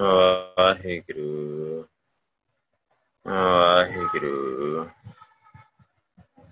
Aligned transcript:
ਵਾਹਿਗੁਰੂ 0.00 1.84
ਵਾਹਿਗੁਰੂ 3.26 4.84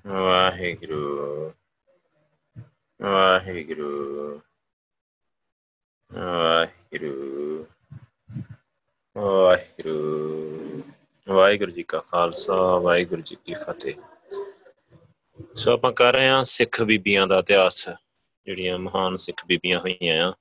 ਵਾਹਿਗੁਰੂ 0.07 1.53
ਵਾਹਿਗੁਰੂ 3.01 4.41
ਵਾਹਿਗੁਰੂ 6.11 7.65
ਵਾਹਿਗੁਰੂ 9.17 10.83
ਵਾਹਿਗੁਰੂ 11.27 11.71
ਜੀ 11.71 11.83
ਕਾ 11.83 12.01
ਖਾਲਸਾ 12.01 12.55
ਵਾਹਿਗੁਰੂ 12.79 13.23
ਜੀ 13.23 13.37
ਕੀ 13.45 13.55
ਫਤਿਹ 13.55 13.95
ਸੋ 15.55 15.73
ਆਪਾਂ 15.73 15.93
ਕਰ 15.93 16.13
ਰਹੇ 16.13 16.29
ਹਾਂ 16.29 16.43
ਸਿੱਖ 16.45 16.83
ਬੀਬੀਆਂ 16.83 17.27
ਦਾ 17.27 17.39
ਇਤਿਹਾਸ 17.39 17.89
ਜਿਹੜੀਆਂ 17.89 18.79
ਮਹਾਨ 18.79 19.17
ਸਿੱਖ 19.17 19.45
ਬੀਬੀਆਂ 19.47 19.79
ਹੋਈਆਂ 19.79 20.23
ਆ 20.25 20.33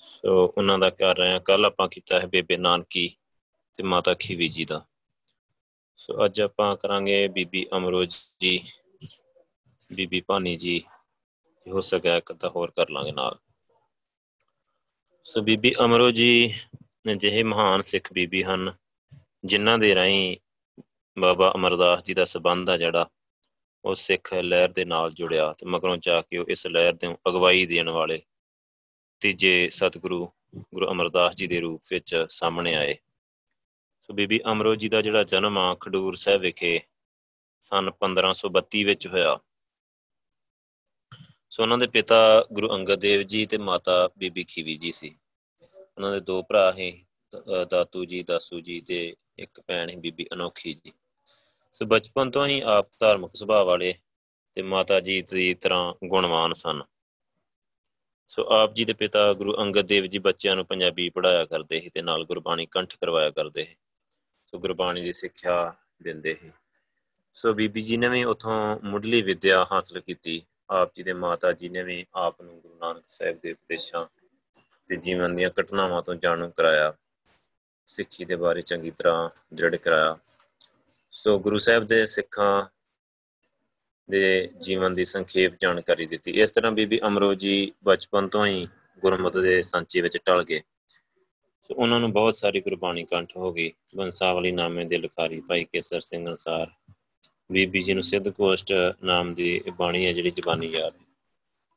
ਸੋ 0.00 0.54
ਉਹਨਾਂ 0.58 0.78
ਦਾ 0.78 0.90
ਕਰ 0.90 1.16
ਰਹੇ 1.16 1.32
ਹਾਂ 1.32 1.40
ਕੱਲ 1.40 1.64
ਆਪਾਂ 1.64 1.88
ਕੀਤਾ 1.88 2.20
ਹੈ 2.20 2.26
ਬੇਬੇ 2.26 2.56
ਨਾਨਕੀ 2.56 3.08
ਤੇ 3.78 3.82
ਮਾਤਾ 3.82 4.14
ਖੀਵੀ 4.14 4.48
ਜੀ 4.48 4.64
ਦਾ। 4.64 4.84
ਸੋ 5.96 6.24
ਅੱਜ 6.24 6.40
ਆਪਾਂ 6.40 6.76
ਕਰਾਂਗੇ 6.76 7.26
ਬੀਬੀ 7.28 7.66
ਅਮਰੋਜ 7.76 8.14
ਜੀ, 8.40 8.60
ਬੀਬੀ 9.90 10.20
ਭਾਨੀ 10.20 10.56
ਜੀ, 10.56 10.82
ਹੋ 11.66 11.80
ਸਕਿਆ 11.80 12.16
ਇੱਕ 12.16 12.32
ਤਾਂ 12.32 12.50
ਹੋਰ 12.50 12.70
ਕਰ 12.70 12.90
ਲਾਂਗੇ 12.90 13.12
ਨਾਲ। 13.12 13.38
ਸੋ 15.24 15.42
ਬੀਬੀ 15.42 15.72
ਅਮਰੋ 15.84 16.10
ਜੀ 16.10 16.54
ਜਿਹੇ 17.16 17.42
ਮਹਾਨ 17.42 17.82
ਸਿੱਖ 17.82 18.12
ਬੀਬੀ 18.12 18.42
ਹਨ, 18.42 18.72
ਜਿਨ੍ਹਾਂ 19.44 19.78
ਦੇ 19.78 19.94
ਰਾਹੀਂ 19.94 20.36
ਬਾਬਾ 21.16 21.52
ਅਮਰਦਾਸ 21.54 22.02
ਜੀ 22.04 22.14
ਦਾ 22.14 22.24
ਸਬੰਧ 22.24 22.70
ਆ 22.70 22.76
ਜਿਹੜਾ, 22.76 23.08
ਉਹ 23.84 23.94
ਸਿੱਖ 23.94 24.34
ਲਹਿਰ 24.34 24.68
ਦੇ 24.68 24.84
ਨਾਲ 24.84 25.12
ਜੁੜਿਆ 25.12 25.52
ਤੇ 25.52 25.66
ਮਗਰੋਂ 25.66 25.96
ਜਾ 25.96 26.20
ਕੇ 26.20 26.38
ਉਹ 26.38 26.44
ਇਸ 26.48 26.66
ਲਹਿਰ 26.66 26.92
ਦੇ 26.92 27.14
ਅਗਵਾਈ 27.28 27.66
ਦੇਣ 27.66 27.88
ਵਾਲੇ 27.90 28.22
ਤੀਜੇ 29.20 29.68
ਸਤਿਗੁਰੂ 29.68 30.26
ਗੁਰੂ 30.74 30.86
ਅਮਰਦਾਸ 30.90 31.34
ਜੀ 31.36 31.46
ਦੇ 31.46 31.60
ਰੂਪ 31.60 31.82
ਵਿੱਚ 31.90 32.24
ਸਾਹਮਣੇ 32.28 32.74
ਆਏ। 32.74 32.94
ਸੋ 34.02 34.14
ਬੀਬੀ 34.14 34.40
ਅਮਰੋ 34.52 34.74
ਜੀ 34.74 34.88
ਦਾ 34.88 35.00
ਜਿਹੜਾ 35.02 35.22
ਜਨਮ 35.24 35.58
ਆ 35.58 35.74
ਖਡੂਰ 35.80 36.14
ਸਾਹਿਬ 36.14 36.40
ਵਿਖੇ 36.40 36.78
ਸਨ 37.60 37.90
1532 38.00 38.84
ਵਿੱਚ 38.84 39.06
ਹੋਇਆ। 39.06 39.38
ਸੋ 41.50 41.62
ਉਹਨਾਂ 41.62 41.78
ਦੇ 41.78 41.86
ਪਿਤਾ 41.86 42.18
ਗੁਰੂ 42.52 42.68
ਅੰਗਦ 42.74 43.00
ਦੇਵ 43.00 43.22
ਜੀ 43.22 43.44
ਤੇ 43.46 43.58
ਮਾਤਾ 43.58 43.96
ਬੀਬੀ 44.18 44.44
ਖੀਵੀ 44.44 44.76
ਜੀ 44.76 44.92
ਸੀ। 44.92 45.14
ਉਹਨਾਂ 45.62 46.12
ਦੇ 46.12 46.20
ਦੋ 46.20 46.42
ਭਰਾ 46.42 46.70
ਸੀ 46.72 46.90
ਦਾਤੂ 47.70 48.04
ਜੀ, 48.04 48.22
ਦਾਸੂ 48.22 48.60
ਜੀ 48.60 48.80
ਤੇ 48.80 49.14
ਇੱਕ 49.38 49.60
ਭੈਣ 49.60 49.90
ਸੀ 49.90 49.96
ਬੀਬੀ 49.96 50.26
ਅਨੋਖੀ 50.32 50.74
ਜੀ। 50.74 50.92
ਸੋ 51.72 51.86
ਬਚਪਨ 51.86 52.30
ਤੋਂ 52.30 52.46
ਹੀ 52.46 52.60
ਆਪ 52.66 52.88
ਧਾਰਮਿਕ 53.00 53.34
ਸੁਭਾਅ 53.34 53.64
ਵਾਲੇ 53.64 53.94
ਤੇ 54.56 54.62
ਮਾਤਾ 54.62 55.00
ਜੀ 55.00 55.20
ਦੀ 55.22 55.54
ਤਰ੍ਹਾਂ 55.54 55.94
ਗੁਣਵਾਨ 56.06 56.52
ਸਨ। 56.52 56.82
ਸੋ 58.28 58.46
ਆਪ 58.50 58.74
ਜੀ 58.74 58.84
ਦੇ 58.84 58.92
ਪਿਤਾ 58.92 59.32
ਗੁਰੂ 59.32 59.56
ਅੰਗਦ 59.58 59.80
ਦੇਵ 59.80 60.06
ਜੀ 60.06 60.18
ਬੱਚਿਆਂ 60.18 60.56
ਨੂੰ 60.56 60.66
ਪੰਜਾਬੀ 60.66 61.08
ਪੜਾਇਆ 61.08 61.44
ਕਰਦੇ 61.44 61.80
ਸੀ 61.80 61.90
ਤੇ 61.90 62.02
ਨਾਲ 62.02 62.24
ਗੁਰਬਾਣੀ 62.24 62.66
ਕੰਠ 62.66 62.96
ਕਰਵਾਇਆ 63.00 63.30
ਕਰਦੇ 63.30 63.64
ਸੀ। 63.64 63.74
ਸੋ 64.46 64.58
ਗੁਰਬਾਣੀ 64.58 65.02
ਦੀ 65.02 65.12
ਸਿੱਖਿਆ 65.12 65.74
ਦਿੰਦੇ 66.02 66.34
ਸੀ। 66.34 66.50
ਸੋ 67.34 67.52
ਬੀਬੀ 67.52 67.80
ਜੀ 67.80 67.96
ਨੇ 67.96 68.08
ਵੀ 68.08 68.24
ਉਥੋਂ 68.24 68.80
ਮੁੱਢਲੀ 68.84 69.22
ਵਿੱਦਿਆ 69.22 69.66
ਹਾਸਲ 69.72 70.00
ਕੀਤੀ। 70.00 70.42
ਆਪ 70.70 70.94
ਜੀ 70.94 71.02
ਦੇ 71.02 71.12
ਮਾਤਾ 71.12 71.52
ਜੀ 71.52 71.68
ਨੇ 71.68 71.82
ਵੀ 71.82 72.06
ਆਪ 72.14 72.42
ਨੂੰ 72.42 72.60
ਗੁਰੂ 72.60 72.74
ਨਾਨਕ 72.74 73.04
ਸਾਹਿਬ 73.08 73.40
ਦੇ 73.40 73.52
ਉਪਦੇਸ਼ਾਂ 73.52 74.06
ਤੇ 74.88 74.96
ਜੀਵਨ 74.96 75.36
ਦੀਆਂ 75.36 75.50
ਘਟਨਾਵਾਂ 75.60 76.02
ਤੋਂ 76.02 76.14
ਜਾਣੂ 76.14 76.50
ਕਰਾਇਆ। 76.50 76.94
ਸਿੱਖੀ 77.86 78.24
ਦੇ 78.24 78.36
ਬਾਰੇ 78.36 78.62
ਚੰਗੀ 78.62 78.90
ਤਰ੍ਹਾਂ 78.90 79.30
ਦ੍ਰਿੜ 79.54 79.76
ਕਰਾਇਆ। 79.76 80.16
ਸੋ 81.10 81.38
ਗੁਰੂ 81.38 81.58
ਸਾਹਿਬ 81.58 81.86
ਦੇ 81.86 82.06
ਸਿੱਖਾਂ 82.06 82.66
ਦੇ 84.10 84.48
ਜੀਵਨ 84.60 84.94
ਦੀ 84.94 85.04
ਸੰਖੇਪ 85.04 85.52
ਜਾਣਕਾਰੀ 85.60 86.06
ਦਿੱਤੀ। 86.06 86.30
ਇਸ 86.30 86.50
ਤਰ੍ਹਾਂ 86.50 86.72
ਬੀਬੀ 86.72 87.00
ਅਮਰੋ 87.06 87.34
ਜੀ 87.34 87.72
ਬਚਪਨ 87.84 88.28
ਤੋਂ 88.28 88.46
ਹੀ 88.46 88.68
ਗੁਰਮਤਿ 89.00 89.40
ਦੇ 89.40 89.62
ਸਾਂਚੇ 89.62 90.00
ਵਿੱਚ 90.00 90.18
ਟਲ 90.24 90.44
ਗਏ। 90.44 90.60
ਸੋ 91.62 91.74
ਉਹਨਾਂ 91.74 92.00
ਨੂੰ 92.00 92.12
ਬਹੁਤ 92.12 92.36
ਸਾਰੀ 92.36 92.60
ਗੁਰਬਾਣੀ 92.60 93.04
ਕੰਠ 93.04 93.36
ਹੋ 93.36 93.52
ਗਈ। 93.52 93.72
ਬੰਸਾਵਲੀ 93.96 94.52
ਨਾਮੇ 94.52 94.84
ਦੇ 94.84 94.98
ਲਿਖਾਰੀ 94.98 95.40
ਭਾਈ 95.40 95.64
ਕੇਸਰ 95.64 96.00
ਸਿੰਘ 96.00 96.28
ਅਨਸਾਰ। 96.28 96.92
ਬੀਬੀ 97.52 97.82
ਜੀ 97.82 97.94
ਨੂੰ 97.94 98.02
ਸਿੱਧ 98.02 98.28
ਕੋਸ਼ਟ 98.28 98.72
ਨਾਮ 99.04 99.34
ਦੀ 99.34 99.62
ਬਾਣੀ 99.78 100.06
ਹੈ, 100.06 100.12
ਜਿਹੜੀ 100.12 100.30
ਜ਼ਬਾਨੀ 100.30 100.66
ਯਾਦ 100.66 100.94
ਹੈ। 100.94 101.08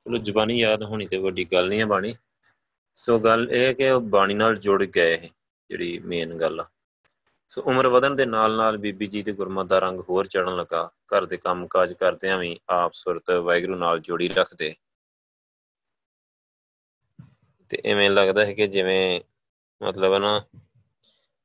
ਚਲੋ, 0.06 0.18
ਜ਼ਬਾਨੀ 0.18 0.60
ਯਾਦ 0.60 0.84
ਹੋਣੀ 0.84 1.06
ਤੇ 1.06 1.18
ਵੱਡੀ 1.18 1.46
ਗੱਲ 1.54 1.68
ਨਹੀਂ 1.68 1.80
ਹੈ 1.80 1.86
ਬਾਣੀ। 1.86 2.16
ਸੋ 2.96 3.20
ਗੱਲ 3.20 3.50
ਇਹ 3.52 3.76
ਕਿ 3.76 3.90
ਉਹ 3.90 4.02
ਬਾਣੀ 4.02 4.34
ਨਾਲ 4.34 4.56
ਜੁੜ 4.56 4.84
ਗਏ 4.84 5.14
ਇਹ, 5.14 5.30
ਜਿਹੜੀ 5.70 6.00
ਮੇਨ 6.00 6.34
ਗੱਲ 6.34 6.60
ਆ। 6.60 6.66
ਸੋ 7.52 7.62
ਉਮਰ 7.62 7.88
ਵਧਣ 7.88 8.16
ਦੇ 8.16 8.26
ਨਾਲ 8.26 8.56
ਨਾਲ 8.58 8.78
ਬੀਬੀ 8.78 9.08
ਜੀ 9.08 9.22
ਦੇ 9.24 9.34
ਗੁਰਮਤ 9.34 9.66
ਦਾ 9.66 9.80
ਰੰਗ 9.80 10.00
ਹੋਰ 10.00 10.26
ਚੜਨ 10.26 10.56
ਲੱਗਾ। 10.56 10.92
ਘਰ 11.08 11.26
ਦੇ 11.26 11.38
ਕੰਮ 11.38 11.68
ਕਾਜ 11.68 11.94
ਕਰਦਿਆਂ 11.94 12.38
ਵੀ 12.38 12.60
ਆਪ 12.70 12.94
ਸੁਰਤ 12.94 13.32
ਵਾਹਿਗੁਰੂ 13.32 13.76
ਨਾਲ 13.76 14.00
ਜੋੜੀ 14.00 14.28
ਰੱਖਦੇ। 14.28 14.76
ਤੇ 17.70 17.82
ਐਵੇਂ 17.86 18.10
ਲੱਗਦਾ 18.10 18.46
ਹੈ 18.46 18.54
ਕਿ 18.54 18.68
ਜਿਵੇਂ 18.68 19.22
ਮਤਲਬ 19.82 20.18
ਨਾ 20.18 20.46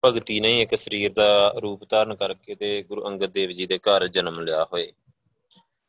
ਭਗਤੀ 0.05 0.41
ਨਹੀਂ 0.41 0.63
ਇੱਕ 0.63 0.75
ਸਰੀਰ 0.75 1.13
ਦਾ 1.13 1.55
ਰੂਪ 1.63 1.89
ਧਾਰਨ 1.89 2.15
ਕਰਕੇ 2.15 2.55
ਤੇ 2.55 2.83
ਗੁਰੂ 2.83 3.09
ਅੰਗਦ 3.09 3.27
ਦੇਵ 3.27 3.51
ਜੀ 3.51 3.67
ਦੇ 3.67 3.79
ਘਰ 3.79 4.07
ਜਨਮ 4.07 4.41
ਲਿਆ 4.41 4.65
ਹੋਏ। 4.65 4.93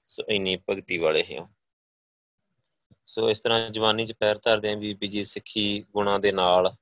ਸੋ 0.08 0.24
ਇੰਨੀ 0.30 0.58
ਭਗਤੀ 0.70 0.98
ਵਾਲੇ 0.98 1.24
ਹੈ 1.24 1.48
ਸੋ 3.06 3.30
ਇਸ 3.30 3.40
ਤਰ੍ਹਾਂ 3.42 3.70
ਜਵਾਨੀ 3.70 4.06
'ਚ 4.06 4.14
ਪੈਰ 4.14 4.40
ਧਰਦੇ 4.44 4.72
ਆਂ 4.72 4.78
ਬੀਬੀ 4.78 5.08
ਜੀ 5.08 5.24
ਸਿੱਖੀ 5.24 5.86
ਗੁਣਾਂ 5.94 6.20
ਦੇ 6.20 6.32
ਨਾਲ 6.32 6.76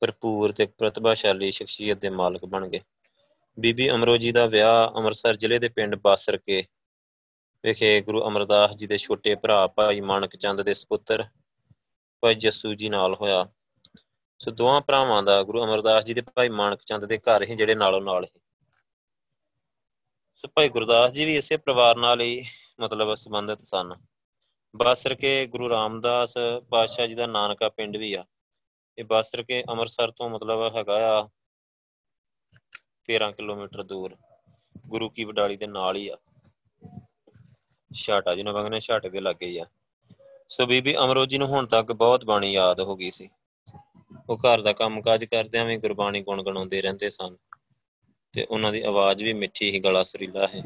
ਭਰਪੂਰ 0.00 0.52
ਤੇ 0.52 0.66
ਪ੍ਰਤਿਭਾਸ਼ਾਲੀ 0.66 1.50
ਸ਼ਖਸੀਅਤ 1.50 1.98
ਦੇ 1.98 2.10
ਮਾਲਕ 2.10 2.44
ਬਣ 2.44 2.68
ਗਏ। 2.68 2.80
ਬੀਬੀ 3.58 3.90
ਅਮਰੋ 3.90 4.16
ਜੀ 4.16 4.32
ਦਾ 4.32 4.46
ਵਿਆਹ 4.46 4.88
ਅੰਮ੍ਰਿਤਸਰ 4.96 5.36
ਜ਼ਿਲ੍ਹੇ 5.36 5.58
ਦੇ 5.58 5.68
ਪਿੰਡ 5.68 5.94
ਬਾਸਰਕੇ 5.94 6.64
ਵਿਖੇ 7.64 8.00
ਗੁਰੂ 8.00 8.26
ਅਮਰਦਾਸ 8.28 8.76
ਜੀ 8.76 8.86
ਦੇ 8.86 8.98
ਛੋਟੇ 8.98 9.34
ਭਰਾ 9.34 9.66
ਭਾਈ 9.66 10.00
ਮਾਨਕ 10.00 10.36
ਚੰਦ 10.36 10.62
ਦੇ 10.62 10.74
ਸੁਪੁੱਤਰ 10.74 11.24
ਭਾਈ 12.22 12.34
ਜੱਸੂ 12.34 12.74
ਜੀ 12.74 12.88
ਨਾਲ 12.88 13.14
ਹੋਇਆ। 13.14 13.46
ਸੋ 14.38 14.50
ਦੋਵਾਂ 14.50 14.80
ਭਰਾਵਾਂ 14.80 15.22
ਦਾ 15.22 15.42
ਗੁਰੂ 15.42 15.64
ਅਮਰਦਾਸ 15.64 16.04
ਜੀ 16.04 16.14
ਦੇ 16.14 16.20
ਭਾਈ 16.20 16.48
ਮਾਨਕ 16.48 16.82
ਚੰਦ 16.82 17.04
ਦੇ 17.04 17.18
ਘਰ 17.18 17.42
ਹੀ 17.42 17.56
ਜਿਹੜੇ 17.56 17.74
ਨਾਲੋਂ 17.74 18.00
ਨਾਲ 18.00 18.24
ਹੀ 18.24 18.40
ਸੋ 20.34 20.48
ਭਾਈ 20.48 20.68
ਗੁਰਦਾਸ 20.68 21.12
ਜੀ 21.12 21.24
ਵੀ 21.24 21.36
ਇਸੇ 21.36 21.56
ਪਰਿਵਾਰ 21.56 21.96
ਨਾਲ 21.96 22.20
ਹੀ 22.20 22.44
ਮਤਲਬ 22.80 23.14
ਸੰਬੰਧਿਤ 23.14 23.62
ਸਨ। 23.62 23.94
ਬਾਸਰ 24.76 25.14
ਕੇ 25.14 25.46
ਗੁਰੂ 25.46 25.68
ਰਾਮਦਾਸ 25.68 26.34
ਪਾਤਸ਼ਾਹ 26.70 27.06
ਜੀ 27.06 27.14
ਦਾ 27.14 27.26
ਨਾਨਕਾ 27.26 27.68
ਪਿੰਡ 27.68 27.96
ਵੀ 27.96 28.12
ਆ। 28.14 28.24
ਇਹ 28.98 29.04
ਬਾਸਰ 29.04 29.42
ਕੇ 29.42 29.64
ਅੰਮ੍ਰਿਤਸਰ 29.68 30.10
ਤੋਂ 30.10 30.30
ਮਤਲਬ 30.30 30.76
ਹੈਗਾ 30.76 31.20
ਆ 31.20 31.28
13 33.04 33.30
ਕਿਲੋਮੀਟਰ 33.30 33.82
ਦੂਰ, 33.82 34.16
ਗੁਰੂ 34.88 35.10
ਕੀ 35.10 35.24
ਵਡਾਲੀ 35.24 35.56
ਦੇ 35.56 35.66
ਨਾਲ 35.66 35.96
ਹੀ 35.96 36.08
ਆ। 36.08 36.16
ਛਾਟਾ 37.94 38.34
ਜਿਹਨੂੰ 38.34 38.52
ਕਹਿੰਦੇ 38.52 38.70
ਨੇ, 38.70 38.80
ਛਾਟੇ 38.80 39.08
ਦੇ 39.08 39.20
ਲੱਗੇ 39.20 39.46
ਹੀ 39.46 39.58
ਆ। 39.58 39.66
ਸੋ 40.48 40.66
ਬੀਬੀ 40.66 40.96
ਅਮਰੋ 40.96 41.26
ਜੀ 41.26 41.38
ਨੂੰ 41.38 41.48
ਹੁਣ 41.48 41.66
ਤੱਕ 41.66 41.92
ਬਹੁਤ 41.92 42.24
ਬਾਣੀ 42.24 42.52
ਯਾਦ 42.52 42.80
ਹੋ 42.80 42.96
ਗਈ 42.96 43.10
ਸੀ। 43.10 43.28
ਉਹ 44.30 44.36
ਘਰ 44.36 44.60
ਦਾ 44.60 44.72
ਕੰਮਕਾਜ 44.72 45.24
ਕਰਦਿਆਂ 45.24 45.64
ਵੀ 45.64 45.76
ਗੁਰਬਾਣੀ 45.76 46.20
ਗੁਣਗੁਣਾਉਂਦੇ 46.20 46.82
ਰਹਿੰਦੇ 46.82 47.10
ਸਨ। 47.10 47.36
ਤੇ 48.32 48.46
ਉਹਨਾਂ 48.50 48.72
ਦੀ 48.72 48.82
ਆਵਾਜ਼ 48.82 49.24
ਵੀ 49.24 49.32
ਮਿੱਠੀ 49.32 49.70
ਹੀ, 49.70 49.78
ਗਲਾ 49.78 50.02
ਸੁਰੀਲਾ 50.02 50.46
ਹੈ। 50.46 50.62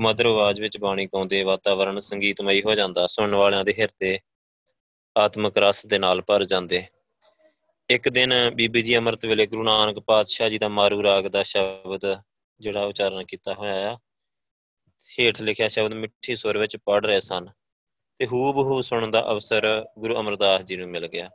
ਮਧੁਰ 0.00 0.26
ਆਵਾਜ਼ 0.26 0.60
ਵਿੱਚ 0.60 0.78
ਬਾਣੀ 0.78 1.06
ਗਾਉਂਦੇ 1.06 1.42
ਵਾਤਾਵਰਣ 1.42 1.98
ਸੰਗੀਤਮਈ 1.98 2.62
ਹੋ 2.62 2.74
ਜਾਂਦਾ, 2.74 3.06
ਸੁਣਨ 3.06 3.34
ਵਾਲਿਆਂ 3.34 3.64
ਦੇ 3.64 3.74
ਹਿਰਦੇ 3.78 4.18
ਆਤਮਿਕ 5.16 5.58
ਰਸ 5.58 5.86
ਦੇ 5.86 5.98
ਨਾਲ 5.98 6.22
ਭਰ 6.22 6.44
ਜਾਂਦੇ। 6.44 6.86
ਇੱਕ 7.92 8.08
ਦਿਨ 8.08 8.32
ਬੀਬੀ 8.54 8.82
ਜੀ 8.82 8.96
ਅੰਮ੍ਰਿਤ 8.96 9.24
ਵੇਲੇ 9.26 9.46
ਗੁਰੂ 9.46 9.62
ਨਾਨਕ 9.62 9.98
ਪਾਤਸ਼ਾਹ 9.98 10.48
ਜੀ 10.48 10.58
ਦਾ 10.58 10.68
ਮਾਰੂ 10.68 11.02
ਰਾਗ 11.02 11.26
ਦਾ 11.26 11.42
ਸ਼ਬਦ 11.42 12.04
ਜਿਹੜਾ 12.60 12.84
ਉਚਾਰਨ 12.84 13.24
ਕੀਤਾ 13.24 13.54
ਹੋਇਆ 13.54 13.90
ਆ, 13.92 13.98
ਹੇਠ 15.20 15.40
ਲਿਖਿਆ 15.42 15.68
ਸ਼ਬਦ 15.68 15.94
ਮਿੱਠੀ 15.94 16.36
ਸੁਰ 16.36 16.58
ਵਿੱਚ 16.58 16.76
ਪੜ 16.76 17.06
ਰਹੇ 17.06 17.20
ਸਨ 17.20 17.48
ਤੇ 18.20 18.26
ਹੂ 18.26 18.52
ਬਹੂ 18.52 18.80
ਸੁਣਨ 18.82 19.10
ਦਾ 19.10 19.20
ਅਵਸਰ 19.30 19.66
ਗੁਰੂ 19.98 20.20
ਅਮਰਦਾਸ 20.20 20.62
ਜੀ 20.62 20.76
ਨੂੰ 20.76 20.88
ਮਿਲ 20.88 21.06
ਗਿਆ। 21.06 21.30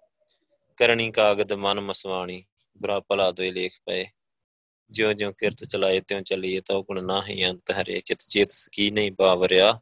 ਕਰਨੀ 0.77 1.12
ਕਾਗਦ 1.12 1.54
ਮਨ 1.54 1.81
ਮਸਵਾਣੀ, 1.81 2.44
ਬੁਰਾ 2.77 3.00
ਭਲਾ 3.00 3.31
ਦੋਏ 3.31 3.51
ਲੇਖ 3.51 3.77
ਪਏ। 3.86 4.06
ਜਿਉ 4.92 5.13
ਜਿਉ 5.13 5.31
ਕਿਰਤ 5.31 5.63
ਚਲਾਏ, 5.63 6.00
ਤਿਉ 6.00 6.21
ਚੱਲੀਏ 6.21 6.62
ਤਉ 6.62 6.83
ਗੁਣ 6.83 7.04
ਨਾਹੀ 7.04 7.44
ਅੰਤ 7.45 7.71
ਹਰੇ। 7.71 8.00
ਚਿਤ 8.00 8.19
ਚੇਤ 8.19 8.51
ਕੀ 8.71 8.92
ਨਹੀਂ 8.92 9.12
ਬਾਵਰਿਆ, 9.12 9.80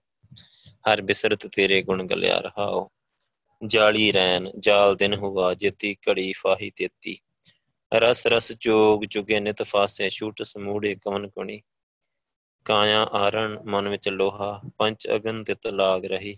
ਹਰ 0.89 1.01
ਬਿਸਰਤ 1.01 1.47
ਤੇਰੇ 1.47 1.81
ਗੁਣ 1.81 2.05
ਗਲਿਆ 2.07 2.39
ਰਹਾਓ। 2.39 2.89
ਜਾਲੀ 3.61 4.13
ਰੈਨ 4.13 4.51
ਜਾਲ 4.59 4.95
ਦਿਨ 4.95 5.13
ਹੁਆ, 5.13 5.53
ਜੇਤੀ 5.53 5.95
ਘੜੀ 6.09 6.33
ਫਾਹੀ 6.33 6.71
ਤੇਤੀ। 6.75 7.17
ਰਸ 7.93 8.27
ਰਸ 8.27 8.51
ਚੋਗ 8.51 9.05
ਚੁਗੇ 9.05 9.39
ਨਿਤ 9.39 9.63
ਫਾਸੇ, 9.63 10.09
ਛੂਟ 10.09 10.41
ਸਮੂੜੇ 10.41 10.95
ਕਵਨ 10.95 11.29
ਕੁਣੀ 11.29 11.61
ਕਾਇਆ 12.65 13.03
ਆਰਣ 13.03 13.57
ਮਨ 13.65 13.87
ਵਿੱਚ 13.89 14.09
ਲੋਹਾ 14.09 14.61
ਪੰਚ 14.77 15.07
ਅਗਨ 15.15 15.43
ਤਿਤ 15.43 15.67
ਲਾਗ 15.67 16.05
ਰਹੀ। 16.05 16.35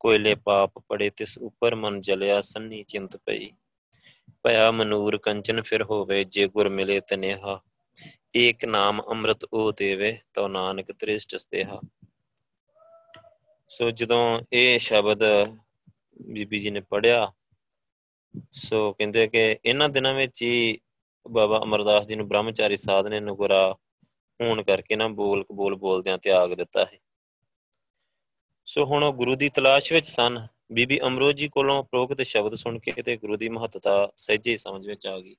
ਕੋਇਲੇ 0.00 0.34
ਪਾਪ 0.34 0.78
ਪੜੇ 0.78 1.10
ਤਿਸ 1.10 1.38
ਉਪਰ 1.38 1.74
ਮਨ 1.74 2.00
ਜਲਿਆ, 2.00 2.40
ਸੰਨੀ 2.40 2.82
ਚਿੰਤ 2.82 3.16
ਪਈ। 3.16 3.50
ਭਇਆ 4.42 4.70
ਮਨੂਰ 4.70 5.18
ਕੰਚਨ 5.18 5.62
ਫਿਰ 5.62 5.82
ਹੋਵੇ, 5.82 6.24
ਜੇ 6.24 6.46
ਗੁਰ 6.48 6.68
ਮਿਲੇ 6.68 7.00
ਤਨੇਹਾ। 7.00 7.60
ਏਕ 8.36 8.64
ਨਾਮ 8.64 9.02
ਅੰਮ੍ਰਿਤ 9.02 9.44
ਉਹ 9.44 9.72
ਦੇਵੇ 9.72 10.18
ਤੋ 10.34 10.48
ਨਾਨਕ 10.48 10.92
ਤ੍ਰਿਸ਼ਟ 10.92 11.36
ਸਤੇਹਾ 11.36 11.80
ਸੋ 13.68 13.90
ਜਦੋਂ 13.90 14.40
ਇਹ 14.52 14.78
ਸ਼ਬਦ 14.78 15.22
ਬੀਬੀ 16.22 16.60
ਜੀ 16.60 16.70
ਨੇ 16.70 16.80
ਪੜਿਆ 16.80 17.32
ਸੋ 18.50 18.92
ਕਹਿੰਦੇ 18.92 19.26
ਕਿ 19.26 19.58
ਇਹਨਾਂ 19.64 19.88
ਦਿਨਾਂ 19.88 20.14
ਵਿੱਚ 20.14 20.42
ਹੀ 20.42 20.78
ਬਾਬਾ 21.30 21.60
ਅਮਰਦਾਸ 21.64 22.06
ਜੀ 22.06 22.14
ਨੂੰ 22.14 22.28
ਬ੍ਰਹਮਚਾਰੀ 22.28 22.76
ਸਾਧ 22.76 23.06
ਨੇ 23.06 23.20
ਨੁਗਰਾ 23.20 23.76
ਹੋਣ 24.40 24.62
ਕਰਕੇ 24.62 24.96
ਨਾ 24.96 25.08
ਬੋਲ 25.08 25.44
ਕਬੂਲ 25.44 25.74
ਬੋਲਦਿਆਂ 25.74 26.18
ਤਿਆਗ 26.18 26.52
ਦਿੱਤਾ 26.52 26.84
ਹੈ। 26.84 26.98
ਸੋ 28.64 28.84
ਹੁਣ 28.84 29.04
ਉਹ 29.04 29.12
ਗੁਰੂ 29.12 29.34
ਦੀ 29.34 29.48
ਤਲਾਸ਼ 29.48 29.92
ਵਿੱਚ 29.92 30.06
ਸਨ। 30.06 30.46
ਬੀਬੀ 30.72 31.00
ਅਮਰੋਜ 31.00 31.36
ਜੀ 31.36 31.48
ਕੋਲੋਂ 31.48 31.84
ਪ੍ਰੋਕਤ 31.84 32.22
ਸ਼ਬਦ 32.22 32.54
ਸੁਣ 32.54 32.78
ਕੇ 32.78 32.92
ਤੇ 32.92 33.16
ਗੁਰੂ 33.16 33.36
ਦੀ 33.36 33.48
ਮਹੱਤਤਾ 33.48 34.12
ਸਹਿਜੇ 34.16 34.56
ਸਮਝ 34.56 34.86
ਵਿੱਚ 34.86 35.06
ਆ 35.06 35.20
ਗਈ। 35.20 35.36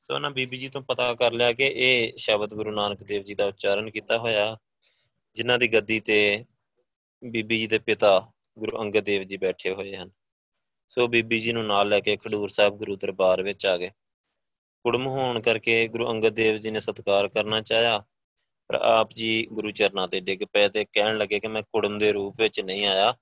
ਸੋ 0.00 0.18
ਨਾ 0.18 0.30
ਬੀਬੀ 0.30 0.56
ਜੀ 0.56 0.68
ਤੋਂ 0.68 0.82
ਪਤਾ 0.82 1.14
ਕਰ 1.14 1.32
ਲਿਆ 1.32 1.52
ਕਿ 1.52 1.64
ਇਹ 1.64 2.12
ਸ਼ਬਦ 2.16 2.54
ਗੁਰੂ 2.54 2.70
ਨਾਨਕ 2.70 3.02
ਦੇਵ 3.02 3.22
ਜੀ 3.22 3.34
ਦਾ 3.34 3.46
ਉਚਾਰਨ 3.46 3.90
ਕੀਤਾ 3.90 4.18
ਹੋਇਆ, 4.18 4.56
ਜਿਨ੍ਹਾਂ 5.34 5.58
ਦੀ 5.58 5.72
ਗੱਦੀ 5.72 6.00
ਤੇ 6.00 6.44
ਬੀਬੀ 7.24 7.58
ਜੀ 7.58 7.66
ਦੇ 7.66 7.78
ਪਿਤਾ 7.78 8.32
ਗੁਰੂ 8.58 8.82
ਅੰਗਦ 8.82 9.00
ਦੇਵ 9.00 9.22
ਜੀ 9.22 9.36
ਬੈਠੇ 9.36 9.70
ਹੋਏ 9.70 9.96
ਹਨ। 9.96 10.10
ਸੋ 10.88 11.08
ਬੀਬੀ 11.08 11.40
ਜੀ 11.40 11.52
ਨੂੰ 11.52 11.66
ਨਾਲ 11.66 11.88
ਲੈ 11.88 12.00
ਕੇ 12.00 12.16
ਖਡੂਰ 12.16 12.48
ਸਾਹਿਬ 12.48 12.76
ਗੁਰੂ 12.76 12.96
ਦਰਬਾਰ 12.96 13.42
ਵਿੱਚ 13.42 13.66
ਆ 13.66 13.76
ਗਏ। 13.76 13.90
ਕੁੜਮ 14.84 15.06
ਹੋਣ 15.06 15.40
ਕਰਕੇ 15.40 15.88
ਗੁਰੂ 15.88 16.10
ਅੰਗਦ 16.10 16.28
ਦੇਵ 16.28 16.56
ਜੀ 16.56 16.70
ਨੇ 16.70 16.80
ਸਤਿਕਾਰ 16.80 17.28
ਕਰਨਾ 17.28 17.60
ਚਾਹਿਆ, 17.60 17.98
ਪਰ 18.68 18.74
ਆਪ 18.74 19.12
ਜੀ 19.12 19.46
ਗੁਰੂ 19.52 19.70
ਚਰਨਾਂ 19.70 20.08
ਤੇ 20.08 20.20
ਡਿੱਗ 20.20 20.44
ਪਏ 20.52 20.68
ਤੇ 20.68 20.84
ਕਹਿਣ 20.84 21.18
ਲੱਗੇ 21.18 21.40
ਕਿ 21.40 21.48
ਮੈਂ 21.48 21.62
ਕੁੜਮ 21.62 21.98
ਦੇ 21.98 22.12
ਰੂਪ 22.12 22.34
ਵਿੱਚ 22.38 22.60
ਨਹੀਂ 22.60 22.86
ਆਇਆ। 22.86 23.14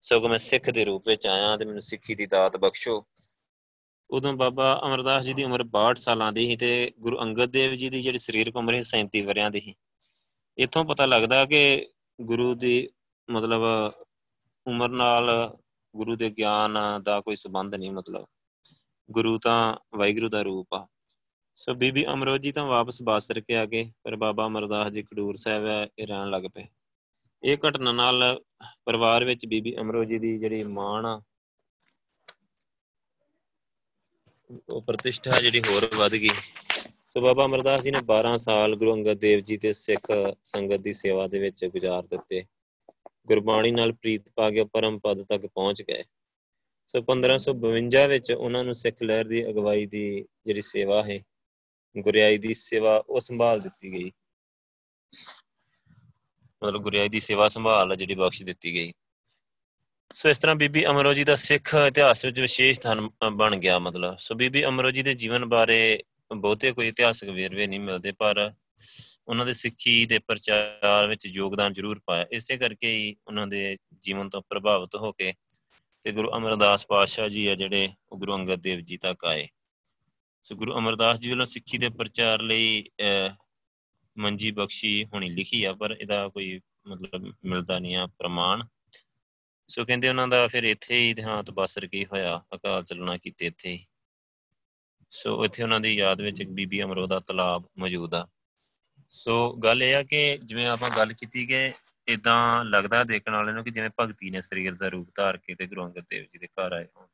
ਸਗੋਂ 0.00 0.28
ਮੈਂ 0.28 0.38
ਸਿੱਖ 0.38 0.70
ਦੇ 0.70 0.84
ਰੂਪ 0.84 1.08
ਵਿੱਚ 1.08 1.26
ਆਇਆ 1.26 1.56
ਤੇ 1.56 1.64
ਮੈਨੂੰ 1.64 1.82
ਸਿੱਖੀ 1.82 2.14
ਦੀ 2.14 2.26
ਦਾਤ 2.26 2.56
ਬਖਸ਼ੋ। 2.56 3.06
ਉਦੋਂ 4.10 4.32
ਬਾਬਾ 4.34 4.80
ਅਮਰਦਾਸ 4.84 5.24
ਜੀ 5.24 5.34
ਦੀ 5.34 5.44
ਉਮਰ 5.44 5.62
62 5.64 5.98
ਸਾਲਾਂ 5.98 6.32
ਦੀ 6.32 6.46
ਸੀ 6.46 6.56
ਤੇ 6.56 6.92
ਗੁਰੂ 7.00 7.18
ਅੰਗਦ 7.20 7.50
ਦੇਵ 7.50 7.74
ਜੀ 7.74 7.88
ਦੀ 7.90 8.02
ਜਿਹੜੀ 8.02 8.18
ਸਰੀਰਕ 8.18 8.56
ਉਮਰ 8.56 8.80
ਸੀ 8.80 8.88
37 8.90 9.20
ਵਰਿਆਂ 9.20 9.50
ਦੀ 9.50 9.60
ਸੀ। 9.60 9.74
ਇਥੋਂ 10.58 10.84
ਪਤਾ 10.84 11.06
ਲੱਗਦਾ 11.06 11.44
ਕਿ 11.44 11.88
ਗੁਰੂ 12.20 12.54
ਦੀ 12.54 12.88
ਮਤਲਬ 13.30 13.62
ਉਮਰ 14.66 14.88
ਨਾਲ 14.88 15.30
ਗੁਰੂ 15.94 16.16
ਦੇ 16.16 16.30
ਗਿਆਨ 16.30 16.78
ਦਾ 17.02 17.20
ਕੋਈ 17.20 17.36
ਸਬੰਧ 17.36 17.74
ਨਹੀਂ 17.74 17.90
ਮਤਲਬ। 17.90 18.26
ਗੁਰੂ 19.08 19.38
ਤਾਂ 19.38 19.76
ਵਾਹਿਗੁਰੂ 19.96 20.28
ਦਾ 20.28 20.42
ਰੂਪ 20.42 20.74
ਆ। 20.74 20.86
ਸੋ 21.58 21.74
ਬੀਬੀ 21.74 22.04
ਅਮਰੋਜ 22.06 22.42
ਜੀ 22.42 22.52
ਤਾਂ 22.52 22.64
ਵਾਪਸ 22.64 23.00
ਬਾਸਰ 23.02 23.40
ਕੇ 23.40 23.56
ਆ 23.56 23.64
ਗਏ, 23.66 23.90
ਪਰ 24.04 24.16
ਬਾਬਾ 24.16 24.46
ਅਮਰਦਾਸ 24.46 24.92
ਜੀ 24.92 25.02
ਖਡੂਰ 25.02 25.34
ਸਾਹਿਬ 25.34 25.88
ਇਹ 25.98 26.06
ਰਹਿਣ 26.06 26.30
ਲੱਗ 26.30 26.42
ਪਏ। 26.54 26.66
ਇਹ 27.42 27.56
ਘਟਨਾ 27.68 27.92
ਨਾਲ 27.92 28.40
ਪਰਿਵਾਰ 28.84 29.24
ਵਿੱਚ 29.24 29.46
ਬੀਬੀ 29.46 29.76
ਅਮਰੋਜ 29.76 30.08
ਜੀ 30.08 30.18
ਦੀ 30.18 30.38
ਜਿਹੜੀ 30.38 30.62
ਮਾਣ 30.62 31.06
ਆ, 31.06 31.20
ਉਹ 34.70 34.82
ਪ੍ਰਤਿਸ਼ਠਾ 34.82 35.40
ਜਿਹੜੀ 35.40 35.60
ਹੋਰ 35.60 35.88
ਵੱਧ 35.96 36.12
ਗਈ। 36.12 36.30
ਸੋ 37.08 37.20
ਬਾਬਾ 37.20 37.44
ਅਮਰਦਾਸ 37.44 37.82
ਜੀ 37.82 37.90
ਨੇ 37.90 38.00
12 38.00 38.36
ਸਾਲ 38.36 38.76
ਗੁਰੂ 38.76 38.94
ਅੰਗਦ 38.94 39.18
ਦੇਵ 39.18 39.40
ਜੀ 39.40 39.56
ਤੇ 39.56 39.72
ਸਿੱਖ 39.72 40.10
ਸੰਗਤ 40.44 40.80
ਦੀ 40.80 40.92
ਸੇਵਾ 40.92 41.26
ਦੇ 41.26 41.38
ਵਿੱਚ 41.38 41.64
ਗੁਜ਼ਾਰ 41.64 42.06
ਦਿੱਤੇ। 42.06 42.44
ਗੁਰਬਾਣੀ 43.26 43.70
ਨਾਲ 43.70 43.92
ਪ੍ਰੀਤ 43.92 44.28
ਪਾ 44.36 44.50
ਕੇ 44.50 44.64
ਪਰਮ 44.64 44.98
ਪਦ 44.98 45.22
ਤੱਕ 45.24 45.46
ਪਹੁੰਚ 45.46 45.82
ਗਏ। 45.82 46.02
ਸੋ 46.88 47.02
1552 47.02 48.06
ਵਿੱਚ 48.08 48.32
ਉਹਨਾਂ 48.32 48.64
ਨੂੰ 48.64 48.74
ਸਿੱਖ 48.74 49.02
ਲਹਿਰ 49.02 49.24
ਦੀ 49.24 49.46
ਅਗਵਾਈ 49.48 49.86
ਦੀ 49.86 50.04
ਜਿਹੜੀ 50.46 50.60
ਸੇਵਾ 50.62 51.02
ਹੈ, 51.04 51.18
ਗੁਰਿਆਈ 51.94 52.38
ਦੀ 52.38 52.54
ਸੇਵਾ 52.54 52.96
ਉਹ 53.08 53.20
ਸੰਭਾਲ 53.20 53.60
ਦਿੱਤੀ 53.60 53.92
ਗਈ। 53.92 54.10
ਮਤਲਬ 56.62 56.82
ਗੁਰਿਆਈ 56.82 57.08
ਦੀ 57.08 57.20
ਸੇਵਾ 57.20 57.48
ਸੰਭਾਲ 57.48 57.96
ਜਿਹੜੀ 57.96 58.14
ਬਖਸ਼ 58.14 58.42
ਦਿੱਤੀ 58.44 58.74
ਗਈ। 58.74 58.92
ਸੋ 60.14 60.28
ਇਸ 60.28 60.38
ਤਰ੍ਹਾਂ 60.38 60.56
ਬੀਬੀ 60.56 60.84
ਅਮਰੋ 60.86 61.12
ਜੀ 61.14 61.24
ਦਾ 61.24 61.34
ਸਿੱਖ 61.34 61.74
ਇਤਿਹਾਸ 61.86 62.24
ਵਿੱਚ 62.24 62.40
ਵਿਸ਼ੇਸ਼ 62.40 62.78
ਸਥਾਨ 62.78 63.08
ਬਣ 63.32 63.56
ਗਿਆ 63.56 63.78
ਮਤਲਬ। 63.78 64.16
ਸੋ 64.18 64.34
ਬੀਬੀ 64.34 64.64
ਅਮਰੋ 64.64 64.90
ਜੀ 64.90 65.02
ਦੇ 65.02 65.14
ਜੀਵਨ 65.14 65.44
ਬਾਰੇ 65.44 66.02
ਬਹੁਤੇ 66.36 66.72
ਕੋਈ 66.72 66.88
ਇਤਿਹਾਸਕ 66.88 67.28
ਵੇਰਵੇ 67.28 67.66
ਨਹੀਂ 67.66 67.80
ਮਿਲਦੇ, 67.80 68.12
ਪਰ 68.12 68.52
ਉਹਨਾਂ 69.28 69.46
ਦੇ 69.46 69.52
ਸਿੱਖੀ 69.52 70.04
ਦੇ 70.06 70.18
ਪ੍ਰਚਾਰ 70.18 71.06
ਵਿੱਚ 71.06 71.26
ਯੋਗਦਾਨ 71.26 71.72
ਜ਼ਰੂਰ 71.72 72.00
ਪਾਇਆ। 72.06 72.26
ਇਸੇ 72.30 72.56
ਕਰਕੇ 72.56 72.92
ਹੀ 72.96 73.14
ਉਹਨਾਂ 73.26 73.46
ਦੇ 73.46 73.76
ਜੀਵਨ 73.98 74.28
ਤੋਂ 74.30 74.42
ਪ੍ਰਭਾਵਿਤ 74.48 74.94
ਹੋ 74.96 75.12
ਕੇ 75.12 75.32
ਤੇ 76.06 76.12
ਗੁਰੂ 76.12 76.30
ਅਮਰਦਾਸ 76.36 76.86
ਪਾਤਸ਼ਾਹ 76.86 77.28
ਜੀ 77.28 77.46
ਆ 77.46 77.54
ਜਿਹੜੇ 77.54 77.88
ਉਹ 78.08 78.18
ਗੁਰੂ 78.18 78.34
ਅੰਗਦ 78.34 78.60
ਦੇਵ 78.62 78.80
ਜੀ 78.80 78.96
ਤੱਕ 78.96 79.24
ਆਏ। 79.24 79.48
ਸੋ 80.46 80.54
ਗੁਰੂ 80.56 80.76
ਅਮਰਦਾਸ 80.78 81.18
ਜੀ 81.18 81.30
ਵੱਲੋਂ 81.30 81.46
ਸਿੱਖੀ 81.46 81.78
ਦੇ 81.78 81.88
ਪ੍ਰਚਾਰ 81.88 82.42
ਲਈ 82.42 82.84
ਮੰਜੀ 84.16 84.50
ਬਖਸ਼ੀ 84.50 85.04
ਹੋਣੀ 85.04 85.28
ਲਿਖੀ 85.30 85.62
ਆ, 85.64 85.72
ਪਰ 85.72 85.96
ਇਹਦਾ 86.00 86.28
ਕੋਈ 86.28 86.60
ਮਤਲਬ 86.86 87.32
ਮਿਲਦਾ 87.44 87.78
ਨਹੀਂ 87.78 87.96
ਆ 87.96 88.06
ਪ੍ਰਮਾਣ। 88.18 88.62
ਸੋ 89.68 89.84
ਕਹਿੰਦੇ 89.84 90.08
ਉਹਨਾਂ 90.08 90.28
ਦਾ 90.28 90.46
ਫਿਰ 90.48 90.64
ਇੱਥੇ 90.64 91.00
ਹੀ 91.00 91.12
ਦੇਹਾਂਤ 91.14 91.50
ਬਸਰ 91.50 91.86
ਕੀ 91.86 92.04
ਹੋਇਆ, 92.04 92.40
ਅਕਾਲ 92.54 92.84
ਚਲਣਾ 92.84 93.16
ਕੀਤੇ 93.16 93.46
ਇੱਥੇ 93.46 93.70
ਹੀ। 93.70 93.84
ਸੋ 95.12 95.44
ਇੱਥੇ 95.44 95.62
ਉਹਨਾਂ 95.62 95.80
ਦੀ 95.80 95.92
ਯਾਦ 95.94 96.20
ਵਿੱਚ 96.20 96.40
ਇੱਕ 96.40 96.50
ਬੀਬੀ 96.50 96.82
ਅਮਰੋ 96.82 97.06
ਦਾ 97.06 97.20
ਤਲਾਬ 97.20 97.68
ਮੌਜੂਦ 97.78 98.14
ਆ। 98.14 98.26
ਸੋ 99.10 99.52
ਗੱਲ 99.54 99.82
ਇਹ 99.82 99.94
ਆ 99.96 100.02
ਕਿ 100.02 100.38
ਜਿਵੇਂ 100.38 100.66
ਆਪਾਂ 100.66 100.90
ਗੱਲ 100.96 101.12
ਕੀਤੀ 101.12 101.46
ਕਿ 101.46 101.72
ਇਦਾਂ 102.08 102.64
ਲੱਗਦਾ 102.64 103.02
ਦੇਖਣ 103.04 103.32
ਵਾਲੇ 103.32 103.52
ਨੂੰ 103.52 103.64
ਕਿ 103.64 103.70
ਜਿਵੇਂ 103.70 103.90
ਭਗਤੀ 104.00 104.30
ਨੇ 104.30 104.40
ਸਰੀਰ 104.40 104.74
ਦਾ 104.74 104.88
ਰੂਪ 104.88 105.08
ਧਾਰ 105.16 105.36
ਕੇ 105.36 105.54
ਤੇ 105.54 105.66
ਗੁਰੂ 105.66 105.84
ਅੰਗਦ 105.84 106.04
ਦੇਵ 106.10 106.24
ਜੀ 106.24 106.38
ਦੇ 106.38 106.46
ਘਰ 106.46 106.72
ਆਏ 106.72 106.86
ਹੋਣ। 106.96 107.06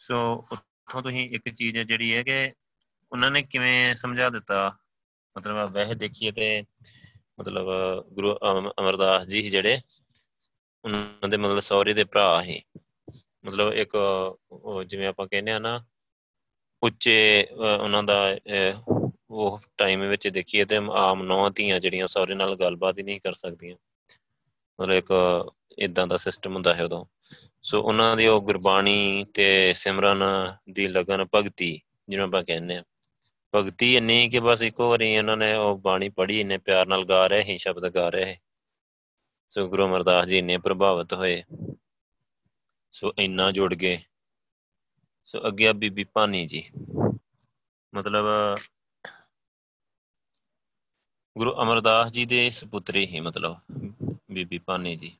ਸੋ 0.00 0.46
ਉੱਥੋਂ 0.52 1.02
ਤੁਸੀਂ 1.02 1.28
ਇੱਕ 1.30 1.48
ਚੀਜ਼ 1.48 1.76
ਹੈ 1.76 1.84
ਜਿਹੜੀ 1.84 2.14
ਹੈ 2.16 2.22
ਕਿ 2.22 2.52
ਉਹਨਾਂ 3.12 3.30
ਨੇ 3.30 3.42
ਕਿਵੇਂ 3.42 3.94
ਸਮਝਾ 3.94 4.28
ਦਿੱਤਾ? 4.30 4.76
ਮਤਲਬ 5.34 5.70
ਵੈਸੇ 5.72 5.94
ਦੇਖੀਏ 5.94 6.30
ਤੇ 6.32 6.62
ਮਤਲਬ 7.40 7.66
ਗੁਰੂ 8.12 8.34
ਅਮਰਦਾਸ 8.80 9.26
ਜੀ 9.26 9.48
ਜਿਹੜੇ, 9.48 9.80
ਉਹਨਾਂ 10.84 11.28
ਦੇ 11.28 11.36
ਮਤਲਬ 11.36 11.60
ਸੌਰੀ 11.60 11.94
ਦੇ 11.94 12.04
ਭਰਾ 12.04 12.42
ਹੀ 12.42 12.60
ਮਤਲਬ 13.44 13.72
ਇੱਕ 13.72 13.96
ਜਿਵੇਂ 14.86 15.06
ਆਪਾਂ 15.08 15.26
ਕਹਿੰਦੇ 15.26 15.52
ਆ 15.52 15.58
ਨਾ, 15.58 15.84
ਉੱਚੇ 16.82 17.46
ਉਹਨਾਂ 17.52 18.02
ਦਾ 18.02 18.36
ਉਹ 19.30 19.60
ਟਾਈਮ 19.78 20.08
ਵਿੱਚ 20.08 20.28
ਦੇਖੀਏ 20.28 20.64
ਤੇ 20.64 20.76
ਆਮ 20.76 21.22
ਨੌ 21.22 21.50
ਧੀਆਂ 21.50 21.80
ਜਿਹੜੀਆਂ 21.80 22.06
ਸਹੁਰੇ 22.06 22.34
ਨਾਲ 22.34 22.56
ਗੱਲਬਾਤ 22.56 22.98
ਹੀ 22.98 23.02
ਨਹੀਂ 23.02 23.20
ਕਰ 23.20 23.32
ਸਕਦੀਆਂ। 23.32 23.76
ਮਤਲਬ 24.80 24.92
ਇੱਕ 24.92 25.12
ਇਦਾਂ 25.78 26.06
ਦਾ 26.06 26.16
ਸਿਸਟਮ 26.16 26.54
ਹੁੰਦਾ 26.54 26.74
ਹੈ 26.74 26.84
ਉਦੋਂ। 26.84 27.04
ਸੋ 27.62 27.82
ਉਹਨਾਂ 27.82 28.16
ਦੀ 28.16 28.26
ਉਹ 28.26 28.42
ਗੁਰਬਾਣੀ 28.42 29.26
ਤੇ 29.34 29.72
ਸਿਮਰਨ 29.72 30.22
ਦੀ 30.70 30.86
ਲਗਨ 30.86 31.26
ਭਗਤੀ, 31.34 31.80
ਜਿਹਨੂੰ 32.08 32.26
ਆਪਾਂ 32.26 32.44
ਕਹਿੰਦੇ 32.44 32.76
ਆ 32.76 32.84
ਭਗਤੀ 33.54 33.96
ਇੰਨੀ 33.96 34.28
ਕਿ 34.28 34.40
ਬਸ 34.40 34.62
ਇੱਕੋ 34.62 34.88
ਵਾਰੀ 34.88 35.18
ਉਹਨਾਂ 35.18 35.36
ਨੇ 35.36 35.54
ਉਹ 35.54 35.78
ਬਾਣੀ 35.78 36.08
ਪੜ੍ਹੀ, 36.08 36.40
ਇੰਨੇ 36.40 36.58
ਪਿਆਰ 36.58 36.86
ਨਾਲ 36.86 37.04
ਗਾ 37.04 37.26
ਰਹੇ 37.26 37.42
ਸੀ 37.42 37.58
ਸ਼ਬਦ 37.58 37.94
ਗਾ 37.94 38.08
ਰਹੇ। 38.08 38.36
ਸੋ 39.48 39.68
ਗੁਰੂ 39.68 39.86
ਅਮਰਦਾਸ 39.86 40.26
ਜੀ 40.26 40.38
ਇੰਨੇ 40.38 40.58
ਪ੍ਰਭਾਵਿਤ 40.58 41.12
ਹੋਏ। 41.12 41.42
ਸੋ 42.92 43.12
ਇੰਨਾ 43.18 43.50
ਜੁੜ 43.50 43.74
ਗਏ। 43.74 43.98
ਸੋ 45.24 45.46
ਅੱਗੇ 45.46 45.68
ਆ 45.68 45.72
ਬੀਬੀ 45.72 46.04
ਭਾਨੀ 46.04 46.46
ਜੀ। 46.46 46.70
ਮਤਲਬ 47.94 48.24
ਗੁਰੂ 51.36 51.52
ਅਮਰਦਾਸ 51.62 52.10
ਜੀ 52.12 52.24
ਦੇ 52.26 52.50
ਸੁਪੁੱਤਰੀ 52.50 53.06
ਹੀ 53.06 53.20
ਮਤਲਬ 53.20 53.56
ਬੀਬੀ 54.30 54.58
ਭਾਨੀ 54.58 54.96
ਜੀ। 54.96 55.10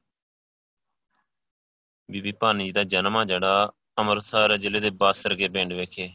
ਬੀਬੀ 2.08 2.32
ਭਾਨੀ 2.32 2.64
ਜੀ 2.64 2.72
ਦਾ 2.72 2.82
ਜਨਮ 2.84 3.16
ਆ 3.16 3.24
ਜਿਹੜਾ 3.24 3.72
ਅੰਮ੍ਰਿਤਸਰ 3.98 4.56
ਜ਼ਿਲ੍ਹੇ 4.56 4.80
ਦੇ 4.80 4.90
ਬਾਸਰ 4.90 5.34
ਕੇ 5.34 5.48
ਪਿੰਡ 5.48 5.72
ਵਿਖੇ, 5.72 6.08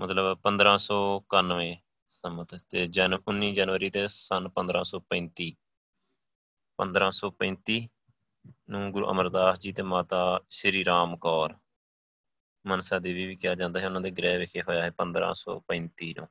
ਮਤਲਬ 0.00 0.38
1591 0.42 1.72
ਸਮਤ 2.08 2.54
ਤੇ 2.70 2.86
ਜਨਮ 2.86 3.22
19 3.30 3.50
ਜਨਵਰੀ 3.54 3.90
ਦੇ 3.90 4.06
ਸਨ 4.08 4.48
1535 4.50 5.48
1535 6.78 7.78
ਨੂੰ 8.70 8.92
ਗੁਰੂ 8.92 9.10
ਅਮਰਦਾਸ 9.10 9.58
ਜੀ 9.58 9.72
ਤੇ 9.72 9.82
ਮਾਤਾ 9.82 10.22
ਸ਼੍ਰੀ 10.50 10.84
ਰਾਮ 10.84 11.16
ਕੌਰ, 11.16 11.56
ਮਨਸਾ 12.64 12.98
ਦੇਵੀ 12.98 13.26
ਵੀ 13.26 13.36
ਕਿਹਾ 13.36 13.54
ਜਾਂਦਾ 13.54 13.80
ਹੈ, 13.80 13.86
ਉਹਨਾਂ 13.86 14.00
ਦੇ 14.00 14.10
ਗ੍ਰਹਿ 14.10 14.38
ਵਿਖੇ 14.38 14.62
ਹੋਇਆ 14.62 14.82
ਹੈ 14.82 14.94
1535 15.00 16.14
ਨੂੰ। 16.18 16.28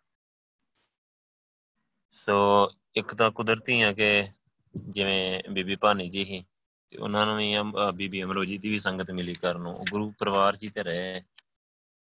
ਸੋ 2.12 2.70
ਇੱਕ 2.96 3.16
ਤਾਂ 3.16 3.32
ਕੁਦਰਤੀ 3.32 3.82
ਆ 3.82 3.94
ਕਿ 3.94 4.28
ਜਿਵੇਂ 4.76 5.44
ਬੀਬੀ 5.52 5.76
ਭਾਨੀ 5.76 6.10
ਜੀ 6.10 6.24
ਹੀ 6.24 6.46
ਤੇ 6.90 6.98
ਉਹਨਾਂ 6.98 7.26
ਨੂੰ 7.26 7.38
ਵੀ 7.38 7.56
ਬੀਬੀ 7.94 8.24
ਅਮਰੋਜੀ 8.24 8.58
ਦੀ 8.58 8.70
ਵੀ 8.70 8.80
ਸੰਗਤ 8.80 9.12
ਮਿਲੀ 9.12 9.34
ਕਰਨ 9.34 9.62
ਨੂੰ। 9.62 9.86
ਗੁਰੂ 9.92 10.14
ਪਰਿਵਾਰ 10.20 10.56
ਜੀ 10.56 10.70
ਤੇ 10.70 10.84
ਰਹੇ। 10.84 11.24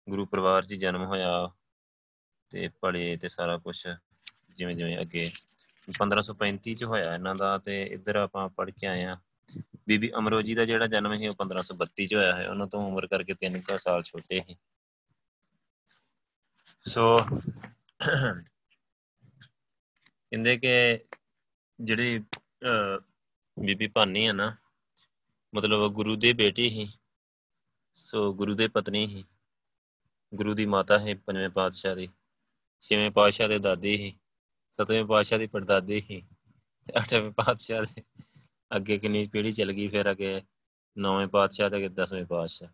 ਗੁਰੂ 0.08 0.26
ਪਰਿਵਾਰ 0.26 0.64
ਜੀ 0.64 0.76
ਜਨਮ 0.76 1.04
ਹੋਇਆ 1.04 1.50
ਤੇ 2.50 2.68
ਪੜੇ 2.80 3.16
ਤੇ 3.16 3.28
ਸਾਰਾ 3.28 3.58
ਕੁਝ 3.58 3.88
ਜਿਵੇਂ 4.56 4.76
ਜਿਵੇਂ 4.76 5.00
ਅੱਗੇ 5.00 5.30
1535 5.92 6.74
ਚ 6.74 6.84
ਹੋਇਆ 6.84 7.14
ਇਹਨਾਂ 7.14 7.34
ਦਾ 7.34 7.58
ਤੇ 7.58 7.82
ਇੱਧਰ 7.82 8.16
ਆਪਾਂ 8.16 8.48
ਪੜ 8.48 8.70
ਕੇ 8.70 8.86
ਆਏ 8.86 9.04
ਆ 9.04 9.18
ਬੀਬੀ 9.88 10.10
ਅਮਰੋਜੀ 10.18 10.54
ਦਾ 10.54 10.64
ਜਿਹੜਾ 10.64 10.86
ਜਨਮ 10.86 11.18
ਸੀ 11.18 11.26
ਉਹ 11.26 11.34
1532 11.34 12.06
ਚ 12.06 12.14
ਹੋਇਆ 12.14 12.36
ਹੈ 12.36 12.50
ਉਹਨਾਂ 12.50 12.66
ਤੋਂ 12.66 12.86
ਉਮਰ 12.86 13.06
ਕਰਕੇ 13.06 13.34
3 13.46 13.62
ਸਾਲ 13.78 14.02
ਛੋਟੇ 14.02 14.42
ਸੀ। 14.46 14.56
ਸੋ 16.88 17.16
ਕਹਿੰਦੇ 20.32 20.56
ਕਿ 20.56 20.98
ਜਿਹੜੀ 21.78 22.18
ਬੀਬੀ 23.56 23.86
ਭਾਨੀ 23.86 24.26
ਹੈ 24.28 24.32
ਨਾ, 24.32 24.54
ਮਤਲਬ 25.54 25.86
ਗੁਰੂ 25.92 26.16
ਦੇ 26.16 26.32
ਬੇਟੀ 26.32 26.68
ਹੀ 26.70 26.86
ਸੋ 27.96 28.32
ਗੁਰੂ 28.34 28.54
ਦੇ 28.54 28.68
ਪਤਨੀ 28.68 29.04
ਹੀ 29.06 29.24
ਗੁਰੂ 30.34 30.54
ਦੀ 30.54 30.66
ਮਾਤਾ 30.66 30.98
ਹੈ 30.98 31.14
ਪੰਜਵੇਂ 31.14 31.48
ਪਾਤਸ਼ਾਹ 31.50 31.96
ਦੀ, 31.96 32.08
ਛੇਵੇਂ 32.80 33.10
ਪਾਤਸ਼ਾਹ 33.10 33.48
ਦੇ 33.48 33.58
ਦਾਦੀ 33.58 33.96
ਹੀ 33.96 34.12
ਸਤਵੇਂ 34.72 35.04
ਪਾਤਸ਼ਾਹ 35.04 35.38
ਦੀ 35.38 35.46
ਪੜਦਾਦੀ 35.46 36.02
ਹੀ 36.10 36.22
ਅੱਠਵੇਂ 36.88 37.30
ਪਾਤਸ਼ਾਹ 37.30 37.84
ਦੇ 37.84 38.02
ਅੱਗੇ 38.76 38.98
ਕਿੰਨੀ 38.98 39.26
ਪੀੜ੍ਹੀ 39.26 39.52
ਚੱਲ 39.52 39.72
ਗਈ 39.72 39.88
ਫਿਰ 39.88 40.10
ਅੱਗੇ 40.10 40.42
ਨੌਵੇਂ 40.96 41.26
ਪਾਤਸ਼ਾਹ 41.28 41.70
ਤੇ 41.70 41.88
ਦਸਵੇਂ 41.88 42.24
ਪਾਤਸ਼ਾਹ। 42.26 42.68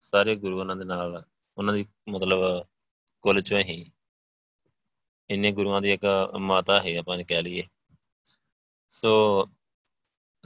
ਸਾਰੇ 0.00 0.36
ਗੁਰੂ 0.36 0.60
ਉਹਨਾਂ 0.60 0.76
ਦੇ 0.76 0.84
ਨਾਲ, 0.84 1.22
ਉਹਨਾਂ 1.58 1.74
ਦੀ 1.74 1.86
ਮਤਲਬ 2.08 2.66
ਕੁੱਲ 3.24 3.40
ਚੋਂ 3.40 3.58
ਹੀ 3.58 3.84
ਇੰਨੇ 5.30 5.52
ਗੁਰੂਆਂ 5.52 5.80
ਦੀ 5.80 5.92
ਇੱਕ 5.92 6.32
ਮਾਤਾ 6.38 6.80
ਹੈ 6.82 6.96
ਆਪਾਂ 6.96 7.24
ਕਹਿ 7.24 7.42
ਲਈਏ। 7.42 7.62
ਸੋ 8.88 9.44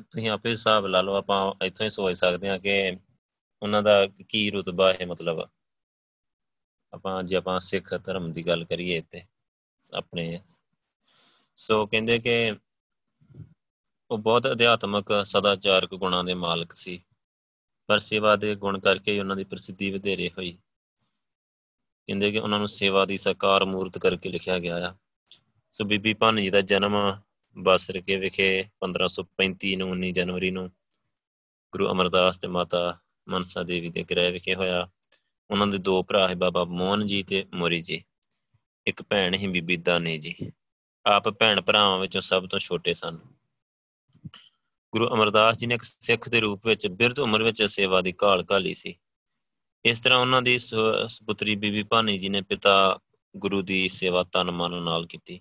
ਤੁਸੀਂ 0.00 0.28
ਆਪੇ 0.28 0.50
ਹਿਸਾਬ 0.50 0.86
ਲਾ 0.86 1.02
ਲਓ, 1.02 1.14
ਆਪਾਂ 1.14 1.64
ਇੱਥੋਂ 1.64 1.84
ਹੀ 1.84 1.90
ਸੋਚ 1.90 2.14
ਸਕਦੇ 2.14 2.48
ਹਾਂ 2.48 2.58
ਕਿ 2.58 2.96
ਉਹਨਾਂ 3.62 3.82
ਦਾ 3.82 4.06
ਕੀ 4.28 4.50
ਰੁਤਬਾ 4.50 4.92
ਹੈ 4.92 5.06
ਮਤਲਬ। 5.06 5.48
ਆਪਾਂ, 6.92 7.22
ਜੇ 7.22 7.36
ਆਪਾਂ 7.36 7.58
ਸਿੱਖ 7.58 7.94
ਧਰਮ 8.04 8.32
ਦੀ 8.32 8.46
ਗੱਲ 8.46 8.64
ਕਰੀਏ 8.64 9.00
ਤੇ 9.00 9.22
ਆਪਣੇ। 9.94 10.40
ਸੋ 11.56 11.86
ਕਹਿੰਦੇ 11.86 12.18
ਕਿ 12.18 12.56
ਉਹ 14.10 14.18
ਬਹੁਤ 14.18 14.46
ਅਧਿਆਤਮਕ 14.46 15.06
ਸਦਾਚਾਰਕ 15.24 15.94
ਗੁਣਾਂ 15.94 16.24
ਦੇ 16.24 16.34
ਮਾਲਕ 16.34 16.72
ਸੀ। 16.72 17.04
ਪਰ 17.86 17.98
ਸੇਵਾ 17.98 18.36
ਦੇ 18.36 18.54
ਗੁਣ 18.54 18.80
ਕਰਕੇ 18.80 19.12
ਹੀ 19.12 19.18
ਉਹਨਾਂ 19.18 19.36
ਦੀ 19.36 19.44
ਪ੍ਰਸਿੱਧੀ 19.44 19.90
ਵਧੇਰੇ 19.90 20.28
ਹੋਈ। 20.28 20.58
ਕਹਿੰਦੇ 22.06 22.32
ਕਿ 22.32 22.38
ਉਹਨਾਂ 22.38 22.58
ਨੂੰ 22.58 22.68
ਸੇਵਾ 22.68 23.04
ਦੀ 23.04 23.16
ਸਾਕਾਰ 23.16 23.64
ਮੂਰਤ 23.64 23.98
ਕਰਕੇ 23.98 24.28
ਲਿਖਿਆ 24.28 24.58
ਗਿਆ 24.58 24.90
ਆ। 24.90 24.94
ਸੋ 25.72 25.84
ਬੀਬੀ 25.84 26.14
ਭਾਨੀ 26.14 26.42
ਜੀ 26.42 26.50
ਦਾ 26.50 26.60
ਜਨਮ 26.60 27.16
ਬਸਰਕੇ 27.58 28.16
ਵਿਖੇ 28.16 28.64
1535 28.80 29.76
ਨੂੰ 29.76 29.90
19 29.90 30.10
ਜਨਵਰੀ 30.10 30.50
ਨੂੰ 30.50 30.72
ਗੁਰੂ 31.72 31.90
ਅਮਰਦਾਸ 31.90 32.38
ਤੇ 32.38 32.48
ਮਾਤਾ 32.48 32.98
ਮਨਸਾ 33.28 33.62
ਦੇਵੀ 33.62 33.90
ਦੇ 33.90 34.02
ਗ੍ਰਹਿ 34.02 34.32
ਵਿਖੇ 34.32 34.54
ਹੋਇਆ। 34.54 34.88
ਉਹਨਾਂ 35.50 35.66
ਦੇ 35.66 35.78
ਦੋ 35.78 36.02
ਭਰਾ 36.02 36.28
ਹੈ 36.28 36.34
ਬਾਬਾ 36.34 36.64
ਮੋਹਨ 36.64 37.06
ਜੀ 37.06 37.22
ਤੇ 37.22 37.46
ਮੋਰੀ 37.54 37.80
ਜੀ। 37.80 38.04
ਇੱਕ 38.86 39.02
ਭੈਣ 39.02 39.34
ਹੀ 39.34 39.46
ਬੀਬੀ 39.46 39.76
ਦਾਨੀ 39.76 40.18
ਜੀ। 40.18 40.34
ਆਪ 41.06 41.28
ਭੈਣ 41.28 41.60
ਭਰਾਵਾਂ 41.60 41.98
ਵਿੱਚੋਂ 41.98 42.20
ਸਭ 42.20 42.46
ਤੋਂ 42.46 42.58
ਛੋਟੇ 42.58 42.94
ਸਨ। 42.94 43.18
ਗੁਰੂ 44.92 45.08
ਅਮਰਦਾਸ 45.08 45.56
ਜੀ 45.56 45.66
ਨੇ 45.66 45.74
ਇੱਕ 45.74 45.82
ਸਿੱਖ 45.82 46.28
ਦੇ 46.28 46.40
ਰੂਪ 46.40 46.66
ਵਿੱਚ 46.66 46.86
ਬਿਰਧ 46.86 47.18
ਉਮਰ 47.18 47.42
ਵਿੱਚ 47.42 47.62
ਸੇਵਾ 47.62 48.00
ਦੀ 48.00 48.12
ਕਾਲ 48.12 48.44
ਘਾਲੀ 48.52 48.74
ਸੀ। 48.74 48.98
ਇਸ 49.86 50.00
ਤਰ੍ਹਾਂ 50.00 50.18
ਉਹਨਾਂ 50.18 50.40
ਦੀ 50.42 50.58
ਸੁਪੁੱਤਰੀ 50.58 51.54
ਬੀਬੀ 51.56 51.82
ਭਾਨੀ 51.82 52.18
ਜੀ 52.18 52.28
ਨੇ 52.28 52.40
ਪਿਤਾ 52.42 52.98
ਗੁਰੂ 53.34 53.60
ਦੀ 53.62 53.86
ਸੇਵਾ 53.88 54.22
ਤਨ 54.32 54.50
ਮਨ 54.50 54.72
ਨਾਲ 54.82 55.06
ਕੀਤੀ। 55.06 55.40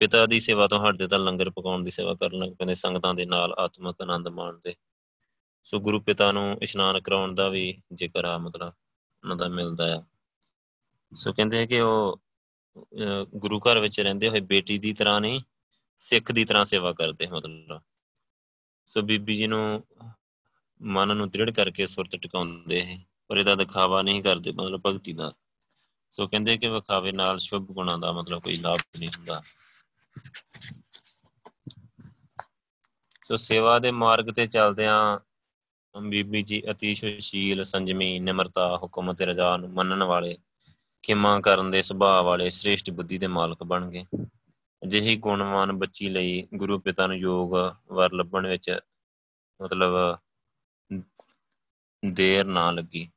ਪਿਤਾ 0.00 0.24
ਦੀ 0.26 0.38
ਸੇਵਾ 0.40 0.66
ਤੋਂ 0.66 0.78
ਹਟਦੇ 0.80 1.06
ਤਾਂ 1.08 1.18
ਲੰਗਰ 1.18 1.50
ਪਕਾਉਣ 1.50 1.82
ਦੀ 1.82 1.90
ਸੇਵਾ 1.90 2.14
ਕਰਨ 2.14 2.38
ਲੱਗ 2.38 2.52
ਪੈਂਦੇ, 2.52 2.74
ਸੰਗਤਾਂ 2.74 3.12
ਦੇ 3.14 3.24
ਨਾਲ 3.26 3.52
ਆਤਮਿਕ 3.58 4.00
ਆਨੰਦ 4.02 4.28
ਮਾਣਦੇ। 4.28 4.74
ਸੋ 5.64 5.80
ਗੁਰੂ 5.80 6.00
ਪਿਤਾ 6.00 6.30
ਨੂੰ 6.32 6.58
ਇਸ਼ਨਾਨ 6.62 7.00
ਕਰਾਉਣ 7.00 7.34
ਦਾ 7.34 7.48
ਵੀ 7.48 7.82
ਜ਼ਿਕਰ 7.92 8.24
ਆ 8.24 8.36
ਮਤਲਬ 8.38 8.72
ਉਹਨਾਂ 9.22 9.36
ਦਾ 9.36 9.48
ਮਿਲਦਾ 9.48 9.86
ਆ। 9.96 10.02
ਸੋ 11.12 11.32
ਕਹਿੰਦੇ 11.32 11.66
ਕਿ 11.66 11.80
ਉਹ 11.80 12.20
ਗੁਰੂ 13.36 13.58
ਘਰ 13.60 13.78
ਵਿੱਚ 13.78 14.00
ਰਹਿੰਦੇ 14.00 14.28
ਹੋਏ 14.28 14.40
ਬੇਟੀ 14.42 14.78
ਦੀ 14.78 14.92
ਤਰ੍ਹਾਂ 14.92 15.20
ਨਹੀਂ, 15.20 15.40
ਸਿੱਖ 15.98 16.32
ਦੀ 16.32 16.44
ਤਰ੍ਹਾਂ 16.44 16.64
ਸੇਵਾ 16.64 16.92
ਕਰਦੇ 16.92 17.26
ਮਤਲਬ। 17.26 17.80
ਸੋ 18.86 19.02
ਬੀਬੀ 19.02 19.36
ਜੀ 19.36 19.46
ਨੂੰ 19.46 19.84
ਮਨ 20.80 21.16
ਨੂੰ 21.16 21.28
ਦ੍ਰਿੜ 21.30 21.50
ਕਰਕੇ 21.50 21.86
ਸੁਰਤ 21.86 22.16
ਟਿਕਾਉਂਦੇ 22.16 22.84
ਹੈ 22.84 22.98
ਪਰ 23.28 23.36
ਇਹਦਾ 23.36 23.54
ਦਿਖਾਵਾ 23.54 24.02
ਨਹੀਂ 24.02 24.22
ਕਰਦੇ 24.22 24.52
ਮਤਲਬ 24.52 24.80
ਭਗਤੀ 24.86 25.12
ਦਾ। 25.12 25.32
ਸੋ 26.12 26.26
ਕਹਿੰਦੇ 26.26 26.56
ਕਿ 26.58 26.68
ਵਿਖਾਵੇ 26.68 27.12
ਨਾਲ 27.12 27.38
ਸ਼ੁਭ 27.38 27.66
ਗੁਣਾਂ 27.66 27.98
ਦਾ 27.98 28.12
ਮਤਲਬ 28.12 28.42
ਕੋਈ 28.42 28.56
ਲਾਭ 28.56 28.78
ਨਹੀਂ 28.98 29.08
ਹੁੰਦਾ। 29.08 29.42
ਸੋ 33.24 33.36
ਸੇਵਾ 33.36 33.78
ਦੇ 33.78 33.90
ਮਾਰਗ 33.90 34.30
ਤੇ 34.30 34.46
ਚੱਲਦਿਆਂ 34.46 35.18
ਬੀਬੀ 36.00 36.42
ਜੀ 36.42 36.62
ਅਤੀ 36.70 36.94
ਸੁਸ਼ੀਲ 36.94 37.64
ਸੰਜਮੀ 37.64 38.18
ਨਿਮਰਤਾ 38.18 38.76
ਹੁਕਮ 38.76 39.12
ਤੇ 39.12 39.26
ਰਜਾ 39.26 39.56
ਨੂੰ 39.56 39.70
ਮੰਨਣ 39.70 40.02
ਵਾਲੇ 40.02 40.38
ਕਿਮਾ 41.02 41.40
ਕਰਨ 41.40 41.70
ਦੇ 41.70 41.82
ਸੁਭਾਅ 41.82 42.22
ਵਾਲੇ 42.22 42.50
ਸ੍ਰੇਸ਼ਟ 42.50 42.90
ਬੁੱਧੀ 42.90 43.18
ਦੇ 43.18 43.26
ਮਾਲਕ 43.26 43.62
ਬਣ 43.62 43.86
ਗਏ। 43.90 44.04
ਅਜਿਹੀ 44.82 45.16
ਗੁਣਵਾਨ 45.16 45.72
ਬੱਚੀ 45.72 46.08
ਲਈ 46.08 46.48
ਗੁਰੂ 46.54 46.78
ਪਿਤਾ 46.78 47.06
ਨੂੰ 47.06 47.16
ਯੋਗ 47.16 47.54
ਵਰ 47.92 48.12
ਲੱਭਣ 48.12 48.46
ਵਿੱਚ 48.46 48.78
ਮਤਲਬ 49.62 50.18
ਦੇਰ 52.04 52.44
ਨਾ 52.44 52.70
ਲੱਗੀ। 52.70 53.08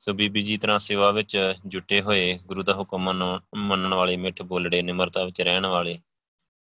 ਸੋ 0.00 0.12
ਬੀਬੀ 0.12 0.42
ਜੀ 0.42 0.56
ਤਰ੍ਹਾਂ 0.56 0.78
ਸੇਵਾ 0.78 1.10
ਵਿੱਚ 1.10 1.36
ਜੁਟੇ 1.66 2.00
ਹੋਏ 2.00 2.38
ਗੁਰੂ 2.46 2.62
ਦਾ 2.62 2.74
ਹੁਕਮ 2.74 3.12
ਮੰਨਣ 3.56 3.94
ਵਾਲੇ 3.94 4.16
ਮਿੱਠ 4.16 4.42
ਬੋਲੜੇ, 4.42 4.82
ਨਿਮਰਤਾ 4.82 5.24
ਵਿੱਚ 5.24 5.40
ਰਹਿਣ 5.42 5.66
ਵਾਲੇ, 5.66 5.98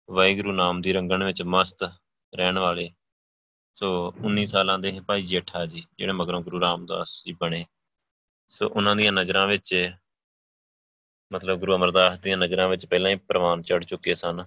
ਵਾਹਿਗੁਰੂ 0.09 0.51
ਨਾਮ 0.51 0.81
ਦੀ 0.81 0.93
ਰੰਗਣ 0.93 1.23
ਵਿੱਚ 1.23 1.41
ਮਸਤ 1.43 1.83
ਰਹਿਣ 2.33 2.59
ਵਾਲੇ। 2.59 2.89
ਸੋ 3.77 4.13
19 4.23 4.45
ਸਾਲਾਂ 4.45 4.77
ਦੇ 4.79 4.99
ਭਾਈ 5.07 5.21
ਜੇਠਾ 5.21 5.65
ਜੀ, 5.65 5.83
ਜਿਹੜੇ 5.97 6.13
ਮਗਰੋਂ 6.13 6.41
ਗੁਰੂ 6.41 6.59
ਰਾਮਦਾਸ 6.61 7.21
ਜੀ 7.25 7.33
ਬਣੇ। 7.41 7.65
ਸੋ 8.51 8.67
ਉਹਨਾਂ 8.67 8.95
ਦੀਆਂ 8.95 9.11
ਨਜ਼ਰਾਂ 9.11 9.45
ਵਿੱਚ, 9.47 9.91
ਮਤਲਬ 11.31 11.59
ਗੁਰੂ 11.59 11.75
ਅਮਰਦਾਸ 11.75 12.19
ਦੀਆਂ 12.19 12.37
ਨਜ਼ਰਾਂ 12.37 12.67
ਵਿੱਚ 12.67 12.85
ਪਹਿਲਾਂ 12.85 13.11
ਹੀ 13.11 13.15
ਪ੍ਰਵਾਨ 13.27 13.61
ਚੜ 13.61 13.83
ਚੁੱਕੇ 13.83 14.13
ਸਨ। 14.13 14.43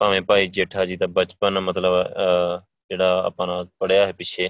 ਭਾਵੇਂ 0.00 0.20
ਭਾਈ 0.22 0.46
ਜੇਠਾ 0.48 0.84
ਜੀ 0.84 0.96
ਦਾ 0.96 1.06
ਬਚਪਨ 1.06 1.60
ਮਤਲਬ 1.60 1.92
ਜਿਹੜਾ 2.90 3.22
ਆਪਾਂ 3.26 3.46
ਨਾਲ 3.46 3.66
ਪੜਿਆ 3.78 4.06
ਹੈ 4.06 4.12
ਪਿੱਛੇ, 4.12 4.48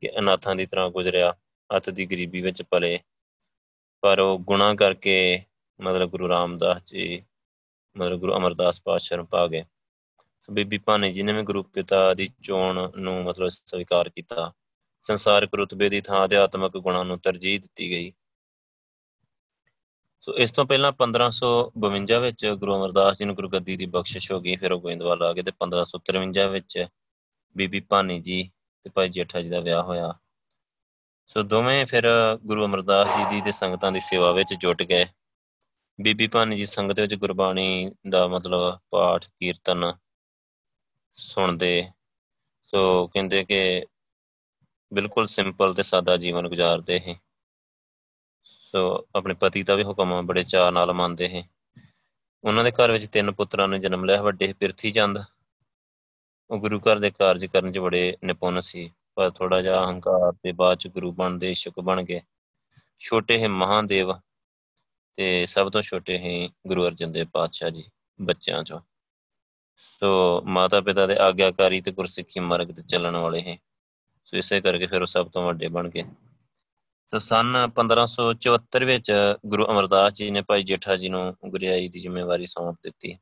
ਕਿ 0.00 0.10
ਅਨਾਥਾਂ 0.18 0.54
ਦੀ 0.56 0.66
ਤਰ੍ਹਾਂ 0.66 0.90
ਗੁਜ਼ਰਿਆ 0.90 1.32
ਅਤ 1.76 1.90
ਦੀ 1.90 2.06
ਗਰੀਬੀ 2.06 2.40
ਵਿੱਚ 2.40 2.62
ਪਲੇ। 2.62 3.00
ਪਰ 4.00 4.18
ਉਹ 4.18 4.38
ਗੁਨਾਹ 4.38 4.74
ਕਰਕੇ 4.74 5.42
ਮਤਲਬ 5.80 6.10
ਗੁਰੂ 6.10 6.28
ਰਾਮਦਾਸ 6.28 6.84
ਜੀ, 6.84 7.24
ਮਤਲਬ 7.96 8.20
ਗੁਰੂ 8.20 8.36
ਅਮਰਦਾਸ 8.36 8.82
ਪਾਤਸ਼ਾਹ 8.82 9.16
ਨੂੰ 9.16 9.26
ਪਾ 9.26 9.46
ਗਏ। 9.46 9.64
ਸੋ 10.40 10.52
ਬੀਬੀ 10.52 10.78
ਭਾਨੀ 10.78 11.12
ਜੀ 11.12 11.22
ਨੇ 11.22 11.32
ਵੀ 11.32 11.42
ਗੁਰੂ 11.42 11.62
ਪਿਤਾ 11.62 12.14
ਦੀ 12.14 12.30
ਚੋਣ 12.42 12.90
ਨੂੰ 12.96 13.24
ਮਤਲਬ 13.24 13.48
ਸਵੀਕਾਰ 13.48 14.08
ਕੀਤਾ। 14.08 14.52
ਸੰਸਾਰਿਕ 15.02 15.54
ਰੁਤਬੇ 15.54 15.88
ਦੀ 15.88 16.00
ਥਾਂ 16.00 16.24
ਅਧਿਆਤਮਕ 16.24 16.76
ਗੁਣਾਂ 16.76 17.04
ਨੂੰ 17.04 17.18
ਤਰਜੀਹ 17.18 17.60
ਦਿੱਤੀ 17.60 17.90
ਗਈ। 17.90 18.12
ਸੋ 20.20 20.38
ਇਸ 20.38 20.52
ਤੋਂ 20.52 20.64
ਪਹਿਲਾਂ 20.64 20.92
1552 20.92 22.20
ਵਿੱਚ 22.20 22.46
ਗੁਰੂ 22.46 22.76
ਅਮਰਦਾਸ 22.76 23.18
ਜੀ 23.18 23.24
ਨੂੰ 23.24 23.34
ਗੁਰਗੱਦੀ 23.34 23.76
ਦੀ 23.76 23.86
ਬਖਸ਼ਿਸ਼ 23.86 24.32
ਹੋ 24.32 24.40
ਗਈ, 24.40 24.56
ਫਿਰ 24.56 24.72
ਉਹ 24.72 24.80
ਗੋਇੰਦਵਾਲ 24.80 25.22
ਆ 25.22 25.32
ਗਏ 25.32 25.42
ਤੇ 25.42 25.50
1553 25.50 26.48
ਵਿੱਚ 26.48 26.86
ਬੀਬੀ 27.56 27.80
ਭਾਨੀ 27.80 28.20
ਜੀ 28.20 28.50
ਤੇ 28.82 28.90
ਭਾਈ 28.90 29.08
ਜੇਠਾ 29.08 29.40
ਜੀ 29.40 29.48
ਦਾ 29.48 29.60
ਵਿਆਹ 29.60 29.82
ਹੋਇਆ। 29.82 30.14
ਸੋ 31.28 31.42
ਦੋਵੇਂ 31.42 31.84
ਫਿਰ 31.86 32.04
ਗੁਰੂ 32.44 32.64
ਅਮਰਦਾਸ 32.64 33.08
ਜੀ 33.18 33.24
ਦੀ 33.30 33.40
ਤੇ 33.40 33.52
ਸੰਗਤਾਂ 33.52 33.90
ਦੀ 33.92 34.00
ਸੇਵਾ 34.00 34.30
ਵਿੱਚ 34.32 34.54
ਜੁਟ 34.54 34.82
ਗਏ। 34.82 35.06
ਬੀਬੀ 35.98 36.26
ਭਾਨੀ 36.28 36.56
ਜੀ 36.56 36.66
ਸੰਗਤ 36.66 37.00
ਵਿੱਚ 37.00 37.14
ਗੁਰਬਾਣੀ 37.14 37.90
ਦਾ 38.08 38.26
ਮਤਲਬ 38.28 38.78
ਪਾਠ, 38.90 39.26
ਕੀਰਤਨ 39.28 39.92
ਸੁਣਦੇ। 41.18 41.90
ਸੋ 42.66 43.06
ਕਹਿੰਦੇ 43.06 43.44
ਕਿ 43.44 43.86
ਬਿਲਕੁਲ 44.92 45.26
ਸਿੰਪਲ 45.26 45.74
ਤੇ 45.74 45.82
ਸਾਦਾ 45.82 46.16
ਜੀਵਨ 46.16 46.48
ਗੁਜ਼ਾਰਦੇ 46.48 46.98
ਹੈ 47.00 47.14
ਸੋ 48.44 49.06
ਆਪਣੇ 49.16 49.34
ਪਤੀ 49.34 49.62
ਦਾ 49.62 49.74
ਵੀ 49.74 49.84
ਹੁਕਮ 49.84 50.26
ਬੜੇ 50.26 50.42
ਚਾਅ 50.42 50.70
ਨਾਲ 50.70 50.92
ਮੰਨਦੇ 50.92 51.28
ਹੈ 51.28 51.42
ਉਹਨਾਂ 52.44 52.64
ਦੇ 52.64 52.70
ਘਰ 52.70 52.90
ਵਿੱਚ 52.90 53.06
ਤਿੰਨ 53.06 53.30
ਪੁੱਤਰਾਂ 53.32 53.68
ਨੂੰ 53.68 53.80
ਜਨਮ 53.80 54.04
ਲਿਆ, 54.04 54.22
ਵੱਡੇ 54.22 54.52
ਪਿਰਥੀ 54.52 54.90
ਚੰਦ 54.90 55.18
ਉਹ 56.50 56.58
ਗੁਰੂ 56.58 56.80
ਘਰ 56.80 56.98
ਦੇ 56.98 57.10
ਕਾਰਜ 57.10 57.46
ਕਰਨ 57.46 57.72
'ਚ 57.72 57.78
ਬੜੇ 57.78 58.16
ਨਿਪੁੰਨ 58.24 58.60
ਸੀ। 58.60 58.90
ਪਰ 59.14 59.30
ਥੋੜਾ 59.30 59.62
ਜਿਹਾ 59.62 59.86
ਹੰਕਾਰ 59.86 60.32
ਤੇ 60.32 60.52
ਬਾਅਦ 60.52 60.78
'ਚ 60.78 60.88
ਗੁਰੂ 60.88 61.12
ਬਣਦੇ, 61.12 61.54
ਸ਼ੁਕ 61.54 61.80
ਬਣ 61.80 62.02
ਗਏ। 62.02 62.20
ਛੋਟੇ 62.98 63.42
ਹੈ 63.42 63.48
ਮਹਾਦੇਵ 63.48 64.12
ਤੇ 65.16 65.46
ਸਭ 65.46 65.70
ਤੋਂ 65.70 65.82
ਛੋਟੇ 65.82 66.18
ਹੈ 66.18 66.48
ਗੁਰੂ 66.66 66.86
ਅਰਜਨ 66.86 67.12
ਦੇਵ 67.12 67.26
ਪਾਤਸ਼ਾਹ 67.32 67.70
ਜੀ, 67.70 67.84
ਬੱਚਿਆਂ 68.22 68.60
'ਚੋਂ। 68.60 68.80
ਸੋ 69.76 70.42
ਮਾਤਾ 70.42 70.80
ਪਿਤਾ 70.80 71.06
ਦੇ 71.06 71.16
ਆਗਿਆਕਾਰੀ 71.16 71.80
ਤੇ 71.80 71.92
ਗੁਰਸਿੱਖੀ 71.92 72.40
ਮਾਰਗ 72.40 72.68
ਤੇ 72.68 72.82
ਚੱਲਣ 72.82 73.16
ਵਾਲੇ 73.16 73.42
ਹੈ। 73.42 73.58
ਸੋ 74.24 74.36
ਇਸੇ 74.36 74.60
ਕਰਕੇ 74.60 74.86
ਫਿਰ 74.86 75.00
ਉਹ 75.00 75.06
ਸਭ 75.06 75.30
ਤੋਂ 75.30 75.46
ਵੱਡੇ 75.46 75.68
ਬਣ 75.68 75.88
ਗਏ। 75.88 76.04
ਸੋ 77.06 77.18
ਸਨ 77.18 77.70
1574 77.74 78.84
ਵਿੱਚ 78.84 79.12
ਗੁਰੂ 79.46 79.64
ਅਮਰਦਾਸ 79.64 80.12
ਜੀ 80.12 80.30
ਨੇ 80.30 80.42
ਭਾਈ 80.42 80.62
ਜੇਠਾ 80.62 80.96
ਜੀ 80.96 81.08
ਨੂੰ 81.08 81.36
ਗੁਰਿਆਈ 81.48 81.88
ਦੀ 81.88 82.00
ਜ਼ਿੰਮੇਵਾਰੀ 82.00 82.46
ਸੌਂਪ 82.46 82.76
ਦਿੱਤੀ। 82.82 83.18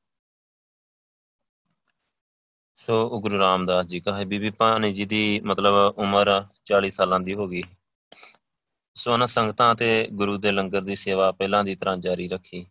ਸੋ 2.87 3.21
ਗੁਰੂ 3.21 3.39
ਰਾਮਦਾਸ 3.39 3.87
ਜੀ 3.87 4.01
ਕਹੇ, 4.01 4.25
ਬੀਬੀ 4.25 4.51
ਭਾਨੀ 4.51 4.93
ਜੀ 4.93 5.05
ਦੀ 5.05 5.41
ਮਤਲਬ 5.41 5.75
ਉਮਰ 5.99 6.45
40 6.65 6.91
ਸਾਲਾਂ 6.91 7.21
ਦੀ 7.21 7.35
ਹੋ 7.35 7.49
ਗਈ। 7.49 7.62
ਸੋ 8.95 9.12
ਉਹਨਾਂ 9.12 9.27
ਸੰਗਤਾਂ 9.27 9.75
ਤੇ 9.75 10.09
ਗੁਰੂ 10.12 10.37
ਦੇ 10.37 10.53
ਲੰਗਰ 10.53 10.81
ਦੀ 10.81 10.95
ਸੇਵਾ 10.95 11.33
ਪਹਿਲਾਂ 11.33 11.65
ਦੀ 11.65 11.75
ਤਰ੍ਹਾਂ 11.75 11.97
ਜਾਰੀ 11.97 12.29
ਰੱਖੀ। 12.29 12.67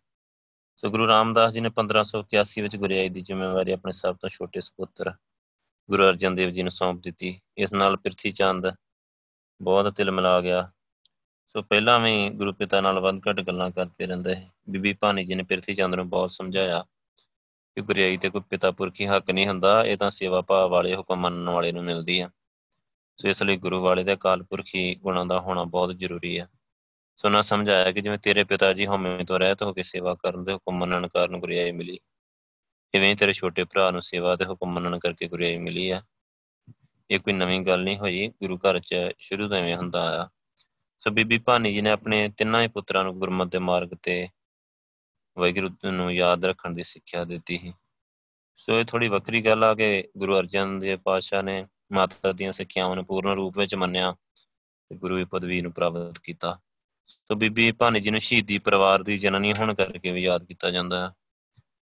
ਸੋ 0.76 0.90
ਗੁਰੂ 0.90 1.08
ਰਾਮਦਾਸ 1.08 1.52
ਜੀ 1.52 1.60
ਨੇ 1.60 1.70
1581 1.70 2.62
ਵਿੱਚ 2.62 2.76
ਗੁਰਿਆਈ 2.76 3.08
ਦੀ 3.08 3.20
ਜ਼ਿੰਮੇਵਾਰੀ 3.20 3.72
ਆਪਣੇ 3.72 3.92
ਸਭ 3.92 4.16
ਤੋਂ 4.16 4.28
ਛੋਟੇ 4.28 4.60
ਸੁਪੁੱਤਰ 4.60 5.12
ਗੁਰੂ 5.90 6.02
ਅਰਜਨ 6.02 6.34
ਦੇਵ 6.34 6.48
ਜੀ 6.48 6.62
ਨੂੰ 6.62 6.70
ਸੌਂਪ 6.70 7.00
ਦਿੱਤੀ। 7.02 7.40
ਇਸ 7.58 7.72
ਨਾਲ 7.72 7.96
ਪ੍ਰਿਥੀ 7.96 8.30
ਚੰਦ 8.30 8.66
ਬਹੁਤ 9.62 9.96
ਤਿਲ 9.96 10.10
ਮਿਲਾ 10.10 10.40
ਗਿਆ। 10.40 10.72
ਸੋ 11.46 11.62
ਪਹਿਲਾਂ 11.62 12.00
ਵੀ 12.00 12.30
ਗੁਰੂ 12.30 12.52
ਪਿਤਾ 12.52 12.80
ਨਾਲ 12.80 13.00
ਵੱਧ 13.00 13.18
ਘੱਟ 13.18 13.40
ਗੱਲਾਂ 13.40 13.70
ਕਰਦੇ 13.70 14.06
ਰਹਿੰਦੇ। 14.06 14.36
ਬੀਬੀ 14.70 14.92
ਭਾਨੀ 14.92 15.24
ਜੀ 15.24 15.34
ਨੇ 15.34 15.42
ਪ੍ਰਿਥੀ 15.42 15.74
ਚੰਦ 15.74 15.94
ਨੂੰ 15.94 16.08
ਬਹੁਤ 16.08 16.30
ਸਮਝਾਇਆ। 16.30 16.84
ਕਿ 17.76 17.82
ਗੁਰਿਆਈ 17.82 18.16
ਤੇ 18.16 18.30
ਕੋਈ 18.30 18.40
ਪਿਤਾ 18.50 18.70
ਪੁਰਖੀ 18.70 19.06
ਹੱਕ 19.06 19.30
ਨਹੀਂ 19.30 19.46
ਹੁੰਦਾ, 19.46 19.84
ਇਹ 19.84 19.96
ਤਾਂ 19.96 20.10
ਸੇਵਾ 20.10 20.40
ਭਾਵ 20.40 20.70
ਵਾਲੇ 20.70 20.94
ਹੁਕਮ 20.96 21.16
ਮੰਨਣ 21.16 21.48
ਵਾਲੇ 21.48 21.72
ਨੂੰ 21.72 21.84
ਮਿਲਦੀ 21.84 22.18
ਆ। 22.20 22.30
ਸੋ 23.18 23.28
ਇਸ 23.28 23.42
ਲਈ 23.42 23.56
ਗੁਰੂ 23.56 23.80
ਵਾਲੇ 23.82 24.04
ਦੇ 24.04 24.12
ਅਕਾਲ 24.14 24.42
ਪੁਰਖੀ 24.42 24.94
ਗੁਣਾਂ 24.94 25.24
ਦਾ 25.26 25.40
ਹੋਣਾ 25.40 25.64
ਬਹੁਤ 25.64 25.94
ਜ਼ਰੂਰੀ 25.96 26.36
ਆ। 26.38 26.46
ਸੋ 27.16 27.28
ਨਾ 27.28 27.42
ਸਮਝਾਇਆ 27.42 27.92
ਕਿ 27.92 28.00
ਜਿਵੇਂ 28.00 28.18
ਤੇਰੇ 28.18 28.44
ਪਿਤਾ 28.44 28.72
ਜੀ 28.72 28.86
ਹਉਮੈ 28.86 29.24
ਤੋਂ 29.24 29.38
ਰਹਿਤ 29.38 29.62
ਹੋ 29.62 29.72
ਕੇ 29.72 29.82
ਸੇਵਾ 29.82 30.14
ਕਰਨ 30.14 30.44
ਦੇ 30.44 30.52
ਹੁਕਮ 30.52 30.78
ਮੰਨਣ 30.78 31.08
ਕਾਰਨ 31.08 31.38
ਗੁਰਿਆਈ 31.40 31.72
ਮਿਲੀ, 31.72 31.98
ਇਵੇਂ 32.94 33.14
ਤੇਰੇ 33.16 33.32
ਛੋਟੇ 33.32 33.64
ਭਰਾ 33.64 33.90
ਨੂੰ 33.90 34.02
ਸੇਵਾ 34.02 34.36
ਦੇ 34.36 34.44
ਹੁਕਮ 34.44 34.72
ਮੰਨਣ 34.72 34.98
ਕਰਕੇ 34.98 35.28
ਗੁਰਿਆਈ 35.28 35.58
ਮਿਲੀ 35.58 35.90
ਆ। 35.90 36.02
ਇਹ 37.10 37.20
ਕੋਈ 37.20 37.32
ਨਵੀਂ 37.32 37.60
ਗੱਲ 37.60 37.82
ਨਹੀਂ 37.84 37.98
ਹੋਈ, 37.98 38.28
ਗੁਰੂ 38.40 38.58
ਘਰ 38.58 38.78
'ਚ 38.78 38.94
ਸ਼ੁਰੂ 39.18 39.48
ਤੋਂ 39.48 39.56
ਐਵੇਂ 39.56 39.76
ਹੁੰਦਾ 39.76 40.00
ਆ। 40.22 40.28
ਸੋ 41.02 41.10
ਬੀਬੀ 41.10 41.38
ਭਾਨੀ 41.38 41.72
ਜੀ 41.72 41.80
ਨੇ 41.80 41.90
ਆਪਣੇ 41.90 42.28
ਤਿੰਨਾਂ 42.28 42.62
ਹੀ 42.62 42.68
ਪੁੱਤਰਾਂ 42.68 43.04
ਨੂੰ 43.04 43.18
ਗੁਰਮਤਿ 43.18 43.50
ਦੇ 43.50 43.58
ਮਾਰਗ 43.58 43.94
ਤੇ 44.02 44.28
ਵਾਹਿਗੁਰੂ 45.38 45.90
ਨੂੰ 45.90 46.14
ਯਾਦ 46.14 46.44
ਰੱਖਣ 46.44 46.70
ਦੀ 46.70 46.82
ਸਿੱਖਿਆ 46.82 47.24
ਦਿੱਤੀ 47.24 47.58
ਸੀ। 47.58 47.72
ਸੋ 48.56 48.80
ਇਹ 48.80 48.84
ਥੋੜੀ 48.84 49.08
ਵੱਖਰੀ 49.08 49.42
ਗੱਲ 49.42 49.64
ਆ 49.64 49.74
ਕਿ 49.74 50.08
ਗੁਰੂ 50.18 50.38
ਅਰਜਨ 50.38 50.78
ਦੇਵ 50.78 50.98
ਪਾਤਸ਼ਾਹ 50.98 51.42
ਨੇ 51.42 51.66
ਮਾਤਾ 51.92 52.32
ਦੀਆਂ 52.32 52.52
ਸਿੱਖਿਆਵਾਂ 52.52 52.96
ਨੂੰ 52.96 53.04
ਪੂਰਨ 53.04 53.30
ਰੂਪ 53.30 53.58
ਵਿੱਚ 53.58 53.74
ਮੰਨਿਆ 53.74 54.16
ਤੇ 54.88 54.96
ਗੁਰੂ 54.96 55.16
ਦੀ 55.16 55.24
ਪਦਵੀ 55.24 55.60
ਨੂੰ 55.60 55.72
ਪ੍ਰਾਪਤ 55.72 56.18
ਕੀਤਾ। 56.18 56.58
ਸੋ 57.06 57.34
ਬੀਬੀ 57.34 57.72
ਭਾਨੀ 57.72 58.00
ਜੀ 58.00 58.10
ਨੂੰ 58.10 58.20
ਸ਼ਹੀਦੀ 58.20 58.58
ਪਰਿਵਾਰ 58.58 59.02
ਦੀ 59.02 59.18
ਜਨਨੀ 59.18 59.52
ਹੋਣ 59.52 59.74
ਕਰਕੇ 59.74 60.12
ਵੀ 60.12 60.22
ਯਾਦ 60.22 60.44
ਕੀਤਾ 60.44 60.70
ਜਾਂਦਾ 60.70 61.08
ਹੈ। 61.08 61.14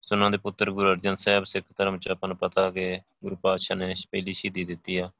ਸੋ 0.02 0.14
ਉਹਨਾਂ 0.14 0.30
ਦੇ 0.30 0.37
ਪੁੱਤਰ 0.37 0.70
ਗੁਰੂ 0.70 0.90
ਅਰਜਨ 0.90 1.16
ਸਾਹਿਬ 1.16 1.44
ਸਿੱਖ 1.44 1.66
ਧਰਮ 1.76 1.99
ਚ 1.99 2.09
ਆਪਾਂ 2.09 2.28
ਨੂੰ 2.28 2.37
ਪਤਾ 2.37 2.70
ਕਿ 2.70 3.00
ਗੁਰੂ 3.23 3.37
ਪਾਤਸ਼ਾਹ 3.37 3.76
ਨੇ 3.76 3.94
ਪਹਿਲੀ 4.11 4.32
ਸ਼ਹੀਦੀ 4.32 4.64
ਦਿੱਤੀ 4.64 4.97
ਆ। 4.97 5.11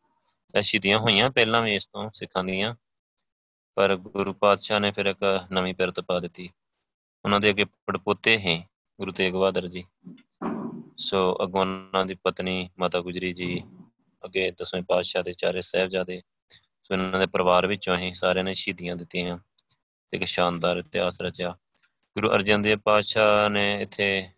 ਇਹ 0.57 0.63
ਸ਼ਹੀਦੀਆਂ 0.63 0.99
ਹੋਈਆਂ 0.99 1.31
ਪਹਿਲਾਂ 1.31 1.63
ਵੀ 1.63 1.75
ਇਸ 1.75 1.87
ਤੋਂ 1.87 2.11
ਸਿੱਖਾਂ 2.15 2.45
ਦੀਆਂ, 2.45 2.75
ਪਰ 3.75 3.97
ਗੁਰੂ 3.97 4.33
ਪਾਤਸ਼ਾਹ 4.33 4.81
ਨੇ 4.81 4.91
ਫਿਰ 4.91 5.07
ਇੱਕ 5.07 5.47
ਨਵੀਂ 5.53 5.75
ਪਿਰਤ 5.75 6.01
ਪਾ 6.01 6.21
ਦਿੱਤੀ। 6.21 6.51
ਉਹਨਾਂ 7.25 7.41
ਦੇ 7.41 7.51
ਅੱਗੇ 7.51 7.65
ਪੜਪੋਤੇ 7.87 8.39
ਹੈ 8.39 8.59
ਗੁਰੂ 8.99 9.13
ਤੇਗ 9.13 9.35
ਬਹਾਦਰ 9.35 9.67
ਜੀ। 9.67 9.85
ਸੋ 10.99 11.19
ਅੱਗੋਂ 11.43 11.61
ਉਹਨਾਂ 11.61 12.05
ਦੀ 12.07 12.15
ਪਤਨੀ 12.15 12.69
ਮਾਤਾ 12.79 13.01
ਗੁਜਰੀ 13.01 13.33
ਜੀ 13.33 13.63
ਅੱਗੇ 14.25 14.51
ਦਸਵੇਂ 14.51 14.83
ਪਾਤਸ਼ਾਹ 14.83 15.23
ਦੇ 15.23 15.33
ਚਾਰੇ 15.33 15.61
ਸਾਹਿਬਜ਼ਾਦੇ, 15.61 16.21
ਸੋ 16.83 16.95
ਇਹਨਾਂ 16.95 17.21
ਦੇ 17.21 17.27
ਪਰਿਵਾਰ 17.27 17.67
ਵਿੱਚੋਂ 17.67 17.97
ਹੀ 17.97 18.13
ਸਾਰਿਆਂ 18.15 18.45
ਨੇ 18.45 18.55
ਸ਼ਹੀਦੀਆਂ 18.55 18.97
ਦਿੱਤੀਆਂ, 18.97 19.39
ਤੇ 20.13 20.17
ਇੱਕ 20.17 20.25
ਸ਼ਾਨਦਾਰ 20.25 20.77
ਇਤਿਹਾਸ 20.77 21.21
ਰਚਿਆ। 21.23 21.57
ਗੁਰੂ 22.17 22.31
ਅਰਜਨ 22.31 22.63
ਦੇਵ 22.63 22.79
ਪਾਤਸ਼ਾਹ 22.79 23.49
ਨੇ 23.51 23.73
ਇੱਥੇ 23.83 24.29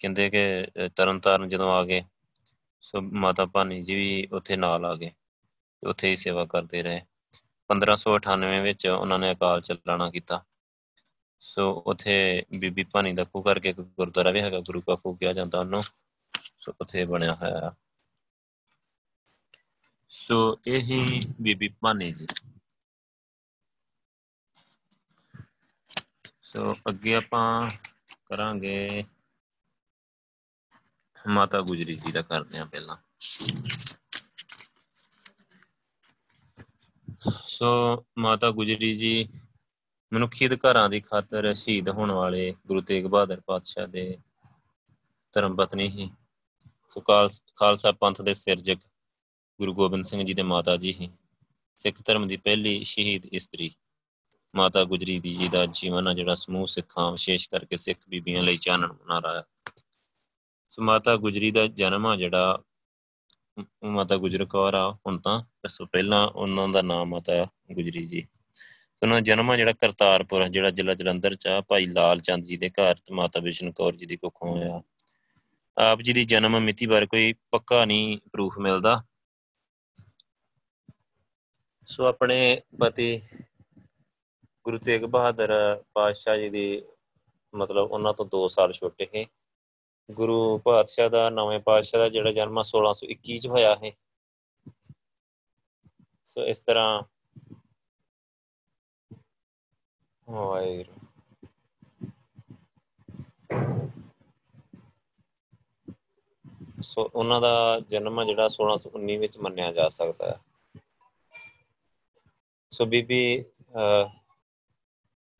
ਕਹਿੰਦੇ 0.00 0.28
ਕਿ 0.30 0.88
ਤਰਨਤਾਰਨ 0.96 1.48
ਜਦੋਂ 1.48 1.70
ਆ 1.72 1.84
ਗਏ, 1.84 2.02
ਸੋ 2.80 3.00
ਮਾਤਾ 3.00 3.46
ਭਾਨੀ 3.46 3.82
ਜੀ 3.82 3.94
ਵੀ 3.94 4.26
ਉੱਥੇ 4.32 4.56
ਨਾਲ 4.56 4.84
ਆ 4.84 4.94
ਗਏ 4.94 5.10
ਉੱਥੇ 5.82 6.08
ਹੀ 6.10 6.16
ਸੇਵਾ 6.16 6.44
ਕਰਦੇ 6.44 6.82
ਰਹੇ। 6.82 7.00
1598 7.70 8.60
ਵਿੱਚ 8.60 8.86
ਉਹਨਾਂ 8.86 9.18
ਨੇ 9.18 9.32
ਅਕਾਲ 9.32 9.60
ਚਲਾਣਾ 9.60 10.10
ਕੀਤਾ। 10.10 10.42
ਸੋ 11.40 11.70
ਉੱਥੇ 11.86 12.44
ਬੀਬੀ 12.58 12.84
ਭਾਨੀ 12.84 13.12
ਦਾ 13.12 13.24
ਖੂਹ 13.24 13.42
ਕਰਕੇ 13.44 13.68
ਇੱਕ 13.68 13.80
ਗੁਰਦੁਆਰਾ 13.80 14.30
ਵੀ 14.30 14.40
ਹੈਗਾ, 14.40 14.60
ਗੁਰੂ 14.60 14.80
ਕਾ 14.80 14.94
ਖੂਹ 14.96 15.16
ਕਿਹਾ 15.16 15.32
ਜਾਂਦਾ 15.32 15.60
ਉਹਨੂੰ। 15.60 15.82
ਸੋ 16.60 16.72
ਉੱਥੇ 16.80 17.04
ਬਣਿਆ 17.04 17.34
ਹੋਇਆ 17.34 17.74
ਸੋ 20.10 20.58
ਇਹੀ 20.66 21.20
ਬੀਬੀ 21.40 21.68
ਭਾਨੀ 21.68 22.12
ਜੀ। 22.12 22.26
ਸੋ 26.42 26.74
ਅੱਗੇ 26.88 27.14
ਆਪਾਂ 27.14 27.70
ਕਰਾਂਗੇ 28.26 29.04
ਮਾਤਾ 31.28 31.60
ਗੁਜਰੀ 31.60 31.96
ਜੀ 31.96 32.12
ਦਾ 32.12 32.22
ਕਰਦੇ 32.22 32.58
ਆ 32.58 32.64
ਪਹਿਲਾਂ। 32.64 32.96
ਸੋ 37.46 38.04
ਮਾਤਾ 38.18 38.50
ਗੁਜਰੀ 38.50 38.94
ਜੀ 38.96 39.28
ਮਨੁੱਖੀ 40.12 40.46
ਅਧਿਕਾਰਾਂ 40.46 40.88
ਦੀ 40.88 41.00
ਖਾਤਰ 41.00 41.52
ਸ਼ਹੀਦ 41.54 41.88
ਹੋਣ 41.88 42.10
ਵਾਲੇ 42.10 42.54
ਗੁਰੂ 42.66 42.80
ਤੇਗ 42.80 43.04
ਬਹਾਦਰ 43.04 43.40
ਪਾਤਸ਼ਾਹ 43.40 43.86
ਦੇ 43.86 44.18
ਧਰਮ 45.32 45.56
ਪਤਨੀ 45.56 45.88
ਹੀ 45.88 46.10
ਸੋ 46.88 47.00
ਖਾਲਸਾ 47.00 47.92
ਪੰਥ 47.92 48.20
ਦੇ 48.22 48.34
ਸਿਰਜਕ 48.34 48.78
ਗੁਰੂ 49.58 49.74
ਗੋਬਿੰਦ 49.74 50.04
ਸਿੰਘ 50.04 50.22
ਜੀ 50.22 50.34
ਦੇ 50.34 50.42
ਮਾਤਾ 50.42 50.76
ਜੀ 50.76 50.92
ਹੀ 51.00 51.10
ਸਿੱਖ 51.78 52.02
ਧਰਮ 52.04 52.26
ਦੀ 52.26 52.36
ਪਹਿਲੀ 52.36 52.84
ਸ਼ਹੀਦ 52.84 53.26
ਇਸਤਰੀ। 53.26 53.70
ਮਾਤਾ 54.54 54.84
ਗੁਜਰੀ 54.84 55.18
ਦੀ 55.20 55.34
ਜੀ 55.36 55.48
ਦਾ 55.48 55.64
ਜੀਵਨ 55.66 56.08
ਆ 56.08 56.14
ਜਿਹੜਾ 56.14 56.34
ਸਮੂਹ 56.34 56.66
ਸਿੱਖਾਂ, 56.66 57.10
ਵਿਸ਼ੇਸ਼ 57.12 57.48
ਕਰਕੇ 57.48 57.76
ਸਿੱਖ 57.76 58.08
ਬੀਬੀਆਂ 58.08 58.42
ਲਈ 58.42 58.56
ਚਾਨਣ 58.56 58.92
ਬਣਾ 58.92 59.20
ਰਿਹਾ। 59.20 59.42
ਸੋ 60.70 60.82
ਮਾਤਾ 60.82 61.16
ਗੁਜਰੀ 61.16 61.50
ਦਾ 61.50 61.66
ਜਨਮ 61.66 62.06
ਆ 62.06 62.16
ਜਿਹੜਾ, 62.16 62.58
ਮਾਤਾ 63.84 64.16
ਗੁਜਰ 64.16 64.44
ਕੌਰ 64.44 64.74
ਆ, 64.74 64.90
ਹੁਣ 65.06 65.18
ਤਾਂ 65.18 65.42
ਇਸ 65.64 65.76
ਤੋਂ 65.78 65.86
ਪਹਿਲਾਂ 65.86 66.26
ਉਹਨਾਂ 66.26 66.68
ਦਾ 66.68 66.82
ਨਾਮ 66.82 67.08
ਮਾਤਾ 67.08 67.44
ਗੁਜਰੀ 67.72 68.06
ਜੀ 68.06 68.26
ਉਹਨਾਂ 69.02 69.16
ਦਾ 69.16 69.20
ਜਨਮ 69.20 69.50
ਆ 69.50 69.56
ਜਿਹੜਾ 69.56 69.72
ਕਰਤਾਰਪੁਰ, 69.72 70.48
ਜਿਹੜਾ 70.48 70.70
ਜ਼ਿਲ੍ਹਾ 70.70 70.94
ਜਲੰਧਰ 70.94 71.34
ਚ 71.34 71.46
ਆ, 71.46 71.60
ਭਾਈ 71.60 71.84
ਲਾਲ 71.84 72.20
ਚੰਦ 72.20 72.44
ਜੀ 72.44 72.56
ਦੇ 72.56 72.70
ਘਰ, 72.70 72.94
ਤੇ 72.94 73.14
ਮਾਤਾ 73.14 73.40
ਵਿਸ਼ਨ 73.40 73.72
ਕੌਰ 73.72 73.96
ਜੀ 73.96 74.06
ਦੀ 74.06 74.16
ਕੁੱਖੋਂ 74.16 74.50
ਹੋਇਆ। 74.50 74.82
ਆਪ 75.78 76.00
ਜੀ 76.00 76.12
ਦੀ 76.12 76.24
ਜਨਮ 76.24 76.60
ਮਿਤੀ 76.60 76.86
ਬਾਰੇ 76.86 77.06
ਕੋਈ 77.06 77.34
ਪੱਕਾ 77.50 77.84
ਨਹੀਂ 77.84 78.18
ਪ੍ਰੂਫ 78.32 78.58
ਮਿਲਦਾ। 78.58 79.04
ਸੋ 81.80 82.04
ਆਪਣੇ 82.04 82.60
ਪਤੀ 82.80 83.22
ਗੁਰੂ 84.64 84.78
ਤੇਗ 84.78 85.02
ਬਹਾਦਰ 85.02 85.82
ਪਾਤਸ਼ਾਹ 85.94 86.36
ਜੀ 86.36 86.48
ਦੀ 86.48 86.82
ਮਤਲਬ 87.54 87.90
ਉਹਨਾਂ 87.90 88.14
ਤੋਂ 88.14 88.26
2 88.26 88.48
ਸਾਲ 88.48 88.72
ਛੋਟੇ 88.72 89.06
ਹੈ 89.16 89.24
ਗੁਰੂ 90.10 90.58
ਪਾਤਸ਼ਾਹ 90.58 91.10
ਦਾ 91.10 91.30
ਨਵੇਂ 91.30 91.60
ਪਾਤਸ਼ਾਹ 91.60 92.00
ਦਾ 92.00 92.08
ਜਿਹੜਾ 92.08 92.32
ਜਨਮ 92.32 92.62
1621 92.64 93.38
ਚ 93.38 93.46
ਹੋਇਆ 93.46 93.76
ਹੈ 93.84 93.92
ਸੋ 96.24 96.46
ਇਸ 96.46 96.60
ਤਰ੍ਹਾਂ 96.60 97.02
ਵਾਹਿਗੁਰੂ 100.28 100.94
ਸੋ 106.82 107.02
ਉਹਨਾਂ 107.14 107.40
ਦਾ 107.40 107.52
ਜਨਮ 107.88 108.22
ਜਿਹੜਾ 108.24 108.48
1619 108.54 109.16
ਵਿੱਚ 109.18 109.38
ਮੰਨਿਆ 109.38 109.70
ਜਾ 109.72 109.88
ਸਕਦਾ 109.88 110.30
ਹੈ। 110.30 110.38
ਸੋ 112.72 112.86
ਬੀਬੀ 112.86 113.20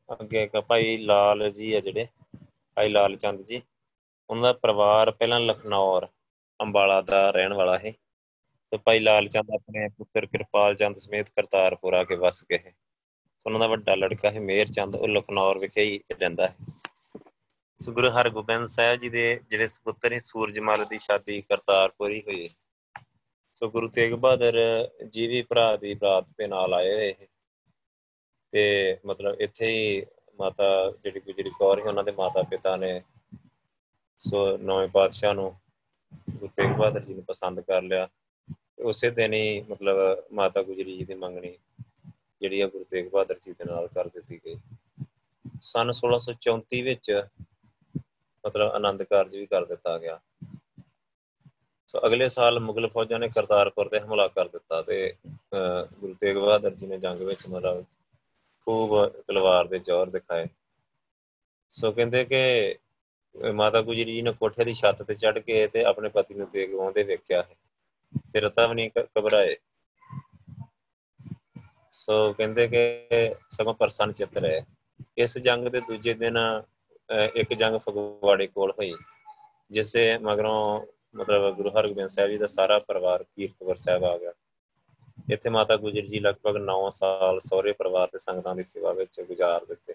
ਅੱਗੇ 0.09 0.43
ਇੱਕ 0.43 0.57
ਭਾਈ 0.67 0.97
ਲਾਲ 0.97 1.49
ਜੀ 1.51 1.73
ਆ 1.73 1.79
ਜਿਹੜੇ, 1.79 2.07
ਭਾਈ 2.77 2.89
ਲਾਲ 2.89 3.15
ਚੰਦ 3.15 3.41
ਜੀ। 3.41 3.61
ਉਹਨਾਂ 4.29 4.43
ਦਾ 4.43 4.53
ਪਰਿਵਾਰ 4.53 5.11
ਪਹਿਲਾਂ 5.11 5.39
ਲਖਨੌਰ, 5.39 6.07
ਅੰਬਾਲਾ 6.59 7.01
ਦਾ 7.01 7.29
ਰਹਿਣ 7.31 7.53
ਵਾਲਾ 7.53 7.77
ਹੈ 7.77 7.91
ਤੇ 8.71 8.77
ਭਾਈ 8.77 8.99
ਲਾਲ 8.99 9.27
ਚੰਦ 9.27 9.51
ਆਪਣੇ 9.55 9.87
ਪੁੱਤਰ 9.97 10.25
ਕਿਰਪਾਲ 10.25 10.75
ਚੰਦ 10.75 10.95
ਸਮੇਤ 10.97 11.29
ਕਰਤਾਰਪੁਰ 11.29 11.93
ਆ 11.93 12.03
ਕੇ 12.03 12.15
ਵਸ 12.15 12.43
ਗਏ। 12.51 12.71
ਉਹਨਾਂ 13.45 13.59
ਦਾ 13.59 13.67
ਵੱਡਾ 13.67 13.95
ਲੜਕਾ 13.95 14.31
ਹੈ 14.31 14.39
ਮੇਰ 14.39 14.67
ਚੰਦ, 14.67 14.95
ਉਹ 14.95 15.07
ਲਖਨੌਰ 15.07 15.57
ਵਿਖੇ 15.59 15.83
ਹੀ 15.83 15.99
ਰਹਿੰਦਾ 16.11 16.47
ਹੈ 16.47 16.55
ਸੋ 17.79 17.91
ਗੁਰੂ 17.91 18.09
ਹਰਗੋਬਿੰਦ 18.09 18.65
ਸਾਹਿਬ 18.67 18.99
ਜੀ 18.99 19.09
ਦੇ 19.09 19.39
ਜਿਹੜੇ 19.49 19.67
ਸੁਪੁੱਤਰ 19.67 20.09
ਨੇ 20.09 20.19
ਸੂਰਜਮਲ 20.19 20.85
ਦੀ 20.85 20.99
ਸ਼ਾਦੀ 20.99 21.41
ਕਰਤਾਰਪੁਰ 21.41 22.11
ਹੀ 22.11 22.21
ਹੋਈ 22.21 22.49
ਸੋ। 23.55 23.69
ਗੁਰੂ 23.69 23.87
ਤੇਗ 23.89 24.13
ਬਹਾਦਰ 24.13 24.57
ਜੀ 25.09 25.27
ਵੀ 25.27 25.41
ਭਰਾ 25.41 25.75
ਦੀ 25.77 25.93
ਬਰਾਤ 25.93 26.25
ਦੇ 26.37 26.47
ਨਾਲ 26.47 26.73
ਆਏ 26.73 26.93
ਹੋਏ 26.93 27.13
ਤੇ 28.53 28.97
ਮਤਲਬ 29.05 29.41
ਇੱਥੇ 29.41 29.67
ਹੀ 29.67 30.05
ਮਾਤਾ 30.39 30.67
ਜਿਹੜੀ 31.03 31.19
ਗੁਜਰੀ 31.19 31.49
ਕੌਰ 31.49 31.79
ਹੈ 31.79 31.83
ਉਹਨਾਂ 31.83 32.03
ਦੇ 32.03 32.11
ਮਾਤਾ 32.11 32.43
ਪਿਤਾ 32.43 32.75
ਨੇ 32.75 33.01
ਸੋ 34.17 34.57
ਨਵੇਂ 34.57 34.87
ਪਾਤਸ਼ਾਹ 34.87 35.33
ਨੂੰ 35.33 35.55
ਗੁਰੂ 36.29 36.47
ਤੇਗ 36.47 36.71
ਬਹਾਦਰ 36.71 36.99
ਜੀ 36.99 37.13
ਨੂੰ 37.13 37.23
ਪਸੰਦ 37.23 37.61
ਕਰ 37.61 37.81
ਲਿਆ। 37.81 38.07
ਉਸੇ 38.79 39.09
ਦਿਨ 39.09 39.33
ਹੀ 39.33 39.61
ਮਤਲਬ 39.61 40.23
ਮਾਤਾ 40.33 40.63
ਗੁਜਰੀ 40.63 40.97
ਜੀ 40.97 41.05
ਦੀ 41.05 41.13
ਮੰਗਣੀ 41.13 41.57
ਜਿਹੜੀ 42.41 42.61
ਆ 42.61 42.67
ਗੁਰੂ 42.67 42.83
ਤੇਗ 42.83 43.09
ਬਹਾਦਰ 43.09 43.35
ਜੀ 43.41 43.51
ਦੇ 43.51 43.65
ਨਾਲ 43.65 43.87
ਕਰ 43.87 44.07
ਦਿੱਤੀ 44.07 44.39
ਗਈ। 44.45 44.55
ਸਨ 45.61 45.91
1634 45.93 46.81
ਵਿੱਚ 46.81 47.11
ਮਤਲਬ 48.45 48.71
ਆਨੰਦ 48.71 49.03
ਕਾਰਜ 49.03 49.37
ਵੀ 49.37 49.45
ਕਰ 49.45 49.65
ਦਿੱਤਾ 49.65 49.97
ਗਿਆ। 49.97 50.19
ਸੋ 51.87 51.99
ਅਗਲੇ 52.05 52.27
ਸਾਲ 52.29 52.59
ਮੁਗਲ 52.59 52.87
ਫੌਜਾਂ 52.89 53.19
ਨੇ 53.19 53.29
ਕਰਤਾਰਪੁਰ 53.29 53.89
ਤੇ 53.89 53.99
ਹਮਲਾ 53.99 54.27
ਕਰ 54.27 54.47
ਦਿੱਤਾ 54.47 54.81
ਤੇ 54.81 55.13
ਗੁਰੂ 55.99 56.13
ਤੇਗ 56.13 56.37
ਬਹਾਦਰ 56.37 56.73
ਜੀ 56.73 56.87
ਨੇ 56.87 56.97
ਜੰਗ 56.97 57.21
ਵਿੱਚ 57.21 57.47
ਮਤਲਬ 57.47 57.83
ਖੂਬ 58.65 59.07
ਤਲਵਾਰ 59.27 59.67
ਦੇ 59.67 59.79
ਜ਼ੋਰ 59.79 60.09
ਦਿਖਾਏ। 60.09 60.47
ਸੋ 61.71 61.91
ਕਹਿੰਦੇ 61.91 62.25
ਕਿ 62.25 62.41
ਮਾਤਾ 63.53 63.81
ਗੁਜਰੀ 63.81 64.13
ਜੀ 64.13 64.21
ਨੇ 64.21 64.31
ਕੋਠੇ 64.31 64.65
ਦੀ 64.65 64.73
ਛੱਤ 64.73 65.03
ਤੇ 65.03 65.15
ਚੜ 65.15 65.39
ਕੇ 65.39 65.67
ਤੇ 65.67 65.83
ਆਪਣੇ 65.83 66.09
ਪਤੀ 66.09 66.33
ਨੂੰ 66.33 66.47
ਤੇਗ 66.47 66.73
ਵਾਉਂਦੇ 66.73 67.03
ਵੇਖਿਆ 67.03 67.41
ਹੈ। 67.41 67.55
ਤੇ 68.33 68.41
ਰਤਾ 68.41 68.67
ਵੀ 68.67 68.75
ਨਹੀਂ 68.75 68.89
ਘਬਰਾਏ। 69.19 69.55
ਸੋ 72.07 72.33
ਕਹਿੰਦੇ 72.33 72.67
ਕਿ 72.67 73.35
ਸਗੋਂ 73.51 73.73
ਪਰਸਨ 73.73 74.11
ਚਿੱਤ 74.11 74.37
ਰਹੇ। 74.37 74.61
ਇਸ 75.17 75.37
ਜੰਗ 75.37 75.67
ਦੇ 75.67 75.79
ਦੂਜੇ 75.87 76.13
ਦਿਨ 76.13 76.37
ਇੱਕ 77.35 77.53
ਜੰਗ 77.53 77.77
ਫਗਵਾੜੇ 77.79 78.47
ਕੋਲ 78.47 78.71
ਹੋਈ, 78.71 78.93
ਜਿਸ 79.71 79.89
ਦੇ 79.91 80.17
ਮਗਰੋਂ 80.17 80.85
ਮਤਲਬ 81.15 81.55
ਗੁਰੂ 81.55 81.69
ਹਰਗੋਬਿੰਦ 81.69 82.09
ਸਾਹਿਬ 82.09 82.29
ਜੀ 82.31 82.37
ਦਾ 82.37 82.45
ਸਾਰਾ 82.45 82.77
ਪਰਿਵਾਰ 82.79 83.23
ਕੀਰਤਪੁਰ 83.23 83.75
ਸਾਹਿਬ 83.75 84.03
ਆ 84.05 84.17
ਗਿਆ। 84.17 84.31
ਇੱਥੇ 85.31 85.49
ਮਾਤਾ 85.49 85.75
ਗੁਜਰ 85.77 86.05
ਜੀ 86.05 86.19
ਲਗਭਗ 86.19 86.57
9 86.61 86.89
ਸਾਲ 86.93 87.39
ਸਹੁਰੇ 87.39 87.73
ਪਰਿਵਾਰ 87.73 88.07
ਤੇ 88.07 88.17
ਸੰਗਤਾਂ 88.17 88.55
ਦੀ 88.55 88.63
ਸੇਵਾ 88.63 88.93
ਵਿੱਚ 88.93 89.21
ਗੁਜ਼ਾਰ 89.21 89.65
ਦਿੱਤੇ। 89.65 89.93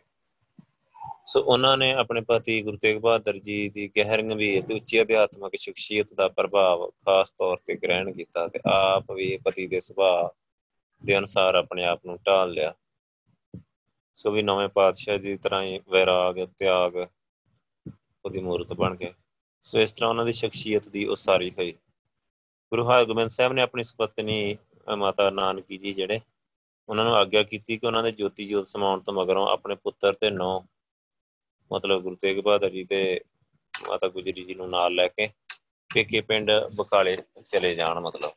ਸੋ 1.27 1.41
ਉਹਨਾਂ 1.41 1.77
ਨੇ 1.79 1.91
ਆਪਣੇ 1.95 2.21
ਪਤੀ 2.21 2.63
ਗੁਰੂ 2.63 2.77
ਤੇਗ 2.77 2.99
ਬਹਾਦਰ 3.01 3.39
ਜੀ 3.39 3.69
ਦੀ 3.69 3.89
ਗਹਿਰੰਗਵੀ 3.97 4.61
ਤੇ 4.61 4.75
ਉੱਚੀ 4.75 5.03
ਅਧਿਆਤਮਿਕ 5.03 5.57
ਸ਼ਖਸੀਅਤ 5.57 6.13
ਦਾ 6.15 6.29
ਪ੍ਰਭਾਵ 6.29 6.89
ਖਾਸ 7.05 7.33
ਤੌਰ 7.33 7.57
ਤੇ 7.67 7.75
ਗ੍ਰਹਿਣ 7.77 8.13
ਕੀਤਾ 8.13 8.47
ਤੇ 8.49 8.61
ਆਪ 8.67 9.13
ਵੀ 9.13 9.37
ਪਤੀ 9.45 9.67
ਦੇ 9.67 9.81
ਸੁਭਾਅ 9.81 10.29
ਦੇ 11.05 11.17
ਅਨੁਸਾਰ 11.19 11.55
ਆਪਣੇ 11.55 11.85
ਆਪ 11.85 12.05
ਨੂੰ 12.07 12.19
ਢਾਲ 12.27 12.51
ਲਿਆ। 12.53 12.75
ਸੋ 14.17 14.31
ਵੀ 14.31 14.43
ਨਵੇਂ 14.43 14.69
ਪਾਤਸ਼ਾਹ 14.69 15.19
ਦੀ 15.19 15.37
ਤਰ੍ਹਾਂ 15.37 15.63
ਹੀ 15.63 15.81
ਵੈਰਾਗ, 15.89 16.45
ਤਿਆਗ 16.59 16.97
ਉਹਦੀ 18.25 18.41
ਮੂਰਤ 18.41 18.73
ਬਣ 18.73 18.97
ਗਏ। 18.97 19.13
ਸੋ 19.65 19.79
ਇਸ 19.79 19.93
ਤਰ੍ਹਾਂ 19.93 20.11
ਉਹਨਾਂ 20.11 20.25
ਦੀ 20.25 20.33
ਸ਼ਖਸੀਅਤ 20.33 20.89
ਦੀ 20.89 21.05
ਉਸਾਰੀ 21.07 21.51
ਹੋਈ। 21.51 21.73
ਗੁਰੂ 22.73 22.89
ਹਰਗੋਬਿੰਦ 22.91 23.31
ਸਾਹਿਬ 23.31 23.53
ਨੇ 23.53 23.63
ਆਪਣੀ 23.63 23.83
ਸੁਪਤਨੀ 23.83 24.57
ਮਾਤਾ 24.99 25.29
ਨਾਨਕੀ 25.31 25.79
ਜੀ 25.79 25.93
ਜਿਹੜੇ, 25.95 26.21
ਉਹਨਾਂ 26.89 27.05
ਨੂੰ 27.05 27.15
ਆਗਿਆ 27.15 27.43
ਕੀਤੀ 27.43 27.77
ਕਿ 27.79 27.87
ਉਹਨਾਂ 27.87 28.03
ਦੇ 28.03 28.13
ਜੋਤੀ 28.13 28.47
ਜੋਤ 28.49 28.67
ਸਮਾਉਣ 28.67 29.01
ਤੋਂ 29.01 29.15
ਮਗਰੋਂ 29.15 29.47
ਆਪਣੇ 29.47 29.75
ਪੁੱਤਰ 29.75 30.15
ਤੇ 30.15 30.31
ਨੌ, 30.31 30.61
ਮਤਲਬ 31.71 32.03
ਗੁਰੂ 32.03 32.17
ਤੇਗ 32.17 32.39
ਬਹਾਦਰ 32.39 32.71
ਜੀ 32.71 32.85
ਤੇ 32.85 33.21
ਮਾਤਾ 33.89 34.09
ਗੁਜਰੀ 34.09 34.45
ਜੀ 34.45 34.55
ਨੂੰ 34.55 34.71
ਨਾਲ 34.71 34.95
ਲੈ 34.95 35.09
ਕੇ 35.09 35.29
ਪੇਕੇ 35.91 36.21
ਪਿੰਡ 36.21 36.51
ਬਕਾਲੇ 36.75 37.17
ਚਲੇ 37.45 37.75
ਜਾਣ 37.75 38.01
ਮਤਲਬ। 38.01 38.31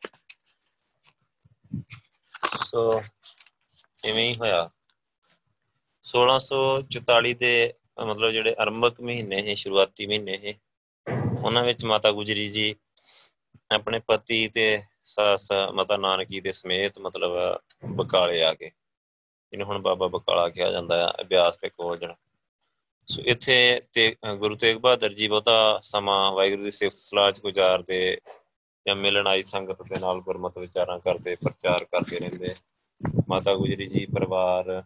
ਸੋ 2.64 3.00
ਇਵੇਂ 4.04 4.30
ਹੀ 4.30 4.36
ਹੋਇਆ। 4.36 4.68
1644 6.04 7.34
ਦੇ 7.34 7.74
ਮਤਲਬ 8.04 8.30
ਜਿਹੜੇ 8.30 8.54
ਆਰੰਭਕ 8.58 9.00
ਮਹੀਨੇ 9.00 9.48
ਹੈ 9.48 9.54
ਸ਼ੁਰੂਆਤੀ 9.54 10.06
ਮਹੀਨੇ 10.06 10.38
ਹੈ 10.44 10.54
ਉਹਨਾਂ 11.44 11.64
ਵਿੱਚ 11.64 11.84
ਮਾਤਾ 11.84 12.12
ਗੁਜਰੀ 12.12 12.48
ਜੀ 12.48 12.74
ਆਪਣੇ 13.70 13.98
ਪਤੀ 13.98 14.48
ਤੇ 14.48 14.82
ਸਸ, 15.02 15.48
ਮਤਾ 15.72 15.96
ਨਾਨਕੀ 15.96 16.40
ਦੇ 16.40 16.52
ਸਮੇਤ 16.52 16.98
ਮਤਲਬ 16.98 17.60
ਬਕਾਲੇ 17.84 18.42
ਆ 18.42 18.54
ਗਏ। 18.54 18.70
ਇਹਨੂੰ 19.52 19.66
ਹੁਣ 19.66 19.78
ਬਾਬਾ 19.78 20.06
ਬਕਾਲਾ 20.06 20.48
ਕਿਹਾ 20.48 20.70
ਜਾਂਦਾ 20.70 21.08
ਆ, 21.08 21.12
ਅਭਿਆਸ 21.20 21.56
ਤੇ 21.56 21.68
ਕੋਲ 21.68 21.96
ਜਿਹੜਾ। 21.96 22.16
ਸੋ 23.06 23.22
ਇੱਥੇ 23.22 23.82
ਤੇ 23.92 24.16
ਗੁਰੂ 24.38 24.56
ਤੇਗ 24.56 24.76
ਬਹਾਦਰ 24.76 25.12
ਜੀ 25.12 25.28
ਬਹੁਤਾ 25.28 25.78
ਸਮਾਂ 25.82 26.32
ਵਾਹਿਗੁਰੂ 26.32 26.62
ਦੀ 26.62 26.70
ਸਿਫਤ 26.70 26.96
ਸਲਾਹ 26.96 27.32
ਚ 27.32 27.40
ਗੁਜ਼ਾਰਦੇ 27.40 28.18
ਜਾਂ 28.86 28.96
ਮਿਲਣ 28.96 29.26
ਆਈ 29.26 29.42
ਸੰਗਤ 29.42 29.82
ਦੇ 29.82 30.00
ਨਾਲ 30.00 30.20
ਗੁਰਮਤਿ 30.20 30.60
ਵਿਚਾਰਾਂ 30.60 30.98
ਕਰਦੇ, 30.98 31.34
ਪ੍ਰਚਾਰ 31.34 31.84
ਕਰਦੇ 31.84 32.18
ਰਹਿੰਦੇ। 32.18 32.48
ਮਾਤਾ 33.28 33.54
ਗੁਜਰੀ 33.54 33.86
ਜੀ 33.86 34.06
ਪਰਿਵਾਰ 34.06 34.82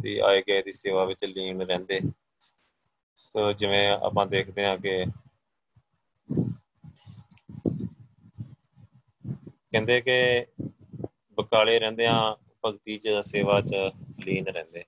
ਦੀ 0.00 0.18
ਆਏ 0.18 0.42
ਗਏ 0.48 0.62
ਦੀ 0.62 0.72
ਸੇਵਾ 0.72 1.04
ਵਿੱਚ 1.04 1.24
ਲੀਨ 1.24 1.62
ਰਹਿੰਦੇ। 1.62 2.00
ਸੋ 3.16 3.52
ਜਿਵੇਂ 3.52 3.90
ਆਪਾਂ 3.90 4.26
ਦੇਖਦੇ 4.26 4.64
ਹਾਂ 4.64 4.78
ਕਿ 4.78 5.04
ਕਹਿੰਦੇ 9.72 10.00
ਕਿ 10.00 10.46
ਬਕਾਲੇ 11.34 11.78
ਰਹਿੰਦੇ 11.78 12.06
ਆ 12.06 12.36
ਭਗਤੀ 12.64 12.98
ਚ, 12.98 13.08
ਸੇਵਾ 13.22 13.60
ਚ 13.60 13.74
ਲੀਨ 14.24 14.46
ਰਹਿੰਦੇ। 14.46 14.84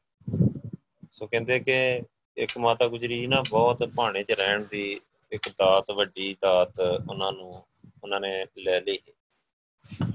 ਸੋ 1.10 1.26
ਕਹਿੰਦੇ 1.26 1.60
ਕਿ 1.60 2.02
ਇੱਕ 2.36 2.58
ਮਾਤਾ 2.58 2.88
ਗੁਜਰੀ 2.88 3.20
ਜੀ 3.20 3.26
ਨਾ 3.26 3.42
ਬਹੁਤ 3.50 3.88
ਭਾਣੇ 3.96 4.22
ਚ 4.22 4.32
ਰਹਿਣ 4.32 4.64
ਦੀ 4.64 5.00
ਇੱਕ 5.32 5.48
ਦਾਤ, 5.48 5.90
ਵੱਡੀ 5.90 6.36
ਦਾਤ 6.42 6.80
ਉਹਨਾਂ 7.10 7.32
ਨੂੰ 7.32 7.62
ਉਹਨਾਂ 8.04 8.20
ਨੇ 8.20 8.46
ਲੈ 8.58 8.80
ਲਈ। 8.80 8.98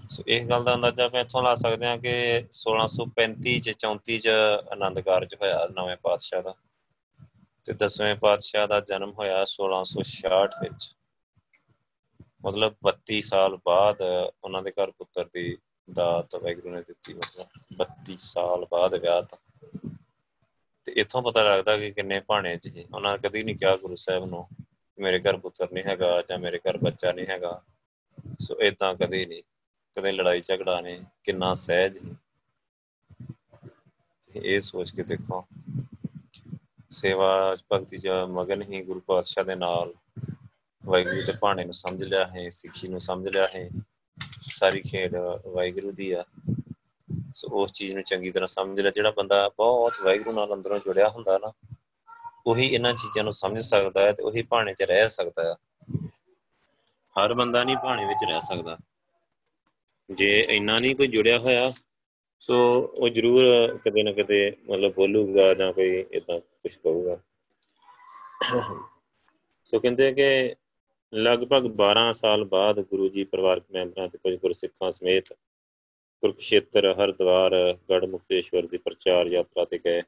ਸੋ 0.09 0.23
ਇਸ 0.27 0.43
ਗੱਲ 0.49 0.63
ਦਾ 0.63 0.73
ਅੰਦਾਜ਼ਾ 0.73 1.05
ਆਪਾਂ 1.05 1.21
ਇੱਥੋਂ 1.21 1.43
ਲਾ 1.43 1.55
ਸਕਦੇ 1.55 1.85
ਹਾਂ 1.85 1.97
ਕਿ 1.97 2.45
1635 2.51 3.59
ਚ 3.59 3.69
34 3.69 4.19
ਚ 4.19 4.29
ਆਨੰਦ 4.71 4.99
ਕਾਰਜ 4.99 5.35
ਹੋਇਆ 5.35 5.67
ਨਵੇਂ 5.81 5.97
ਪਾਤਸ਼ਾਹ 5.97 6.41
ਦਾ। 6.41 6.55
ਤੇ 7.63 7.73
ਦਸਵੇਂ 7.73 8.15
ਪਾਤਸ਼ਾਹ 8.15 8.67
ਦਾ 8.67 8.79
ਜਨਮ 8.79 9.11
ਹੋਇਆ 9.11 9.45
1666 9.45 10.51
ਵਿੱਚ। 10.61 10.95
ਮਤਲਬ 12.45 12.75
32 12.83 13.21
ਸਾਲ 13.21 13.57
ਬਾਅਦ 13.65 13.97
ਉਹਨਾਂ 14.43 14.63
ਦੇ 14.63 14.71
ਘਰ 14.71 14.91
ਪੁੱਤਰ 14.91 15.29
ਦੀ 15.33 15.57
ਦਾਤ 15.93 16.35
ਵੈਗਰੂ 16.35 16.69
ਨੇ 16.69 16.81
ਦਿੱਤੀ, 16.81 17.13
ਮਤਲਬ 17.13 17.47
32 17.77 18.17
ਸਾਲ 18.17 18.65
ਬਾਅਦ 18.71 18.95
ਵਿਆਹ 18.95 19.21
ਤਾਂ। 19.21 19.37
ਤੇ 20.85 20.91
ਇੱਥੋਂ 20.91 21.21
ਪਤਾ 21.21 21.55
ਲੱਗਦਾ 21.55 21.77
ਕਿ 21.77 21.91
ਕਿੰਨੇ 21.91 22.19
ਭਾਣੇ 22.19 22.57
ਚ 22.57 22.67
ਸੀ 22.67 22.85
ਉਹਨਾਂ 22.93 23.17
ਨੇ 23.17 23.29
ਕਦੀ 23.29 23.43
ਨਹੀਂ 23.43 23.55
ਕਿਹਾ 23.55 23.77
ਗੁਰੂ 23.77 23.95
ਸਾਹਿਬ 23.95 24.25
ਨੂੰ 24.25 24.47
ਮੇਰੇ 24.97 25.19
ਘਰ 25.19 25.37
ਪੁੱਤਰ 25.37 25.71
ਨਹੀਂ 25.71 25.83
ਹੈਗਾ 25.83 26.21
ਜਾਂ 26.29 26.37
ਮੇਰੇ 26.39 26.59
ਘਰ 26.59 26.77
ਬੱਚਾ 26.77 27.11
ਨਹੀਂ 27.11 27.25
ਹੈਗਾ, 27.27 27.61
ਸੋ 28.41 28.55
ਇਦਾਂ 28.61 28.93
ਕਦੇ 28.95 29.25
ਨਹੀਂ, 29.25 29.41
ਕਦੇ 29.97 30.11
ਲੜਾਈ 30.11 30.41
ਝਗੜਾ 30.41 30.79
ਨਹੀਂ, 30.81 31.03
ਕਿੰਨਾ 31.23 31.53
ਸਹਿਜ 31.53 31.97
ਹੀ 31.97 32.15
ਇਹ 34.35 34.59
ਸੋਚ 34.59 34.91
ਕੇ 34.91 35.03
ਦੇਖੋ, 35.03 35.45
ਸੇਵਾ 36.91 37.55
ਭਗਤੀ 37.73 37.97
ਚ 37.97 38.07
ਮਗਨ 38.29 38.61
ਹੀ 38.61 38.81
ਗੁਰੂ 38.83 38.99
ਪਾਤਸ਼ਾਹ 38.99 39.45
ਦੇ 39.45 39.55
ਨਾਲ 39.55 39.93
ਵਾਹਿਗੁਰੂ 40.83 41.21
ਦੇ 41.25 41.33
ਭਾਣੇ 41.41 41.65
ਨੂੰ 41.65 41.73
ਸਮਝ 41.73 42.03
ਲਿਆ 42.03 42.25
ਹੈ, 42.27 42.47
ਸਿੱਖੀ 42.49 42.87
ਨੂੰ 42.87 42.99
ਸਮਝ 42.99 43.27
ਲਿਆ 43.27 43.47
ਹੈ, 43.55 43.69
ਸਾਰੀ 44.51 44.81
ਖੇਡ 44.81 45.15
ਵਾਹਿਗੁਰੂ 45.15 45.91
ਦੀ 45.91 46.11
ਆ। 46.11 46.23
ਸੋ 47.33 47.47
ਉਸ 47.53 47.71
ਚੀਜ਼ 47.71 47.93
ਨੂੰ 47.95 48.03
ਚੰਗੀ 48.03 48.31
ਤਰ੍ਹਾਂ 48.31 48.47
ਸਮਝ 48.47 48.79
ਲਿਆ, 48.79 48.91
ਜਿਹੜਾ 48.91 49.11
ਬੰਦਾ 49.11 49.47
ਬਹੁਤ 49.57 49.93
ਵਾਹਿਗੁਰੂ 50.03 50.35
ਨਾਲ 50.35 50.53
ਅੰਦਰੋਂ 50.53 50.79
ਜੁੜਿਆ 50.79 51.09
ਹੁੰਦਾ 51.09 51.37
ਨਾ 51.37 51.51
ਉਹੀ 52.45 52.65
ਇਹਨਾਂ 52.67 52.93
ਚੀਜ਼ਾਂ 52.93 53.23
ਨੂੰ 53.23 53.33
ਸਮਝ 53.33 53.61
ਸਕਦਾ 53.61 54.01
ਹੈ 54.01 54.11
ਤੇ 54.11 54.23
ਉਹੀ 54.23 54.41
ਭਾਣੇ 54.41 54.73
'ਚ 54.73 54.81
ਰਹਿ 54.81 55.09
ਸਕਦਾ 55.09 55.43
ਹੈ। 55.43 55.55
ਹਰ 57.15 57.33
ਬੰਦਾ 57.33 57.63
ਨਹੀਂ 57.63 57.77
ਭਾਣੇ 57.77 58.05
ਵਿੱਚ 58.05 58.31
ਰਹਿ 58.31 58.41
ਸਕਦਾ। 58.41 58.77
ਜੇ 60.11 60.43
ਇੰਨਾ 60.49 60.77
ਨਹੀਂ 60.81 60.95
ਕੋਈ 60.95 61.07
ਜੁੜਿਆ 61.07 61.39
ਹੋਇਆ, 61.39 61.71
ਸੋ 62.39 62.81
ਉਹ 62.99 63.09
ਜ਼ਰੂਰ 63.09 63.43
ਕਦੇ 63.77 64.03
ਨਾ 64.03 64.11
ਕਦੇ 64.11 64.57
ਮਤਲਬ 64.69 64.93
ਬੋਲੂਗਾ 64.93 65.53
ਜਾਂ 65.53 65.73
ਕੋਈ 65.73 66.05
ਇਦਾਂ 66.11 66.39
ਕੁਝ 66.39 66.75
ਕਹੂਗਾ। 66.75 67.17
ਸੋ 69.65 69.79
ਕਹਿੰਦੇ 69.79 70.13
ਕਿ 70.13 70.55
ਲਗਭਗ 71.13 71.65
12 71.65 72.11
ਸਾਲ 72.13 72.43
ਬਾਅਦ 72.43 72.79
ਗੁਰੂ 72.79 73.09
ਜੀ 73.09 73.23
ਪਰਿਵਾਰਕ 73.23 73.63
ਮੈਂਬਰਾਂ 73.71 74.07
ਤੇ 74.07 74.17
ਕੁਝ 74.17 74.35
ਗੁਰਸਿੱਖਾਂ 74.35 74.89
ਸਮੇਤ 74.89 75.33
ਕੁਰਕਸ਼ੇਤਰ, 76.21 76.93
ਹਰਦੁਆਰ 76.93 77.77
ਗੜ 77.89 78.05
ਮੁਕਤੇਸ਼ਵਰ 78.05 78.67
ਦੀ 78.67 78.77
ਪ੍ਰਚਾਰ 78.77 79.27
ਯਾਤਰਾ 79.27 79.65
ਤੇ 79.65 79.79
ਗਏ। 79.85 80.01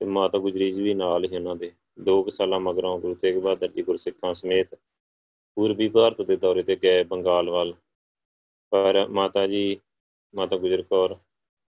ਤੇ 0.00 0.06
ਮਾਤਾ 0.06 0.38
ਗੁਜਰੀ 0.38 0.70
ਜੀ 0.72 0.82
ਵੀ 0.82 0.94
ਨਾਲ 0.94 1.24
ਹੀ 1.24 1.36
ਉਹਨਾਂ 1.36 1.56
ਦੇ 1.56 1.72
2 2.08 2.28
ਸਾਲਾਂ 2.28 2.60
ਮਗਰੋਂ 2.60 2.98
ਗੁਰੂ 2.98 3.14
ਤੇਗ 3.14 3.36
ਬਹਾਦਰ 3.36 3.68
ਜੀ 3.68 3.82
ਗੁਰਸਿੱਖਾਂ 3.82 4.34
ਸਮੇਤ 4.34 4.74
ਪੂਰਬੀ 5.56 5.88
ਭਾਰਤ 5.88 6.22
ਦੇ 6.22 6.36
ਦੌਰੇ 6.36 6.62
ਤੇ 6.62 6.76
ਗਏ 6.76 7.04
ਬੰਗਾਲ 7.04 7.50
ਵੱਲ। 7.50 7.74
ਪਰ 8.72 9.06
ਮਾਤਾ 9.08 9.46
ਜੀ, 9.46 9.80
ਮਾਤਾ 10.34 10.56
ਗੁਜਰ 10.56 10.82
ਕੌਰ, 10.82 11.16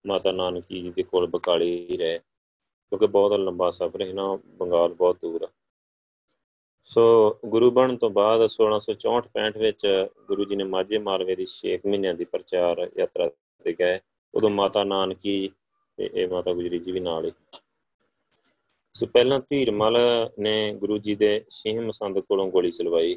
ਮਾਤਾ 0.06 0.32
ਨਾਨਕੀ 0.32 0.82
ਜੀ 0.82 0.90
ਦੇ 0.90 1.04
ਕੋਲ 1.04 1.28
ਬਕਾਲੀ 1.28 1.88
ਹੀ 1.90 1.98
ਰਹੇ, 1.98 2.20
ਕਿਉਂਕਿ 2.20 3.08
ਬਹੁਤ 3.08 3.32
ਲੰਬਾ 3.32 3.70
ਸਫ਼ਰ 3.72 4.02
ਹੈ 4.02 4.14
ਨਾ, 4.14 4.40
ਬੰਗਾਲ 4.46 4.94
ਬਹੁਤ 4.94 5.18
ਦੂਰ 5.22 5.44
ਆ। 5.44 5.48
ਸੋ 6.84 7.04
ਗੁਰੂ 7.46 7.72
ਬਣਨ 7.72 7.98
ਤੋਂ 7.98 8.10
ਬਾਅਦ 8.10 8.42
1664-65 8.48 9.58
ਵਿੱਚ 9.58 9.86
ਗੁਰੂ 10.28 10.46
ਜੀ 10.46 10.56
ਨੇ 10.56 10.64
ਮਾਝੇ 10.64 10.98
ਮਾਲਵੇ 11.00 11.36
ਦੀ 11.36 11.46
6 11.46 11.78
ਮਹੀਨਿਆਂ 11.86 12.14
ਦੀ 12.14 12.26
ਪ੍ਰਚਾਰ 12.26 12.82
ਯਾਤਰਾ 12.98 13.30
ਤੇ 13.66 13.74
ਗਏ। 13.74 14.00
ਉਦੋਂ 14.34 14.50
ਮਾਤਾ 14.50 14.84
ਨਾਨਕੀ 14.84 15.52
ਤੇ 15.98 16.10
ਇਹ 16.14 16.28
ਮਾਤਾ 16.30 16.54
ਗੁਜਰੀ 16.54 16.80
ਜੀ 16.80 16.92
ਵੀ 16.92 17.00
ਨਾਲ 17.00 17.26
ਹੀ। 17.26 17.32
ਸੋ 18.96 19.06
ਪਹਿਲਾਂ 19.06 19.40
ਧੀਰਮਲ 19.40 19.98
ਨੇ 20.40 20.74
ਗੁਰੂ 20.74 20.98
ਜੀ 20.98 21.16
ਦੇ 21.16 21.46
ਛੇਹ 21.50 21.82
ਮਸੰਦ 21.82 22.20
ਕੋਲੋਂ 22.20 22.52
ਗੋਲੀ 22.52 22.72
ਚਲਵਾਈ। 22.72 23.16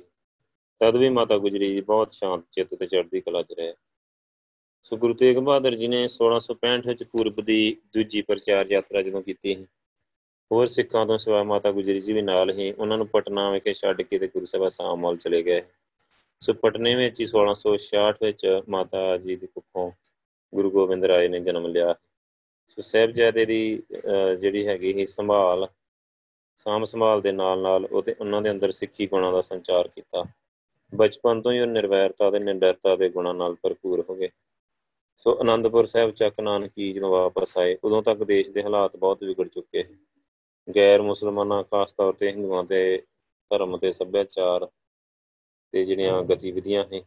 ਤਦ 0.81 0.97
ਵੀ 0.97 1.09
ਮਾਤਾ 1.09 1.39
ਗੁਜਰੀ 1.39 1.69
ਜੀ 1.69 1.81
ਬਹੁਤ 1.81 2.13
ਸ਼ਾਂਤ 2.13 2.45
ਚਿੱਤ 2.53 2.75
ਤੇ 2.75 2.87
ਚੜ੍ਹਦੀ 2.87 3.21
ਕਲਾ 3.21 3.43
'ਚ 3.43 3.53
ਰਹੇ। 3.53 3.75
ਸੋ 4.83 4.97
ਗੁਰੂ 4.97 5.15
ਤੇਗ 5.15 5.37
ਬਹਾਦਰ 5.37 5.75
ਜੀ 5.75 5.89
ਨੇ 5.89 6.09
1665 6.09 6.87
ਵਿੱਚ 6.87 7.05
ਪੂਰਬ 7.05 7.41
ਦੀ 7.41 7.77
ਦੂਜੀ 7.95 8.23
ਪ੍ਰਚਾਰ 8.23 8.67
ਯਾਤਰਾ 8.71 9.03
ਜਦੋਂ 9.03 9.23
ਕੀਤੀ 9.23 9.55
ਸੀ, 9.55 9.67
ਹੋਰ 10.53 10.67
ਸਿੱਖਾਂ 10.67 11.07
ਤੋਂ 11.07 11.19
ਸਿਵਾ 11.19 11.43
ਮਾਤਾ 11.43 11.73
ਗੁਜਰੀ 11.73 12.01
ਜੀ 12.01 12.13
ਵੀ 12.13 12.23
ਨਾਲ 12.23 12.51
ਹੀ 12.51 12.73
ਉਹਨਾਂ 12.73 12.99
ਨੂੰ 12.99 13.07
ਪਟਨਾ 13.07 13.51
ਵਿਖੇ 13.51 13.75
ਛੱਡ 13.75 14.03
ਕੇ 14.03 14.19
ਤੇ 14.19 14.27
ਗੁਰੂ 14.27 14.47
ਸਭਾ 14.47 14.69
ਸਾਮਲ 14.69 15.17
ਚਲੇ 15.17 15.43
ਗਏ। 15.43 15.63
ਸੋ 16.41 16.53
ਪਟਨੇ 16.53 16.95
ਵਿੱਚ 16.95 17.21
ਹੀ 17.21 17.27
1666 17.27 18.23
ਵਿੱਚ 18.23 18.47
ਮਾਤਾ 18.69 19.17
ਜੀ 19.17 19.37
ਦੀ 19.37 19.47
ਕੁੱਖੋਂ 19.47 19.91
ਗੁਰੂ 20.55 20.71
ਗੋਬਿੰਦ 20.71 21.05
ਰਾਏ 21.05 21.29
ਨੇ 21.29 21.41
ਜਨਮ 21.41 21.67
ਲਿਆ। 21.67 21.95
ਸੋ 22.69 22.83
ਸਾਹਿਬਜ਼ਾਦੇ 22.83 23.45
ਦੀ 23.47 23.83
ਜਿਹੜੀ 24.41 24.67
ਹੈਗੀ 24.67 24.93
ਸੀ 24.93 25.07
ਸੰਭਾਲ 25.07 25.67
ਸਾਮ 26.59 26.85
ਸੰਭਾਲ 26.85 27.21
ਦੇ 27.21 27.33
ਨਾਲ 27.33 27.61
ਨਾਲ 27.63 27.85
ਉਹਦੇ 27.85 28.15
ਉਹਨਾਂ 28.21 28.41
ਦੇ 28.43 28.51
ਅੰਦਰ 28.51 28.71
ਸਿੱਖੀ 28.71 29.07
ਗੁਣਾਂ 29.07 29.33
ਦਾ 29.33 29.41
ਸੰਚਾਰ 29.41 29.89
ਕੀਤਾ। 29.89 30.25
ਬਚਪਨ 30.93 31.41
ਤੋਂ 31.43 31.53
ਹੀ 31.53 31.61
ਉਹ 31.61 31.67
ਨਿਰਵੈਰਤਾ 31.67 32.31
ਤੇ 32.31 32.39
ਨਿਡਰਤਾ 32.39 32.95
ਦੇ 32.97 33.09
ਗੁਣਾਂ 33.09 33.35
ਨਾਲ 33.35 33.55
ਭਰਪੂਰ 33.63 34.05
ਹੋ 34.09 34.15
ਗਏ। 34.15 34.29
ਸੋ 35.19 35.37
ਅਨੰਦਪੁਰ 35.43 35.87
ਸਾਹਿਬ 35.87 36.11
ਚੱਕ 36.11 36.41
ਨਾਨਕੀ 36.41 36.93
ਜਦੋਂ 36.93 37.11
ਵਾਪਸ 37.11 37.57
ਆਏ, 37.59 37.77
ਉਦੋਂ 37.85 38.03
ਤੱਕ 38.03 38.23
ਦੇਸ਼ 38.25 38.51
ਦੇ 38.51 38.63
ਹਾਲਾਤ 38.63 38.97
ਬਹੁਤ 38.97 39.23
ਵਿਗੜ 39.25 39.47
ਚੁੱਕੇ 39.49 39.83
ਸੀ। 39.83 39.97
ਗੈਰ 40.69 41.03
ਮੁਸਲਮਾਨਾਂ, 41.03 41.63
ਖਾਸ 41.65 41.93
ਤੌਰ 41.93 42.13
ਤੇ 42.13 42.31
ਹਿੰਦੂਆਂ 42.31 42.65
ਦੇ 42.65 43.03
ਧਰਮ 43.51 43.77
ਤੇ 43.79 43.93
ਸੱਭਿਆਚਾਰ 43.93 44.67
ਤੇ 45.75 45.85
ਜਿਹੜੀਆਂ 45.85 46.23
ਗਤੀਵਿਧੀਆਂ 46.25 46.85
ਨੇ 46.91 47.03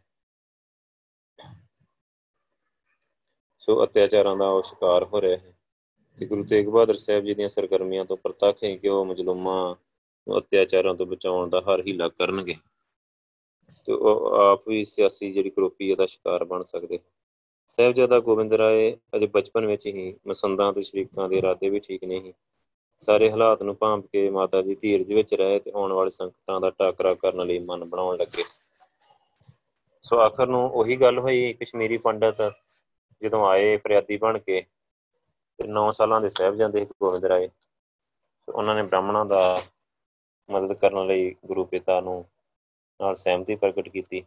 ਸੋ 3.62 3.84
ਅਤਿਆਚਾਰਾਂ 3.84 4.36
ਦਾ 4.36 4.50
ਉਹ 4.50 4.62
ਸ਼ਿਕਾਰ 4.62 5.04
ਹੋ 5.04 5.21
ਰਿਹਾ 5.21 5.38
ਹੈ। 5.38 5.54
ਤੇ 6.17 6.26
ਗੁਰੂ 6.26 6.43
ਤੇਗ 6.43 6.67
ਬਹਾਦਰ 6.67 6.93
ਸਾਹਿਬ 6.93 7.26
ਜੀ 7.26 7.34
ਦੀਆਂ 7.34 7.47
ਸਰਗਰਮੀਆਂ 7.47 8.06
ਤੋਂ 8.06 8.17
ਪ੍ਰਤੱਖ 8.17 8.63
ਹੈ 8.63 8.76
ਕਿ 8.76 8.89
ਉਹ 8.89 9.06
ਮਜਲੂਮਾਂ 9.06 9.76
ਨੂੰ 10.28 10.38
ਅਤਿਆਚਾਰਾਂ 10.39 10.93
ਤੋਂ 10.95 11.06
ਬਚਾਉਣ 11.06 11.50
ਦਾ 11.50 11.62
ਹਰ 11.62 11.82
ਹੀਲਾ 11.82 12.08
ਕਰਨਗੇ। 12.08 12.56
ਤੇ 13.88 13.93
ਉਹ 13.93 14.34
ਆਪ 14.34 14.67
ਵੀ 14.67 14.84
ਸਿਆਸੀ 14.84 15.32
ਜਿਹੜੀ 15.32 15.50
ਕਰੋਪੀ 15.50 15.95
ਦਾ 15.95 16.06
ਸ਼ਿਕਾਰ 16.06 16.43
ਬਣ 16.43 16.63
ਸਕਦੇ 16.63 17.00
ਸਾਹਿਬਜ਼ਾਦਾ 17.69 18.19
ਗੋਬਿੰਦ 18.19 18.54
ਰਾਏ 18.54 18.95
ਅਜੇ 19.15 19.28
ਬਚਪਨ 19.28 19.65
ਵਿੱਚ 19.65 19.86
ਹੀ 19.88 20.13
ਮਸੰਦਾਂ 20.28 20.71
ਤੇ 20.74 20.82
ਸ਼ਰੀਕਾਂ 20.82 21.30
ਦੇ 21.30 21.38
ਇਰਾਦੇ 21.38 21.69
ਵੀ 21.69 21.80
ਠੀਕ 21.80 22.04
ਨਹੀਂ। 22.04 22.34
ਸਾਰੇ 23.02 23.30
ਹਾਲਾਤ 23.32 23.62
ਨੂੰ 23.63 23.76
ਭਾਂਪ 23.76 24.06
ਕੇ 24.06 24.30
ਮਾਤਾ 24.30 24.62
ਜੀ 24.62 24.76
ਧੀਰਜ 24.76 25.13
ਵਿੱਚ 25.13 25.34
ਰਹੇ 25.34 25.60
ਤੇ 25.60 25.71
ਆਉਣ 25.76 25.93
ਵਾਲੇ 25.93 26.10
ਸੰਕਟਾਂ 26.10 26.60
ਦਾ 26.62 26.69
ਟਾਕਰਾ 26.69 27.13
ਕਰਨ 27.13 27.47
ਲਈ 27.47 27.60
ਮਨ 27.60 27.86
ਬਣਾਉਣ 27.86 28.17
ਲੱਗੇ। 28.17 28.43
ਸੋ 30.04 30.19
ਆਖਰ 30.19 30.47
ਨੂੰ 30.47 30.69
ਉਹੀ 30.71 30.95
ਗੱਲ 30.95 31.19
ਹੋਈ, 31.19 31.54
ਕਸ਼ਮੀਰੀ 31.54 31.97
ਪੰਡਤ 31.97 32.41
ਜਦੋਂ 33.24 33.48
ਆਏ 33.48 33.78
ਫਰਿਆਦੀ 33.78 34.18
ਬਣ 34.18 34.40
ਕੇ 34.40 34.62
ਤੇ 35.58 35.68
9 35.68 35.92
ਸਾਲਾਂ 35.92 36.22
ਦੇ 36.22 36.30
ਸਾਹਿਬਜ਼ਾਦੇ 36.30 36.86
ਗੋਬਿੰਦ 36.86 37.26
ਰਾਏ 37.26 37.50
ਉਹਨਾਂ 38.50 38.76
ਨੇ 38.76 38.84
ਬ੍ਰਾਹਮਣਾਂ 38.84 39.26
ਦਾ 39.26 39.62
ਮਦਦ 40.50 40.74
ਕਰਨ 40.74 41.08
ਲਈ 41.08 41.36
ਗੁਰੂ 41.46 41.66
ਪਿਤਾ 41.66 42.02
ਨੂੰ 42.02 42.26
ਨਾਲ 43.02 43.16
ਸਹਿਮਤੀ 43.16 43.56
ਪ੍ਰਗਟ 43.56 43.90
ਕੀਤੀ। 43.90 44.24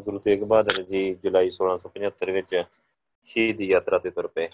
ਗੁਰੂ 0.00 0.18
ਤੇਗ 0.18 0.42
ਬਹਾਦਰ 0.42 0.82
ਜੀ 0.82 1.14
ਜੁਲਾਈ 1.14 1.50
1675 1.50 2.32
ਵਿੱਚ 2.32 2.64
ਸ਼ਹੀਦੀ 3.24 3.66
ਯਾਤਰਾ 3.66 3.98
ਤੇ 3.98 4.10
ਤੁਰ 4.10 4.26
ਪਏ। 4.26 4.48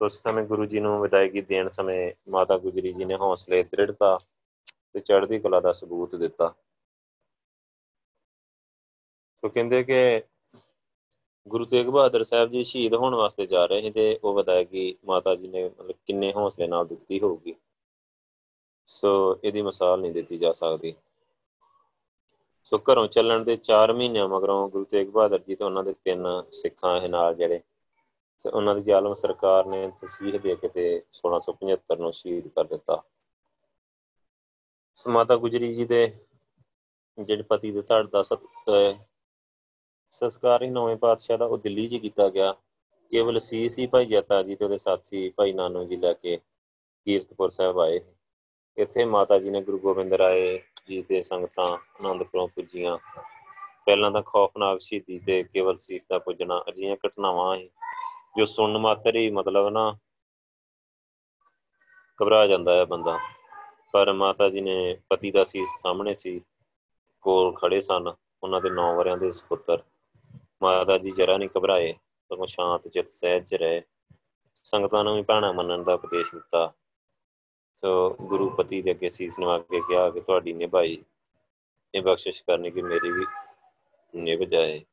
ਉਸ 0.00 0.22
ਸਮੇਂ 0.22 0.44
ਗੁਰੂ 0.44 0.66
ਜੀ 0.66 0.80
ਨੂੰ 0.80 1.00
ਵਿਦਾਇਗੀ 1.00 1.40
ਦੇਣ 1.40 1.68
ਸਮੇਂ 1.68 2.12
ਮਾਤਾ 2.30 2.58
ਗੁਜਰੀ 2.58 2.92
ਜੀ 2.92 3.04
ਨੇ 3.04 3.14
ਹੌਸਲੇ, 3.14 3.62
ਦ੍ਰਿੜਤਾ 3.62 4.18
ਤੇ 4.92 5.00
ਚੜ੍ਹਦੀ 5.00 5.38
ਕਲਾ 5.38 5.60
ਦਾ 5.60 5.72
ਸਬੂਤ 5.72 6.16
ਦਿੱਤਾ। 6.16 6.54
ਉਹ 9.44 9.50
ਕਹਿੰਦੇ 9.50 9.84
ਕਿ 9.84 10.22
ਗੁਰੂ 11.46 11.64
ਤੇਗ 11.64 11.86
ਬਹਾਦਰ 11.86 12.22
ਸਾਹਿਬ 12.22 12.50
ਜੀ 12.50 12.64
ਸ਼ਹੀਦ 12.64 12.94
ਹੋਣ 12.94 13.14
ਵਾਸਤੇ 13.14 13.46
ਜਾ 13.46 13.64
ਰਹੇ 13.66 13.82
ਸੀ 13.82 13.90
ਤੇ 13.90 14.20
ਉਹ 14.24 14.34
ਵਿਦਾਇਗੀ 14.34 14.96
ਮਾਤਾ 15.04 15.34
ਜੀ 15.34 15.48
ਨੇ 15.48 15.64
ਮਤਲਬ 15.68 15.94
ਕਿੰਨੇ 16.06 16.32
ਹੌਸਲੇ 16.32 16.66
ਨਾਲ 16.66 16.86
ਦਿੱਤੀ 16.86 17.20
ਹੋਊਗੀ। 17.20 17.54
ਸੋ 18.86 19.40
ਇਹਦੀ 19.44 19.62
ਮਿਸਾਲ 19.62 20.00
ਨਹੀਂ 20.00 20.12
ਦਿੱਤੀ 20.12 20.38
ਜਾ 20.38 20.52
ਸਕਦੀ। 20.52 20.94
ਸੋ 22.64 22.78
ਘਰੋਂ 22.78 23.06
ਚੱਲਣ 23.06 23.44
ਦੇ 23.44 23.56
4 23.56 23.92
ਮਹੀਨਿਆਂ 23.92 24.28
ਮਗਰੋਂ 24.28 24.68
ਗੁਰੂ 24.68 24.84
ਤੇਗ 24.84 25.08
ਬਹਾਦਰ 25.08 25.38
ਜੀ 25.38 25.54
ਤੇ 25.54 25.64
ਉਹਨਾਂ 25.64 25.84
ਦੇ 25.84 25.94
ਤਿੰਨ 26.04 26.26
ਸਿੱਖਾਂ 26.52 26.96
ਇਹ 27.00 27.08
ਨਾਲ 27.08 27.34
ਜਿਹੜੇ, 27.34 27.60
ਤੇ 28.40 28.50
ਉਹਨਾਂ 28.50 28.74
ਦੀ 28.74 28.82
ਜ਼ਾਲਮ 28.82 29.14
ਸਰਕਾਰ 29.14 29.66
ਨੇ 29.66 29.92
ਤਸਵੀਰ 30.02 30.38
ਦੇ 30.38 30.56
ਕੇ 30.56 30.68
ਤੇ 30.68 31.02
1675 31.12 32.00
ਨੂੰ 32.00 32.12
ਸ਼ਹੀਦ 32.12 32.48
ਕਰ 32.48 32.64
ਦਿੱਤਾ। 32.64 33.02
ਸੋ 34.96 35.10
ਮਾਤਾ 35.10 35.36
ਗੁਜਰੀ 35.36 35.74
ਜੀ 35.74 35.84
ਦੇ 35.84 36.06
ਜਿਹੜੇ 37.18 37.42
ਪਤੀ 37.42 37.72
ਦੇ 37.72 37.82
ਧੜ 37.82 38.06
ਦਾ 38.06 38.22
ਸਤ 38.22 38.44
ਸੰਸਕਾਰ 40.14 40.62
ਹੀ 40.62 40.70
ਨੌਵੇਂ 40.70 40.96
ਪਾਤਸ਼ਾਹ 40.96 41.38
ਦਾ 41.38 41.44
ਉਹ 41.44 41.58
ਦਿੱਲੀ 41.58 41.88
'ਚ 41.88 42.00
ਕੀਤਾ 42.02 42.28
ਗਿਆ। 42.28 42.52
ਕੇਵਲ 43.10 43.38
ਸੀ 43.38 43.68
ਸੀ 43.68 43.86
ਭਾਈ 43.86 44.06
ਜਤਾ 44.06 44.42
ਜੀ 44.42 44.56
ਤੇ 44.56 44.64
ਉਹਦੇ 44.64 44.76
ਸਾਥੀ 44.76 45.30
ਭਾਈ 45.30 45.52
ਨਾਨੂ 45.52 45.84
ਜੀ 45.84 45.96
ਲੈ 45.96 46.12
ਕੇ 46.12 46.36
ਕੀਰਤਪੁਰ 47.06 47.48
ਸਾਹਿਬ 47.48 47.80
ਆਏ। 47.80 48.00
ਇੱਥੇ 48.76 49.04
ਮਾਤਾ 49.04 49.38
ਜੀ 49.38 49.50
ਨੇ 49.50 49.62
ਗੁਰੂ 49.62 49.78
ਗੋਬਿੰਦ 49.78 50.12
ਰਾਏ 50.12 50.58
ਜੀ 50.88 51.02
ਦੇ 51.02 51.22
ਸੰਗਤਾਂ 51.22 51.66
ਆਨੰਦਪੁਰੋਂ 51.66 52.48
ਪੁੱਜੀਆਂ। 52.48 52.98
ਪਹਿਲਾਂ 53.86 54.10
ਤਾਂ 54.10 54.22
ਖੌਫਨਾਕ 54.22 54.80
ਸ਼ਹੀਦੀ 54.80 55.18
ਤੇ 55.18 55.42
ਕੇਵਲ 55.42 55.76
ਸੀਸ 55.76 56.04
ਦਾ 56.10 56.18
ਪੁੱਜਣਾ 56.18 56.62
ਅਜਿਹੀਆਂ 56.68 56.96
ਘਟਨਾਵਾਂ 57.06 57.56
ਹੈ, 57.56 57.66
ਜੋ 58.36 58.44
ਸੁਣਨ 58.44 58.78
ਮਾਤਰ 58.78 59.16
ਹੀ 59.16 59.30
ਮਤਲਬ 59.30 59.68
ਨਾ 59.68 59.96
ਘਬਰਾ 62.22 62.46
ਜਾਂਦਾ 62.46 62.74
ਹੈ 62.74 62.84
ਬੰਦਾ। 62.84 63.18
ਪਰ 63.92 64.12
ਮਾਤਾ 64.12 64.48
ਜੀ 64.48 64.60
ਨੇ 64.60 64.98
ਪਤੀ 65.08 65.30
ਦਾ 65.30 65.44
ਸੀਸ 65.44 65.68
ਸਾਹਮਣੇ 65.82 66.14
ਸੀ, 66.14 66.40
ਕੋਲ 67.22 67.52
ਖੜੇ 67.52 67.80
ਸਨ। 67.80 68.12
ਉਹਨਾਂ 68.42 68.60
ਦੇ 68.60 68.70
9 68.70 68.94
ਵਰਿਆਂ 68.96 69.16
ਦੇ 69.16 69.32
ਸੁਪੁੱਤਰ 69.32 69.82
ਮਾਤਾ 70.62 70.98
ਜੀ 70.98 71.10
ਜਰਾ 71.10 71.36
ਨਹੀਂ 71.36 71.48
ਘਬਰਾਏ, 71.58 71.92
ਸਗੋਂ 72.28 72.46
ਸ਼ਾਂਤ 72.46 72.88
ਚਿਤ 72.88 73.08
ਸਹਿਜ 73.08 73.54
ਰਹੇ। 73.54 73.82
ਸੰਗਤਾਂ 74.64 75.04
ਨੂੰ 75.04 75.16
ਵੀ 75.16 75.22
ਭਾਣਾ 75.22 75.52
ਮੰਨਣ 75.52 75.82
ਦਾ 75.82 75.94
ਉਪਦੇਸ਼ 75.94 76.34
ਦਿੱਤਾ। 76.34 76.72
ਸੋ 77.84 78.16
ਗੁਰੂ 78.20 78.50
ਪਤੀ 78.50 78.82
ਦੇ 78.82 78.90
ਅੱਗੇ 78.90 79.08
ਸੀਸ 79.08 79.38
ਨਵਾ 79.38 79.58
ਕੇ 79.58 79.80
ਕਿਹਾ 79.80 80.10
ਕਿ 80.10 80.20
ਤੁਹਾਡੀ 80.20 80.52
ਨਿਭਾਈ, 80.52 81.04
ਇਹ 81.94 82.02
ਬਖਸ਼ਿਸ਼ 82.02 82.42
ਕਰਨੀ 82.42 82.70
ਕਿ 82.70 82.82
ਮੇਰੀ 82.82 83.10
ਵੀ 83.12 83.26
ਨਿਭ 84.14 84.40
ਜਾਏ। 84.40 84.84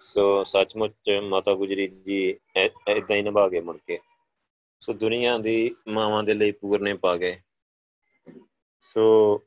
ਸੋ 0.00 0.44
ਸੱਚਮੁੱਚ 0.44 1.10
ਮਾਤਾ 1.22 1.54
ਗੁਜਰੀ 1.54 1.88
ਜੀ 1.88 2.36
ਇਦਾਂ 2.56 3.16
ਹੀ 3.16 3.22
ਨਿਭਾ 3.22 3.48
ਕੇ 3.48 3.60
ਮੁੜ 3.60 3.78
ਕੇ। 3.86 3.98
ਸੋ 4.80 4.92
ਦੁਨੀਆ 4.92 5.38
ਦੀ 5.38 5.70
ਮਾਵਾਂ 5.88 6.22
ਦੇ 6.22 6.34
ਲਈ 6.34 6.52
ਪੂਰਨੇ 6.52 6.94
ਪਾ 6.94 7.16
ਗਏ। 7.16 7.40
ਸੋ 8.80 9.02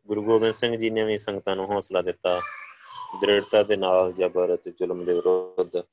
ਗੁਰੂ 0.08 0.24
ਗੋਬਿੰਦ 0.24 0.54
ਸਿੰਘ 0.54 0.76
ਜੀ 0.76 0.90
ਨੇ 0.90 1.04
ਵੀ 1.04 1.18
ਸੰਗਤਾਂ 1.18 1.56
ਨੂੰ 1.56 1.66
ਹੌਸਲਾ 1.66 2.02
ਦਿੱਤਾ। 2.02 2.40
ਦ੍ਰਿੜਤਾ 3.22 3.64
ਦੇ 3.64 3.76
ਨਾਲ 3.76 4.14
ਜ਼ਬਰ 4.14 4.58
ਤੇ 4.58 4.72
ਜ਼ੁਲਮ 4.72 5.06
ਦੇ 5.06 5.14
ਵਿਰੁੱਧ 5.14 5.84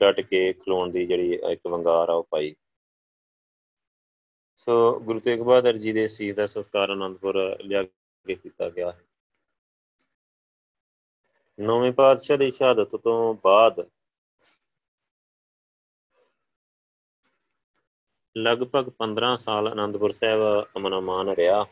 ਡਟ 0.00 0.20
ਕੇ 0.20 0.52
ਖਲੋਣ 0.52 0.90
ਦੀ 0.90 1.06
ਜਿਹੜੀ 1.06 1.38
ਇੱਕ 1.50 1.66
ਵੰਗਾਰ 1.66 2.08
ਆ 2.08 2.12
ਉਹ 2.12 2.24
ਪਾਈ। 2.30 2.54
ਸੋ 4.56 5.00
ਗੁਰੂ 5.00 5.20
ਤੇਗ 5.20 5.40
ਬਹਾਦਰ 5.40 5.76
ਜੀ 5.76 5.92
ਦੇ 5.92 6.08
ਸੀਸ 6.08 6.34
ਦਾ 6.34 6.46
ਸੰਸਕਾਰ 6.46 6.92
ਅਨੰਦਪੁਰ 6.92 7.58
ਲਿਆ 7.60 7.82
ਕੇ 7.82 8.34
ਕੀਤਾ 8.34 8.70
ਗਿਆ 8.70 8.92
ਹੈ। 8.92 9.04
ਨੌਵੇਂ 11.60 11.92
ਪਾਤਸ਼ਾਹ 11.92 12.36
ਦੀ 12.36 12.50
ਸ਼ਹਾਦਤ 12.50 12.96
ਤੋਂ 12.96 13.34
ਬਾਅਦ 13.34 13.90
ਲਗਭਗ 18.36 18.90
15 18.98 19.36
ਸਾਲ 19.36 19.72
ਅਨੰਦਪੁਰ 19.72 20.12
ਸਾਹਿਬ 20.12 20.66
ਅਮਨ 20.76 20.98
ਅਮਾਨ 20.98 21.28
ਰਿਹਾ। 21.28 21.66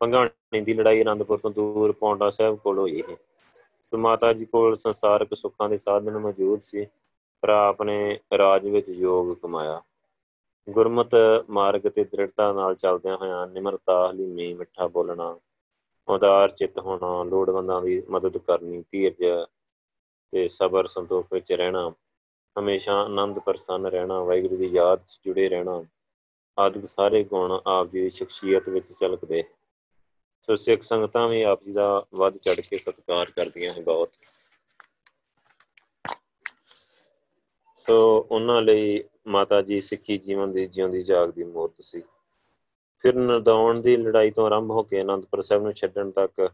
ਪੰਗਾਣੀ 0.00 0.60
ਦੀ 0.60 0.74
ਲੜਾਈ 0.74 1.02
ਅਨੰਦਪੁਰ 1.02 1.38
ਤੋਂ 1.38 1.50
ਦੂਰ 1.50 1.92
ਪੌਂਡਾ 1.92 2.30
ਸਾਹਿਬ 2.30 2.56
ਕੋਲ 2.56 2.78
ਹੋਈ 2.78 3.02
ਹੈ। 3.02 3.16
ਸੋ 3.92 3.98
ਮਾਤਾ 3.98 4.32
ਜੀ 4.32 4.44
ਕੋਲ 4.44 4.74
ਸੰਸਾਰਕ 4.74 5.34
ਸੁੱਖਾਂ 5.34 5.68
ਦੇ 5.68 5.76
ਸਾਧਨ 5.78 6.18
ਮੌਜੂਦ 6.18 6.60
ਸੀ 6.60 6.86
ਪਰ 7.42 7.48
ਆਪਨੇ 7.48 8.20
ਰਾਜ 8.38 8.68
ਵਿੱਚ 8.68 8.88
ਯੋਗ 8.88 9.34
ਕਮਾਇਆ। 9.34 9.82
ਗੁਰਮਤ 10.70 11.14
ਮਾਰਗ 11.50 11.80
ਤੇ 11.80 12.04
ਦ੍ਰਿੜਤਾ 12.04 12.52
ਨਾਲ 12.52 12.74
ਚੱਲਦਿਆਂ 12.74 13.16
ਹੋਇਆਂ 13.16 13.46
ਨਿਮਰਤਾ, 13.46 14.10
ਹਲੀਮੀ, 14.10 14.54
ਮਿੱਠਾ 14.54 14.86
ਬੋਲਣਾ, 14.86 15.38
ਉਦਾਰ 16.08 16.50
ਚਿੱਤ 16.50 16.78
ਹੋਣਾ, 16.78 17.24
ਲੋੜਵੰਦਾਂ 17.24 17.82
ਦੀ 17.82 18.02
ਮਦਦ 18.10 18.38
ਕਰਨੀ, 18.38 18.84
ਧੀਰਜ 18.90 19.46
ਤੇ 20.32 20.48
ਸਬਰ 20.48 20.86
ਸੰਤੋਖ 20.86 21.26
ਵਿੱਚ 21.32 21.52
ਰਹਿਣਾ, 21.52 21.92
ਹਮੇਸ਼ਾ 22.58 22.94
ਆਨੰਦ 23.02 23.38
ਪ੍ਰਸੰਨ 23.38 23.86
ਰਹਿਣਾ, 23.86 24.22
ਵਾਹਿਗੁਰੂ 24.22 24.56
ਦੀ 24.56 24.66
ਯਾਦ 24.66 25.00
'ਚ 25.00 25.20
ਜੁੜੇ 25.24 25.48
ਰਹਿਣਾ, 25.48 25.84
ਆਦਿ 26.58 26.86
ਸਾਰੇ 26.86 27.24
ਗੁਣ 27.24 27.60
ਆਪ 27.66 27.86
ਦੀ 27.86 28.10
ਸ਼ਖਸੀਅਤ 28.10 28.68
ਵਿੱਚ 28.68 28.86
ਝਲਕਦੇ। 29.00 29.44
ਸੋ 30.42 30.56
ਸਿੱਖ 30.56 30.82
ਸੰਗਤਾਂ 30.82 31.28
ਵੀ 31.28 31.42
ਆਪ 31.42 31.64
ਜੀ 31.64 31.72
ਦਾ 31.72 32.06
ਵੱਧ 32.14 32.36
ਚੜ 32.36 32.60
ਕੇ 32.60 32.78
ਸਤਿਕਾਰ 32.78 33.30
ਕਰਦੀਆਂ 33.30 33.72
ਹਨ 33.72 33.84
ਬਹੁਤ। 33.84 34.10
ਸੋ 37.76 38.26
ਉਹਨਾਂ 38.30 38.62
ਲਈ 38.62 39.04
ਮਾਤਾ 39.26 39.62
ਜੀ 39.62 39.80
ਸਿੱਖੀ 39.80 40.18
ਜੀਵਨ 40.18 40.52
ਦੀ 40.52 40.66
ਜਿਉਂਦੀ 40.66 41.02
ਜਾਗਦੀ 41.02 41.44
ਮੂਰਤ 41.44 41.80
ਸੀ। 41.80 42.02
ਫਿਰ 42.98 43.14
ਨਦੌਣ 43.14 43.80
ਦੀ 43.80 43.96
ਲੜਾਈ 43.96 44.30
ਤੋਂ 44.30 44.46
ਆਰੰਭ 44.46 44.70
ਹੋ 44.70 44.82
ਕੇ 44.82 45.00
ਅਨੰਦਪੁਰ 45.00 45.42
ਸਾਹਿਬ 45.42 45.62
ਨੂੰ 45.62 45.72
ਛੱਡਣ 45.72 46.10
ਤੱਕ 46.10 46.50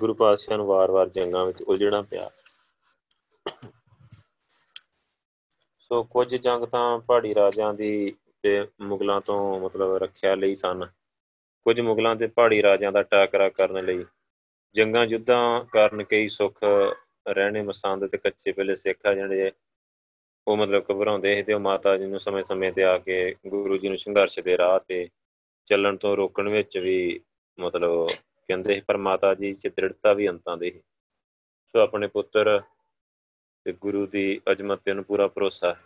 ਗੁਰੂ 0.00 0.14
ਪਾਤਸ਼ਾਹ 0.14 0.56
ਨੂੰ 0.56 0.66
ਵਾਰ-ਵਾਰ 0.66 1.08
ਜੰਗਾਂ 1.08 1.46
ਵਿੱਚ 1.46 1.62
ਉਲਝਣਾ 1.62 2.02
ਪਿਆ। 2.02 2.30
ਸੋ 5.78 6.02
ਕੁਝ 6.02 6.34
ਜੰਗ 6.36 6.64
ਤਾਂ 6.64 6.98
ਪਹਾੜੀ 6.98 7.34
ਰਾਜਿਆਂ 7.34 7.74
ਦੀ 7.74 8.14
ਤੇ 8.42 8.68
ਮੁਗਲਾਂ 8.80 9.20
ਤੋਂ 9.20 9.60
ਮਤਲਬ 9.60 9.96
ਰੱਖਿਆ 9.96 10.34
ਲਈ 10.34 10.54
ਸਨ। 10.54 10.86
ਕੁਝ 11.64 11.80
ਮੁਗਲਾਂ 11.80 12.16
ਤੇ 12.16 12.26
ਪਹਾੜੀ 12.26 12.62
ਰਾਜਿਆਂ 12.62 12.92
ਦਾ 12.92 13.02
ਟਾਕਰਾ 13.02 13.48
ਕਰਨ 13.48 13.84
ਲਈ। 13.84 14.04
ਜੰਗਾਂ 14.74 15.06
ਯੁੱਧਾਂ 15.06 15.64
ਕਾਰਨ 15.64 16.02
ਕਈ 16.02 16.28
ਸੁੱਖ 16.28 16.60
ਰਹਿਣੇ 17.28 17.62
ਮਸੰਦ 17.62 18.06
ਤੇ 18.06 18.18
ਕੱਚੇ 18.18 18.52
ਪਹਿਲੇ 18.52 18.74
ਸਿੱਖ 18.74 19.06
ਆ 19.06 19.14
ਜਿਹੜੇ 19.14 19.52
ਉਹ 20.48 20.56
ਮਤਲਬ 20.56 20.84
ਘਬਰਾਉਂਦੇ 20.92 21.34
ਸੀ 21.34 21.42
ਤੇ 21.42 21.52
ਉਹ 21.52 21.60
ਮਾਤਾ 21.60 21.96
ਜੀ 21.96 22.06
ਨੂੰ 22.06 22.20
ਸਮੇਂ-ਸਮੇਂ 22.20 22.72
ਤੇ 22.72 22.84
ਆ 22.84 22.98
ਕੇ 22.98 23.34
ਗੁਰੂ 23.46 23.76
ਜੀ 23.76 23.88
ਨੂੰ 23.88 23.98
ਸੰਘਰਸ਼ 23.98 24.40
ਦੇ 24.40 24.58
ਰਾਹ 24.58 24.80
ਤੇ 24.88 25.08
ਚੱਲਣ 25.66 25.96
ਤੋਂ 25.96 26.16
ਰੋਕਣ 26.16 26.48
ਵਿੱਚ 26.48 26.78
ਵੀ 26.78 27.20
ਮਤਲਬ 27.58 28.06
ਕਹਿੰਦੇ 28.48 28.82
ਪਰ 28.86 28.96
ਮਾਤਾ 28.96 29.34
ਜੀ 29.34 29.54
ਚ 29.54 29.68
ਦ੍ਰਿੜਤਾ 29.68 30.12
ਵੀ 30.12 30.28
ਅੰਤਾਂ 30.28 30.56
ਦੇ 30.56 30.70
ਸੋ। 30.70 31.78
ਆਪਣੇ 31.80 32.06
ਪੁੱਤਰ 32.06 32.60
ਤੇ 33.64 33.72
ਗੁਰੂ 33.72 34.06
ਦੀ 34.06 34.40
ਅਜਮਤ 34.52 34.80
ਤੇ 34.84 34.92
ਨੂੰ 34.92 35.04
ਪੂਰਾ 35.04 35.28
ਭਰੋਸਾ 35.28 35.74
ਹੈ। 35.74 35.80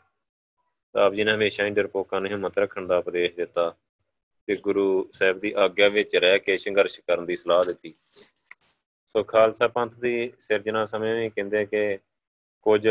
ਆਪ 1.00 1.12
ਜੀ 1.12 1.24
ਨੇ 1.24 1.32
ਹਮੇਸ਼ਾ 1.32 1.64
ਹੀ 1.64 1.70
ਡਰਪੋਕਾਂ 1.70 2.20
ਨੂੰ 2.20 2.30
ਹਿੰਮਤ 2.30 2.58
ਰੱਖਣ 2.58 2.86
ਦਾ 2.86 2.98
ਉਪਦੇਸ਼ 2.98 3.34
ਦਿੱਤਾ। 3.34 3.76
ਤੇ 4.48 4.56
ਗੁਰੂ 4.56 5.10
ਸਾਹਿਬ 5.12 5.38
ਦੀ 5.38 5.52
ਆਗਿਆ 5.56 5.88
ਵਿੱਚ 5.88 6.16
ਰਹਿ 6.16 6.38
ਕੇ 6.38 6.56
ਸੰਘਰਸ਼ 6.58 7.00
ਕਰਨ 7.00 7.26
ਦੀ 7.26 7.36
ਸਲਾਹ 7.36 7.62
ਦਿੱਤੀ। 7.66 7.94
ਸੋ 9.08 9.22
ਖਾਲਸਾ 9.22 9.68
ਪੰਥ 9.68 9.98
ਦੀ 9.98 10.32
ਸਿਰਜਣਾ 10.38 10.84
ਸਮੇਂ 10.84 11.20
ਵੀ 11.20 11.30
ਕਹਿੰਦੇ 11.30 11.66
ਕਿ 11.66 11.98
ਕੁਝ 12.62 12.88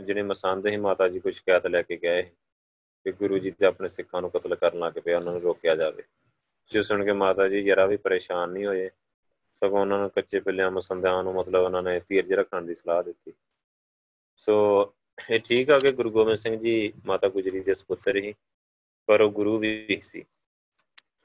ਜਿਹੜੇ 0.00 0.22
ਮਸੰਦ 0.22 0.66
ਹੀ 0.66 0.76
ਮਾਤਾ 0.76 1.08
ਜੀ 1.08 1.20
ਕੋਈ 1.20 1.32
ਸ਼ਿਕਾਇਤ 1.32 1.66
ਲੈ 1.66 1.82
ਕੇ 1.82 1.96
ਗਏ 1.96 2.22
ਕਿ 3.04 3.12
ਗੁਰੂ 3.12 3.38
ਜੀ 3.38 3.50
ਤੇ 3.50 3.66
ਆਪਣੇ 3.66 3.88
ਸਿੱਖਾਂ 3.88 4.20
ਨੂੰ 4.20 4.30
ਕਤਲ 4.30 4.54
ਕਰਨ 4.54 4.78
ਲੱਗ 4.78 4.92
ਪਏ, 4.92 5.14
ਉਹਨਾਂ 5.14 5.32
ਨੂੰ 5.32 5.42
ਰੋਕਿਆ 5.42 5.74
ਜਾਵੇ। 5.74 6.02
ਜੇ 6.70 6.82
ਸੁਣ 6.82 7.04
ਕੇ 7.04 7.12
ਮਾਤਾ 7.12 7.48
ਜੀ 7.48 7.62
ਜਰਾ 7.62 7.86
ਵੀ 7.86 7.96
ਪਰੇਸ਼ਾਨ 7.96 8.50
ਨਹੀਂ 8.50 8.66
ਹੋਏ, 8.66 8.90
ਸਗੋਂ 9.54 9.80
ਉਹਨਾਂ 9.80 9.98
ਨੂੰ 9.98 10.10
ਕੱਚੇ 10.10 10.40
ਪਿੱਲਿਆਂ 10.40 10.70
ਮਸੰਦਾਂ 10.70 11.24
ਨੂੰ 11.24 11.34
ਮਤਲਬ 11.34 11.62
ਉਹਨਾਂ 11.62 11.82
ਨੇ 11.82 12.00
ਧੀਰਜ 12.08 12.32
ਰੱਖਣ 12.32 12.62
ਦੀ 12.62 12.74
ਸਲਾਹ 12.74 13.02
ਦਿੱਤੀ। 13.02 13.32
ਸੋ 14.36 14.94
ਇਹ 15.30 15.40
ਠੀਕ 15.40 15.70
ਆ 15.70 15.78
ਕਿ 15.78 15.92
ਗੁਰੂ 15.92 16.10
ਗੋਬਿੰਦ 16.10 16.38
ਸਿੰਘ 16.38 16.56
ਜੀ 16.56 16.92
ਮਾਤਾ 17.06 17.28
ਗੁਜਰੀ 17.28 17.60
ਦੇ 17.60 17.74
ਸੁਪੁੱਤਰ 17.74 18.16
ਹੀ 18.16 18.34
ਪਰ 19.06 19.20
ਉਹ 19.20 19.30
ਗੁਰੂ 19.30 19.58
ਵੀ 19.58 19.98
ਸੀ। 20.02 20.24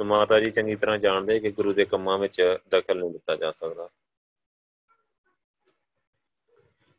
ਸੋ 0.01 0.05
ਮਾਤਾ 0.05 0.39
ਜੀ 0.39 0.51
ਚੰਗੀ 0.51 0.75
ਤਰ੍ਹਾਂ 0.75 0.97
ਜਾਣਦੇ 0.97 1.39
ਕਿ 1.39 1.51
ਗੁਰੂ 1.51 1.73
ਦੇ 1.73 1.85
ਕੰਮਾਂ 1.85 2.19
ਵਿੱਚ 2.19 2.57
ਦਖਲ 2.69 2.99
ਨਹੀਂ 2.99 3.11
ਦਿੱਤਾ 3.11 3.35
ਜਾ 3.35 3.51
ਸਕਦਾ। 3.51 3.89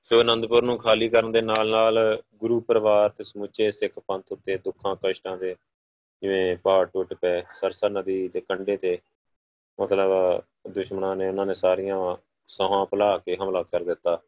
ਸੋ 0.02 0.20
ਅਨੰਦਪੁਰ 0.20 0.62
ਨੂੰ 0.62 0.78
ਖਾਲੀ 0.78 1.08
ਕਰਨ 1.08 1.32
ਦੇ 1.32 1.40
ਨਾਲ-ਨਾਲ 1.42 2.22
ਗੁਰੂ 2.34 2.60
ਪਰਿਵਾਰ 2.60 3.10
ਤੇ 3.10 3.24
ਸਮੁੱਚੇ 3.24 3.70
ਸਿੱਖ 3.70 3.98
ਪੰਥ 3.98 4.32
ਉੱਤੇ 4.32 4.58
ਦੁੱਖਾਂ, 4.58 4.96
ਕਸ਼ਟਾਂ 4.96 5.36
ਦੇ 5.36 5.56
ਜਿਵੇਂ 6.22 6.56
ਪਹਾੜ 6.56 6.86
ਟੁੱਟ 6.86 7.14
ਪਏ, 7.14 7.42
ਸਰਸਾ 7.50 7.88
ਨਦੀ 7.88 8.28
ਦੇ 8.28 8.40
ਕੰਢੇ 8.40 8.76
ਤੇ 8.76 8.98
ਮਤਲਬ 9.80 10.42
ਦੁਸ਼ਮਣਾਂ 10.70 11.16
ਨੇ 11.16 11.28
ਉਹਨਾਂ 11.28 11.46
ਨੇ 11.46 11.54
ਸਾਰੀਆਂ 11.54 12.16
ਸਹਾਂ 12.46 12.86
ਭੁਲਾ 12.86 13.18
ਕੇ 13.18 13.36
ਹਮਲਾ 13.36 13.62
ਕਰ 13.62 13.84
ਦਿੱਤਾ। 13.84 14.22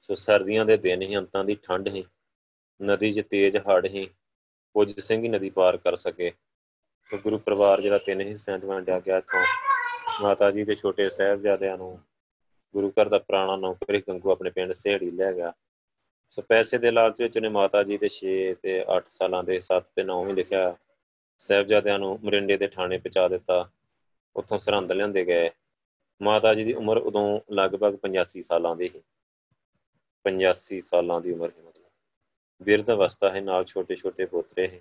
ਸੋ 0.00 0.14
ਸਰਦੀਆਂ 0.14 0.64
ਦੇ 0.64 0.76
ਦਿਨ 0.76 1.02
ਹੀ, 1.02 1.16
ਅੰਤਾਂ 1.16 1.44
ਦੀ 1.44 1.54
ਠੰਡ 1.54 1.88
ਹੀ, 1.88 2.04
ਨਦੀ 2.82 3.12
'ਚ 3.12 3.26
ਤੇਜ਼ 3.30 3.56
ਹੜ੍ਹ 3.56 3.86
ਹੀ, 3.86 4.06
ਕੁਝ 4.74 5.00
ਸਿੰਘ 5.00 5.22
ਹੀ 5.22 5.28
ਨਦੀ 5.28 5.50
ਪਾਰ 5.50 5.76
ਕਰ 5.76 5.94
ਸਕੇ। 5.94 6.32
ਸੋ 7.10 7.18
ਗੁਰੂ 7.18 7.38
ਪਰਿਵਾਰ 7.38 7.80
ਜਿਹੜਾ 7.80 7.98
ਤਿੰਨ 7.98 8.20
ਹਿੱਸਿਆਂ 8.20 8.58
'ਚ 8.58 8.64
ਵੰਡਿਆ 8.64 9.00
ਗਿਆ 9.00 9.18
ਇੱਥੋਂ, 9.18 9.46
ਮਾਤਾ 10.22 10.50
ਜੀ 10.50 10.64
ਦੇ 10.64 10.74
ਛੋਟੇ 10.74 11.10
ਸਾਹਿਬਜ਼ਾਦਿਆਂ 11.10 11.76
ਨੂੰ 11.76 12.00
ਗੁਰੂ 12.72 12.90
ਘਰ 12.90 13.08
ਦਾ 13.08 13.18
ਪੁਰਾਣਾ 13.18 13.56
ਨੌਕਰੀ 13.56 14.02
ਗੰਗੂ 14.08 14.30
ਆਪਣੇ 14.30 14.50
ਪਿੰਡ 14.50 14.72
ਸੇੜੀ 14.72 15.10
ਲੈ 15.10 15.32
ਗਿਆ। 15.32 15.52
ਸੋ 16.30 16.42
ਪੈਸੇ 16.42 16.78
ਦੇ 16.78 16.90
ਲਾਲਚ 16.90 17.22
ਵਿੱਚ 17.22 17.38
ਨੇ 17.38 17.48
ਮਾਤਾ 17.48 17.82
ਜੀ 17.82 17.98
ਦੇ 17.98 18.08
6 18.08 18.54
ਤੇ 18.62 18.84
8 18.96 19.00
ਸਾਲਾਂ 19.06 19.44
ਦੇ 19.44 19.58
7 19.58 19.82
ਤੇ 19.96 20.04
9 20.04 20.24
ਵੀ 20.24 20.32
ਲਿਖਿਆ। 20.32 20.76
ਸਹਿਬਜ਼ਾਦਿਆਂ 21.38 21.98
ਨੂੰ 21.98 22.18
ਮਰਿੰਡੇ 22.24 22.56
ਦੇ 22.56 22.68
ਥਾਣੇ 22.68 22.98
ਪਹੁੰਚਾ 22.98 23.28
ਦਿੱਤਾ। 23.28 23.70
ਉੱਥੋਂ 24.36 24.58
ਸਰਹੰਦ 24.58 24.92
ਲਿਆਂਦੇ 24.92 25.24
ਗਏ। 25.24 25.50
ਮਾਤਾ 26.22 26.54
ਜੀ 26.54 26.64
ਦੀ 26.64 26.72
ਉਮਰ 26.72 26.96
ਉਦੋਂ 26.96 27.40
ਲਗਭਗ 27.52 27.96
85 28.02 28.40
ਸਾਲਾਂ 28.40 28.76
ਦੀ 28.76 28.88
ਸੀ। 28.88 29.02
85 30.24 30.80
ਸਾਲਾਂ 30.80 31.20
ਦੀ 31.20 31.32
ਉਮਰ 31.32 31.50
ਹੈ 31.58 31.62
ਮਤਲਬ। 31.62 32.64
ਬਿਰਧ 32.64 32.90
ਅਵਸਥਾ 32.90 33.30
ਹੈ 33.30 33.40
ਨਾਲ 33.40 33.64
ਛੋਟੇ 33.64 33.96
ਛੋਟੇ 33.96 34.26
ਪੋਤਰੇ 34.26 34.68
ਹੈ 34.68 34.80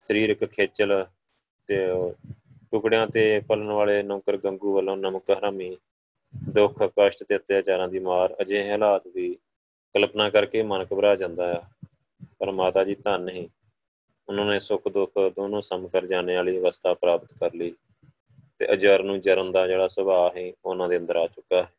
ਸਰੀਰਕ 0.00 0.44
ਖੇਚਲ 0.44 1.06
ਤੇ 1.72 2.12
ਟੁਕੜਿਆਂ 2.70 3.06
ਤੇ 3.06 3.40
ਪਲਣ 3.40 3.70
ਵਾਲੇ 3.70 4.02
ਨੌਕਰ 4.02 4.36
ਗੰਗੂ 4.36 4.74
ਵੱਲੋਂ 4.74 4.96
ਨਮਕ, 4.96 5.30
ਹਰਾਮੀ, 5.30 5.76
ਦੁੱਖ, 6.34 6.82
ਕਸ਼ਟ 6.82 7.24
ਤੇ 7.24 7.36
ਅਤਿਆਚਾਰਾਂ 7.36 7.88
ਦੀ 7.88 7.98
ਮਾਰ 7.98 8.34
ਅਜਿਹੇ 8.42 8.70
ਹਾਲਾਤ 8.70 9.08
ਦੀ 9.08 9.34
ਕਲਪਨਾ 9.94 10.30
ਕਰਕੇ 10.30 10.62
ਮਨ 10.62 10.86
ਘਬਰਾ 10.92 11.14
ਜਾਂਦਾ 11.16 11.52
ਆ। 11.52 11.62
ਪਰ 12.38 12.50
ਮਾਤਾ 12.50 12.84
ਜੀ 12.84 12.94
ਧੰਨ 12.94 13.28
ਹੀ 13.28 13.48
ਉਹਨਾਂ 14.28 14.44
ਨੇ 14.46 14.58
ਸੁੱਖ, 14.58 14.88
ਦੁੱਖ 14.88 15.12
ਦੋਨੋਂ 15.36 15.60
ਸਮ 15.60 15.88
ਕਰ 15.88 16.06
ਜਾਣੇ 16.06 16.36
ਵਾਲੀ 16.36 16.58
ਅਵਸਥਾ 16.58 16.94
ਪ੍ਰਾਪਤ 16.94 17.32
ਕਰ 17.32 17.54
ਲਈ 17.54 17.74
ਤੇ 18.58 18.72
ਅਜਰ 18.72 19.02
ਨੂੰ 19.02 19.20
ਜਰਨ 19.20 19.50
ਦਾ 19.52 19.66
ਜਿਹੜਾ 19.66 19.86
ਸੁਭਾਅ 19.86 20.36
ਹੈ 20.36 20.52
ਉਹਨਾਂ 20.64 20.88
ਦੇ 20.88 20.96
ਅੰਦਰ 20.96 21.16
ਆ 21.16 21.26
ਚੁੱਕਾ 21.26 21.62
ਹੈ। 21.62 21.72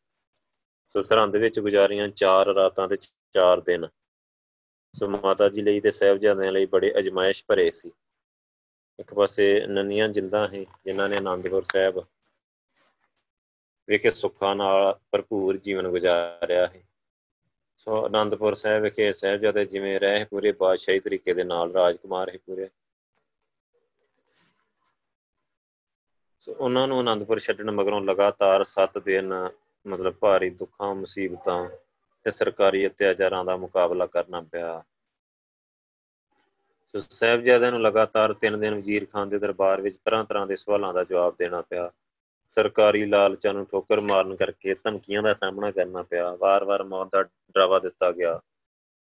ਸੋ 0.88 1.01
ਸਰਹੰਦ 1.01 1.36
ਵਿੱਚ 1.36 1.60
ਗੁਜ਼ਾਰੀਆਂ 1.60 2.08
4 2.08 2.53
ਰਾਤਾਂ 2.53 2.88
ਤੇ 2.88 2.95
4 3.32 3.62
ਦਿਨ। 3.62 3.88
ਸੋ 4.93 5.08
ਮਾਤਾ 5.08 5.49
ਜੀ 5.49 5.62
ਲਈ 5.62 5.79
ਤੇ 5.79 5.91
ਸਹਿਬਜ਼ਾਦਿਆਂ 5.91 6.51
ਲਈ 6.51 6.65
ਬੜੇ 6.65 6.93
ਅਜਮਾਇਸ਼ 6.99 7.43
ਭਰੇ 7.47 7.71
ਸੀ। 7.71 7.91
ਇੱਕ 8.99 9.13
ਪਾਸੇ 9.13 9.65
ਨੰਨੀਆਂ 9.67 10.08
ਜਿੰਦਾ 10.10 10.47
ਹੈ 10.47 10.63
ਜਿਨ੍ਹਾਂ 10.86 11.10
ਨੇ 11.10 11.17
ਆਨੰਦਪੁਰ 11.17 11.63
ਸਾਹਿਬ 11.63 11.99
ਵਿਖੇ 13.88 14.10
ਸੁੱਖਾਂ 14.10 14.56
ਨਾਲ 14.56 14.99
ਭਰਪੂਰ 15.12 15.58
ਜੀਵਨ 15.58 15.88
ਗੁਜ਼ਾਰਿਆ 15.88 16.65
ਹੈ 16.65 16.82
ਸੋ 17.77 18.08
ਅਨੰਦਪੁਰ 18.08 18.53
ਸਾਹਿਬ 18.53 18.84
ਵਿਖੇ 18.84 19.13
ਸਹਿਬਜ਼ਾਦੇ 19.13 19.65
ਜਿਵੇਂ 19.65 19.99
ਰਹਿ 19.99 20.25
ਪੂਰੇ, 20.25 20.51
ਬਾਦਸ਼ਾਹੀ 20.51 20.99
ਤਰੀਕੇ 20.99 21.34
ਦੇ 21.34 21.43
ਨਾਲ 21.43 21.71
ਰਾਜਕੁਮਾਰ 21.71 22.29
ਹੈ 22.29 22.38
ਪੂਰੇ। 22.45 22.69
ਸੋ 26.39 26.53
ਉਹਨਾਂ 26.53 26.88
ਨੂੰ 26.88 27.01
ਅਨੰਦਪੁਰ 27.01 27.39
ਛੱਡਣ 27.39 27.71
ਮਗਰੋਂ 27.71 28.01
ਲਗਾਤਾਰ 28.01 28.63
7 28.63 28.97
ਦਿਨ 28.97 29.34
ਮਤਲਬ 29.88 30.13
ਭਾਰੀ 30.13 30.49
ਦੁੱਖਾਂ, 30.49 30.95
ਮੁਸੀਬਤਾਂ 30.95 31.69
ਤੇ 32.25 32.32
ਸਰਕਾਰੀ 32.32 32.88
ਅਤਿਆਚਾਰਾਂ 32.88 33.45
ਦਾ 33.45 33.56
ਮੁਕਾਬਲਾ 33.56 34.06
ਕਰਨਾ 34.06 34.41
ਪਿਆ। 34.41 34.84
ਸੋ 36.95 36.99
ਸਹਿਬਜ਼ਾਦਿਆਂ 36.99 37.71
ਨੂੰ 37.71 37.82
ਲਗਾਤਾਰ 37.82 38.34
3 38.34 38.58
ਦਿਨ 38.60 38.73
ਵਜ਼ੀਰ 38.75 39.06
ਖਾਨ 39.06 39.29
ਦੇ 39.29 39.39
ਦਰਬਾਰ 39.39 39.82
ਵਿੱਚ 39.82 39.97
ਤਰ੍ਹਾਂ 39.97 40.23
ਤਰ੍ਹਾਂ 40.23 40.47
ਦੇ 40.47 40.56
ਸਵਾਲਾਂ 40.56 40.93
ਦਾ 40.93 41.03
ਜਵਾਬ 41.03 41.36
ਦੇਣਾ 41.39 41.62
ਪਿਆ। 41.62 41.91
ਸਰਕਾਰੀ 42.49 43.06
ਲਾਲਚਾਂ 43.06 43.53
ਨੂੰ 43.53 43.65
ਠੋਕਰ 43.65 43.99
ਮਾਰਨ 43.99 44.36
ਕਰਕੇ 44.36 44.73
ਧਮਕੀਆਂ 44.73 45.23
ਦਾ 45.23 45.34
ਸਾਹਮਣਾ 45.34 45.71
ਕਰਨਾ 45.71 46.03
ਪਿਆ। 46.03 46.36
ਵਾਰ-ਵਾਰ 46.36 46.84
ਮੌਤ 46.84 47.10
ਦਾ 47.12 47.23
ਡਰਾਵਾ 47.23 47.79
ਦਿੱਤਾ 47.79 48.12
ਗਿਆ। 48.12 48.39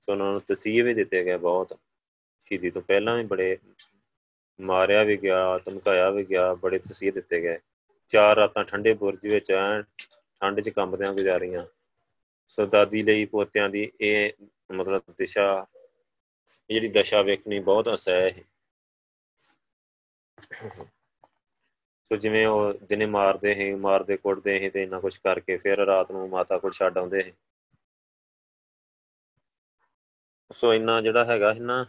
ਸੋ 0.00 0.12
ਉਹਨਾਂ 0.12 0.32
ਨੂੰ 0.32 0.40
ਤਸੀਹੇ 0.40 0.82
ਵੀ 0.82 0.94
ਦਿੱਤੇ 0.94 1.24
ਗਏ 1.24 1.36
ਬਹੁਤ। 1.36 1.78
ਸ਼ਹੀਦੀ 2.44 2.70
ਤੋਂ 2.70 2.82
ਪਹਿਲਾਂ 2.82 3.16
ਵੀ 3.16 3.24
ਬੜੇ 3.24 3.56
ਮਾਰਿਆ 4.60 5.02
ਵੀ 5.02 5.16
ਗਿਆ, 5.16 5.58
ਧਮਕਾਇਆ 5.58 6.10
ਵੀ 6.10 6.24
ਗਿਆ, 6.24 6.54
ਬੜੇ 6.54 6.78
ਤਸੀਹੇ 6.78 7.10
ਦਿੱਤੇ 7.10 7.40
ਗਏ। 7.40 7.58
ਚਾਰ 8.08 8.36
ਰਾਤਾਂ 8.36 8.64
ਠੰਡੇ 8.64 8.94
ਬੁਰਜ 8.94 9.26
ਵਿੱਚ 9.26 9.52
ਠੰਡ 10.40 10.60
'ਚ 10.60 10.68
ਕੰਬਦਿਆਂ 10.68 11.12
ਗੁਜ਼ਾਰੀਆਂ। 11.12 11.64
ਸੋ 12.48 12.66
ਦਾਦੀ 12.66 13.02
ਲਈ 13.02 13.24
ਪੋਤਿਆਂ 13.24 13.68
ਦੀ 13.68 13.90
ਇਹ 14.00 14.32
ਮਤਲਬ 14.72 15.02
ਦਿਸ਼ਾ 15.18 15.66
ਇਹ 15.74 15.75
ਜਿਹੜੀ 16.70 16.88
ਦਸ਼ਾ 16.88 17.22
ਵੇਖਣੀ 17.22 17.58
ਬਹੁਤ 17.60 17.94
ਅਸਹਿ 17.94 18.30
ਹੈ 18.30 18.44
ਸੋ 22.10 22.16
ਜਿਵੇਂ 22.16 22.46
ਉਹ 22.46 22.72
ਦਿਨੇ 22.88 23.06
ਮਾਰਦੇ 23.06 23.54
ਹੈ 23.54 23.74
ਮਾਰਦੇ 23.76 24.16
ਕੁੱਟਦੇ 24.16 24.58
ਹੈ 24.64 24.70
ਤੇ 24.70 24.82
ਇੰਨਾ 24.82 25.00
ਕੁਝ 25.00 25.16
ਕਰਕੇ 25.18 25.56
ਫਿਰ 25.56 25.84
ਰਾਤ 25.86 26.12
ਨੂੰ 26.12 26.28
ਮਾਤਾ 26.28 26.58
ਕੋਲ 26.58 26.72
ਛੱਡ 26.72 26.98
ਆਉਂਦੇ 26.98 27.22
ਹੈ 27.22 27.32
ਸੋ 30.50 30.72
ਇੰਨਾ 30.74 31.00
ਜਿਹੜਾ 31.00 31.24
ਹੈਗਾ 31.24 31.52
ਹੈ 31.54 31.60
ਨਾ 31.60 31.84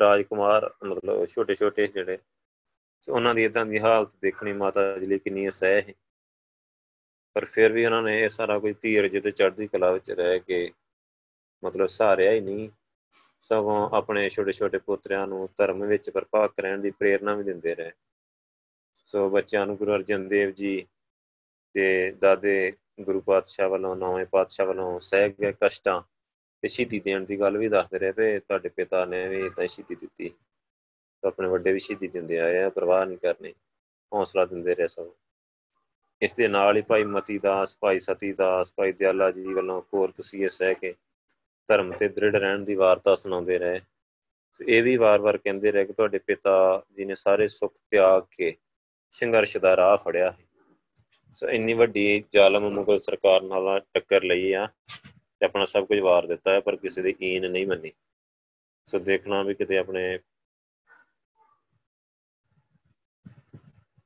ਰਾਜਕੁਮਾਰ, 0.00 0.70
ਮਤਲਬ 0.84 1.24
ਛੋਟੇ 1.26 1.54
ਛੋਟੇ 1.54 1.86
ਜਿਹੜੇ, 1.86 2.18
ਸੋ 3.02 3.12
ਉਹਨਾਂ 3.12 3.34
ਦੀ 3.34 3.44
ਇਦਾਂ 3.44 3.64
ਦੀ 3.66 3.78
ਹਾਲਤ 3.78 4.10
ਦੇਖਣੀ 4.22 4.52
ਮਾਤਾ 4.52 4.98
ਜੀ 4.98 5.06
ਲਈ 5.06 5.18
ਕਿੰਨੀ 5.18 5.48
ਅਸਹਿ 5.48 5.80
ਹੈ 5.82 5.92
ਪਰ 7.36 7.44
ਫਿਰ 7.44 7.72
ਵੀ 7.72 7.84
ਉਹਨਾਂ 7.84 8.02
ਨੇ 8.02 8.18
ਇਹ 8.20 8.28
ਸਾਰਾ 8.28 8.58
ਕੁਝ 8.58 8.74
ਧੀਰਜ 8.82 9.16
ਤੇ 9.22 9.30
ਚੜ੍ਹਦੀ 9.30 9.66
ਕਲਾ 9.66 9.90
ਵਿੱਚ 9.92 10.10
ਰਹਿ 10.10 10.38
ਕੇ, 10.40 10.70
ਮਤਲਬ 11.62 11.86
ਸਹਾਰਿਆ 11.86 12.32
ਹੀ 12.32 12.40
ਨਹੀਂ। 12.40 12.68
ਸਗੋਂ 13.50 13.88
ਆਪਣੇ 13.92 14.28
ਛੋਟੇ 14.28 14.52
ਛੋਟੇ 14.52 14.78
ਪੁੱਤਰਿਆਂ 14.78 15.26
ਨੂੰ 15.26 15.48
ਧਰਮ 15.56 15.84
ਵਿੱਚ 15.84 16.10
ਪਰਪਾਕ 16.10 16.60
ਰਹਿਣ 16.60 16.80
ਦੀ 16.80 16.90
ਪ੍ਰੇਰਣਾ 16.90 17.34
ਵੀ 17.34 17.44
ਦਿੰਦੇ 17.44 17.74
ਰਹੇ। 17.74 17.92
ਸੋ 19.06 19.30
ਬੱਚਿਆਂ 19.30 19.66
ਨੂੰ 19.66 19.76
ਗੁਰੂ 19.76 19.94
ਅਰਜਨ 19.94 20.28
ਦੇਵ 20.28 20.50
ਜੀ 20.50 20.86
ਤੇ 21.74 22.10
ਦਾਦੇ 22.10 22.72
ਗੁਰੂ 23.00 23.20
ਪਾਤਸ਼ਾਹ 23.20 23.68
ਵੱਲੋਂ, 23.68 23.96
ਨੌਵੇਂ 23.96 24.26
ਪਾਤਸ਼ਾਹ 24.26 24.66
ਵੱਲੋਂ 24.66 24.98
ਸਹਿ 25.00 25.28
ਗਏ 25.30 25.52
ਕਸ਼ਟਾਂ 25.52 26.02
ਤੇ 26.62 26.68
ਸ਼ਹੀਦੀ 26.68 27.00
ਦੇਣ 27.00 27.24
ਦੀ 27.24 27.40
ਗੱਲ 27.40 27.56
ਵੀ 27.58 27.68
ਦੱਸਦੇ 27.68 27.98
ਰਹੇ 27.98 28.12
ਵੀ 28.16 28.38
ਤੁਹਾਡੇ 28.38 28.68
ਪਿਤਾ 28.68 29.04
ਨੇ 29.04 29.26
ਵੀ 29.28 29.50
ਤਾਂ 29.50 29.66
ਸ਼ਹੀਦੀ 29.66 29.94
ਦਿੱਤੀ। 29.94 30.28
ਤਾਂ 30.28 31.28
ਆਪਣੇ 31.28 31.48
ਵੱਡੇ 31.48 31.72
ਵੀ 31.72 31.78
ਸ਼ਹੀਦੀ 31.78 32.08
ਦਿੰਦੇ 32.08 32.38
ਆਏ 32.38 32.62
ਆ, 32.62 32.68
ਪਰਵਾਹ 32.68 33.06
ਨਹੀਂ 33.06 33.18
ਕਰਨੀ, 33.18 33.54
ਹੌਸਲਾ 34.12 34.44
ਦਿੰਦੇ 34.44 34.74
ਰਹੇ 34.74 34.86
ਸਭ 34.86 35.10
ਇਸ 36.22 36.32
ਦੇ 36.32 36.48
ਨਾਲ 36.48 36.76
ਹੀ 36.76 36.82
ਭਾਈ 36.82 37.04
ਮਤੀ 37.04 37.38
ਦਾਸ 37.38 37.76
ਭਾਈ 37.80 37.98
ਸਤੀ 37.98 38.32
ਦਾਸ 38.32 38.74
ਭਾਈ 38.76 38.92
ਦਿਆਲਾ 38.92 39.30
ਜੀ 39.30 39.52
ਵੱਲੋਂ 39.54 39.82
ਕੋਰ 39.82 40.10
ਤਸੀਹੇ 40.10 40.48
ਸਹਿ 40.48 40.74
ਕੇ 40.74 40.94
ਧਰਮ 41.68 41.92
ਤੇ 41.92 42.08
ਦ੍ਰਿੜ 42.08 42.36
ਰਹਿਣ 42.36 42.58
ਦੀ 42.58 42.74
ਵਾਰਤਾ 42.74 43.14
ਸੁਣਾਉਂਦੇ 43.14 43.58
ਰਹੇ। 43.58 43.80
ਇਹ 44.60 44.82
ਵੀ 44.82 44.96
ਵਾਰ-ਵਾਰ 44.96 45.36
ਕਹਿੰਦੇ 45.36 45.72
ਰਹੇ 45.72 45.84
ਕਿ 45.84 45.92
ਤੁਹਾਡੇ 45.92 46.18
ਪਿਤਾ 46.18 46.82
ਜੀ 46.96 47.04
ਨੇ 47.04 47.14
ਸਾਰੇ 47.14 47.46
ਸੁੱਖ 47.46 47.74
ਤਿਆਗ 47.90 48.22
ਕੇ 48.36 48.56
ਸੰਘਰਸ਼ 49.10 49.56
ਦਾ 49.56 49.76
ਰਾਹ 49.76 49.96
ਫੜਿਆ 49.96 50.30
ਹੈ। 50.30 50.38
ਸੋ 51.30 51.48
ਇੰਨੀ 51.48 51.74
ਵੱਡੀ 51.74 52.24
ਜ਼ਾਲਮ 52.32 52.70
ਮੁਗਲ 52.70 52.98
ਸਰਕਾਰ 52.98 53.42
ਨਾਲ 53.42 53.80
ਟੱਕਰ 53.94 54.22
ਲਈ 54.22 54.52
ਆ 54.52 54.66
ਤੇ 55.40 55.46
ਆਪਣਾ 55.46 55.64
ਸਭ 55.64 55.86
ਕੁਝ 55.86 55.98
ਵਾਰ 55.98 56.26
ਦਿੱਤਾ 56.26 56.52
ਹੈ, 56.52 56.60
ਪਰ 56.60 56.76
ਕਿਸੇ 56.76 57.02
ਦੀ 57.02 57.14
ਈਨ 57.22 57.50
ਨਹੀਂ 57.50 57.66
ਮੰਨੀ। 57.66 57.92
ਸੋ 58.86 58.98
ਦੇਖਣਾ 58.98 59.42
ਵੀ 59.42 59.54
ਕਿਤੇ 59.54 59.78
ਆਪਣੇ 59.78 60.18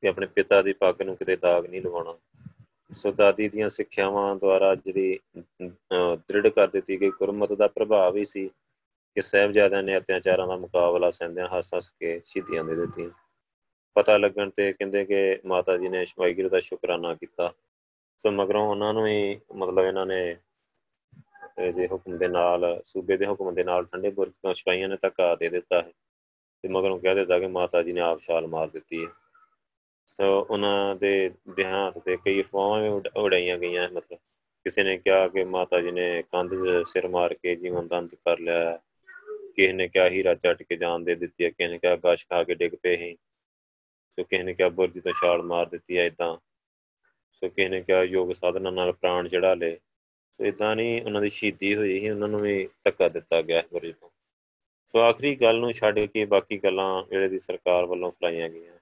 ਕਿ 0.00 0.08
ਆਪਣੇ 0.08 0.26
ਪਿਤਾ 0.26 0.62
ਦੀ 0.62 0.72
ਪੱਗ 0.72 1.02
ਨੂੰ 1.02 1.16
ਕਿਤੇ 1.16 1.36
ਦਾਗ 1.36 1.66
ਨਹੀਂ 1.66 1.82
ਲਵਾਉਣਾ। 1.82 2.18
ਸੋ 2.94 3.10
ਦਾਦੀ 3.12 3.48
ਦੀਆਂ 3.48 3.68
ਸਿੱਖਿਆਵਾਂ 3.68 4.34
ਦੁਆਰਾ 4.36 4.74
ਜਿਹੜੀ 4.74 5.18
ਦ੍ਰਿੜ 6.28 6.48
ਕਰ 6.48 6.66
ਦਿੱਤੀ 6.68 7.00
ਗਈ 7.00 7.10
ਗੁਰਮਤ 7.10 7.52
ਦਾ 7.52 7.68
ਪ੍ਰਭਾਵ 7.68 8.16
ਹੀ 8.16 8.24
ਸੀ 8.24 8.48
ਕਿ 9.16 9.20
ਸਹਿਬਜ਼ਾਦਿਆਂ 9.20 9.82
ਨੇ 9.82 9.96
ਅਤਿਆਚਾਰਾਂ 9.98 10.46
ਦਾ 10.46 10.56
ਮੁਕਾਬਲਾ 10.56 11.10
ਸਹਿੰਦਿਆਂ 11.10 11.48
ਹੱਸ-ਹੱਸ 11.48 11.90
ਕੇ 12.00 12.20
ਸ਼ਹੀਦੀਆਂ 12.24 12.64
ਦੇ 12.64 12.74
ਦਿੱਤੀਆਂ। 12.74 13.10
ਪਤਾ 13.96 14.16
ਲੱਗਣ 14.18 14.50
ਤੇ 14.50 14.72
ਕਹਿੰਦੇ 14.72 15.04
ਕਿ 15.04 15.40
ਮਾਤਾ 15.46 15.76
ਜੀ 15.76 15.88
ਨੇ 15.88 16.04
ਵਾਹਿਗੁਰੂ 16.18 16.48
ਦਾ 16.48 16.60
ਸ਼ੁਕਰਾਨਾ 16.60 17.14
ਕੀਤਾ। 17.14 17.52
ਸੋ 18.18 18.30
ਮਗਰੋਂ 18.30 18.66
ਉਹਨਾਂ 18.66 18.92
ਨੂੰ 18.94 19.06
ਹੀ 19.06 19.40
ਮਤਲਬ 19.54 19.84
ਇਹਨਾਂ 19.84 20.06
ਨੇ 20.06 20.36
ਦੇ 21.72 21.86
ਹੁਕਮ 21.86 22.16
ਦੇ 22.18 22.28
ਨਾਲ, 22.28 22.80
ਸੂਬੇ 22.84 23.16
ਦੇ 23.16 23.26
ਹੁਕਮ 23.26 23.54
ਦੇ 23.54 23.64
ਨਾਲ 23.64 23.84
ਠੰਡੇ 23.84 24.10
ਬੁਰਜ 24.10 24.32
ਤੋਂ 24.42 24.52
ਸਿਪਾਹੀਆਂ 24.52 24.88
ਨੇ 24.88 24.96
ਧੱਕਾ 25.02 25.34
ਦੇ 25.34 25.48
ਦਿੱਤਾ 25.48 25.80
ਹੈ। 25.82 25.92
ਤੇ 26.62 26.68
ਮਗਰੋਂ 26.68 26.98
ਕਹਿ 26.98 27.14
ਦਿੱਤਾ 27.14 27.38
ਕਿ 27.38 27.46
ਮਾਤਾ 27.46 27.82
ਜੀ 27.82 27.92
ਨੇ 27.92 28.00
ਆਪ 28.00 28.20
ਛਾਲ 28.20 28.46
ਮਾਰ 28.46 28.68
ਦਿੱਤੀ 28.68 29.04
ਹੈ। 29.04 29.10
ਸੋ 30.06 30.24
ਉਹਨਾਂ 30.40 30.94
ਦੇ 30.96 31.30
ਦੇਹਾਂਤ 31.56 31.98
ਤੇ 31.98 32.16
ਕਈ 32.16 32.40
ਅਫਵਾਹਾਂ 32.42 32.80
ਵੀ 32.82 32.88
ਉਡਾਈਆਂ 33.16 33.58
ਗਈਆਂ, 33.58 33.88
ਮਤਲਬ 33.88 34.18
ਕਿਸੇ 34.66 34.82
ਨੇ 34.84 34.96
ਕਿਹਾ 34.98 35.28
ਕਿ 35.28 35.44
ਮਾਤਾ 35.44 35.80
ਜੀ 35.80 35.90
ਨੇ 35.90 36.22
ਕੰਧ 36.32 36.54
'ਚ 36.54 36.86
ਸਿਰ 36.88 37.08
ਮਾਰ 37.08 37.34
ਕੇ 37.34 37.54
ਜੀਵਨ 37.56 37.88
ਦਾ 37.88 37.98
ਅੰਤ 37.98 38.14
ਕਰ 38.14 38.38
ਲਿਆ 38.38 38.78
ਕਿਸੇ 39.56 39.72
ਨੇ 39.72 39.88
ਕਿਹਾ 39.88 40.08
ਹੀਰਾ 40.08 40.34
ਚੱਟ 40.34 40.62
ਕੇ 40.62 40.76
ਜਾਨ 40.76 41.04
ਦੇ 41.04 41.14
ਦਿੱਤੀ 41.14 41.44
ਹੈ, 41.44 41.50
ਕਿਸੇ 41.50 41.68
ਨੇ 41.68 41.78
ਕਿਹਾ 41.78 41.96
ਗਸ਼ 41.96 42.26
ਖਾ 42.26 42.42
ਕੇ 42.44 42.54
ਡਿੱਗ 42.54 42.74
ਪਏ 42.82 42.96
ਸੀ। 42.96 43.16
ਸੋ 44.18 44.22
ਕਿਸੇ 44.24 44.42
ਨੇ 44.42 44.54
ਕਿਹਾ 44.54 44.68
ਬੁਰਜ 44.68 44.98
ਤੋਂ 44.98 45.12
ਛਾਲ 45.12 45.42
ਮਾਰ 45.42 45.66
ਦਿੱਤੀ 45.66 45.98
ਹੈ 45.98 46.04
ਇਦਾਂ 46.06 46.36
ਸੋ 47.32 47.48
ਕਿਸੇ 47.48 47.68
ਨੇ 47.68 47.80
ਕਿਹਾ 47.82 48.02
ਯੋਗ 48.02 48.32
ਸਾਧਨਾ 48.32 48.70
ਨਾਲ 48.70 48.92
ਪ੍ਰਾਣ 48.92 49.28
ਚੜਾ 49.28 49.54
ਲੇ 49.54 49.76
ਸੋ 50.32 50.44
ਇਦਾਂ 50.44 50.74
ਨਹੀਂ 50.76 51.00
ਉਹਨਾਂ 51.02 51.20
ਦੀ 51.22 51.28
ਸ਼ਹੀਦੀ 51.28 51.74
ਹੋਈ 51.74 51.98
ਸੀ, 52.00 52.10
ਉਹਨਾਂ 52.10 52.28
ਨੂੰ 52.28 52.40
ਵੀ 52.40 52.68
ਧੱਕਾ 52.84 53.08
ਦਿੱਤਾ 53.08 53.42
ਗਿਆ 53.42 53.62
ਬੁਰਜ 53.72 53.94
ਤੋਂ। 54.00 54.10
ਸੋ 54.86 55.00
ਆਖਰੀ 55.00 55.34
ਗੱਲ 55.36 55.58
ਨੂੰ 55.58 55.72
ਛੱਡ 55.72 55.98
ਕੇ 56.00 56.24
ਬਾਕੀ 56.24 56.58
ਗੱਲਾਂ 56.58 57.02
ਜਿਹੜੇ 57.10 57.28
ਦੀ 57.28 57.38
ਸਰਕਾਰ 57.38 57.86
ਵੱਲੋਂ 57.86 58.10
ਫਲਾਈਆਂ 58.10 58.48
ਗਈਆਂ। 58.48 58.78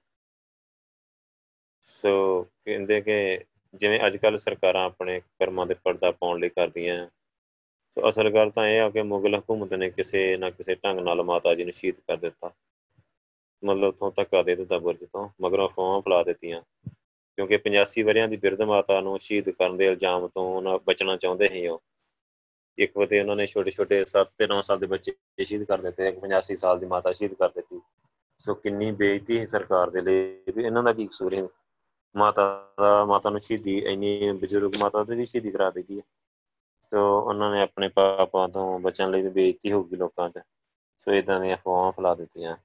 ਸੋ 2.01 2.43
ਕਹਿੰਦੇ 2.65 3.01
ਕਿ 3.01 3.39
ਜਿਵੇਂ 3.75 3.99
ਅੱਜ 4.07 4.17
ਕੱਲ 4.17 4.37
ਸਰਕਾਰਾਂ 4.37 4.85
ਆਪਣੇ 4.85 5.19
ਕਰਮਾਂ 5.19 5.65
ਦੇ 5.65 5.73
ਪਰਦਾ 5.73 6.11
ਪਾਉਣ 6.11 6.39
ਲਈ 6.39 6.49
ਕਰਦੀਆਂ। 6.49 7.07
ਸੋ 7.95 8.09
ਅਸਲ 8.09 8.29
ਗੱਲ 8.29 8.49
ਤਾਂ 8.49 8.67
ਇਹ 8.67 8.81
ਆ 8.81 8.89
ਕਿ 8.89 9.01
ਮੁਗਲ 9.01 9.35
ਹਕੂਮਤ 9.35 9.73
ਨੇ 9.73 9.89
ਕਿਸੇ 9.89 10.37
ਨਾ 10.37 10.49
ਕਿਸੇ 10.49 10.75
ਢੰਗ 10.75 10.99
ਨਾਲ 10.99 11.23
ਮਾਤਾ 11.23 11.55
ਜੀ 11.55 11.63
ਨੂੰ 11.63 11.73
ਸ਼ਹੀਦ 11.73 11.95
ਕਰ 11.95 12.17
ਦਿੱਤਾ। 12.17 12.51
ਮਤਲਬ 13.65 13.83
ਉਥੋਂ 13.83 14.11
ਧੱਕਾ 14.15 14.43
ਦੇ 14.43 14.55
ਦਿੱਤਾ 14.55 14.77
ਬੁਰਜ 14.77 15.05
ਤੋਂ, 15.05 15.29
ਮਗਰੋਂ 15.41 15.69
ਫੌਹਾਂ 15.69 16.01
ਫਲਾ 16.01 16.23
ਦਿੱਤੀਆਂ। 16.23 16.61
ਕਿਉਂਕਿ 17.35 17.57
85 17.57 18.03
ਵਰਿਆਂ 18.03 18.27
ਦੀ 18.27 18.37
ਬਿਰਧ 18.37 18.61
ਮਾਤਾ 18.61 19.01
ਨੂੰ 19.01 19.19
ਸ਼ਹੀਦ 19.19 19.49
ਕਰਨ 19.49 19.77
ਦੇ 19.77 19.85
ਇਲਜ਼ਾਮ 19.85 20.27
ਤੋਂ 20.27 20.55
ਉਹਨਾਂ 20.55 20.79
ਬਚਣਾ 20.87 21.17
ਚਾਹੁੰਦੇ 21.17 21.47
ਸੀ 21.47 21.67
ਉਹ। 21.67 21.81
ਇੱਕ 22.77 22.97
ਵਤੇ 22.97 23.19
ਉਹਨਾਂ 23.19 23.35
ਨੇ 23.35 23.47
ਛੋਟੇ 23.47 23.71
ਛੋਟੇ 23.71 24.05
7 24.05 24.27
ਤੇ 24.37 24.47
9 24.47 24.61
ਸਾਲ 24.61 24.79
ਦੇ 24.79 24.87
ਬੱਚੇ 24.87 25.43
ਸ਼ਹੀਦ 25.43 25.63
ਕਰ 25.63 25.81
ਦਿੱਤੇ, 25.81 26.07
ਇੱਕ 26.07 26.17
85 26.17 26.55
ਸਾਲ 26.55 26.79
ਦੀ 26.79 26.85
ਮਾਤਾ 26.85 27.11
ਸ਼ਹੀਦ 27.11 27.33
ਕਰ 27.33 27.49
ਦਿੱਤੀ। 27.49 27.81
ਸੋ 28.37 28.53
ਕਿੰਨੀ 28.53 28.91
ਬੇਇੱਜ਼ਤੀ 28.91 29.39
ਹੈ 29.39 29.45
ਸਰਕਾਰ 29.45 29.89
ਦੇ 29.89 30.01
ਲਈ 30.01 30.43
ਵੀ 30.55 30.63
ਇਹਨਾਂ 30.63 30.83
ਦਾ 30.83 30.93
ਕੀ 30.93 31.07
ਕਸੂਰ 31.07 31.33
ਹੈ 31.33 31.47
ਮਾਤਾ 32.15 32.73
ਦਾ, 32.79 33.05
ਮਾਤਾ 33.05 33.29
ਨੂੰ 33.29 33.39
ਸ਼ਹੀਦੀ, 33.39 33.77
ਇੰਨੀ 33.79 34.31
ਬਜ਼ੁਰਗ 34.31 34.71
ਮਾਤਾ 34.79 35.03
ਦੀ 35.03 35.15
ਵੀ 35.15 35.25
ਸ਼ਹੀਦੀ 35.25 35.51
ਕਰਾ 35.51 35.69
ਦਿੱਤੀ 35.69 35.97
ਹੈ। 35.97 36.03
ਸੋ 36.83 37.21
ਉਹਨਾਂ 37.21 37.51
ਨੇ 37.51 37.61
ਆਪਣੇ 37.61 37.87
ਪਾਪਾਂ 37.87 38.49
ਤੋਂ 38.49 38.79
ਬਚਣ 38.79 39.11
ਲਈ 39.11 39.21
ਵੀ 39.21 39.29
ਬੇਇੱਜ਼ਤੀ 39.29 39.71
ਹੋ 39.71 39.83
ਗਈ 39.83 39.95
ਲੋਕਾਂ 39.95 40.29
'ਚ। 40.29 40.39
ਸੋ 40.99 41.11
ਇਦਾਂ 41.11 41.39
ਦੀਆਂ 41.39 41.57
ਫੋਹਾਂ 41.57 41.91
ਫਲਾ 41.91 42.15
ਦਿੱਤੀਆਂ। 42.15 42.57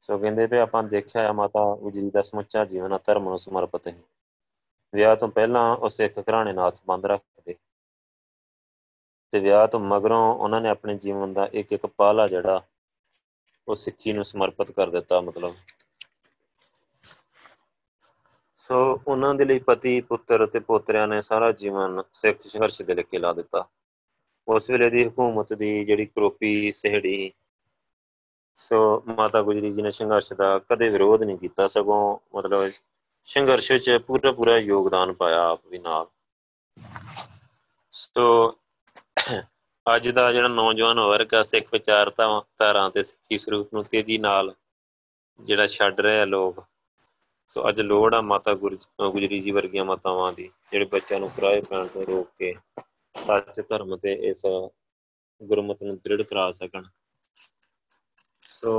ਸੋ 0.00 0.18
ਕਹਿੰਦੇ 0.18 0.46
ਵੀ 0.46 0.56
ਆਪਾਂ 0.56 0.82
ਦੇਖਿਆ 0.82 1.28
ਆ 1.28 1.32
ਮਾਤਾ 1.32 1.76
ਗੁਜਰੀ 1.76 2.10
ਦਾ 2.10 2.22
ਸਮੁੱਚਾ 2.22 2.64
ਜੀਵਨ, 2.64 2.98
ਧਰਮ 3.04 3.24
ਨੂੰ 3.24 3.38
ਸਮਰਪਿਤ 3.38 3.88
ਹੈ। 3.88 3.98
ਵਿਆਹ 4.94 5.16
ਤੋਂ 5.16 5.28
ਪਹਿਲਾਂ 5.28 5.76
ਉਹ 5.76 5.88
ਸਿੱਖ 5.88 6.18
ਘਰਾਣੇ 6.18 6.52
ਨਾਲ 6.52 6.70
ਸੰਬੰਧ 6.70 7.06
ਰੱਖਦੇ। 7.06 7.54
ਤੇ 9.30 9.40
ਵਿਆਹ 9.40 9.68
ਤੋਂ 9.68 9.80
ਮਗਰੋਂ 9.80 10.34
ਉਹਨਾਂ 10.34 10.60
ਨੇ 10.60 10.68
ਆਪਣੇ 10.68 10.98
ਜੀਵਨ 10.98 11.32
ਦਾ 11.32 11.48
ਇੱਕ 11.52 11.72
ਇੱਕ 11.72 11.86
ਪਾਲਾ 11.86 12.28
ਜਿਹੜਾ 12.28 12.62
ਉਹ 13.68 13.74
ਸਿੱਖੀ 13.74 14.12
ਨੂੰ 14.12 14.24
ਸਮਰਪਿਤ 14.24 14.70
ਕਰ 14.70 14.90
ਦਿੱਤਾ, 14.90 15.20
ਮਤਲਬ 15.20 15.54
ਸੋ 18.62 18.76
ਉਹਨਾਂ 19.06 19.34
ਦੇ 19.34 19.44
ਲਈ 19.44 19.58
ਪਤੀ, 19.58 20.00
ਪੁੱਤਰ 20.00 20.46
ਤੇ 20.46 20.60
ਪੋਤਰਿਆਂ 20.60 21.06
ਨੇ 21.08 21.20
ਸਾਰਾ 21.22 21.50
ਜੀਵਨ 21.52 22.02
ਸਿੱਖ 22.12 22.40
ਸੰਘਰਸ਼ 22.40 22.82
ਦੇ 22.82 22.94
ਲਈ 22.94 23.18
ਲਾ 23.18 23.32
ਦਿੱਤਾ। 23.32 23.64
ਉਸ 24.48 24.70
ਵੇਲੇ 24.70 24.90
ਦੀ 24.90 25.04
ਹਕੂਮਤ 25.08 25.52
ਦੀ 25.52 25.84
ਜਿਹੜੀ 25.84 26.06
ਕਰੋਪੀ, 26.06 26.72
ਸਹਿੜੀ, 26.72 27.32
ਸੋ 28.56 29.02
ਮਾਤਾ 29.08 29.42
ਗੁਜਰੀ 29.42 29.72
ਜੀ 29.72 29.82
ਨੇ 29.82 29.90
ਸੰਘਰਸ਼ 29.90 30.32
ਦਾ 30.32 30.58
ਕਦੇ 30.70 30.88
ਵਿਰੋਧ 30.88 31.22
ਨਹੀਂ 31.22 31.38
ਕੀਤਾ, 31.38 31.66
ਸਗੋਂ 31.66 32.18
ਮਤਲਬ 32.36 32.70
ਸੰਘਰਸ਼ 33.26 33.70
ਵਿੱਚ 33.72 33.90
ਪੂਰਾ 34.06 34.32
ਪੂਰਾ 34.32 34.56
ਯੋਗਦਾਨ 34.58 35.12
ਪਾਇਆ 35.12 35.42
ਆਪ 35.50 35.66
ਵੀ 35.66 35.78
ਨਾਲ। 35.78 36.06
ਸੋ 37.94 38.56
ਅੱਜ 39.86 40.08
ਦਾ 40.08 40.32
ਜਿਹੜਾ 40.32 40.48
ਨੌਜਵਾਨ 40.48 41.00
ਵਰਗ 41.00 41.34
ਆ, 41.34 41.42
ਸਿੱਖ 41.42 41.68
ਵਿਚਾਰਤਾਵਾਂ 41.72 42.90
ਤੇ 42.90 43.02
ਸਿੱਖੀ 43.02 43.38
ਸਰੂਪ 43.38 43.74
ਨੂੰ 43.74 43.84
ਤੇਜ਼ੀ 43.84 44.18
ਨਾਲ 44.18 44.54
ਜਿਹੜਾ 45.40 45.66
ਛੱਡ 45.66 46.00
ਰਿਹਾ 46.00 46.24
ਲੋਕ 46.24 46.64
ਸੋ 47.52 47.68
ਅੱਜ 47.68 47.80
ਲੋੜ 47.80 48.14
ਆ 48.14 48.20
ਮਾਤਾ 48.22 48.52
ਗੁਜਰੀ 48.54 49.38
ਜੀ 49.40 49.50
ਵਰਗੀਆਂ 49.50 49.84
ਮਾਤਾਵਾਂ 49.84 50.32
ਦੀ, 50.32 50.48
ਜਿਹੜੇ 50.72 50.84
ਬੱਚਿਆਂ 50.84 51.18
ਨੂੰ 51.20 51.28
ਕਿਰਾਏ 51.28 51.60
ਪੈਣ 51.60 51.86
ਤੋਂ 51.86 52.02
ਰੋਕ 52.02 52.28
ਕੇ 52.38 52.54
ਸੱਚ 53.14 53.60
ਧਰਮ 53.60 53.96
ਤੇ 53.96 54.12
ਇਸ 54.28 54.42
ਗੁਰਮਤ 55.40 55.82
ਨੂੰ 55.82 55.96
ਦ੍ਰਿੜ 55.96 56.22
ਕਰਾ 56.22 56.50
ਸਕਣ। 56.50 56.82
ਸੋ 58.42 58.72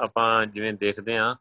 ਆਪਾਂ 0.00 0.46
ਜਿਵੇਂ 0.46 0.72
ਦੇਖਦੇ 0.74 1.18
ਆ 1.18 1.34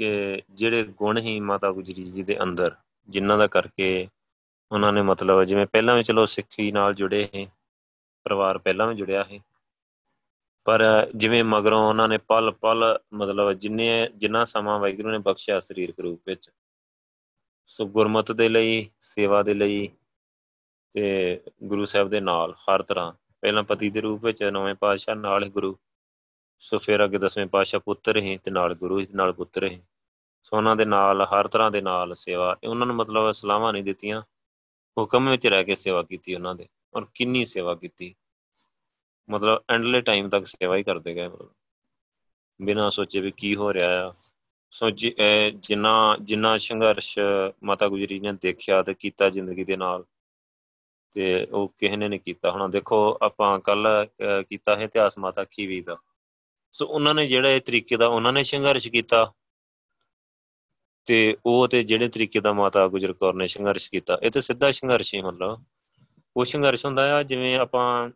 ਕਿ 0.00 0.42
ਜਿਹੜੇ 0.50 0.82
ਗੁਣ 0.84 1.18
ਹੀ 1.18 1.38
ਮਾਤਾ 1.40 1.70
ਗੁਜਰੀ 1.72 2.04
ਜੀ 2.04 2.22
ਦੇ 2.22 2.38
ਅੰਦਰ, 2.42 2.74
ਜਿਨ੍ਹਾਂ 3.08 3.38
ਦਾ 3.38 3.46
ਕਰਕੇ 3.46 4.08
ਉਹਨਾਂ 4.70 4.92
ਨੇ 4.92 5.02
ਮਤਲਬ 5.02 5.42
ਜਿਵੇਂ 5.44 5.66
ਪਹਿਲਾਂ 5.66 5.96
ਵੀ 5.96 6.02
ਚਲੋ 6.02 6.26
ਸਿੱਖੀ 6.26 6.70
ਨਾਲ 6.72 6.94
ਜੁੜੇ 6.94 7.28
ਸੀ, 7.32 7.46
ਪਰਿਵਾਰ 8.26 8.58
ਪਹਿਲਾਂ 8.58 8.86
ਵੀ 8.86 8.94
ਜੁੜਿਆ 8.94 9.22
ਸੀ। 9.24 9.40
ਪਰ 10.66 10.82
ਜਿਵੇਂ 11.14 11.42
ਮਗਰੋਂ 11.44 11.82
ਉਹਨਾਂ 11.88 12.08
ਨੇ 12.08 12.18
ਪਲ 12.18 12.50
ਪਲ 12.50 12.98
ਮਤਲਬ 13.12 13.52
ਜਿੰਨੇ 13.52 14.08
ਜਿੰਨਾ 14.16 14.44
ਸਮਾਂ 14.44 14.78
ਵਾਹਿਗੁਰੂ 14.78 15.10
ਨੇ 15.10 15.18
ਬਖਸ਼ਿਆ 15.18 15.58
ਸਰੀਰਕ 15.58 16.00
ਰੂਪ 16.00 16.20
ਵਿੱਚ, 16.26 16.50
ਸੋ 17.66 17.86
ਗੁਰਮਤ 17.86 18.32
ਦੇ 18.32 18.48
ਲਈ, 18.48 18.90
ਸੇਵਾ 19.00 19.42
ਦੇ 19.42 19.54
ਲਈ 19.54 19.88
ਤੇ 20.94 21.40
ਗੁਰੂ 21.64 21.84
ਸਾਹਿਬ 21.84 22.08
ਦੇ 22.08 22.20
ਨਾਲ 22.20 22.54
ਹਰ 22.62 22.82
ਤਰ੍ਹਾਂ। 22.82 23.12
ਪਹਿਲਾਂ 23.42 23.62
ਪਤੀ 23.62 23.90
ਦੇ 23.90 24.00
ਰੂਪ 24.00 24.24
ਵਿੱਚ, 24.24 24.42
ਨਵੇਂ 24.42 24.74
ਪਾਤਸ਼ਾਹ 24.74 25.14
ਨਾਲ 25.16 25.44
ਹੀ 25.44 25.48
ਗੁਰੂ। 25.50 25.76
ਸੋ 26.62 26.78
ਫਿਰ 26.78 27.04
ਅੱਗੇ 27.04 27.18
ਦਸਵੇਂ 27.18 27.46
ਪਾਤਸ਼ਾਹ 27.46 27.80
ਪੁੱਤਰ 27.80 28.16
ਹੀ 28.16 28.36
ਤੇ 28.38 28.50
ਨਾਲ 28.50 28.74
ਗੁਰੂ 28.74 29.00
ਹੀ, 29.00 29.06
ਨਾਲ 29.14 29.32
ਪੁੱਤਰ 29.32 29.64
ਹੀ। 29.64 29.80
ਸੋ 30.42 30.56
ਉਹਨਾਂ 30.56 30.76
ਦੇ 30.76 30.84
ਨਾਲ, 30.84 31.22
ਹਰ 31.22 31.48
ਤਰ੍ਹਾਂ 31.48 31.70
ਦੇ 31.70 31.80
ਨਾਲ 31.80 32.14
ਸੇਵਾ, 32.14 32.56
ਉਹਨਾਂ 32.64 32.86
ਨੂੰ 32.86 32.96
ਮਤਲਬ 32.96 33.30
ਸਲਾਹਾਂ 33.30 33.72
ਨਹੀਂ 33.72 33.84
ਦਿੱਤੀਆਂ। 33.84 34.22
ਹੁਕਮ 34.96 35.30
ਵਿੱਚ 35.30 35.46
ਰਹਿ 35.46 35.64
ਕੇ 35.64 35.74
ਸੇਵਾ 35.74 36.02
ਕੀਤੀ 36.02 36.34
ਉਹਨਾਂ 36.34 36.54
ਦੇ, 36.54 36.68
ਔਰ 36.94 37.06
ਕਿੰਨੀ 37.14 37.44
ਸੇਵਾ 37.44 37.74
ਕੀਤੀ। 37.74 38.14
ਮਤਲਬ 39.28 39.62
ਐਂਡਲੇ 39.70 40.00
ਟਾਈਮ 40.00 40.28
ਤੱਕ 40.28 40.46
ਸੇਵਾ 40.46 40.76
ਹੀ 40.76 40.82
ਕਰਦੇ 40.82 41.14
ਗਏ 41.14 41.28
ਮਤਲਬ। 41.28 41.50
ਬਿਨਾਂ 42.60 42.90
ਸੋਚੇ 42.90 43.20
ਵੀ 43.20 43.30
ਕੀ 43.36 43.54
ਹੋ 43.56 43.72
ਰਿਹਾ 43.72 44.06
ਆ। 44.06 44.12
ਸੋ 44.72 44.90
ਜਿੰਨਾ 44.90 45.92
ਜਿੰਨਾ 46.22 46.56
ਸੰਘਰਸ਼ 46.58 47.18
ਮਾਤਾ 47.64 47.88
ਗੁਜਰੀ 47.88 48.18
ਨੇ 48.20 48.32
ਦੇਖਿਆ 48.42 48.82
ਤੇ 48.82 48.94
ਕੀਤਾ 48.94 49.28
ਜ਼ਿੰਦਗੀ 49.30 49.64
ਦੇ 49.64 49.76
ਨਾਲ, 49.76 50.04
ਤੇ 51.16 51.46
ਉਹ 51.46 51.68
ਕਿਸੇ 51.70 51.96
ਨੇ 51.96 52.08
ਨਹੀਂ 52.08 52.20
ਕੀਤਾ। 52.20 52.50
ਹੁਣ 52.50 52.70
ਦੇਖੋ, 52.70 53.18
ਆਪਾਂ 53.22 53.58
ਕੱਲ 53.60 53.88
ਕੀਤਾ 54.48 54.76
ਹੈ 54.76 54.84
ਇਤਿਹਾਸ 54.84 55.18
ਮਾਤਾ 55.18 55.44
ਖੀਵੀ 55.44 55.80
ਦਾ। 55.80 55.96
ਸੋ 56.74 56.86
ਉਹਨਾਂ 56.86 57.14
ਨੇ 57.14 57.26
ਜਿਹੜਾ 57.26 57.50
ਇਹ 57.50 57.60
ਤਰੀਕੇ 57.60 57.96
ਦਾ, 57.96 58.06
ਉਹਨਾਂ 58.06 58.32
ਨੇ 58.32 58.42
ਸੰਘਰਸ਼ 58.42 58.88
ਕੀਤਾ। 58.88 59.32
ਤੇ 61.06 61.36
ਉਹ 61.46 61.66
ਤੇ 61.68 61.82
ਜਿਹੜੇ 61.82 62.08
ਤਰੀਕੇ 62.08 62.40
ਦਾ 62.40 62.52
ਮਾਤਾ 62.52 62.86
ਗੁਜਰ 62.88 63.12
ਕੌਰ 63.12 63.34
ਨੇ 63.34 63.46
ਸੰਘਰਸ਼ 63.46 63.90
ਕੀਤਾ, 63.90 64.18
ਇਹ 64.22 64.30
ਤੇ 64.30 64.40
ਸਿੱਧਾ 64.40 64.70
ਸੰਘਰਸ਼ 64.70 65.14
ਹੀ 65.14 65.20
ਮਤਲਬ। 65.22 65.62
ਉਹ 66.36 66.44
ਸੰਘਰਸ਼ 66.44 66.84
ਹੁੰਦਾ 66.86 67.12
ਆ, 67.16 67.22
ਜਿਵੇਂ 67.22 67.56
ਆਪਾਂ 67.56 68.10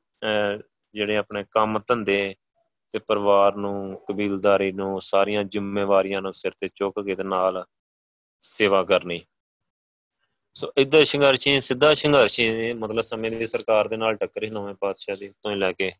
ਜਿਹੜੇ 0.97 1.17
ਆਪਣੇ 1.17 1.45
ਕੰਮ 1.51 1.79
ਧੰਦੇ 1.87 2.35
ਤੇ 2.95 2.99
ਪਰਿਵਾਰ 2.99 3.57
ਨੂੰ, 3.57 4.01
ਕਬੀਲਦਾਰੀ 4.09 4.71
ਨੂੰ, 4.73 5.01
ਸਾਰੀਆਂ 5.01 5.45
ਜ਼ਿੰਮੇਵਾਰੀਆਂ 5.45 6.21
ਨੂੰ 6.23 6.33
ਸਿਰ 6.35 6.53
ਤੇ 6.61 6.69
ਚੁੱਕ 6.75 7.01
ਕੇ 7.07 7.15
ਤੇ 7.15 7.23
ਨਾਲ 7.23 7.65
ਸੇਵਾ 8.45 8.83
ਕਰਨੀ। 8.85 9.21
ਸੋ 10.57 10.73
ਇਦਾਂ 10.79 11.05
ਸੰਘਰਸ਼ੀ, 11.05 11.61
ਸਿੱਧਾ 11.61 11.93
ਸੰਘਰਸ਼ੀ 11.95 12.73
ਮਤਲਬ 12.73 13.01
ਸਮੇਂ 13.01 13.31
ਦੀ 13.31 13.47
ਸਰਕਾਰ 13.47 13.89
ਦੇ 13.89 13.97
ਨਾਲ 13.97 14.15
ਟੱਕਰੇ 14.17 14.51
ਨਵੇਂ 14.51 14.75
ਪਾਤਸ਼ਾਹ 14.75 15.17
ਦੀ, 15.17 15.29
ਤੋਂ 15.43 15.57
ਲੈ 15.57 15.73
ਕੇ 15.73 15.91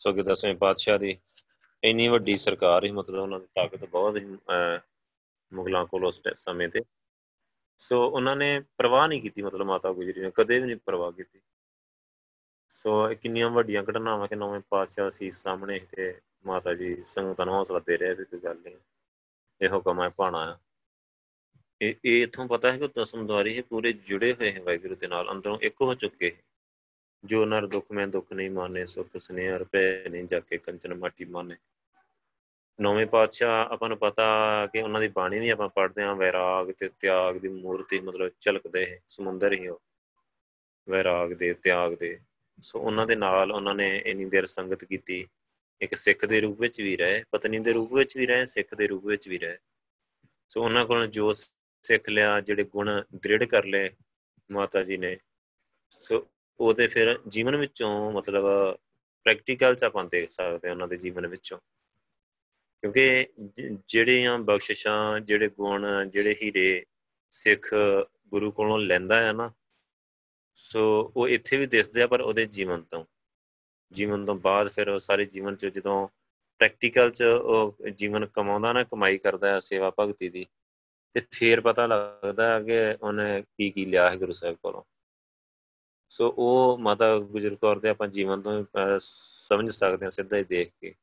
ਸੋ 0.00 0.12
ਕਿ 0.12 0.22
ਦਸਵੇਂ 0.22 0.54
ਪਾਤਸ਼ਾਹ 0.56 0.98
ਦੀ। 0.98 1.16
ਇੰਨੀ 1.82 2.06
ਵੱਡੀ 2.08 2.36
ਸਰਕਾਰ 2.36 2.84
ਹੀ 2.84 2.90
ਮਤਲਬ 2.90 3.20
ਉਹਨਾਂ 3.22 3.40
ਦੀ 3.40 3.46
ਤਾਕਤ 3.54 3.84
ਬਹੁਤ 3.84 4.16
ਹੀ 4.16 4.24
ਮੁਗਲਾਂ 5.52 5.84
ਕੋਲ 5.86 6.04
ਉਸ 6.04 6.20
ਸਮੇਂ 6.36 6.68
ਤੇ। 6.68 6.80
ਸੋ 7.80 8.00
ਉਹਨਾਂ 8.06 8.36
ਨੇ 8.36 8.60
ਪਰਵਾਹ 8.78 9.08
ਨਹੀਂ 9.08 9.20
ਕੀਤੀ, 9.22 9.42
ਮਤਲਬ 9.42 9.66
ਮਾਤਾ 9.66 9.92
ਗੁਜਰੀ 9.92 10.20
ਨੇ 10.20 10.30
ਕਦੇ 10.34 10.58
ਵੀ 10.58 10.66
ਨਹੀਂ 10.66 10.76
ਪਰਵਾਹ 10.86 11.12
ਕੀਤੀ। 11.12 11.40
ਸੋ 12.70 13.14
ਕਿੰਨੀਆਂ 13.14 13.50
ਵੱਡੀਆਂ 13.50 13.82
ਘਟਨਾਵਾਂ 13.82 14.26
ਕਿ 14.28 14.36
ਨਵੇਂ 14.36 14.60
ਪਾਤਸ਼ਾਹ 14.68 15.08
ਸੀ 15.10 15.28
ਸਾਹਮਣੇ 15.30 15.78
ਤੇ 15.92 16.14
ਮਾਤਾ 16.46 16.74
ਜੀ 16.74 16.96
ਸੰਗਤਾਂ 17.06 17.46
ਨੂੰ 17.46 17.54
ਹੌਸਲਾ 17.54 17.78
ਦੇ 17.78 17.96
ਰਹੇ 17.96 18.14
ਵੀ 18.14 18.24
ਕੋਈ 18.24 18.40
ਗੱਲ 18.40 18.58
ਨਹੀਂ, 18.58 18.74
ਇਹ 19.60 19.68
ਹੁਕਮ 19.68 20.02
ਹੈ 20.02 20.08
ਪਾਣਾ 20.08 20.38
ਆ। 20.52 20.58
ਇਹ 21.82 21.94
ਇਹ 22.04 22.22
ਇਥੋਂ 22.22 22.46
ਪਤਾ 22.48 22.72
ਹੈ 22.72 22.78
ਕਿ 22.78 22.88
ਦਸਮ 22.96 23.26
ਦਵਾਰੀ 23.26 23.54
ਇਹ 23.54 23.62
ਪੂਰੇ 23.62 23.92
ਜੁੜੇ 23.92 24.32
ਹੋਏ 24.32 24.52
ਹੈ 24.52 24.60
ਵਾਹਿਗੁਰੂ 24.62 24.94
ਦੇ 24.94 25.08
ਨਾਲ, 25.08 25.30
ਅੰਦਰੋਂ 25.30 25.58
ਇੱਕ 25.62 25.80
ਹੋ 25.80 25.94
ਚੁੱਕੇ 25.94 26.36
ਜੋ 27.24 27.44
ਨਰ 27.46 27.66
ਦੁੱਖ 27.66 27.90
ਮੈਂ 27.92 28.06
ਦੁੱਖ 28.08 28.32
ਨਹੀਂ 28.32 28.50
ਮਾਨੇ, 28.50 28.84
ਸੁਖ 28.84 29.16
ਸਨੇਹ 29.16 29.54
ਰਪੇ 29.54 30.08
ਨਹੀਂ 30.08 30.24
ਜਾ 30.24 30.40
ਕੇ 30.40 30.58
ਕੰਚਨ 30.58 30.94
ਮਾਟੀ 30.94 31.24
ਮਾਨੇ। 31.24 31.56
ਨੌਵੇਂ 32.78 33.06
ਪਾਤਸ਼ਾਹ, 33.06 33.72
ਆਪਾਂ 33.72 33.88
ਨੂੰ 33.88 33.98
ਪਤਾ 33.98 34.26
ਕਿ 34.66 34.82
ਉਹਨਾਂ 34.82 35.00
ਦੀ 35.00 35.08
ਬਾਣੀ 35.08 35.38
ਵੀ 35.40 35.48
ਆਪਾਂ 35.50 35.68
ਪੜ੍ਹਦੇ 35.68 36.02
ਆਂ 36.02 36.14
ਵੈਰਾਗ 36.14 36.70
ਤੇ 36.70 36.88
ਤਿਆਗ 36.88 37.36
ਦੀ 37.36 37.48
ਮੂਰਤੀ 37.48 38.00
ਮਤਲਬ 38.00 38.30
ਝਲਕਦੇ 38.40 38.84
ਹੈ, 38.86 38.98
ਸਮੁੰਦਰ 39.08 39.52
ਹੀ 39.52 39.68
ਉਹ। 39.68 39.80
ਵੈਰਾਗ 40.88 41.32
ਦੇ, 41.32 41.52
ਤਿਆਗ 41.54 41.94
ਦੇ। 41.94 42.18
ਸੋ 42.62 42.80
ਉਹਨਾਂ 42.80 43.06
ਦੇ 43.06 43.16
ਨਾਲ 43.16 43.52
ਉਹਨਾਂ 43.52 43.74
ਨੇ 43.74 44.02
ਇਨੀ 44.06 44.24
ਦੇਰ 44.24 44.46
ਸੰਗਤ 44.46 44.84
ਕੀਤੀ। 44.84 45.28
ਇੱਕ 45.80 45.94
ਸਿੱਖ 45.94 46.24
ਦੇ 46.24 46.40
ਰੂਪ 46.40 46.60
ਵਿੱਚ 46.60 46.80
ਵੀ 46.80 46.96
ਰਹੇ, 46.96 47.24
ਪਤਨੀ 47.30 47.58
ਦੇ 47.58 47.72
ਰੂਪ 47.72 47.92
ਵਿੱਚ 47.92 48.16
ਵੀ 48.16 48.26
ਰਹੇ, 48.26 48.44
ਸਿੱਖ 48.44 48.74
ਦੇ 48.74 48.86
ਰੂਪ 48.86 49.06
ਵਿੱਚ 49.06 49.28
ਵੀ 49.28 49.38
ਰਹੇ। 49.38 49.58
ਸੋ 50.48 50.62
ਉਹਨਾਂ 50.64 50.86
ਕੋਲ 50.86 51.06
ਜੋ 51.06 51.32
ਸਿੱਖ 51.32 52.08
ਲਿਆ, 52.08 52.40
ਜਿਹੜੇ 52.40 52.64
ਗੁਣ 52.64 53.02
ਦ੍ਰਿੜ 53.14 53.44
ਕਰ 53.44 53.64
ਲਏ 53.64 53.90
ਮਾਤਾ 54.52 54.82
ਜੀ 54.82 54.96
ਨੇ, 54.96 55.18
ਸੋ 55.90 56.28
ਉਹਦੇ 56.60 56.86
ਫਿਰ 56.86 57.18
ਜੀਵਨ 57.28 57.56
ਵਿੱਚੋਂ 57.56 58.12
ਮਤਲਬ 58.12 58.44
ਪ੍ਰੈਕਟੀਕਲ 59.24 59.74
ਚ 59.74 59.84
ਆਪਾਂ 59.84 60.04
ਦੇਖ 60.04 60.30
ਸਕਦੇ 60.30 60.70
ਉਹਨਾਂ 60.70 60.88
ਦੇ 60.88 60.96
ਜੀਵਨ 60.96 61.26
ਵਿੱਚੋਂ। 61.26 61.58
ਕਿਉਂਕਿ 62.80 63.26
ਜਿਹੜੀਆਂ 63.88 64.38
ਬਖਸ਼ਿਸ਼ਾਂ, 64.38 65.20
ਜਿਹੜੇ 65.20 65.48
ਗੁਣ, 65.48 65.86
ਜਿਹੜੇ 66.10 66.36
ਹੀਰੇ 66.42 66.84
ਸਿੱਖ 67.30 67.74
ਗੁਰੂ 68.28 68.52
ਕੋਲੋਂ 68.52 68.78
ਲੈਂਦਾ 68.78 69.22
ਹੈ 69.22 69.32
ਨਾ 69.32 69.52
ਸੋ 70.58 71.12
ਉਹ 71.16 71.28
ਇੱਥੇ 71.28 71.56
ਵੀ 71.56 71.66
ਦਿਸਦੇ 71.66 72.02
ਆ, 72.02 72.06
ਪਰ 72.06 72.20
ਉਹਦੇ 72.20 72.46
ਜੀਵਨ 72.46 72.82
ਤੋਂ। 72.82 73.04
ਜੀਵਨ 73.92 74.24
ਤੋਂ 74.24 74.34
ਬਾਅਦ 74.34 74.68
ਫਿਰ 74.68 74.88
ਉਹ 74.88 74.98
ਸਾਰੇ 74.98 75.24
ਜੀਵਨ 75.24 75.56
ਚ 75.56 75.66
ਜਦੋਂ 75.66 76.08
ਪ੍ਰੈਕਟੀਕਲ 76.60 77.10
ਚ 77.10 77.22
ਉਹ 77.22 77.76
ਜੀਵਨ 77.94 78.26
ਕਮਾਉਂਦਾ 78.26 78.72
ਨਾ, 78.72 78.82
ਕਮਾਈ 78.82 79.18
ਕਰਦਾ 79.18 79.50
ਹੈ 79.50 79.58
ਸੇਵਾ 79.58 79.92
ਭਗਤੀ 80.00 80.28
ਦੀ, 80.28 80.46
ਤੇ 81.12 81.22
ਫੇਰ 81.30 81.60
ਪਤਾ 81.60 81.86
ਲੱਗਦਾ 81.86 82.52
ਹੈ 82.52 82.62
ਕਿ 82.62 82.96
ਉਹਨੇ 83.02 83.42
ਕੀ 83.42 83.70
ਕੀ 83.70 83.84
ਲਿਆ 83.84 84.10
ਹੈ 84.10 84.16
ਗੁਰੂ 84.16 84.32
ਸਾਹਿਬ 84.32 84.56
ਕੋਲੋਂ। 84.56 84.82
ਸੋ 86.08 86.34
ਉਹ 86.38 86.78
ਮਾਤਾ 86.78 87.18
ਗੁਜਰ 87.18 87.54
ਕੌਰ 87.54 87.78
ਦੇ 87.78 87.88
ਆਪਾਂ 87.88 88.08
ਜੀਵਨ 88.08 88.42
ਤੋਂ 88.42 88.64
ਸਮਝ 88.98 89.70
ਸਕਦੇ 89.70 90.04
ਹਾਂ 90.04 90.10
ਸਿੱਧਾ 90.10 90.36
ਹੀ 90.36 90.44
ਦੇਖ 90.44 90.72
ਕੇ 90.80 90.94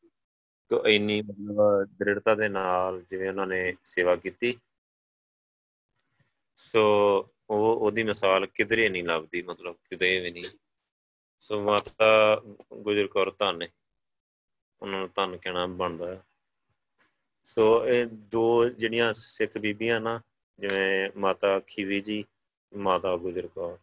ਕਿ 0.72 0.95
ਇੰਨੀ 0.95 1.22
ਮਤਲਬ 1.22 1.84
ਦ੍ਰਿੜਤਾ 1.99 2.36
ਦੇ 2.36 2.49
ਨਾਲ 2.49 3.01
ਜਿਵੇਂ 3.01 3.30
ਉਹਨਾਂ 3.30 3.47
ਨੇ 3.47 3.76
ਸੇਵਾ 3.84 4.16
ਕੀਤੀ। 4.16 4.58
ਸੋ 6.56 6.82
ਉਹ, 7.50 7.76
ਉਹਦੀ 7.76 8.04
ਮਿਸਾਲ 8.04 8.46
ਕਿਧਰੇ 8.46 8.89
ਨਹੀਂ 8.89 9.04
ਲੱਭਦੀ, 9.04 9.41
ਮਤਲਬ 9.41 9.76
ਕਿਤੇ 9.89 10.20
ਵੀ 10.20 10.32
ਨਹੀਂ। 10.32 10.43
ਸੋ 11.39 11.62
ਮਾਤਾ 11.62 12.41
ਗੁਜਰ 12.74 13.08
ਕੌਰ 13.08 13.32
ਧੰਨ 13.32 13.68
ਉਹਨਾਂ 14.82 15.00
ਨੂੰ 15.00 15.10
ਧੰਨ 15.16 15.38
ਕਹਿਣਾ 15.38 15.66
ਬਣਦਾ 15.66 16.08
ਹੈ। 16.08 16.26
ਸੋ 17.43 17.88
ਇਹ 17.88 18.06
ਦੋ 18.06 18.70
ਜਿਹੜੀਆਂ 18.70 19.14
ਸਿੱਖ 19.14 19.58
ਬੀਬੀਆਂ 19.58 20.02
ਨਾ, 20.02 20.22
ਜਿਵੇਂ 20.60 21.10
ਮਾਤਾ 21.18 21.60
ਖੀਵੀ 21.60 22.02
ਜੀ, 22.02 22.26
ਮਾਤਾ 22.76 23.18
ਗੁਜਰ 23.18 23.48
ਕੌਰ। 23.48 23.78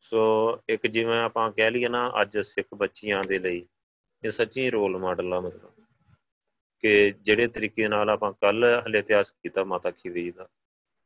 ਸੋ 0.00 0.60
ਇੱਕ 0.68 0.86
ਜਿਵੇਂ 0.86 1.20
ਆਪਾਂ 1.20 1.52
ਕਹਿ 1.52 1.70
ਲਈਏ 1.70 1.88
ਨਾ, 1.88 2.12
ਅੱਜ 2.22 2.38
ਸਿੱਖ 2.38 2.68
ਬੱਚੀਆਂ 2.74 3.22
ਦੇ 3.28 3.38
ਲਈ 3.38 3.66
ਇਹ 4.24 4.30
ਸੱਚੀ 4.30 4.70
ਰੋਲ 4.70 4.98
ਮਾਡਲ 4.98 5.34
ਆ 5.34 5.40
ਮਤਲਬ। 5.40 5.72
ਕਿ 6.80 7.10
ਜਿਹੜੇ 7.10 7.46
ਤਰੀਕੇ 7.46 7.88
ਨਾਲ 7.88 8.10
ਆਪਾਂ 8.10 8.32
ਕੱਲ 8.32 8.82
ਹਲੇ 8.86 8.98
ਇਤਿਹਾਸ 8.98 9.32
ਕੀਤਾ 9.32 9.64
ਮਾਤਾ 9.64 9.90
ਖੀਵੀ 9.90 10.22
ਜੀ 10.22 10.30
ਦਾ, 10.30 10.48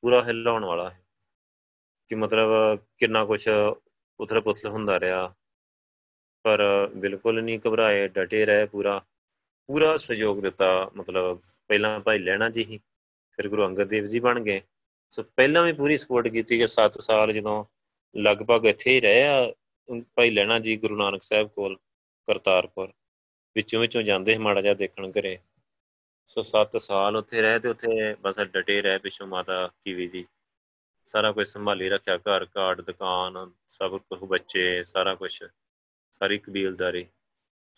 ਪੂਰਾ 0.00 0.22
ਹਿਲਾਉਣ 0.24 0.64
ਵਾਲਾ 0.64 0.90
ਹੈ। 0.90 1.01
ਕਿ 2.12 2.16
ਮਤਲਬ 2.16 2.78
ਕਿੰਨਾ 2.98 3.24
ਕੁਝ 3.24 3.48
ਉਥਲ 4.20 4.40
ਪੁਥਲ 4.40 4.68
ਹੁੰਦਾ 4.68 5.00
ਰਿਹਾ। 5.00 5.34
ਪਰ 6.44 6.60
ਬਿਲਕੁਲ 6.96 7.42
ਨਹੀਂ 7.42 7.58
ਘਬਰਾਏ, 7.66 8.08
ਡਟੇ 8.08 8.44
ਰਹੇ 8.46 8.66
ਪੂਰਾ। 8.66 9.00
ਪੂਰਾ 9.68 9.96
ਸਹਿਯੋਗ 9.96 10.40
ਦਿੱਤਾ, 10.42 10.90
ਮਤਲਬ 10.96 11.40
ਪਹਿਲਾਂ 11.68 12.00
ਭਾਈ 12.00 12.18
ਲੈਣਾ 12.18 12.48
ਜੀ 12.48 12.64
ਹੀ, 12.64 12.78
ਫਿਰ 13.36 13.48
ਗੁਰੂ 13.48 13.66
ਅੰਗਦ 13.66 13.88
ਦੇਵ 13.88 14.04
ਜੀ 14.04 14.20
ਬਣ 14.20 14.40
ਗਏ। 14.40 14.60
ਸੋ 15.10 15.22
ਪਹਿਲਾਂ 15.22 15.62
ਵੀ 15.64 15.72
ਪੂਰੀ 15.72 15.96
ਸਪੋਰਟ 15.96 16.28
ਕੀਤੀ 16.28 16.58
ਕਿ 16.58 16.66
7 16.66 16.98
ਸਾਲ 16.98 17.32
ਜਦੋਂ 17.32 17.64
ਲਗਭਗ 18.14 18.66
ਇੱਥੇ 18.66 18.90
ਹੀ 18.90 19.00
ਰਹੇ 19.00 19.26
ਆ 19.26 19.52
ਭਾਈ 20.14 20.30
ਲੈਣਾ 20.30 20.58
ਜੀ 20.58 20.76
ਗੁਰੂ 20.76 20.96
ਨਾਨਕ 20.96 21.22
ਸਾਹਿਬ 21.22 21.48
ਕੋਲ, 21.48 21.76
ਕਰਤਾਰਪੁਰ, 22.26 22.92
ਵਿੱਚੋਂ 23.56 23.80
ਵਿੱਚੋਂ 23.80 24.02
ਜਾਂਦੇ 24.02 24.38
ਮਾੜਾ 24.38 24.60
ਜਿਹਾ 24.60 24.74
ਦੇਖਣ 24.74 25.10
ਘਰੇ। 25.10 25.38
ਸੋ 26.26 26.42
7 26.42 26.76
ਸਾਲ 26.76 27.16
ਉੱਥੇ 27.16 27.42
ਰਹੇ 27.42 27.58
ਤੇ 27.58 27.68
ਉੱਥੇ 27.68 28.14
ਬਸ 28.20 28.40
ਡਟੇ 28.40 28.80
ਰਹੇ 28.82 28.98
ਪਿਛੋਂ 28.98 29.26
ਮਾਤਾ 29.26 29.68
ਕੀਵੀ 29.82 30.08
ਜੀ। 30.08 30.24
ਸਾਰਾ 31.12 31.32
ਕੁਝ 31.32 31.46
ਸੰਭਾਲੀ 31.46 31.88
ਰੱਖਿਆ, 31.88 32.16
ਘਰ 32.16 32.44
ਕਾਟ 32.44 32.80
ਦੁਕਾਨ, 32.80 33.50
ਸਭ 33.68 33.98
ਕੁਝ 33.98 34.20
ਬੱਚੇ, 34.20 34.84
ਸਾਰਾ 34.84 35.14
ਕੁਝ 35.14 35.44
ਸਾਰੀ 36.10 36.38
ਕਬੀਲਦਾਰੀ 36.38 37.06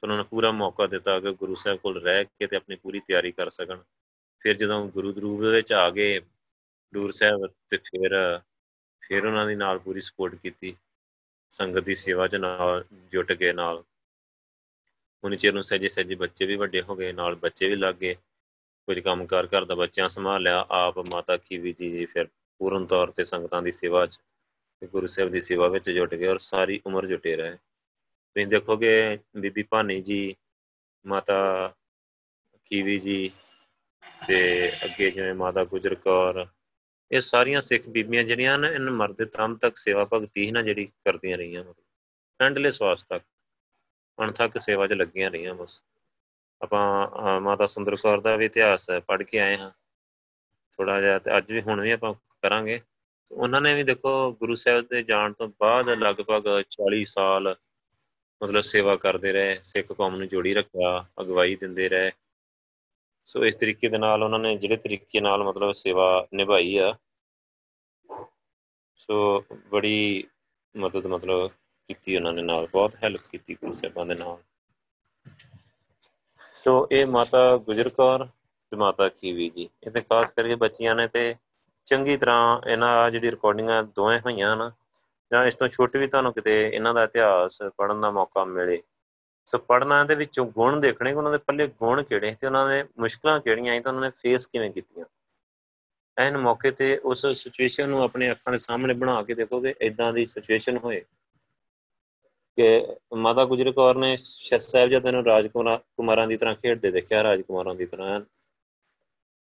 ਉਹਨਾਂ 0.03 0.17
ਨੂੰ 0.17 0.27
ਪੂਰਾ 0.27 0.51
ਮੌਕਾ 0.51 0.87
ਦਿੱਤਾ 0.87 1.21
ਕਿ 1.21 1.33
ਗੁਰੂ 1.33 1.55
ਸਾਹਿਬ 1.55 1.79
ਕੋਲ 1.79 2.03
ਰਹਿ 2.03 2.25
ਕੇ 2.25 2.47
ਤੇ 2.47 2.57
ਆਪਣੀ 2.57 2.77
ਪੂਰੀ 2.77 3.01
ਤਿਆਰੀ 3.01 3.33
ਕਰ 3.33 3.49
ਸਕਣ। 3.49 3.79
ਫਿਰ 4.41 4.57
ਜਦੋਂ 4.57 4.89
ਗੁਰੂ 4.89 5.13
ਦਰੂਪ 5.13 5.41
ਵਿੱਚ 5.41 5.73
ਆ 5.73 5.91
ਗਏ, 5.91 6.21
ਦੂਰ 6.95 7.11
ਸਾਹਿਬ 7.11 7.47
ਤੇ 7.71 7.77
ਫਿਰ 7.77 8.41
ਫਿਰ 9.01 9.27
ਉਹਨਾਂ 9.27 9.47
ਦੀ 9.47 9.55
ਨਾਲ 9.55 9.79
ਪੂਰੀ 9.79 10.01
ਸਪੋਰਟ 10.01 10.35
ਕੀਤੀ। 10.35 10.77
ਸੰਗਤ 11.51 11.79
ਦੀ 11.79 11.95
ਸੇਵਾ 11.95 12.29
'ਚ 12.29 12.37
ਨਾਲ 12.37 12.85
ਜੁਟ 13.13 13.33
ਕੇ 13.33 13.53
ਨਾਲ। 13.53 13.85
ਉਹਨੇ 15.25 15.37
ਚਿਰ 15.37 15.53
ਨੂੰ 15.53 15.63
ਸਜੇ 15.63 15.89
ਸਜੇ 15.89 16.15
ਬੱਚੇ 16.15 16.47
ਵੀ 16.47 16.57
ਵੱਡੇ 16.57 16.83
ਹੋ 16.83 16.97
ਗਏ, 16.97 17.13
ਨਾਲ 17.13 17.35
ਬੱਚੇ 17.35 17.69
ਵੀ 17.69 17.77
ਲੱਗ 17.77 17.95
ਗਏ। 17.95 18.15
ਕੁਝ 18.87 18.99
ਕੰਮ 18.99 19.27
ਕਾਰ 19.27 19.47
ਕਰਦਾ 19.47 19.75
ਬੱਚਿਆਂ 19.75 20.09
ਸੰਭਾਲਿਆ, 20.09 20.67
ਆਪ 20.71 20.99
ਮਾਤਾ 20.99 21.37
ਖੀਵੀ 21.37 21.73
ਜੀ 21.73 22.07
ਫਿਰ 22.07 22.29
ਪੂਰਨ 22.61 22.87
ਤੌਰ 22.87 23.11
ਤੇ 23.11 23.25
ਸੰਗਤਾਂ 23.25 23.63
ਦੀ 23.63 23.71
ਸੇਵਾ 23.73 24.07
'ਚ 24.07 24.19
ਗੁਰੂ 24.93 25.07
ਸਾਹਿਬ 25.07 25.31
ਦੀ 25.33 25.41
ਸੇਵਾ 25.41 25.69
ਵਿੱਚ 25.69 25.91
ਜੁਟ 25.91 26.15
ਗਏ 26.15 26.27
ਔਰ 26.27 26.39
ਸਾਰੀ 26.39 26.81
ਉਮਰ 26.87 27.07
ਜੁਟੇ 27.07 27.35
ਰਹੇ। 27.37 27.57
ਤੁਸੀਂ 27.57 28.47
ਦੇਖੋਗੇ 28.47 29.19
ਬੀਬੀ 29.37 29.63
ਭਾਨੀ 29.63 30.01
ਜੀ, 30.03 30.35
ਮਾਤਾ 31.05 31.75
ਕੀਵੀ 32.71 32.99
ਜੀ 32.99 33.31
ਤੇ 34.27 34.69
ਅੱਗੇ 34.85 35.11
ਜਿਵੇਂ 35.11 35.35
ਮਾਤਾ 35.35 35.65
ਗੁਜਰ 35.65 35.95
ਕੌਰ, 35.95 36.47
ਇਹ 37.11 37.21
ਸਾਰੀਆਂ 37.21 37.61
ਸਿੱਖ 37.61 37.89
ਬੀਬੀਆਂ 37.89 38.25
ਜਿਹੜੀਆਂ 38.25 38.59
ਨੇ, 38.59 38.69
ਇਹਨਾਂ 38.69 38.93
ਮਰਦੇ 38.93 39.25
ਤਮ 39.25 39.57
ਤੱਕ 39.57 39.77
ਸੇਵਾ 39.77 40.05
ਭਗਤੀ 40.13 40.45
ਹੀ 40.47 40.51
ਨਾ 40.51 40.63
ਜਿਹੜੀ 40.63 40.85
ਕਰਦੀਆਂ 41.05 41.39
ਰਹੀਆਂ 41.39 41.65
ਐਂਡਲੇ 42.41 42.71
ਸਵਾਸ 42.71 43.03
ਤੱਕ 43.03 43.25
ਅਣਥੱਕ 44.19 44.59
ਸੇਵਾ 44.61 44.87
'ਚ 44.87 44.93
ਲੱਗੀਆਂ 44.93 45.31
ਰਹੀਆਂ 45.31 45.55
ਬਸ। 45.55 45.81
ਆਪਾਂ 46.61 47.41
ਮਾਤਾ 47.41 47.67
ਸੁੰਦਰ 47.67 47.97
ਕੌਰ 47.97 48.21
ਦਾ 48.21 48.37
ਵੀ 48.37 48.45
ਇਤਿਹਾਸ 48.45 48.87
ਪੜ੍ਹ 49.07 49.25
ਕੇ 49.25 49.39
ਆਏ 49.41 49.57
ਹਾਂ। 49.57 49.71
ਥੋੜਾ 50.79 51.01
ਜਿਹਾ 51.01 51.19
ਤੇ 51.19 51.37
ਅੱਜ 51.39 51.53
ਵੀ 51.53 51.61
ਹੁਣ 51.61 51.81
ਵੀ 51.81 51.91
ਆਪਾਂ 51.91 52.15
ਕਰਾਂਗੇ। 52.15 52.81
ਉਹਨਾਂ 53.31 53.61
ਨੇ 53.61 53.75
ਵੀ 53.75 53.83
ਦੇਖੋ 53.83 54.33
ਗੁਰੂ 54.33 54.55
ਸਾਹਿਬ 54.55 54.87
ਦੇ 54.91 55.03
ਜਾਣ 55.03 55.33
ਤੋਂ 55.33 55.49
ਬਾਅਦ 55.61 55.89
ਲਗਭਗ 55.89 56.63
40 56.71 57.05
ਸਾਲ 57.05 57.57
ਮਤਲਬ 58.43 58.61
ਸੇਵਾ 58.61 58.97
ਕਰਦੇ 58.97 59.33
ਰਹੇ, 59.33 59.61
ਸਿੱਖ 59.65 59.93
ਕੌਮ 59.93 60.17
ਨੂੰ 60.17 60.29
ਜੋੜੀ 60.29 60.55
ਰੱਖਿਆ, 60.55 61.07
ਅਗਵਾਈ 61.21 61.57
ਦਿੰਦੇ 61.57 61.89
ਰਹੇ। 61.89 62.13
ਸੋ 63.27 63.45
ਇਸ 63.45 63.55
ਤਰੀਕੇ 63.55 63.89
ਦੇ 63.89 63.99
ਨਾਲ 63.99 64.23
ਉਹਨਾਂ 64.23 64.39
ਨੇ 64.39 64.57
ਜਿਹੜੇ 64.57 64.77
ਤਰੀਕੇ 64.77 65.21
ਨਾਲ 65.21 65.45
ਮਤਲਬ 65.45 65.73
ਸੇਵਾ 65.73 66.27
ਨਿਭਾਈ 66.35 66.77
ਆ। 66.77 66.95
ਸੋ 68.97 69.45
ਬੜੀ 69.69 70.25
ਮਦਦ 70.77 71.07
ਮਤਲਬ 71.07 71.51
ਕੀਤੀ 71.89 72.17
ਉਹਨਾਂ 72.17 72.33
ਨੇ 72.33 72.43
ਨਾਲ, 72.43 72.67
ਬਹੁਤ 72.67 72.95
ਹੈਲਪ 72.95 73.21
ਕੀਤੀ 73.31 73.55
ਗੁਰੂ 73.55 73.73
ਸਾਹਿਬਾਂ 73.73 74.07
ਦੇ 74.07 74.15
ਨਾਲ। 74.15 74.39
ਸੋ 76.53 76.89
ਇਹ 76.93 77.07
ਮਾਤਾ 77.07 77.57
ਗੁਜਰ 77.57 77.89
ਕੌਰ 77.89 78.29
ਤੇ 78.75 78.79
ਮਾਤਾ 78.79 79.09
ਖੀਵੀ 79.09 79.49
ਜੀ। 79.51 79.69
ਇਹ 79.87 79.91
ਤੇ 79.91 80.01
ਖਾਸ 80.01 80.33
ਕਰਕੇ 80.33 80.55
ਬੱਚੀਆਂ 80.57 80.95
ਨੇ 80.95 81.07
ਤੇ 81.09 81.35
ਚੰਗੀ 81.87 82.17
ਤਰ੍ਹਾਂ 82.17 82.71
ਇਹਨਾਂ 82.71 83.11
ਜਿਹੜੀ 83.11 83.31
ਰਿਕਾਰਡਿੰਗਾਂ 83.31 83.83
ਦੋਵੇਂ 83.97 84.19
ਹੋਈਆਂ 84.21 84.57
ਨਾ 84.57 84.71
ਜਾਂ 85.31 85.45
ਇਸ 85.47 85.55
ਤੋਂ 85.55 85.69
ਛੋਟੀ 85.69 85.99
ਵੀ 85.99 86.07
ਤੁਹਾਨੂੰ 86.07 86.33
ਕਿਤੇ 86.33 86.61
ਇਹਨਾਂ 86.69 86.95
ਦਾ 86.95 87.03
ਇਤਿਹਾਸ 87.05 87.63
ਪੜਨ 87.77 88.01
ਦਾ 88.01 88.11
ਮੌਕਾ 88.11 88.45
ਮਿਲੇ। 88.45 88.83
ਸੋ 89.49 89.59
ਪੜਨਾ 89.59 90.03
ਦੇ 90.05 90.15
ਵਿੱਚੋਂ 90.15 90.47
ਗੁਣ 90.47 90.81
ਦੇਖਣੇ 90.81 91.11
ਕਿ 91.11 91.17
ਉਹਨਾਂ 91.17 91.33
ਦੇ 91.33 91.39
ਪੱਲੇ 91.39 91.67
ਗੁਣ 91.81 92.03
ਕਿਹੜੇ 92.03 92.35
ਤੇ 92.41 92.47
ਉਹਨਾਂ 92.47 92.69
ਦੇ 92.69 92.83
ਮੁਸ਼ਕਲਾਂ 92.99 93.39
ਕਿਹੜੀਆਂ 93.41 93.73
ਆਈ 93.73 93.81
ਤਾਂ 93.81 93.93
ਉਹਨਾਂ 93.93 94.03
ਨੇ 94.03 94.11
ਫੇਸ 94.23 94.47
ਕਿਵੇਂ 94.47 94.71
ਕੀਤੀਆਂ। 94.71 95.05
ਐਨ 96.17 96.37
ਮੌਕੇ 96.37 96.71
ਤੇ 96.71 96.97
ਉਸ 97.05 97.27
ਸਿਚੁਏਸ਼ਨ 97.27 97.89
ਨੂੰ 97.89 98.03
ਆਪਣੇ 98.03 98.31
ਅੱਖਾਂ 98.31 98.53
ਦੇ 98.53 98.59
ਸਾਹਮਣੇ 98.59 98.95
ਬਣਾ 98.95 99.23
ਕੇ 99.23 99.35
ਦੇਖੋਗੇ 99.35 99.75
ਇਦਾਂ 99.81 100.13
ਦੀ 100.13 100.25
ਸਿਚੁਏਸ਼ਨ 100.25 100.79
ਹੋਏ 100.79 101.01
ਕਿ 102.59 102.97
ਮਾਤਾ 103.17 103.45
ਗੁਜਰ 103.45 103.71
ਕੌਰ 103.73 103.97
ਨੇ 103.97 104.17
ਸ਼ਰ 104.17 104.59
ਸਾਹਿਬਜ਼ਾਦੇ 104.59 105.13
ਨੂੰ 105.13 105.25
ਰਾਜਕੁਮਾਰਾਂ 105.25 106.27
ਦੀ 106.29 106.37
ਤਰ੍ਹਾਂ 106.37 106.55
ਖੇਡਦੇ 106.55 106.91
ਦੇਖਿਆ, 106.91 107.23
ਰਾਜਕੁਮਾਰਾਂ 107.23 107.75
ਦੀ 107.75 107.87
ਤਰ੍ਹਾਂ। 107.87 108.21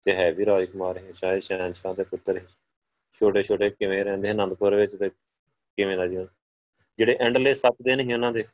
ਤੇ 0.07 0.15
ਹੈ 0.15 0.31
ਵੀ 0.33 0.45
ਰਾਜਕੁਮਾਰ 0.47 0.99
ਹੈ 0.99 1.13
ਸ਼ਾਇਦ 1.13 1.41
ਸ਼ਹਿਨशाह 1.43 1.95
ਦੇ 1.95 2.05
ਪੁੱਤਰ 2.05 2.41
ਛੋਟੇ 3.15 3.43
ਛੋਟੇ 3.43 3.71
ਕਿਵੇਂ 3.71 4.05
ਰਹਿੰਦੇ, 4.05 4.31
ਅਨੰਦਪੁਰ 4.31 4.75
ਵਿੱਚ 4.75 4.95
ਤੇ 4.97 5.09
ਕਿਵੇਂ 5.09 5.97
ਦਾ 5.97 6.07
ਜੀਵਨ 6.07 6.27
ਜਿਹੜੇ 6.99 7.17
ਐਂਡਲੇ 7.21 7.55
7 7.55 7.83
ਦਿਨ 7.85 8.01
ਹੀ 8.01 8.13
ਉਹਨਾਂ 8.13 8.33
ਦੇ। 8.33 8.45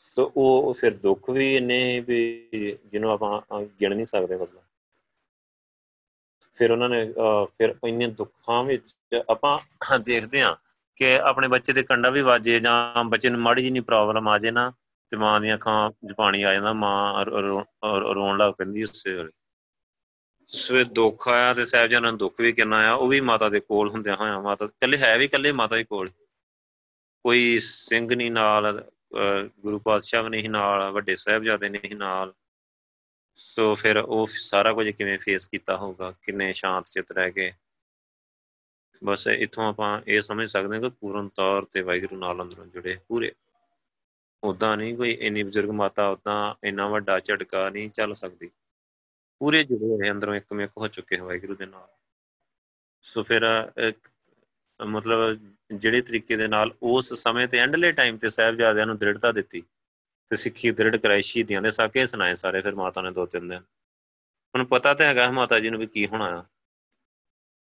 ਸੋ 0.00 0.30
ਉਹ 0.36 0.72
ਫਿਰ 0.74 0.94
ਦੁੱਖ 0.94 1.30
ਵੀ 1.30 1.54
ਇੰਨੇ 1.56 2.00
ਵੀ 2.00 2.76
ਜਿਹਨੂੰ 2.86 3.10
ਆਪਾਂ 3.10 3.62
ਗਿਣ 3.80 3.94
ਨਹੀਂ 3.94 4.06
ਸਕਦੇ 4.06 4.36
ਮਤਲਬ। 4.36 4.60
ਫਿਰ 6.58 6.70
ਉਹਨਾਂ 6.72 6.88
ਨੇ 6.88 7.04
ਫਿਰ 7.58 7.74
ਇੰਨੇ 7.88 8.06
ਦੁੱਖਾਂ 8.12 8.62
ਵਿੱਚ 8.64 8.94
ਆਪਾਂ 9.30 9.98
ਦੇਖਦੇ 9.98 10.42
ਆ 10.42 10.56
ਕਿ 11.00 11.16
ਆਪਣੇ 11.20 11.48
ਬੱਚੇ 11.48 11.72
ਦੇ 11.72 11.82
ਕੰਡਾ 11.82 12.10
ਵੀ 12.10 12.22
ਵਾਜੇ 12.22 12.58
ਜਾਂ 12.60 13.04
ਬੱਚੇ 13.04 13.30
ਨੂੰ 13.30 13.40
ਮਾੜੀ 13.40 13.62
ਜਿਹੀ 13.62 13.72
ਨਹੀਂ 13.72 13.82
ਪ੍ਰੋਬਲਮ 13.82 14.28
ਆ 14.28 14.38
ਜੇ 14.38 14.50
ਨਾ, 14.50 14.72
ਤੇ 15.12 15.16
ਮਾਂ 15.16 15.40
ਦੀਆਂ 15.40 15.54
ਅੱਖਾਂ 15.56 15.90
'ਚ 16.08 16.12
ਪਾਣੀ 16.16 16.42
ਆ 16.42 16.52
ਜਾਂਦਾ, 16.52 16.72
ਮਾਂ 16.72 17.24
ਰੋਣ 18.14 18.38
ਲੱਗ 18.38 18.52
ਪੈਂਦੀ 18.54 18.82
ਉਸੇ 18.84 19.14
ਵੇਲੇ। 19.14 19.30
ਸਵੇ 20.52 20.82
ਦੁੱਖ 20.84 21.28
ਆਇਆ 21.28 21.52
ਤੇ 21.54 21.64
ਸਾਹਿਬਜ਼ਾਨਾਂ 21.64 22.10
ਨੂੰ 22.12 22.18
ਦੁੱਖ 22.18 22.40
ਵੀ 22.40 22.52
ਕਿੰਨਾ 22.52 22.76
ਆ 22.90 22.92
ਉਹ 22.92 23.08
ਵੀ 23.08 23.20
ਮਾਤਾ 23.20 23.48
ਦੇ 23.48 23.60
ਕੋਲ 23.60 23.88
ਹੁੰਦਿਆਂ 23.90 24.16
ਹੋਇਆ, 24.16 24.40
ਮਾਤਾ 24.40 24.66
ਕੱਲੇ 24.80 24.98
ਹੈ 24.98 25.16
ਵੀ 25.18 25.28
ਕੱਲੇ 25.28 25.52
ਮਾਤਾ 25.52 25.76
ਦੇ 25.76 25.84
ਕੋਲ। 25.84 26.08
ਕੋਈ 27.24 27.58
ਸਿੰਘ 27.58 28.14
ਨਹੀਂ 28.14 28.30
ਨਾਲ 28.30 28.90
ਗੁਰੂ 29.60 29.78
ਪਾਤਸ਼ਾਹ 29.78 30.28
ਨਹੀਂ 30.28 30.50
ਨਾਲ, 30.50 30.90
ਵੱਡੇ 30.90 31.16
ਸਾਹਿਬਜ਼ਾਦੇ 31.16 31.68
ਨਹੀਂ 31.68 31.96
ਨਾਲ। 31.96 32.32
ਸੋ 33.38 33.74
ਫਿਰ 33.74 33.96
ਉਹ 33.96 34.26
ਸਾਰਾ 34.26 34.72
ਕੁਝ 34.72 34.88
ਕਿਵੇਂ 34.90 35.18
ਫੇਸ 35.18 35.46
ਕੀਤਾ 35.46 35.76
ਹੋਊਗਾ? 35.76 36.12
ਕਿੰਨੇ 36.22 36.52
ਸ਼ਾਂਤ 36.52 36.86
ਚਿਤ 36.86 37.12
ਰਹਿ 37.12 37.30
ਕੇ 37.32 37.52
ਬਸ 39.02 39.26
ਇਥੋਂ 39.26 39.68
ਆਪਾਂ 39.68 40.00
ਇਹ 40.06 40.20
ਸਮਝ 40.22 40.48
ਸਕਦੇ 40.48 40.74
ਹਾਂ 40.74 40.82
ਕਿ 40.82 40.90
ਪੂਰਨ 40.90 41.28
ਤੌਰ 41.28 41.64
ਤੇ 41.64 41.80
ਵਾਹਿਗੁਰੂ 41.82 42.16
ਨਾਲ 42.16 42.42
ਅੰਦਰੋਂ 42.42 42.66
ਜੁੜੇ 42.66 42.96
ਪੂਰੇ। 43.08 43.32
ਉਦਾਂ 44.42 44.76
ਨਹੀਂ 44.76 44.96
ਕੋਈ 44.96 45.10
ਇੰਨੀ 45.10 45.42
ਬਜ਼ੁਰਗ 45.42 45.70
ਮਾਤਾ 45.70 46.08
ਉਦਾਂ 46.08 46.54
ਇੰਨਾ 46.64 46.88
ਵੱਡਾ 46.88 47.18
ਝਟਕਾ 47.20 47.68
ਨਹੀਂ 47.70 47.90
ਚੱਲ 47.90 48.14
ਸਕਦੀ। 48.14 48.50
ਪੂਰੇ 49.42 49.62
ਜੁੜੇ 49.64 49.86
ਹੋਏ 49.86 50.10
ਅੰਦਰੋਂ 50.10 50.34
ਇੱਕ 50.34 50.52
ਮਿਕ 50.52 50.70
ਹੋ 50.78 50.88
ਚੁੱਕੇ 50.88 51.18
ਹੋ 51.18 51.26
ਵਾਹਿਗੁਰੂ 51.26 51.54
ਦੇ 51.56 51.66
ਨਾਲ। 51.66 51.88
ਸੋ 53.04 53.22
ਫਿਰ 53.22 53.42
ਮਤਲਬ 54.80 55.38
ਜਿਹੜੇ 55.72 56.00
ਤਰੀਕੇ 56.02 56.36
ਦੇ 56.36 56.46
ਨਾਲ 56.48 56.74
ਉਸ 56.82 57.12
ਸਮੇਂ 57.14 57.46
ਤੇ 57.48 57.58
ਐਂਡਲੇ 57.58 57.90
ਟਾਈਮ 57.92 58.18
ਤੇ 58.18 58.28
ਸਾਹਿਬਜ਼ਾਦਿਆਂ 58.30 58.86
ਨੂੰ 58.86 58.96
ਦ੍ਰਿੜਤਾ 58.98 59.32
ਦਿੱਤੀ 59.32 59.62
ਤੇ 60.30 60.36
ਸਿੱਖੀ 60.36 60.70
ਦ੍ਰਿੜ 60.70 60.96
ਕਰਾਈ, 60.96 61.22
ਸ਼ਹੀਦੀਆਂ 61.22 61.62
ਦੇ 61.62 61.70
ਸਾਕੇ 61.70 62.06
ਸੁਣਾਏ 62.06 62.34
ਸਾਰੇ 62.34 62.60
ਫਿਰ 62.62 62.74
ਮਾਤਾ 62.74 63.02
ਨੇ 63.02 63.10
ਦੋ 63.10 63.26
ਤਿੰਨ 63.26 63.48
ਦਿਨ। 63.48 63.62
ਹੁਣ 64.54 64.64
ਪਤਾ 64.64 64.92
ਤਾਂ 64.94 65.06
ਹੈਗਾ 65.06 65.30
ਮਾਤਾ 65.30 65.58
ਜੀ 65.60 65.70
ਨੂੰ 65.70 65.80
ਵੀ 65.80 65.86
ਕੀ 65.86 66.06
ਹੋਣਾ 66.06 66.26
ਆ। 66.38 66.44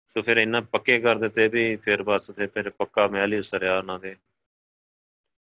ਸੋ 0.08 0.22
ਫਿਰ 0.22 0.38
ਇਹਨਾਂ 0.38 0.62
ਪੱਕੇ 0.62 1.00
ਕਰ 1.02 1.18
ਦਿੱਤੇ 1.18 1.48
ਵੀ 1.48 1.76
ਫਿਰ 1.76 2.04
ਬਸ 2.04 2.32
ਤੇ 2.38 2.48
ਫਿਰ 2.48 2.70
ਪੱਕਾ 2.70 3.08
ਮਹਿਲ 3.08 3.34
ਹੀ 3.34 3.40
ਉਸਰਿਆ 3.40 3.78
ਉਹਨਾਂ 3.78 4.00
ਦੇ। 4.00 4.16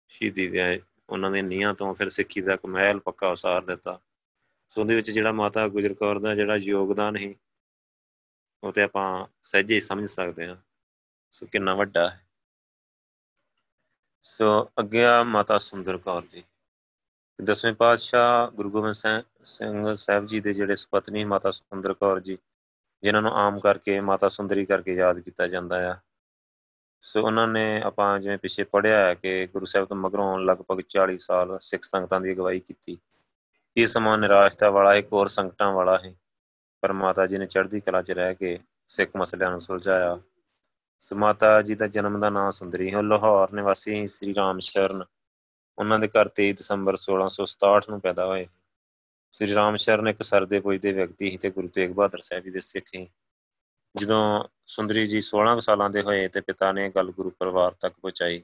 ਸ਼ਹੀਦੀ 0.10 0.48
ਦੇ 0.48 0.82
ਉਹਨਾਂ 1.10 1.32
ਦੇ 1.32 1.42
ਨੀਆਂ 1.42 1.74
ਤੋਂ 1.74 1.94
ਫਿਰ 1.96 2.10
ਸਿੱਖੀ 2.10 2.42
ਦਾ 2.42 2.54
ਇੱਕ 2.54 2.66
ਮਹਿਲ 2.66 3.00
ਪੱਕਾ 3.00 3.28
ਉਸਾਰ 3.28 3.62
ਦਿੱਤਾ। 3.66 4.00
ਸੋ 4.68 4.82
ਉਹਦੇ 4.82 4.96
ਵਿੱਚ 4.96 5.12
ਜਿਹੜਾ 5.12 5.32
ਮਾਤਾ 5.32 5.68
ਗੁਜਰ 5.68 5.94
ਕੌਰ 5.94 6.20
ਦਾ 6.20 6.36
ਜਿਹੜਾ 6.36 6.56
ਯੋਗਦਾਨ 6.56 7.18
ਹੈ 7.18 7.34
ਉਹ 8.64 8.72
ਤੇ 8.72 8.82
ਆਪਾਂ 8.82 9.26
ਸਹਿਜੇ 9.42 9.80
ਸਮਝ 9.80 10.06
ਸਕਦੇ 10.06 10.48
ਹਾਂ। 10.48 10.56
ਸੋ 11.32 11.46
ਕਿੰਨਾ 11.46 11.76
ਵੱਡਾ 11.76 12.10
ਹੈ। 12.10 12.28
ਸੋ 14.24 14.70
ਅੱਗੇ 14.80 15.06
ਆ 15.06 15.24
ਮਾਤਾ 15.24 15.58
ਸੁੰਦਰ 15.58 15.98
ਕੌਰ 15.98 16.22
ਜੀ। 16.30 16.44
ਦਸਵੇਂ 17.44 17.74
ਪਾਤਸ਼ਾਹ 17.74 18.52
ਗੁਰੂ 18.52 18.70
ਗੋਬਿੰਦ 18.70 19.24
ਸਿੰਘ 19.44 19.96
ਸਾਹਿਬ 19.96 20.26
ਜੀ 20.26 20.40
ਦੇ 20.40 20.54
ਜਿਹੜੇ 20.54 20.76
ਸੁਪਤਨੀ 20.76 21.26
ਮਾਤਾ 21.26 21.52
ਸੁੰਦਰ 21.52 21.94
ਕੌਰ 21.94 22.20
ਜੀ, 22.20 22.38
ਜਿਨ੍ਹਾਂ 23.04 23.24
ਨੂੰ 23.24 23.32
ਆਮ 23.32 23.60
ਕਰਕੇ 23.60 24.00
ਮਾਤਾ 24.00 24.28
ਸੁੰਦਰੀ 24.28 24.66
ਕਰਕੇ 24.66 24.94
ਯਾਦ 24.94 25.20
ਕੀਤਾ 25.20 25.48
ਜਾਂਦਾ 25.48 25.92
ਆ। 25.92 25.96
ਸੋ 27.02 27.24
ਉਹਨਾਂ 27.24 27.48
ਨੇ 27.48 27.82
ਆਪਾਂ 27.82 28.20
ਜਿਵੇਂ 28.20 28.38
ਪਿੱਛੇ 28.38 28.64
ਪੜਿਆ 28.64 29.06
ਹੈ 29.06 29.14
ਕਿ 29.14 29.48
ਗੁਰੂ 29.48 29.66
ਸਾਹਿਬ 29.66 29.88
ਤੋਂ 29.88 29.98
ਮਗਰੋਂ 29.98 30.40
ਲਗਭਗ 30.40 30.82
40 30.82 31.18
ਸਾਲ 31.18 31.60
ਸਿੱਖ 31.60 31.84
ਸੰਗਤਾਂ 31.84 32.22
ਦੀ 32.22 32.34
ਅਗਵਾਈ 32.34 32.60
ਕੀਤੀ। 32.60 33.00
ਇਹ 33.78 33.88
ਸਮਾਂ 33.88 34.18
ਨਿਰਾਸ਼ਤਾ 34.18 34.70
ਵਾਲਾ 34.70 34.94
ਇੱਕ 34.94 35.14
ਹੋਰ 35.14 35.28
ਸੰਕਟਾਂ 35.28 35.72
ਵਾਲਾ 35.74 35.98
ਹੈ। 35.98 36.16
ਪਰ 36.82 36.94
ਮਾਤਾ 36.94 37.26
ਜੀ 37.26 37.38
ਨੇ 37.38 37.46
ਚੜ੍ਹਦੀ 37.46 37.80
ਕਲਾ 37.80 38.02
'ਚ 38.02 38.12
ਰਹਿ 38.12 38.36
ਕੇ 38.36 38.60
ਸਿੱਖ 38.88 39.12
ਮਸਲਿਆਂ 39.18 39.50
ਨੂੰ 39.52 39.60
ਸੁਲਝਾਇਆ। 39.60 40.18
ਸੋ 41.00 41.16
ਮਾਤਾ 41.16 41.62
ਜੀ 41.62 41.76
ਦਾ 41.76 41.88
ਜਨਮ 41.88 42.20
ਦਾ 42.20 42.30
ਨਾਮ 42.30 42.52
ਸੁੰਦਰੀ 42.52 42.94
ਹੈ। 42.94 43.02
ਲਾਹੌਰ 43.02 43.54
ਨਿਵਾਸੀ 43.54 44.08
ਸ੍ਰੀ 44.08 44.36
ਰਾਮ 44.36 44.60
ਸ਼ਰਨ 44.60 45.04
ਉਹਨਾਂ 45.78 46.00
ਦੇ 46.00 46.08
ਘਰ 46.08 46.30
23 46.30 46.54
ਦਸੰਬਰ 46.54 46.98
1667 46.98 47.90
ਨੂੰ 47.90 48.02
ਪੈਦਾ 48.02 48.26
ਹੋਏ। 48.26 48.48
ਸ੍ਰੀ 49.32 49.56
ਰਾਮ 49.56 49.76
ਸ਼ਰਨ 49.76 50.08
ਇੱਕ 50.08 50.24
ਸਰਦੇ 50.24 50.60
ਪੁੱਜਦੇ 50.60 50.94
ਵਿਅਕਤੀ 50.94 51.30
ਸੀ 51.30 51.38
ਤੇ 51.38 51.50
ਗੁਰੂ 51.50 51.68
ਤੇਗ 51.68 51.92
ਬਹਾਦਰ 51.92 52.22
ਸਾਹਿਬ 52.22 52.44
ਜੀ 52.44 52.52
ਦੇ 52.52 52.60
ਸਿੱਖ 52.60 52.86
ਸੀ। 52.88 53.10
ਜਦੋਂ 53.96 54.44
ਸੁੰਦਰੀ 54.66 55.08
ਜੀ 55.08 55.22
16 55.22 55.60
ਸਾਲਾਂ 55.60 55.90
ਦੇ 55.90 56.02
ਹੋਏ 56.02 56.28
ਤੇ 56.28 56.42
ਪਿਤਾ 56.42 56.72
ਨੇ 56.72 56.90
ਗੱਲ 56.90 57.12
ਗੁਰੂ 57.12 57.30
ਪਰਿਵਾਰ 57.30 57.72
ਤੱਕ 57.72 57.94
ਪਹੁੰਚਾਈ, 57.94 58.44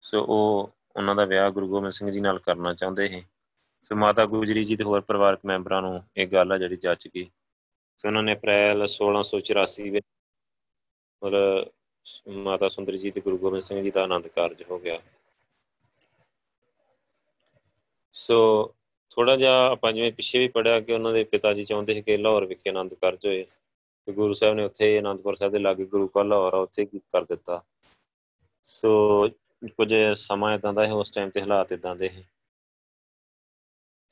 ਸੋ 0.00 0.24
ਉਹ 0.24 0.70
ਉਹਨਾਂ 0.96 1.14
ਦਾ 1.14 1.24
ਵਿਆਹ 1.24 1.50
ਗੁਰੂ 1.50 1.68
ਗੋਬਿੰਦ 1.68 1.92
ਸਿੰਘ 1.92 2.10
ਜੀ 2.10 2.20
ਨਾਲ 2.20 2.38
ਕਰਨਾ 2.38 2.74
ਚਾਹੁੰਦੇ 2.74 3.08
ਸੀ। 3.08 3.24
ਸੋ 3.84 3.96
ਮਾਤਾ 3.96 4.26
ਗੁਜਰੀ 4.26 4.64
ਜੀ 4.64 4.76
ਤੇ 4.76 4.84
ਹੋਰ 4.84 5.00
ਪਰਿਵਾਰਕ 5.00 5.40
ਮੈਂਬਰਾਂ 5.44 5.82
ਨੂੰ 5.82 6.02
ਇਹ 6.16 6.26
ਗੱਲ 6.26 6.52
ਆ 6.52 6.58
ਜਿਹੜੀ 6.58 6.76
ਜੱਜ 6.76 7.08
ਗਈ। 7.08 7.30
ਸੋ 7.98 8.08
ਉਹਨਾਂ 8.08 8.22
ਨੇ 8.22 8.34
ਅਪ੍ਰੈਲ 8.34 8.86
1684 8.86 9.90
ਵਿੱਚ 9.90 10.06
ਮਤਲਬ 11.24 11.70
ਮਾਤਾ 12.36 12.68
ਸੁੰਦਰੀ 12.68 12.98
ਜੀ 12.98 13.10
ਤੇ 13.10 13.20
ਗੁਰੂ 13.20 13.38
ਗੋਬਿੰਦ 13.38 13.62
ਸਿੰਘ 13.62 13.82
ਜੀ 13.82 13.90
ਦਾ 13.90 14.04
ਆਨੰਦ 14.04 14.28
ਕਾਰਜ 14.28 14.62
ਹੋ 14.70 14.78
ਗਿਆ। 14.78 15.00
ਸੋ 18.12 18.74
ਥੋੜਾ 19.10 19.36
ਜਿਹਾ 19.36 19.68
ਆਪਾਂ 19.68 19.92
ਜਿਵੇਂ 19.92 20.12
ਪਿੱਛੇ 20.12 20.38
ਵੀ 20.38 20.48
ਪੜਿਆ 20.48 20.80
ਕਿ 20.80 20.92
ਉਹਨਾਂ 20.92 21.12
ਦੇ 21.12 21.24
ਪਿਤਾ 21.24 21.52
ਜੀ 21.52 21.64
ਚਾਹੁੰਦੇ 21.64 21.94
ਸੀ 21.94 22.02
ਕਿ 22.02 22.16
ਲਾਹੌਰ 22.16 22.44
ਵਿਖੇ 22.44 22.70
ਆਨੰਦ 22.70 22.94
ਕਾਰਜ 22.94 23.26
ਹੋਏ। 23.26 23.44
ਤੇ 24.06 24.12
ਗੁਰੂ 24.12 24.32
ਸਾਹਿਬ 24.32 24.54
ਨੇ 24.54 24.64
ਉੱਥੇ 24.64 24.98
ਆਨੰਦਪੁਰ 24.98 25.34
ਸਾਹਿਬ 25.34 25.52
ਦੇ 25.52 25.58
ਲਾਗੇ 25.58 25.84
ਗੁਰੂ 25.84 26.08
ਕਾ 26.08 26.22
ਲਾਹੌਰ 26.22 26.54
ਉੱਥੇ 26.54 26.86
ਕੀ 26.86 26.98
ਕਰ 26.98 27.24
ਦਿੱਤਾ। 27.24 27.62
ਸੋ 28.64 29.28
ਕੁਝ 29.76 29.94
ਸਮਾਂ 30.14 30.54
ਇਦਾਂ 30.54 30.72
ਦਾ 30.72 30.86
ਹੈ 30.86 30.92
ਉਸ 30.92 31.10
ਟਾਈਮ 31.10 31.30
ਤੇ 31.30 31.40
ਹਾਲਾਤ 31.40 31.72
ਇਦਾਂ 31.72 31.96
ਦੇ 31.96 32.08
ਹੈ 32.08 32.30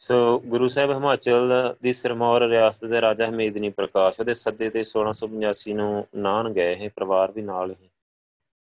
ਸੋ 0.02 0.38
ਗੁਰੂ 0.46 0.68
ਸਾਹਿਬ 0.68 0.90
ਹਿਮਾਚਲ 0.90 1.52
ਦੀ 1.82 1.92
ਸਰਮੌਰ 1.92 2.42
ਰਿਆਸਤ 2.42 2.84
ਦੇ 2.84 3.00
ਰਾਜਾ 3.00 3.28
ਹਮੀਦਨੀ 3.28 3.68
ਪ੍ਰਕਾਸ਼ 3.70 4.20
ਉਹਦੇ 4.20 4.34
ਸੱਦੇ 4.34 4.70
ਤੇ 4.70 4.82
1685 4.84 5.74
ਨੂੰ 5.74 6.06
ਨਾਨ 6.16 6.52
ਗਏ 6.52 6.74
ਹੈ 6.76 6.88
ਪਰਿਵਾਰ 6.88 7.32
ਵੀ 7.32 7.42
ਨਾਲ 7.42 7.70
ਹੀ 7.70 7.90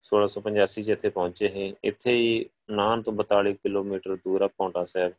1685 0.05 0.83
ਚ 0.83 0.89
ਇੱਥੇ 0.89 1.09
ਪਹੁੰਚੇ 1.09 1.49
ਹੈ 1.49 1.65
ਇੱਥੇ 1.83 2.11
ਹੀ 2.11 2.45
ਨਾਨ 2.69 3.01
ਤੋਂ 3.01 3.13
42 3.13 3.53
ਕਿਲੋਮੀਟਰ 3.53 4.15
ਦੂਰ 4.15 4.41
ਆ 4.41 4.47
ਪੌਂਟਾ 4.47 4.83
ਸਾਹਿਬ। 4.83 5.13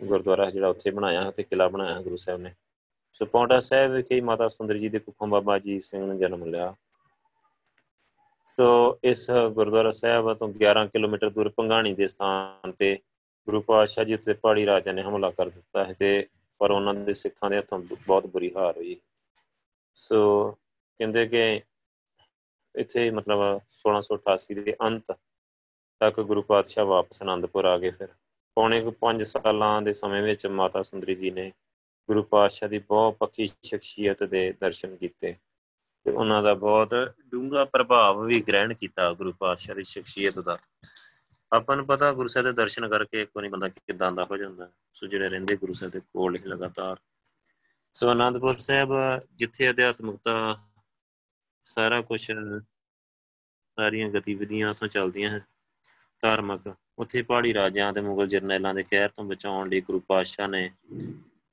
ਗੁਰਦੁਆਰਾ 0.00 0.50
ਜਿਹੜਾ 0.50 0.68
ਉੱਥੇ 0.68 0.90
ਬਣਾਇਆ 0.90 1.30
ਤੇ 1.30 1.42
ਕਿਲਾ 1.42 1.68
ਬਣਾਇਆ 1.68 2.00
ਗੁਰੂ 2.00 2.16
ਸਾਹਿਬ 2.16 2.40
ਨੇ। 2.40 2.54
ਸੋ 3.12 3.26
ਪੌਂਟਾ 3.26 3.60
ਸਾਹਿਬ 3.60 3.92
ਵਿਖੇ 3.92 4.20
ਮਾਤਾ 4.20 4.48
ਸੁੰਦਰ 4.48 4.78
ਜੀ 4.78 4.88
ਦੇ 4.88 4.98
ਕੁੱਖੋਂ 4.98 5.28
ਬਾਬਾ 5.28 5.58
ਜੀ 5.58 5.78
ਸਿੰਘ 5.80 6.06
ਨੇ 6.06 6.18
ਜਨਮ 6.18 6.44
ਲਿਆ। 6.44 6.74
ਸੋ 8.46 8.98
ਇਸ 9.04 9.30
ਗੁਰਦੁਆਰਾ 9.30 9.90
ਸਾਹਿਬ 9.90 10.34
ਤੋਂ 10.34 10.48
11 10.48 10.86
ਕਿਲੋਮੀਟਰ 10.92 11.30
ਦੂਰ 11.30 11.48
ਪੰਗਾਣੀ 11.48 11.94
ਦੇ 11.94 12.06
ਸਥਾਨ 12.06 12.72
ਤੇ 12.72 12.98
ਗੁਰੂ 13.48 13.60
ਪਾਤਸ਼ਾਹ 13.60 14.04
ਜੀ 14.04 14.14
ਉੱਤੇ 14.14 14.34
ਪਹਾੜੀ 14.34 14.66
ਰਾਜਾ 14.66 14.92
ਨੇ 14.92 15.02
ਹਮਲਾ 15.02 15.30
ਕਰ 15.30 15.48
ਦਿੱਤਾ 15.48 15.84
ਹੈ 15.84 15.92
ਤੇ 15.92 16.26
ਪਰ 16.58 16.70
ਉਹਨਾਂ 16.70 16.94
ਦੇ 16.94 17.12
ਸਿੱਖਾਂ 17.12 17.50
ਦੇ 17.50 17.58
ਹੱਥੋਂ 17.58 17.78
ਬਹੁਤ 17.78 18.26
ਬੁਰੀ 18.26 18.50
ਹਾਰ 18.56 18.76
ਹੋਈ। 18.76 19.00
ਸੋ 19.94 20.52
ਕਹਿੰਦੇ 20.96 21.26
ਕਿ 21.26 21.62
ਇੱਥੇ 22.76 23.10
ਮਤਲਬ 23.10 23.60
1688 23.68 24.64
ਦੇ 24.64 24.76
ਅੰਤ 24.82 25.12
ਤੱਕ 26.00 26.20
ਗੁਰੂ 26.20 26.42
ਪਾਤਸ਼ਾਹ 26.42 26.84
ਵਾਪਸ 26.84 27.22
ਆਨੰਦਪੁਰ 27.22 27.64
ਆ 27.64 27.78
ਗਏ 27.78 27.90
ਫਿਰ। 27.90 28.08
ਪੌਣੇ 28.54 28.92
5 29.00 29.24
ਸਾਲਾਂ 29.24 29.82
ਦੇ 29.82 29.92
ਸਮੇਂ 29.92 30.22
ਵਿੱਚ 30.22 30.46
ਮਾਤਾ 30.46 30.82
ਸੁੰਦਰੀ 30.82 31.14
ਜੀ 31.14 31.30
ਨੇ 31.30 31.52
ਗੁਰੂ 32.08 32.22
ਪਾਤਸ਼ਾਹ 32.22 32.68
ਦੀ 32.68 32.78
ਬਹੁਤ 32.78 33.14
ਪੱਕੀ 33.14 33.48
ਸ਼ਖਸੀਅਤ 33.62 34.24
ਦੇ 34.24 34.52
ਦਰਸ਼ਨ 34.52 34.96
ਕੀਤੇ 34.96 35.32
ਤੇ 36.04 36.10
ਉਹਨਾਂ 36.10 36.42
ਦਾ 36.42 36.54
ਬਹੁਤ 36.54 36.94
ਡੂੰਘਾ 37.26 37.64
ਪ੍ਰਭਾਵ 37.64 38.24
ਵੀ 38.24 38.40
ਗ੍ਰਹਿਣ 38.40 38.74
ਕੀਤਾ 38.74 39.12
ਗੁਰੂ 39.12 39.32
ਪਾਤਸ਼ਾਹ 39.32 39.76
ਦੀ 39.76 39.82
ਸ਼ਖਸੀਅਤ 39.82 40.38
ਦਾ। 40.38 40.58
ਆਪਾਂ 41.52 41.76
ਨੂੰ 41.76 41.86
ਪਤਾ 41.86 42.12
ਗੁਰੂ 42.12 42.28
ਸਾਹਿਬ 42.28 42.46
ਦੇ 42.46 42.52
ਦਰਸ਼ਨ 42.52 42.88
ਕਰਕੇ 42.88 43.22
ਇੱਕ 43.22 43.30
ਵਾਰੀ 43.36 43.48
ਬੰਦਾ 43.48 43.68
ਕਿਦਾਂ 43.68 44.12
ਦਾ 44.12 44.24
ਹੋ 44.24 44.36
ਜਾਂਦਾ 44.36 44.70
ਸੋ 44.92 45.06
ਜਿਹੜੇ 45.06 45.28
ਰਹਿੰਦੇ 45.28 45.56
ਗੁਰੂ 45.56 45.72
ਸਾਹਿਬ 45.72 45.92
ਦੇ 45.92 46.00
ਕੋਲ 46.00 46.36
ਹੀ 46.36 46.40
ਲਗਾਤਾਰ। 46.46 46.96
ਸੋ 47.94 48.12
ਅਨੰਦਪੁਰ 48.12 48.56
ਸਾਹਿਬ, 48.56 48.88
ਜਿੱਥੇ 49.34 49.70
ਅਧਿਆਤਮਕਤਾ 49.70 50.58
ਸਾਰਾ 51.64 52.00
ਕੁਝ 52.00 52.30
ਸਾਰੀਆਂ 53.76 54.10
ਗਤੀਵਿਧੀਆਂ 54.10 54.74
ਤੋਂ 54.74 54.88
ਚੱਲਦੀਆਂ 54.88 55.30
ਹੈ, 55.30 55.46
ਧਾਰਮਿਕ, 56.22 56.74
ਉੱਥੇ 56.98 57.22
ਪਹਾੜੀ 57.22 57.54
ਰਾਜਿਆਂ 57.54 57.92
ਤੇ 57.92 58.00
ਮੁਗਲ 58.00 58.26
ਜਰਨੈਲਾਂ 58.26 58.74
ਦੇ 58.74 58.82
ਕਹਿਰ 58.82 59.08
ਤੋਂ 59.08 59.24
ਬਚਾਉਣ 59.24 59.68
ਲਈ 59.68 59.80
ਗੁਰੂ 59.80 60.00
ਪਾਤਸ਼ਾਹ 60.00 60.48
ਨੇ, 60.48 60.70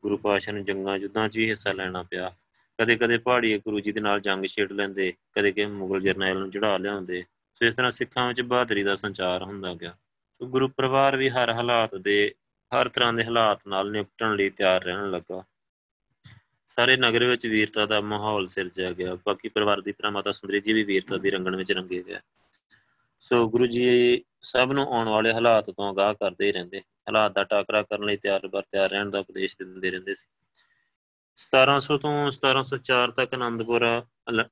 ਗੁਰੂ 0.01 0.17
ਪਾਤਸ਼ਾਹ 0.17 0.53
ਨੂੰ 0.53 0.65
ਜੰਗਾਂ 0.65 0.97
ਯੁੱਧਾਂ 0.97 1.29
'ਚ 1.29 1.37
ਵੀ 1.37 1.49
ਹਿੱਸਾ 1.49 1.71
ਲੈਣਾ 1.71 2.03
ਪਿਆ। 2.03 2.35
ਕਦੇ-ਕਦੇ 2.81 3.17
ਪਹਾੜੀ 3.17 3.57
ਗੁਰੂ 3.57 3.79
ਜੀ 3.79 3.91
ਦੇ 3.91 3.99
ਨਾਲ 3.99 4.19
ਜੰਗ 4.19 4.45
ਛੇੜ 4.45 4.71
ਲੈਂਦੇ, 4.71 5.13
ਕਦੇ 5.33 5.51
ਕਿ 5.51 5.65
ਮੁਗਲ 5.65 6.01
ਜਰਨੈਲ 6.01 6.39
ਨੂੰ 6.39 6.49
ਚੜਾ 6.49 6.77
ਲਿਆਉਂਦੇ। 6.77 7.23
ਸੋ 7.55 7.65
ਇਸ 7.65 7.75
ਤਰ੍ਹਾਂ 7.75 7.91
ਸਿੱਖਾਂ 7.91 8.27
ਵਿੱਚ 8.27 8.41
ਬਹਾਦਰੀ 8.41 8.83
ਦਾ 8.83 8.95
ਸੰਚਾਰ 8.95 9.43
ਹੁੰਦਾ 9.43 9.73
ਗਿਆ। 9.73 9.97
ਸੋ 10.39 10.45
ਗੁਰੂ 10.45 10.67
ਪਰਿਵਾਰ 10.67 11.17
ਵੀ 11.17 11.29
ਹਰ 11.29 11.49
ਹਾਲਾਤ 11.49 11.95
ਦੇ, 11.95 12.35
ਹਰ 12.71 12.89
ਤਰ੍ਹਾਂ 12.89 13.13
ਦੇ 13.13 13.25
ਹਾਲਾਤ 13.25 13.67
ਨਾਲ 13.67 13.91
ਨਿਪਟਣ 13.91 14.35
ਲਈ 14.35 14.49
ਤਿਆਰ 14.49 14.83
ਰਹਿਣ 14.83 15.11
ਲੱਗਾ। 15.11 15.43
ਸਾਰੇ 16.67 16.97
ਨਗਰ 16.97 17.23
ਵਿੱਚ 17.23 17.47
ਵੀਰਤਾ 17.47 17.85
ਦਾ 17.85 18.01
ਮਾਹੌਲ 18.01 18.47
ਸਿਰਜਿਆ 18.47 18.91
ਗਿਆ। 18.91 19.15
ਬਾਕੀ 19.15 19.49
ਪਰਿਵਾਰ 19.49 19.81
ਦੀ 19.81 19.91
ਤਰ੍ਹਾਂ 19.91 20.11
ਮਾਤਾ 20.11 20.31
ਸੁੰਦਰੀ 20.31 20.61
ਜੀ 20.61 20.73
ਵੀ 20.73 20.83
ਵੀਰਤਾ 20.83 21.17
ਦੀ 21.17 21.29
ਰੰਗਣ 21.29 21.55
ਵਿੱਚ 21.55 21.71
ਰੰਗੇ 21.71 22.03
ਗਏ। 22.03 22.19
ਸੋ 23.19 23.49
ਗੁਰੂ 23.49 23.65
ਜੀ 23.65 24.23
ਸਭ 24.41 24.71
ਨੂੰ 24.71 24.87
ਆਉਣ 24.93 25.09
ਵਾਲੇ 25.09 25.33
ਹਾਲਾਤ 25.33 25.69
ਤੋਂ 25.69 25.89
ਆਗਾਹ 25.89 26.13
ਕਰਦੇ 26.13 26.45
ਹੀ 26.45 26.51
ਰਹਿੰਦੇ। 26.51 26.79
ਹਾਲਾਤ 26.79 27.31
ਦਾ 27.31 27.43
ਟਾਕਰਾ 27.43 27.83
ਕਰਨ 27.83 28.05
ਲਈ 28.05 28.17
ਤਿਆਰ 28.17 28.47
ਬਰ 28.47 28.61
ਤਿਆਰ 28.61 28.89
ਰਹਿਣ 28.89 29.09
ਦਾ 29.09 29.19
ਉਪਦੇਸ਼ 29.19 29.57
ਦਿੰਦੇ 29.59 29.91
ਰਹਿੰਦੇ 29.91 30.15
ਸੀ। 30.15 30.27
1700 31.37 31.97
ਤੋਂ 31.97 32.31
1704 32.31 33.11
ਤੱਕ 33.11 33.33
ਆਨੰਦਪੁਰ 33.33 34.03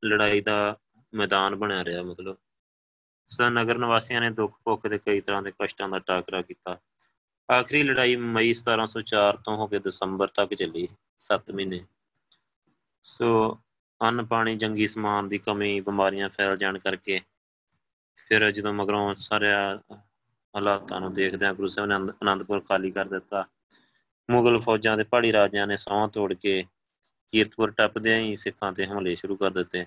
ਲੜਾਈ 0.06 0.42
ਦਾ 0.42 0.78
ਮੈਦਾਨ 1.14 1.56
ਬਣਿਆ 1.56 1.86
ਰਿਹਾ, 1.86 2.04
ਮਤਲਬ 2.04 2.38
ਸੋ 3.34 3.50
ਨਗਰ 3.50 3.78
ਨਿਵਾਸੀਆਂ 3.78 4.22
ਨੇ 4.22 4.30
ਦੁੱਖ 4.30 4.60
ਭੁੱਖ 4.66 4.88
ਦੇ 4.88 4.98
ਕਈ 4.98 5.22
ਤਰ੍ਹਾਂ 5.22 5.42
ਦੇ 5.42 5.52
ਕਸ਼ਟਾਂ 5.52 5.90
ਦਾ 5.90 6.00
ਟਾਕਰਾ 6.00 6.42
ਕੀਤਾ। 6.42 6.80
ਆਖਰੀ 7.52 7.84
ਲੜਾਈ 7.84 8.16
ਮਈ 8.16 8.54
1704 8.54 9.38
ਤੋਂ 9.38 9.58
ਹੋ 9.58 9.68
ਕੇ 9.68 9.80
ਦਸੰਬਰ 9.80 10.28
ਤੱਕ 10.28 10.54
ਚੱਲੀ 10.54 10.88
7 11.18 11.52
ਮਹੀਨੇ। 11.52 11.86
ਸੋ 13.04 13.58
ਅੰਨ 14.04 14.26
ਪਾਣੀ, 14.26 14.56
ਜੰਗੀ 14.56 14.88
ਸਮਾਨ 14.88 15.30
ਦੀ 15.30 15.38
ਕਮੀ, 15.38 15.80
ਬਿਮਾਰੀਆਂ 15.80 16.30
ਫੈਲ 16.30 16.58
ਜਾਣ 16.58 16.78
ਕਰਕੇ 16.78 17.22
ਫਿਰ 18.16 18.52
ਜਦੋਂ 18.52 18.74
ਮਗਰੋਂ 18.74 19.16
ਸਾਰਿਆ 19.16 19.80
ਹਾਲਾਤਾਂ 20.56 21.02
ਨੂੰ 21.02 21.14
ਦੇਖਦਿਆਂ 21.14 21.54
ਗੁਰੂ 21.54 21.68
ਸਾਹਿਬ 21.68 21.90
ਨੇ 21.90 21.96
ਆਨੰਦਪੁਰ 21.96 22.60
ਖਾਲੀ 22.60 22.92
ਕਰ 22.92 23.06
ਦਿੱਤਾ, 23.06 23.46
ਮੁਗਲ 24.30 24.60
ਫੌਜਾਂ 24.60 24.98
ਦੇ 24.98 25.04
ਪਹਾੜੀ 25.04 25.34
ਰਾਜਿਆਂ 25.34 25.68
ਨੇ 25.68 25.78
ਸੌਂ 25.78 26.08
ਤੋੜ 26.08 26.34
ਕੇ 26.34 26.66
ਕੀਰਤਪੁਰ 27.28 27.72
ਟੱਪਦਿਆਂ 27.72 28.20
ਹੀ 28.20 28.36
ਸਿੱਖਾਂ 28.36 28.72
ਤੇ 28.72 28.86
ਹਮਲੇ 28.86 29.16
ਸ਼ੁਰੂ 29.16 29.36
ਕਰ 29.36 29.52
ਦਿੱਤੇ। 29.52 29.86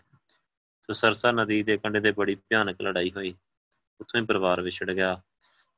ਸੋ 0.89 0.93
ਸਰਸਾ 0.93 1.31
ਨਦੀ 1.33 1.63
ਦੇ 1.63 1.77
ਕੰਢੇ 1.77 2.01
ਤੇ 2.01 2.11
ਬੜੀ 2.13 2.35
ਭਿਆਨਕ 2.35 2.83
ਲੜਾਈ 2.83 3.11
ਹੋਈ। 3.17 3.35
ਉੱਥੋਂ 4.01 4.21
ਹੀ 4.21 4.27
ਪਰਿਵਾਰ 4.27 4.61
ਵਿਛੜ 4.61 4.91
ਗਿਆ। 4.91 5.21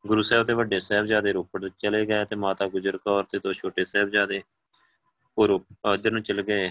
ਗੁਰੂ 0.04 0.22
ਸਾਹਿਬ 0.22 0.46
ਤੇ 0.46 0.54
ਵੱਡੇ 0.54 0.78
ਸਾਹਿਬਜ਼ਾਦੇ 0.80 1.32
ਰੋਪੜ 1.32 1.68
ਚਲੇ 1.68 2.04
ਗਏ 2.06 2.24
ਤੇ 2.24 2.36
ਮਾਤਾ 2.36 2.66
ਗੁਜਰ 2.68 2.96
ਕੌਰ 2.98 3.24
ਤੇ 3.30 3.38
ਦੋ 3.38 3.52
ਛੋਟੇ 3.52 3.84
ਸਾਹਿਬਜ਼ਾਦੇ 3.84 4.42
ਉਹ 5.38 5.60
ਇਧਰ 5.94 6.10
ਨੂੰ 6.12 6.22
ਚਲੇ 6.22 6.42
ਗਏ 6.42 6.70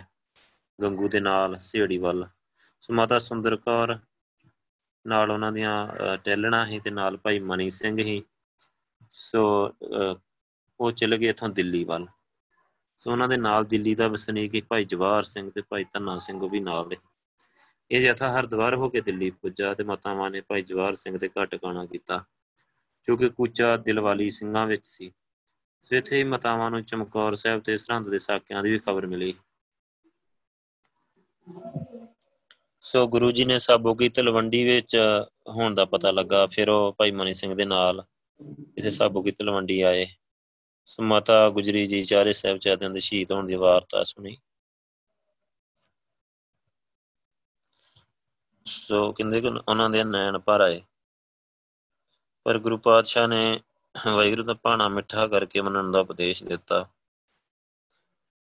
ਗੰਗੂ 0.79 1.07
ਦੇ 1.09 1.19
ਨਾਲ 1.19 1.57
ਸਿਹੜੀ 1.59 1.97
ਵੱਲ। 1.97 2.25
ਸੋ 2.81 2.93
ਮਾਤਾ 2.93 3.19
ਸੁੰਦਰ 3.19 3.55
ਕੌਰ 3.57 3.97
ਨਾਲ 5.05 5.31
ਉਹਨਾਂ 5.31 5.51
ਦੀਆਂ 5.51 6.17
ਟੈਲਣਾ 6.23 6.65
ਹੀ 6.67 6.79
ਤੇ 6.79 6.89
ਨਾਲ 6.89 7.17
ਭਾਈ 7.17 7.39
ਮਨੀ 7.39 7.69
ਸਿੰਘ 7.69 7.97
ਹੀ 7.99 8.21
ਸੋ 9.11 9.43
ਉਹ 10.79 10.91
ਚਲੇ 10.91 11.17
ਗਏ 11.17 11.29
ਇਥੋਂ 11.29 11.49
ਦਿੱਲੀ 11.49 11.83
ਵੱਲ। 11.83 12.07
ਸੋ 13.01 13.11
ਉਹਨਾਂ 13.11 13.27
ਦੇ 13.29 13.37
ਨਾਲ 13.37 13.65
ਦਿੱਲੀ 13.65 13.95
ਦਾ 13.95 14.07
ਵਸਨੀਕ 14.07 14.53
ਹੀ 14.53 14.61
ਭਾਈ 14.61 14.85
ਜਵਾਹਰ 14.85 15.23
ਸਿੰਘ 15.23 15.49
ਤੇ 15.51 15.61
ਭਾਈ 15.61 15.83
ਧੰਨਾ 15.93 16.17
ਸਿੰਘ 16.17 16.41
ਉਹ 16.41 16.49
ਵੀ 16.49 16.59
ਨਾਲ 16.59 16.87
ਨੇ 16.87 16.95
ਇਹ 17.91 18.01
ਜਥਾ 18.01 18.29
ਹਰਦੁਆਰ 18.31 18.75
ਹੋ 18.75 18.89
ਕੇ 18.89 19.01
ਦਿੱਲੀ 19.01 19.29
ਪੁੱਜਾ 19.31 19.73
ਤੇ 19.73 19.83
ਮਾਤਾਵਾਂ 19.83 20.29
ਨੇ 20.31 20.41
ਭਾਈ 20.41 20.61
ਜਵਾਹਰ 20.61 20.95
ਸਿੰਘ 20.95 21.17
ਦੇ 21.17 21.27
ਘਰ 21.29 21.45
ਟਿਕਾਣਾ 21.45 21.85
ਕੀਤਾ, 21.85 22.23
ਜੋ 23.07 23.17
ਕਿ 23.17 23.29
ਕੂਚਾ 23.29 23.75
ਦਿਲਵਾਲੀ 23.77 24.29
ਸਿੰਘਾਂ 24.29 24.65
ਵਿੱਚ 24.67 24.85
ਸੀ। 24.85 25.11
ਸੋ 25.83 25.95
ਇੱਥੇ 25.95 26.23
ਮਾਤਾਵਾਂ 26.23 26.69
ਨੂੰ 26.71 26.83
ਚਮਕੌਰ 26.83 27.35
ਸਾਹਿਬ 27.35 27.61
ਤੇ 27.61 27.77
ਸਰਹੰਦ 27.77 28.09
ਦੇ 28.09 28.17
ਸਾਕਿਆਂ 28.17 28.63
ਦੀ 28.63 28.71
ਵੀ 28.71 28.79
ਖਬਰ 28.79 29.05
ਮਿਲੀ। 29.07 29.33
ਸੋ 32.81 33.07
ਗੁਰੂ 33.07 33.31
ਜੀ 33.31 33.45
ਨੇ 33.45 33.59
ਸਾਬੋ 33.59 33.93
ਕੀ 33.95 34.09
ਤਲਵੰਡੀ 34.09 34.63
ਵਿੱਚ 34.63 34.95
ਹੋਣ 35.49 35.73
ਦਾ 35.73 35.85
ਪਤਾ 35.85 36.11
ਲੱਗਾ, 36.11 36.45
ਫਿਰ 36.47 36.69
ਉਹ 36.69 36.93
ਭਾਈ 36.93 37.11
ਮਨੀ 37.11 37.33
ਸਿੰਘ 37.33 37.53
ਦੇ 37.55 37.65
ਨਾਲ 37.65 38.03
ਇਸੇ 38.77 38.89
ਸਾਬੋ 38.89 39.21
ਕੀ 39.21 39.31
ਤਲਵੰਡੀ 39.31 39.81
ਆਏ। 39.81 40.05
ਸੋ 40.85 41.03
ਮਾਤਾ 41.03 41.49
ਗੁਜਰੀ 41.49 41.85
ਜੀ 41.87 42.03
ਚਾਰੇ 42.03 42.33
ਸਾਹਿਬਜ਼ਾਦਿਆਂ 42.33 42.89
ਦੇ 42.89 42.99
ਸ਼ਹੀਦ 42.99 43.31
ਹੋਣ 43.31 43.47
ਦੀ 43.47 43.55
ਵਾਰਤਾ 43.55 44.03
ਸੁਣੀ। 44.03 44.37
ਸੋ 48.67 49.11
ਕਹਿੰਦੇ 49.11 49.41
ਕਿ 49.41 49.47
ਉਹਨਾਂ 49.47 49.89
ਦੇ 49.89 50.03
ਨੈਣ 50.03 50.37
ਭਰ 50.37 50.61
ਆਏ। 50.61 50.81
ਪਰ 52.43 52.59
ਗੁਰੂ 52.59 52.77
ਪਾਤਸ਼ਾਹ 52.77 53.27
ਨੇ 53.27 53.59
ਵਾਹਿਗੁਰੂ 54.07 54.43
ਦਾ 54.43 54.53
ਭਾਣਾ 54.53 54.87
ਮਿੱਠਾ 54.87 55.27
ਕਰਕੇ 55.27 55.61
ਮੰਨਣ 55.61 55.91
ਦਾ 55.91 55.99
ਉਪਦੇਸ਼ 55.99 56.43
ਦਿੱਤਾ। 56.43 56.85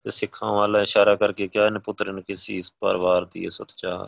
ਤੇ 0.03 0.11
ਸਿੱਖਾਂ 0.11 0.53
ਵੱਲ 0.53 0.77
ਇਸ਼ਾਰਾ 0.77 1.17
ਕਰਕੇ 1.17 1.49
ਕਿਹਾ 1.49 1.71
ਨੇ 1.71 1.79
ਪੁੱਤਰਨ 1.79 2.21
ਕੀ 2.21 2.37
ਸੀਸ 2.37 2.73
ਪਰਵਾਰ 2.81 3.25
ਦੀ 3.25 3.51
ਸਤਚਾਰ, 3.51 4.07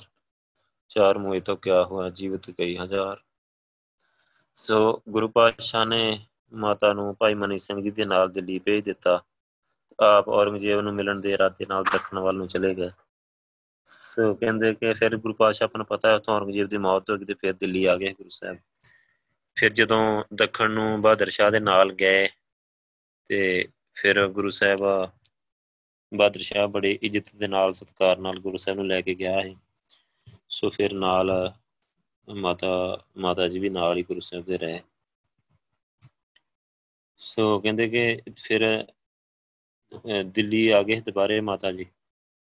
ਚਾਰ 0.89 1.19
ਮੂਏ 1.19 1.41
ਤੋਂ 1.41 1.57
ਕਿਆ 1.57 1.85
ਹੋਇਆ 1.85 2.11
ਜੀਵਤ 2.11 2.51
ਕਈ 2.51 2.77
ਹਜ਼ਾਰ। 2.77 3.21
ਸੋ 4.55 5.03
ਗੁਰੂ 5.09 5.29
ਪਾਤਸ਼ਾਹ 5.29 5.87
ਨੇ 5.87 6.27
ਮਾਤਾ 6.53 6.93
ਨੂੰ 6.93 7.17
ਭਾਈ 7.19 7.35
ਮਨੀ 7.35 7.59
ਸਿੰਘ 7.59 7.83
ਜੀ 7.83 7.91
ਦੇ 7.91 8.07
ਨਾਲ 8.07 8.31
ਦਿੱਲੀ 8.31 8.59
ਭੇਜ 8.59 8.85
ਦਿੱਤਾ। 8.85 9.23
ਆਪ 10.01 10.29
ਔਰੰਗਜ਼ੇਬ 10.29 10.81
ਨੂੰ 10.81 10.95
ਮਿਲਣ 10.95 11.21
ਦੇ 11.21 11.31
ਇਰਾਦੇ 11.31 11.67
ਨਾਲ 11.69 11.85
ਦੱਖਣ 11.85 12.19
ਵੱਲ 12.19 12.37
ਨੂੰ 12.37 12.49
ਚਲੇ 12.49 12.75
ਗਏ। 12.75 12.91
ਸੋ 14.17 14.35
ਕਹਿੰਦੇ 14.35 14.73
ਕਿ 14.75 14.93
ਫਿਰ 14.93 15.17
ਗੁਰੂ 15.17 15.35
ਪਾਤਸ਼ਾਹ 15.35 15.69
ਨੂੰ 15.77 15.87
ਪਤਾ 15.87 16.11
ਹੈ 16.11 16.19
ਤੋਂ 16.19 16.35
ਔਰੰਗਜ਼ੇਬ 16.35 16.69
ਦੀ 16.69 16.79
ਮੌਤ 16.79 17.11
ਹੋ 17.11 17.17
ਗਈ 17.17 17.25
ਤੇ 17.25 17.35
ਫਿਰ 17.35 17.53
ਦਿੱਲੀ 17.53 17.85
ਆ 17.85 17.97
ਗਏ 17.97 18.12
ਗੁਰੂ 18.12 18.29
ਸਾਹਿਬ। 18.29 18.59
ਫਿਰ 19.57 19.73
ਜਦੋਂ 19.73 20.25
ਦੱਖਣ 20.35 20.71
ਨੂੰ 20.71 21.03
ਬਹਾਦਰ 21.03 21.31
ਸ਼ਾਹ 21.31 21.51
ਦੇ 21.51 21.61
ਨਾਲ 21.61 21.93
ਗਏ 21.93 22.29
ਤੇ 23.27 23.69
ਫਿਰ 23.95 24.27
ਗੁਰੂ 24.29 24.51
ਸਾਹਿਬ, 24.51 24.81
ਬਹਾਦਰ 26.12 26.41
ਸ਼ਾਹ 26.41 26.67
ਬੜੇ 26.69 26.99
ਇੱਜ਼ਤ 27.03 27.37
ਦੇ 27.37 27.49
ਨਾਲ, 27.49 27.73
ਸਤਕਾਰ 27.73 28.19
ਨਾਲ 28.19 28.39
ਗੁਰੂ 28.39 28.57
ਸਾਹਿਬ 28.57 28.79
ਨੂੰ 28.79 28.87
ਲੈ 28.87 29.01
ਕੇ 29.01 29.14
ਗਿਆ 29.14 29.41
ਹੈ 29.41 29.55
ਸੋ 30.49 30.71
ਫਿਰ 30.71 30.93
ਨਾਲ 30.93 31.53
ਮਾਤਾ 32.29 33.05
ਮਾਤਾ 33.17 33.49
ਜੀ 33.49 33.59
ਵੀ 33.59 33.69
ਨਾਲ 33.71 33.97
ਹੀ 33.97 34.03
ਗੁਰੂ 34.03 34.21
ਸਾਹਿਬ 34.21 34.45
ਦੇ 34.45 34.59
ਰਹੇ। 34.59 34.81
ਸੋ 37.17 37.59
ਕਹਿੰਦੇ 37.61 37.89
ਕਿ 37.89 38.21
ਫਿਰ 38.37 38.85
ਦਿੱਲੀ 40.27 40.69
ਆ 40.69 40.83
ਗਏ 40.83 41.01
ਦੁਬਾਰੇ 41.01 41.41
ਮਾਤਾ 41.41 41.73
ਜੀ। 41.73 41.87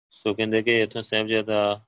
ਸੋ 0.09 0.33
ਕਹਿੰਦੇ 0.33 0.61
ਕਿ 0.61 0.81
ਇਥੋਂ 0.81 1.01
ਸਾਹਿਬਜ਼ਾਦਾ 1.01 1.81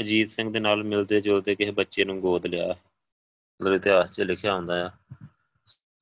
ਅਜੀਤ 0.00 0.30
ਸਿੰਘ 0.30 0.52
ਦੇ 0.52 0.60
ਨਾਲ 0.60 0.84
ਮਿਲਦੇ 0.84 1.20
ਜੁਲਦੇ 1.20 1.54
ਕਿਸੇ 1.54 1.70
ਬੱਚੇ 1.70 2.04
ਨੂੰ 2.04 2.20
ਗੋਦ 2.20 2.46
ਲਿਆ। 2.46 2.68
ਮਤਲਬ 3.60 3.74
ਇਤਿਹਾਸ 3.74 4.16
'ਚ 4.16 4.20
ਲਿਖਿਆ 4.20 4.54
ਹੁੰਦਾ 4.54 4.86
ਆ। 4.86 4.90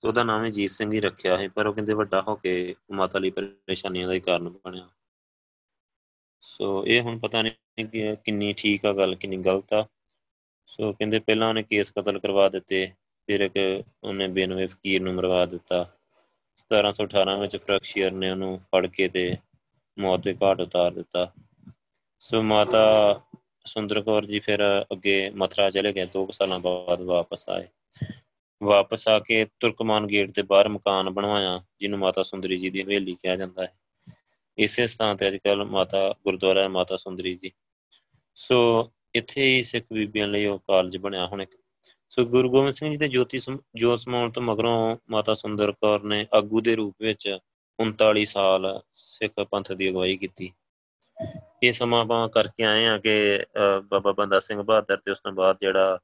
ਉਹਦਾ 0.05 0.25
ਨਾਮ 0.25 0.45
ਹੈ 0.45 0.49
ਜੀਤ 0.49 0.71
ਸਿੰਘ 0.71 0.93
ਹੀ 0.93 1.01
ਰੱਖਿਆ 1.01 1.39
ਹੈ 1.39 1.49
ਪਰ 1.49 1.67
ਉਹ 1.67 1.75
ਕਹਿੰਦੇ 1.75 1.93
ਵੱਡਾ 1.93 2.23
ਹੋ 2.23 2.37
ਕੇ 2.37 2.75
ਮਾਤਾ 2.93 3.19
ਲਈ 3.19 3.31
ਪਰੇਸ਼ਾਨੀਆਂ 3.31 4.09
ਦਾ 4.09 4.15
ਹੀ 4.15 4.21
ਕਾਰਨ 4.21 4.49
ਬਣਿਆ। 4.49 4.89
ਸੋ 6.41 6.87
ਇਹ 6.87 7.01
ਹੁਣ 7.01 7.19
ਪਤਾ 7.19 7.43
ਨਹੀਂ 7.43 7.87
ਕਿ 7.87 8.17
ਕਿੰਨੀ 8.25 8.53
ਠੀਕ 8.53 8.87
ਆ 8.87 8.93
ਗੱਲ, 8.93 9.15
ਕਿੰਨੀ 9.15 9.37
ਗਲਤ 9.37 9.73
ਆ। 9.73 9.87
ਸੋ 10.67 10.93
ਕਹਿੰਦੇ 10.93 11.19
ਪਹਿਲਾਂ 11.19 11.49
ਉਹਨੇ 11.49 11.63
ਕੇਸ 11.63 11.93
ਕਤਲ 11.93 12.19
ਕਰਵਾ 12.19 12.49
ਦਿੱਤੇ, 12.49 12.93
ਫਿਰ 13.27 13.41
ਇੱਕ 13.41 13.85
ਉਹਨੇ 14.05 14.29
ਬੇਨਵੇ 14.29 14.67
ਫਕੀਰ 14.67 15.03
ਨੂੰ 15.03 15.15
ਮਰਵਾ 15.15 15.47
ਦਿੱਤਾ। 15.47 15.91
1718 16.57 17.39
ਵਿੱਚ 17.41 17.57
ਫਰਕਸ਼ੀਅਰ 17.57 18.11
ਨੇ 18.11 18.31
ਉਹਨੂੰ 18.31 18.59
ਫੜ 18.59 18.87
ਕੇ 18.87 19.09
ਤੇ 19.09 19.37
ਮੌਤ 19.99 20.21
ਦੇ 20.21 20.35
ਘਾਟ 20.43 20.61
ਉਤਾਰ 20.61 20.91
ਦਿੱਤਾ। 20.91 21.33
ਸੋ 22.21 22.43
ਮਾਤਾ 22.43 23.21
ਸੁੰਦਰ 23.65 24.01
ਕੌਰ 24.03 24.25
ਜੀ 24.25 24.39
ਫਿਰ 24.39 24.61
ਅੱਗੇ 24.93 25.31
ਮਥਰਾ 25.31 25.71
ਚਲੇ 25.71 25.93
ਗਏ 25.93 26.07
2 26.07 26.27
ਸਾਲਾਂ 26.33 26.59
ਬਾਅਦ 26.59 27.01
ਵਾਪਸ 27.01 27.49
ਆਏ। 27.49 27.67
ਵਾਪਸ 28.63 29.09
ਆ 29.09 29.19
ਕੇ 29.19 29.45
ਤੁਰਕਮਾਨ 29.61 30.07
ਗੇਟ 30.07 30.31
ਦੇ 30.31 30.43
ਬਾਹਰ 30.43 30.69
ਮਕਾਨ 30.69 31.11
ਬਣਵਾਇਆ, 31.11 31.61
ਜਿਹਨੂੰ 31.81 31.99
ਮਾਤਾ 31.99 32.23
ਸੁੰਦਰੀ 32.23 32.59
ਜੀ 32.59 32.71
ਦੀ 32.71 32.83
ਹਵੇਲੀ 32.83 33.15
ਕਿਹਾ 33.15 33.37
ਜਾਂਦਾ 33.37 33.63
ਹੈ। 33.63 33.73
ਇਸੇ 34.59 34.87
ਸਥਾਨ 34.87 35.17
ਤੇ 35.17 35.29
ਅੱਜਕੱਲ 35.29 35.65
ਮਾਤਾ 35.65 36.15
ਗੁਰਦੁਆਰਾ 36.25 36.63
ਹੈ 36.63 36.69
ਮਾਤਾ 36.69 36.97
ਸੁੰਦਰੀ 36.97 37.35
ਜੀ। 37.35 37.51
ਸੋ 38.35 38.91
ਇੱਥੇ 39.15 39.43
ਹੀ 39.43 39.63
ਸਿੱਖ 39.63 39.87
ਬੀਬੀਆਂ 39.93 40.29
ਲਈ 40.29 40.47
ਉਹ 40.47 40.59
ਕਾਲਜ 40.59 40.97
ਬਣਿਆ 40.97 41.27
ਹੁਣ 41.27 41.43
ਇੱਕ। 41.43 41.51
ਸੋ 42.11 42.25
ਗੁਰੂ 42.25 42.51
ਗੋਬਿੰਦ 42.51 42.73
ਸਿੰਘ 42.73 42.91
ਜੀ 42.91 42.97
ਦੇ 42.97 43.09
ਜੋਤੀ 43.09 43.39
ਜੋਤ 43.77 44.01
ਸਮਾਉਣ 44.01 44.31
ਤੋਂ 44.31 44.43
ਮਗਰੋਂ 44.43 44.97
ਮਾਤਾ 45.11 45.35
ਸੁੰਦਰ 45.35 45.73
ਕੌਰ 45.73 46.03
ਨੇ 46.03 46.27
ਆਗੂ 46.35 46.61
ਦੇ 46.61 46.75
ਰੂਪ 46.77 46.95
ਵਿੱਚ 47.01 47.39
39 47.79 48.25
ਸਾਲ 48.25 48.81
ਸਿੱਖ 48.93 49.45
ਪੰਥ 49.51 49.73
ਦੀ 49.73 49.89
ਅਗਵਾਈ 49.91 50.17
ਕੀਤੀ। 50.17 50.51
ਇਹ 51.63 51.73
ਸਮਾਂ 51.73 52.01
ਆਪਾਂ 52.01 52.29
ਕਰਕੇ 52.29 52.65
ਆਏ 52.65 52.87
ਆ 52.87 52.97
ਕਿ 52.99 53.13
ਬਾਬਾ 53.91 54.13
ਬੰਦਾ 54.13 54.39
ਸਿੰਘ 54.41 54.63
ਬਹਾਦਰ 54.63 54.97
ਤੇ 54.97 55.11
ਉਸ 55.11 55.21
ਤੋਂ 55.21 55.33
ਬਾਅਦ 55.33 55.57
ਜਿਹੜਾ 55.61 55.99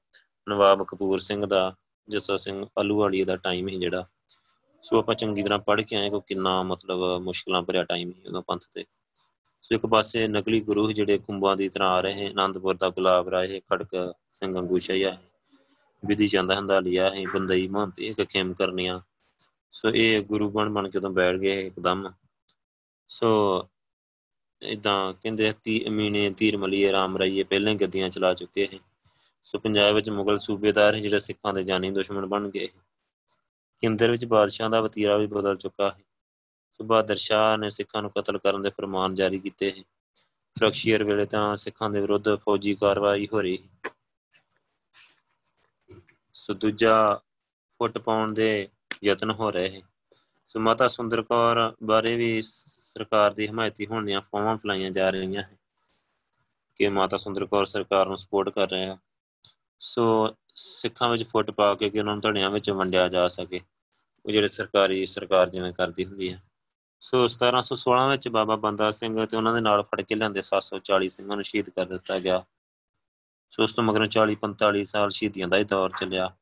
ਨਵਾਬ 0.49 0.83
ਕਪੂਰ 0.89 1.19
ਸਿੰਘ 1.19 1.45
ਦਾ, 1.47 1.75
ਜੱਸਾ 2.09 2.37
ਸਿੰਘ 2.37 2.65
ਵਾਲੀ 2.93 3.25
ਦਾ 3.25 3.37
ਟਾਈਮ 3.37 3.69
ਹੀ 3.69 3.79
ਜਿਹੜਾ। 3.79 4.05
ਸੋ 4.85 4.99
ਆਪਾਂ 4.99 5.15
ਚੰਗੀ 5.15 5.43
ਤਰ੍ਹਾਂ 5.43 5.59
ਪੜ੍ਹ 5.59 5.83
ਕੇ 5.83 5.97
ਆਏ 5.97 6.11
ਕੋ 6.11 6.21
ਕਿੰਨਾ 6.21 6.63
ਮਤਲਬ 6.63 7.21
ਮੁਸ਼ਕਲਾਂ 7.23 7.63
ਭਰਿਆ 7.63 7.83
ਟਾਈਮ 7.85 8.09
ਹੀ 8.09 8.27
ਉਹਦਾ 8.27 8.41
ਪੰਥ 8.49 8.65
ਤੇ। 8.75 8.85
ਸੋ 9.63 9.75
ਇੱਕ 9.75 9.87
ਪਾਸੇ 9.87 10.27
ਨਕਲੀ 10.29 10.61
ਗੁਰੂ 10.61 10.91
ਜਿਹੜੇ 10.93 11.19
ਕੁੰਬਾਂ 11.19 11.57
ਦੀ 11.57 11.69
ਤਰ੍ਹਾਂ 11.69 11.91
ਆ 11.91 12.01
ਰਹੇ 12.01 12.27
ਆਨੰਦਪੁਰ 12.27 12.77
ਦਾ 12.77 12.89
ਗੁਲਾਬ 12.91 13.29
ਰਾਏ 13.29 13.61
ਖੜਕ 13.61 14.15
ਸਿੰਘ 14.31 14.59
ਅੰਗੂਸ਼ਈਆ 14.59 15.17
ਵਿਧੀ 16.03 16.29
ਚੰਦਾ 16.29 16.57
ਹੰਦਾਲੀਆ 16.59 17.09
ਹੈ 17.11 17.23
ਬੰਦਈ 17.33 17.67
ਮਹੰਤੀ 17.69 18.07
ਇੱਕ 18.07 18.23
ਖੇਮ 18.25 18.53
ਕਰਨੀਆਂ। 18.55 19.01
ਸੋ 19.75 19.89
ਇਹ 19.89 20.23
ਗੁਰੂ 20.23 20.51
ਬਣ 20.51 20.71
ਬਣ 20.71 20.89
ਕੇ 20.89 20.99
ਉਦੋਂ 20.99 21.11
ਬੈਠ 21.11 21.37
ਗਏ 21.37 21.67
ਇੱਕਦਮ। 21.67 22.13
ਸੋ 23.09 23.29
ਇਦਾਂ 24.63 25.13
ਕਹਿੰਦੇ 25.13 25.53
ਤੀ 25.63 25.89
ਅਮੀਨੇ 25.89 26.31
ਤੀਰ 26.31 26.57
ਮਲੀਏ, 26.57 26.93
ਰਾਮ 26.93 27.19
ਰਾਈਏ, 27.19 27.43
ਪਹਿਲਾਂ 27.43 27.75
ਗੱਦੀਆਂ 27.75 28.11
ਚਲਾ 28.11 28.35
ਚੁੱਕੇ 28.35 28.69
ਹੈ 28.73 28.79
ਸੋ 29.45 29.59
ਪੰਜਾਬ 29.59 29.95
ਵਿੱਚ 29.95 30.11
ਮੁਗਲ 30.11 30.39
ਸੂਬੇਦਾਰ 30.39 30.97
ਜਿਹੜੇ 30.97 31.19
ਸਿੱਖਾਂ 31.19 31.53
ਦੇ 31.53 31.63
ਜਾਨੀ 31.63 31.91
ਦੁਸ਼ਮਣ 31.91 32.27
ਬਣ 32.27 32.49
ਗਏ 32.49 32.69
ਕੇਂਦਰ 33.79 34.11
ਵਿੱਚ 34.11 34.25
ਬਾਦਸ਼ਾਹ 34.25 34.71
ਦਾ 34.71 34.81
ਵਤੀਰਾ 34.81 35.17
ਵੀ 35.17 35.27
ਬਦਲ 35.27 35.57
ਚੁੱਕਾ 35.57 35.91
ਹੈ 35.91 36.03
ਸੋ 36.73 36.85
ਬਹਾਦਰ 36.85 37.17
ਸ਼ਾਹ 37.17 37.57
ਨੇ 37.57 37.71
ਸਿੱਖਾਂ 37.71 38.03
ਨੂੰ 38.03 38.11
ਕਤਲ 38.11 38.39
ਕਰਨ 38.39 38.63
ਦੇ 38.63 38.71
ਫਰਮਾਨ 38.71 39.15
ਜਾਰੀ 39.15 39.39
ਕੀਤੇ 39.39 39.85
ਫਰਕਸ਼ੀਅਰ 40.59 41.05
ਵੇਲੇ 41.05 41.27
ਤਾਂ 41.27 41.57
ਸਿੱਖਾਂ 41.57 41.91
ਦੇ 41.91 42.01
ਵਿਰੁੱਧ 42.01 42.35
ਫੌਜੀ 42.37 42.75
ਕਾਰਵਾਈ 42.75 43.29
ਹੋ 43.33 43.41
ਰਹੀ 43.41 43.59
ਸੋ। 46.33 46.55
ਦੂਜਾ 46.55 47.21
ਫੁੱਟ 47.79 47.99
ਪਾਉਣ 47.99 48.35
ਦੇ 48.35 48.69
ਯਤਨ 49.05 49.31
ਹੋ 49.31 49.51
ਰਹੇ 49.51 49.83
ਸੋ 50.47 50.61
ਮਾਤਾ 50.61 50.89
ਸੁੰਦਰ 50.89 51.23
ਕੌਰ 51.23 51.77
ਬਾਰੇ 51.83 52.17
ਵੀ 52.17 52.43
ਸਰਕਾਰ 52.43 53.31
ਦੀ 53.31 53.49
ਹਮਾਇਤੀ 53.49 53.87
ਹੋਣ 53.87 54.05
ਦੀਆਂ 54.05 54.21
ਫੋਮਾਂ 54.21 54.57
ਫਲਾਈਆਂ 54.57 54.91
ਜਾ 54.91 55.11
ਰਹੀਆਂ 55.11 55.43
ਹਨ 55.43 55.57
ਕਿ 56.77 56.89
ਮਾਤਾ 56.89 57.17
ਸੁੰਦਰ 57.17 57.47
ਕੌਰ 57.47 57.65
ਸਰਕਾਰ 57.65 58.07
ਨੂੰ 58.07 58.19
ਸਪੋਰਟ 58.19 58.49
ਕਰ 58.49 58.71
ਰਹੇ 58.71 58.87
ਆ। 58.87 58.99
ਸੋ 59.81 60.35
ਸਿੱਖਾਂ 60.49 61.09
ਵਿੱਚ 61.09 61.25
ਫੁੱਟ 61.25 61.51
ਪਾ 61.51 61.75
ਕੇ 61.75 61.91
ਕਿ 61.91 61.99
ਉਹਨਾਂ 61.99 62.15
ਨੂੰ 62.15 62.21
ਧੜਿਆਂ 62.21 62.51
ਵਿੱਚ 62.51 62.71
ਵੰਡਿਆ 62.71 63.09
ਜਾ 63.09 63.29
ਸਕੇ। 63.29 63.61
ਉਹ 64.27 64.31
ਜਿਹੜੇ 64.31 64.49
ਸਰਕਾਰੀ 64.49 65.07
ਸਰਕਾਰ 65.07 65.51
ਜਿਵੇਂ 65.51 65.73
ਕਰਦੀ 65.73 66.05
ਹੁੰਦੀ 66.05 66.33
ਹੈ। 66.33 66.43
ਸੋ 67.01 67.25
1716 67.25 68.09
ਵਿੱਚ 68.09 68.29
ਬਾਬਾ 68.29 68.57
ਬੰਦਾ 68.57 68.91
ਸਿੰਘ 68.91 69.27
ਤੇ 69.27 69.37
ਉਹਨਾਂ 69.37 69.55
ਦੇ 69.55 69.61
ਨਾਲ 69.61 69.83
ਫੜ 69.83 70.01
ਕੇ 70.01 70.15
ਲਿਆਂਦੇ 70.15 70.41
740 70.41 71.09
ਸਿੰਘਾਂ 71.09 71.37
ਨੂੰ 71.37 71.45
ਸ਼ਹੀਦ 71.45 71.71
ਕਰ 71.71 71.85
ਦਿੱਤਾ 71.85 72.19
ਗਿਆ। 72.19 72.45
ਸੋ 73.51 73.63
ਉਸ 73.63 73.73
ਤੋਂ 73.73 73.85
ਮਗਰੋਂ 73.85 74.07
40 74.07 74.35
45 74.35 74.85
ਸਾਲ 74.85 75.11
ਸ਼ਹੀਦੀਆਂ 75.11 75.49
ਦਾ 75.49 75.57
ਹੀ 75.57 75.65
ਦੌਰ 75.65 75.91
ਚੱਲਿਆ। 76.01 76.37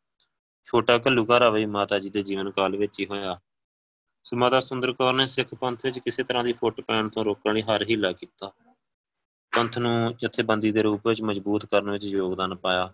ਛੋਟਾ 0.65 0.99
ਘੱਲੂਘਾਰਾ 0.99 1.51
ਵੀ 1.51 1.67
ਮਾਤਾ 1.67 1.99
ਜੀ 1.99 2.11
ਦੇ 2.11 2.23
ਜੀਵਨ 2.23 2.51
ਕਾਲ 2.51 2.77
ਵਿੱਚ 2.77 3.01
ਹੀ 3.01 3.07
ਹੋਇਆ। 3.07 3.41
ਸੋ 4.25 4.37
ਮਾਤਾ 4.37 4.61
ਸੁੰਦਰ 4.61 4.93
ਕੌਰ 4.93 5.15
ਨੇ 5.15 5.27
ਸਿੱਖ 5.27 5.55
ਪੰਥ 5.55 5.81
ਵਿੱਚ 5.85 5.99
ਕਿਸੇ 5.99 6.23
ਤਰ੍ਹਾਂ 6.23 6.45
ਦੀ 6.45 6.53
ਫੁੱਟ 6.53 6.81
ਪੈਣ 6.81 7.09
ਤੋਂ 7.09 7.25
ਰੋਕਣ 7.25 7.55
ਲਈ 7.55 7.63
ਹਰ 7.63 7.83
ਹੀਲਾ 7.83 8.13
ਕੀਤਾ। 8.13 8.53
ਪੰਥ 9.57 9.79
ਨੂੰ 9.79 10.17
ਜਥੇਬੰਦੀ 10.17 10.73
ਦੇ 10.73 10.83
ਰੂਪ 10.83 11.07
ਵਿੱਚ 11.07 11.23
ਮਜ਼ਬੂਤ 11.23 11.67
ਕਰਨ 11.67 11.91
ਵਿੱਚ 11.91 12.05
ਯੋਗਦਾਨ 12.05 12.55
ਪਾਇਆ। 12.55 12.93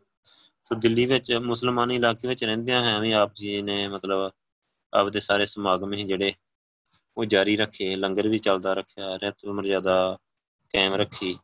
ਸੋ 0.65 0.75
ਦਿੱਲੀ 0.75 1.07
ਵਿੱਚ 1.07 1.33
ਮੁਸਲਮਾਨੀ 1.33 1.95
ਇਲਾਕੇ 1.95 2.29
ਵਿੱਚ 2.29 2.45
ਰਹਿੰਦਿਆਂ 2.45 2.81
ਹੋਇਆਂ 2.81 3.01
ਵੀ 3.01 3.13
ਆਪ 3.13 3.35
ਜੀ 3.35 3.63
ਨੇ 3.63 3.89
ਮਤਲਬ 3.89 4.31
ਆਪਦੇ 4.95 5.21
ਸਾਰੇ 5.21 5.47
ਸਮਾਗਮ 5.47 5.93
ਹੀ 5.93 6.05
ਜਿਹੜੇ 6.05 6.33
ਉਹ 7.17 7.25
ਜਾਰੀ 7.25 7.57
ਰੱਖੇ, 7.57 7.97
ਲੰਗਰ 7.97 8.29
ਵੀ 8.29 8.39
ਚੱਲਦਾ 8.39 8.73
ਰੱਖਿਆ 8.73 9.17
ਰਹਿਤ 9.17 9.47
ਮਰਜ਼ਾਦਾ 9.47 10.19
ਕਾਇਮ 10.73 10.95
ਰੱਖੀ। 10.95 11.39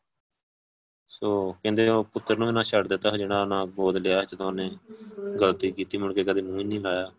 ਸੋ 1.15 1.53
ਕਹਿੰਦੇ 1.53 1.89
ਉਹ 1.89 2.05
ਪੁੱਤਰ 2.05 2.37
ਨੂੰ 2.37 2.47
ਵੀ 2.47 2.53
ਨਾ 2.53 2.63
ਛੱਡ 2.63 2.87
ਦਿੱਤਾ 2.87 3.11
ਜਿਹੜਾ 3.17 3.45
ਨਾ 3.45 3.65
ਗੋਦ 3.67 3.97
ਲਿਆ, 3.97 4.23
ਜਦੋਂ 4.25 4.47
ਉਹਨੇ 4.47 4.71
ਗਲਤੀ 5.41 5.71
ਕੀਤੀ, 5.73 5.99
ਮੁੜ 5.99 6.13
ਕੇ 6.13 6.25
ਕਦੇ 6.25 6.43
ਮੂੰਹ 6.43 6.59
ਹੀ 6.59 6.65
ਨਹੀਂ 6.65 6.81
ਲਾਇਆ। 6.81 7.13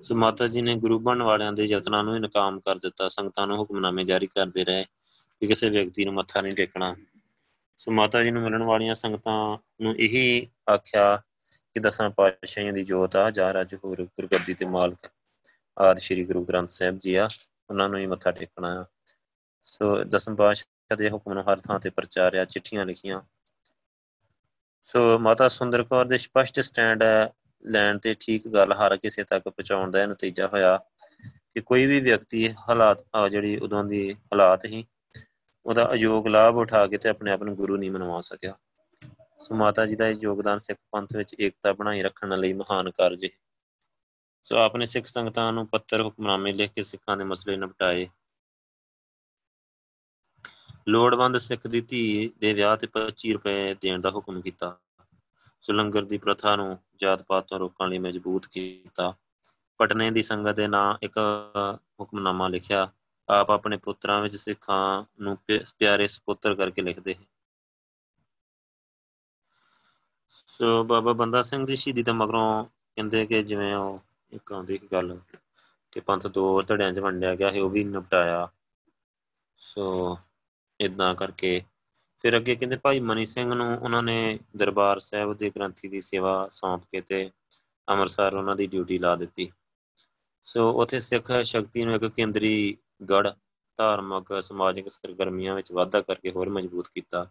ਸੋ 0.00 0.14
ਮਾਤਾ 0.14 0.46
ਜੀ 0.46 0.60
ਨੇ 0.60 0.74
ਗੁਰੂ 0.74 0.98
ਬਣਨ 0.98 1.22
ਵਾਲਿਆਂ 1.22 1.52
ਦੇ 1.52 1.64
ਯਤਨਾਂ 1.64 2.04
ਨੂੰ 2.04 2.14
ਹੀ 2.14 2.20
ਨਾਕਾਮ 2.20 2.60
ਕਰ 2.60 2.78
ਦਿੱਤਾ, 2.78 3.08
ਸੰਗਤਾਂ 3.08 3.46
ਨੂੰ 3.46 3.56
ਹੁਕਮਨਾਮੇ 3.56 4.04
ਜਾਰੀ 4.04 4.26
ਕਰਦੇ 4.26 4.64
ਰਹੇ, 4.64 4.84
ਕਿ 5.40 5.46
ਕਿਸੇ 5.46 5.68
ਵਿਅਕਤੀ 5.70 6.04
ਨੂੰ 6.04 6.14
ਮੱਥਾ 6.14 6.40
ਨਹੀਂ 6.40 6.52
ਟੇਕਣਾ। 6.52 6.94
ਸੋ 7.78 7.90
ਮਾਤਾ 7.90 8.22
ਜੀ 8.24 8.30
ਨੂੰ 8.30 8.42
ਮਿਲਣ 8.42 8.62
ਵਾਲੀਆਂ 8.62 8.94
ਸੰਗਤਾਂ 8.94 9.58
ਨੂੰ 9.80 9.94
ਇਹੀ 9.96 10.46
ਆਖਿਆ 10.70 11.16
ਕਿ 11.72 11.80
ਦਸਾਂ 11.80 12.10
ਪਾਤਸ਼ਾਹੀਆਂ 12.10 12.72
ਦੀ 12.72 12.82
ਜੋਤ 12.82 13.16
ਆ, 13.16 13.30
ਜਾ 13.30 13.50
ਰੱਜ 13.50 13.74
ਹੋਰ 13.74 14.02
ਗੁਰਗੱਦੀ 14.02 14.54
ਤੇ 14.54 14.64
ਮਾਲਕ 14.64 15.10
ਆਦ 15.78 15.98
ਸ੍ਰੀ 15.98 16.24
ਗੁਰੂ 16.24 16.44
ਗ੍ਰੰਥ 16.44 16.68
ਸਾਹਿਬ 16.68 16.98
ਜੀ 16.98 17.14
ਆ, 17.14 17.28
ਉਹਨਾਂ 17.70 17.88
ਨੂੰ 17.88 17.98
ਹੀ 17.98 18.06
ਮੱਥਾ 18.06 18.30
ਟੇਕਣਾ 18.30 18.80
ਆ। 18.80 18.84
ਸੋ 19.64 20.04
ਦਸਮ 20.04 20.36
ਪਾਤਸ਼ਾਹ 20.36 20.75
ਦੇ 20.94 21.08
ਹੁਕਮ 21.10 21.32
ਨੂੰ 21.32 21.42
ਹਰ 21.42 21.60
ਥਾਂ 21.60 21.78
ਤੇ 21.80 21.90
ਪ੍ਰਚਾਰਿਆ 21.90 22.44
ਚਿੱਠੀਆਂ 22.44 22.84
ਲਿਖੀਆਂ। 22.86 23.20
ਸੋ 24.88 25.18
ਮਾਤਾ 25.18 25.48
ਸੁੰਦਰ 25.48 25.82
ਕੌਰ 25.82 26.04
ਦੇ 26.04 26.16
ਸਪਸ਼ਟ 26.18 26.60
ਸਟੈਂਡ 26.60 27.02
ਲੈਣ 27.64 27.98
ਤੇ 27.98 28.14
ਠੀਕ 28.20 28.46
ਗੱਲ 28.48 28.72
ਹਰ 28.72 28.96
ਕਿਸੇ 28.96 29.24
ਤੱਕ 29.24 29.44
ਪਹੁੰਚਾਉਣ 29.44 29.90
ਦਾ 29.90 30.04
ਨਤੀਜਾ 30.06 30.46
ਹੋਇਆ 30.46 30.76
ਕਿ 31.54 31.60
ਕੋਈ 31.60 31.86
ਵੀ 31.86 32.00
ਵਿਅਕਤੀ 32.00 32.48
ਹਾਲਾਤ 32.68 33.02
ਜਿਹੜੀ 33.30 33.56
ਉਦੋਂ 33.56 33.82
ਦੀ 33.84 34.12
ਹਾਲਾਤ 34.14 34.64
ਹੀ 34.64 34.84
ਉਹਦਾ 35.66 35.88
ਅਯੋਗ 35.92 36.26
ਲਾਭ 36.26 36.56
ਉਠਾ 36.56 36.86
ਕੇ 36.86 36.98
ਤੇ 36.98 37.08
ਆਪਣੇ 37.08 37.32
ਆਪ 37.32 37.42
ਨੂੰ 37.42 37.54
ਗੁਰੂ 37.56 37.76
ਨਹੀਂ 37.76 37.90
ਮਨਵਾ 37.90 38.20
ਸਕਿਆ। 38.20 38.54
ਸੋ 39.38 39.54
ਮਾਤਾ 39.54 39.86
ਜੀ 39.86 39.96
ਦਾ 39.96 40.08
ਇਹ 40.08 40.14
ਯੋਗਦਾਨ 40.22 40.58
ਸਿੱਖ 40.58 40.78
ਪੰਥ 40.92 41.16
ਵਿੱਚ 41.16 41.34
ਏਕਤਾ 41.40 41.72
ਬਣਾਈ 41.72 42.02
ਰੱਖਣ 42.02 42.38
ਲਈ 42.38 42.52
ਮਹਾਨ 42.52 42.90
ਕਾਰਜ 42.90 43.24
ਹੈ 43.24 43.30
ਸੋ 44.46 44.56
ਆਪਨੇ 44.58 44.86
ਸਿੱਖ 44.86 45.06
ਸੰਗਤਾਂ 45.06 45.52
ਨੂੰ 45.52 45.66
ਪੱਤਰ, 45.66 46.02
ਹੁਕਮਨਾਮੇ 46.02 46.52
ਲਿਖ 46.52 46.72
ਕੇ 46.72 46.82
ਸਿੱਖਾਂ 46.82 47.16
ਦੇ 47.16 47.24
ਮਸਲੇ 47.24 47.56
ਨਿਪਟਾਏ। 47.56 48.08
ਲੋੜਵੰਦ 50.86 51.36
ਸਿੱਖ 51.36 51.66
ਦੀ 51.66 51.80
ਧੀ 51.80 52.32
ਦੇ 52.38 52.52
ਵਿਆਹ 52.52 52.76
ਤੇ 52.76 52.86
25 52.86 53.32
ਰੁਪਏ 53.32 53.74
ਦੇਣ 53.74 54.00
ਦਾ 54.00 54.10
ਹੁਕਮ 54.10 54.40
ਕੀਤਾ। 54.40 54.78
ਸੋ 55.60 55.72
ਲੰਗਰ 55.72 56.04
ਦੀ 56.04 56.18
ਪ੍ਰਥਾ 56.18 56.56
ਨੂੰ 56.56 56.78
ਜਾਤ 56.96 57.22
ਪਾਤ 57.22 57.46
ਤੋਂ 57.48 57.58
ਰੋਕਣ 57.58 57.88
ਲਈ 57.88 57.98
ਮਜ਼ਬੂਤ 57.98 58.46
ਕੀਤਾ। 58.46 59.14
ਪਟਨੇ 59.78 60.10
ਦੀ 60.10 60.22
ਸੰਗਤ 60.22 60.54
ਦੇ 60.54 60.66
ਨਾਂ 60.68 60.94
ਇੱਕ 61.02 61.18
ਹੁਕਮਨਾਮਾ 62.00 62.48
ਲਿਖਿਆ। 62.48 62.88
ਆਪ 63.28 63.50
ਆਪਣੇ 63.50 63.76
ਪੁੱਤਰਾਂ 63.76 64.20
ਵਿੱਚ 64.20 64.36
ਸਿੱਖਾਂ 64.36 65.04
ਨੂੰ 65.20 65.38
ਪਿਆਰੇ 65.78 66.06
ਸੁਪੁੱਤਰ 66.06 66.54
ਕਰਕੇ 66.54 66.82
ਲਿਖਦੇ 66.82 67.14
ਹਨ 67.14 67.24
ਸੋ 70.46 70.84
ਬਾਬਾ 70.84 71.12
ਬੰਦਾ 71.12 71.42
ਸਿੰਘ 71.42 71.66
ਦੀ 71.66 71.76
ਸ਼ਹੀਦੀ 71.76 72.02
ਤੋਂ 72.02 72.14
ਮਗਰੋਂ 72.14 72.64
ਕਹਿੰਦੇ 72.64 73.26
ਕਿ 73.26 73.42
ਜਿਵੇਂ 73.42 73.74
ਉਹ 73.74 74.00
ਇੱਕ 74.32 74.52
ਆਉਂਦੀ 74.52 74.78
ਗੱਲ 74.92 75.20
ਕਿ 75.92 76.00
ਪੰਥ 76.00 76.26
ਦੋ 76.26 76.62
ਧੜਿਆਂ 76.62 76.92
'ਚ 76.92 76.98
ਵੰਡਿਆ 76.98 77.34
ਗਿਆ 77.34 77.50
ਹੈ 77.50 77.62
ਉਹ 77.62 77.70
ਵੀ 77.70 77.84
ਨਿਪਟਾਇਆ। 77.84 78.48
ਸੋ 79.56 80.18
ਇਦਾਂ 80.80 81.14
ਕਰਕੇ। 81.14 81.62
ਫਿਰ 82.18 82.36
ਅੱਗੇ 82.36 82.54
ਕਹਿੰਦੇ 82.56 82.76
ਭਾਈ 82.76 83.00
ਮਨੀ 83.00 83.26
ਸਿੰਘ 83.26 83.54
ਨੂੰ 83.54 83.78
ਉਹਨਾਂ 83.78 84.02
ਨੇ 84.02 84.38
ਦਰਬਾਰ 84.56 84.98
ਸਾਹਿਬ 84.98 85.34
ਦੇ 85.34 85.50
ਗ੍ਰੰਥੀ 85.50 85.88
ਦੀ 85.88 86.00
ਸੇਵਾ 86.00 86.48
ਸੌਂਪ 86.50 86.82
ਕੇ 86.92 87.00
ਤੇ 87.00 87.30
ਅੰਮ੍ਰਿਤਸਰ 87.88 88.34
ਉਹਨਾਂ 88.34 88.56
ਦੀ 88.56 88.66
ਡਿਊਟੀ 88.66 88.98
ਲਾ 88.98 89.14
ਦਿੱਤੀ। 89.16 89.50
ਸੋ 90.44 90.70
ਉਥੇ 90.72 90.98
ਸਿੱਖ 90.98 91.32
ਸ਼ਕਤੀ 91.42 91.84
ਨੂੰ 91.84 91.94
ਇੱਕ 91.94 92.06
ਕੇਂਦਰੀ 92.06 92.76
ਗੜ 93.10 93.28
ਧਾਰਮਿਕ, 93.78 94.42
ਸਮਾਜਿਕ 94.42 94.88
ਸਰਗਰਮੀਆਂ 94.88 95.54
ਵਿੱਚ 95.54 95.72
ਵਾਧਾ 95.72 96.00
ਕਰਕੇ 96.00 96.30
ਹੋਰ 96.30 96.48
ਮਜ਼ਬੂਤ 96.48 96.88
ਕੀਤਾ। 96.88 97.26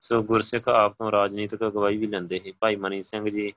ਸੋ 0.00 0.22
ਗੁਰਸਿੱਖ 0.22 0.68
ਆਪ 0.68 0.94
ਤੋਂ 0.94 1.12
ਰਾਜਨੀਤਿਕ 1.12 1.64
ਅਗਵਾਈ 1.66 1.96
ਵੀ 1.96 2.06
ਲੈਂਦੇ 2.06 2.38
ਸੀ। 2.38 2.52
ਭਾਈ 2.52 2.76
ਮਨੀ 2.76 3.00
ਸਿੰਘ 3.02 3.28
ਜੀ, 3.30 3.52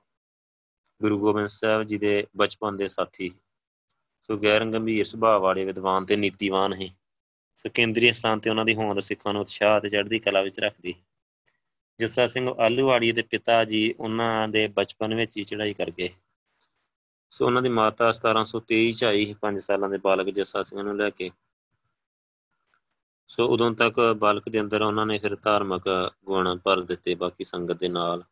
ਗੁਰੂ 1.00 1.18
ਗੋਬਿੰਦ 1.18 1.48
ਸਾਹਿਬ 1.48 1.82
ਜੀ 1.82 1.98
ਦੇ 1.98 2.26
ਬਚਪਨ 2.36 2.76
ਦੇ 2.76 2.88
ਸਾਥੀ 2.88 3.30
ਸੋ। 4.22 4.36
ਗੈਰ 4.36 4.64
ਗੰਭੀਰ 4.64 5.04
ਸੁਭਾਅ 5.04 5.38
ਵਾਲੇ 5.38 5.64
ਵਿਦਵਾਨ 5.64 6.04
ਤੇ 6.04 6.16
ਨੀਤੀਵਾਨ 6.16 6.72
ਹੈ 6.72 6.88
ਸੋ 7.58 7.68
ਕੇਂਦਰੀ 7.74 8.12
ਸਥਾਨ 8.12 8.40
ਤੇ 8.40 8.50
ਉਹਨਾਂ 8.50 8.64
ਦੀ 8.64 8.74
ਹੋਂਦ 8.74 9.00
ਸਿੱਖਾਂ 9.00 9.32
ਨੂੰ 9.32 9.42
ਉਤਸ਼ਾਹ 9.42 9.80
ਤੇ 9.80 9.88
ਚੜ੍ਹਦੀ 9.88 10.18
ਕਲਾ 10.18 10.42
ਵਿੱਚ 10.42 10.60
ਰੱਖਦੀ। 10.60 10.94
ਜੱਸਾ 11.98 12.26
ਸਿੰਘ 12.26 12.50
ਆਲੂਵਾੜੀ 12.50 13.12
ਦੇ 13.12 13.22
ਪਿਤਾ 13.22 13.64
ਜੀ 13.64 13.94
ਉਹਨਾਂ 14.00 14.48
ਦੇ 14.48 14.66
ਬਚਪਨ 14.66 15.14
ਵਿੱਚ 15.14 15.36
ਹੀ 15.36 15.44
ਚੜ੍ਹਾਈ 15.44 15.74
ਕਰ 15.74 15.90
ਗਏ। 15.90 16.08
ਸੋ 17.30 17.46
ਉਹਨਾਂ 17.46 17.62
ਦੀ 17.62 17.68
ਮਾਤਾ 17.68 18.12
1723 18.12 18.92
ਚ 18.92 19.04
ਆਈ 19.04 19.34
5 19.40 19.60
ਸਾਲਾਂ 19.60 19.88
ਦੇ 19.88 19.98
ਬਾਲਕ 19.98 20.30
ਜੱਸਾ 20.30 20.62
ਸਿੰਘ 20.62 20.82
ਨੂੰ 20.82 20.96
ਲੈ 20.96 21.10
ਕੇ। 21.10 21.30
ਸੋ 23.28 23.48
ਉਦੋਂ 23.48 23.74
ਤੱਕ 23.74 24.16
ਬਾਲਕ 24.18 24.48
ਦੇ 24.48 24.60
ਅੰਦਰ 24.60 24.82
ਉਹਨਾਂ 24.82 25.06
ਨੇ 25.06 25.18
ਫਿਰ 25.18 25.36
ਧਾਰਮਿਕ 25.42 26.12
ਗੁਣ 26.24 26.58
ਭਰ 26.58 26.80
ਦਿੱਤੇ 26.80 27.14
ਬਾਕੀ 27.14 27.44
ਸੰਗਤ 27.44 27.72
ਦੇ 27.72 27.88
ਨਾਲ। 27.88 28.24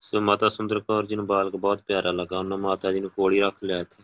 ਸੋ 0.00 0.20
ਮਾਤਾ 0.20 0.48
ਸੁੰਦਰ 0.48 0.80
ਕੌਰ 0.80 1.06
ਜੀ 1.06 1.16
ਨੂੰ 1.16 1.26
ਬਾਲਕ 1.26 1.56
ਬਹੁਤ 1.56 1.82
ਪਿਆਰਾ 1.82 2.10
ਲੱਗਾ। 2.10 2.38
ਉਹਨਾਂ 2.38 2.58
ਮਾਤਾ 2.58 2.92
ਜੀ 2.92 3.00
ਨੂੰ 3.00 3.10
ਕੋਲੀ 3.10 3.40
ਰੱਖ 3.40 3.64
ਲਿਆ 3.64 3.80
ਇੱਥੇ। 3.80 4.02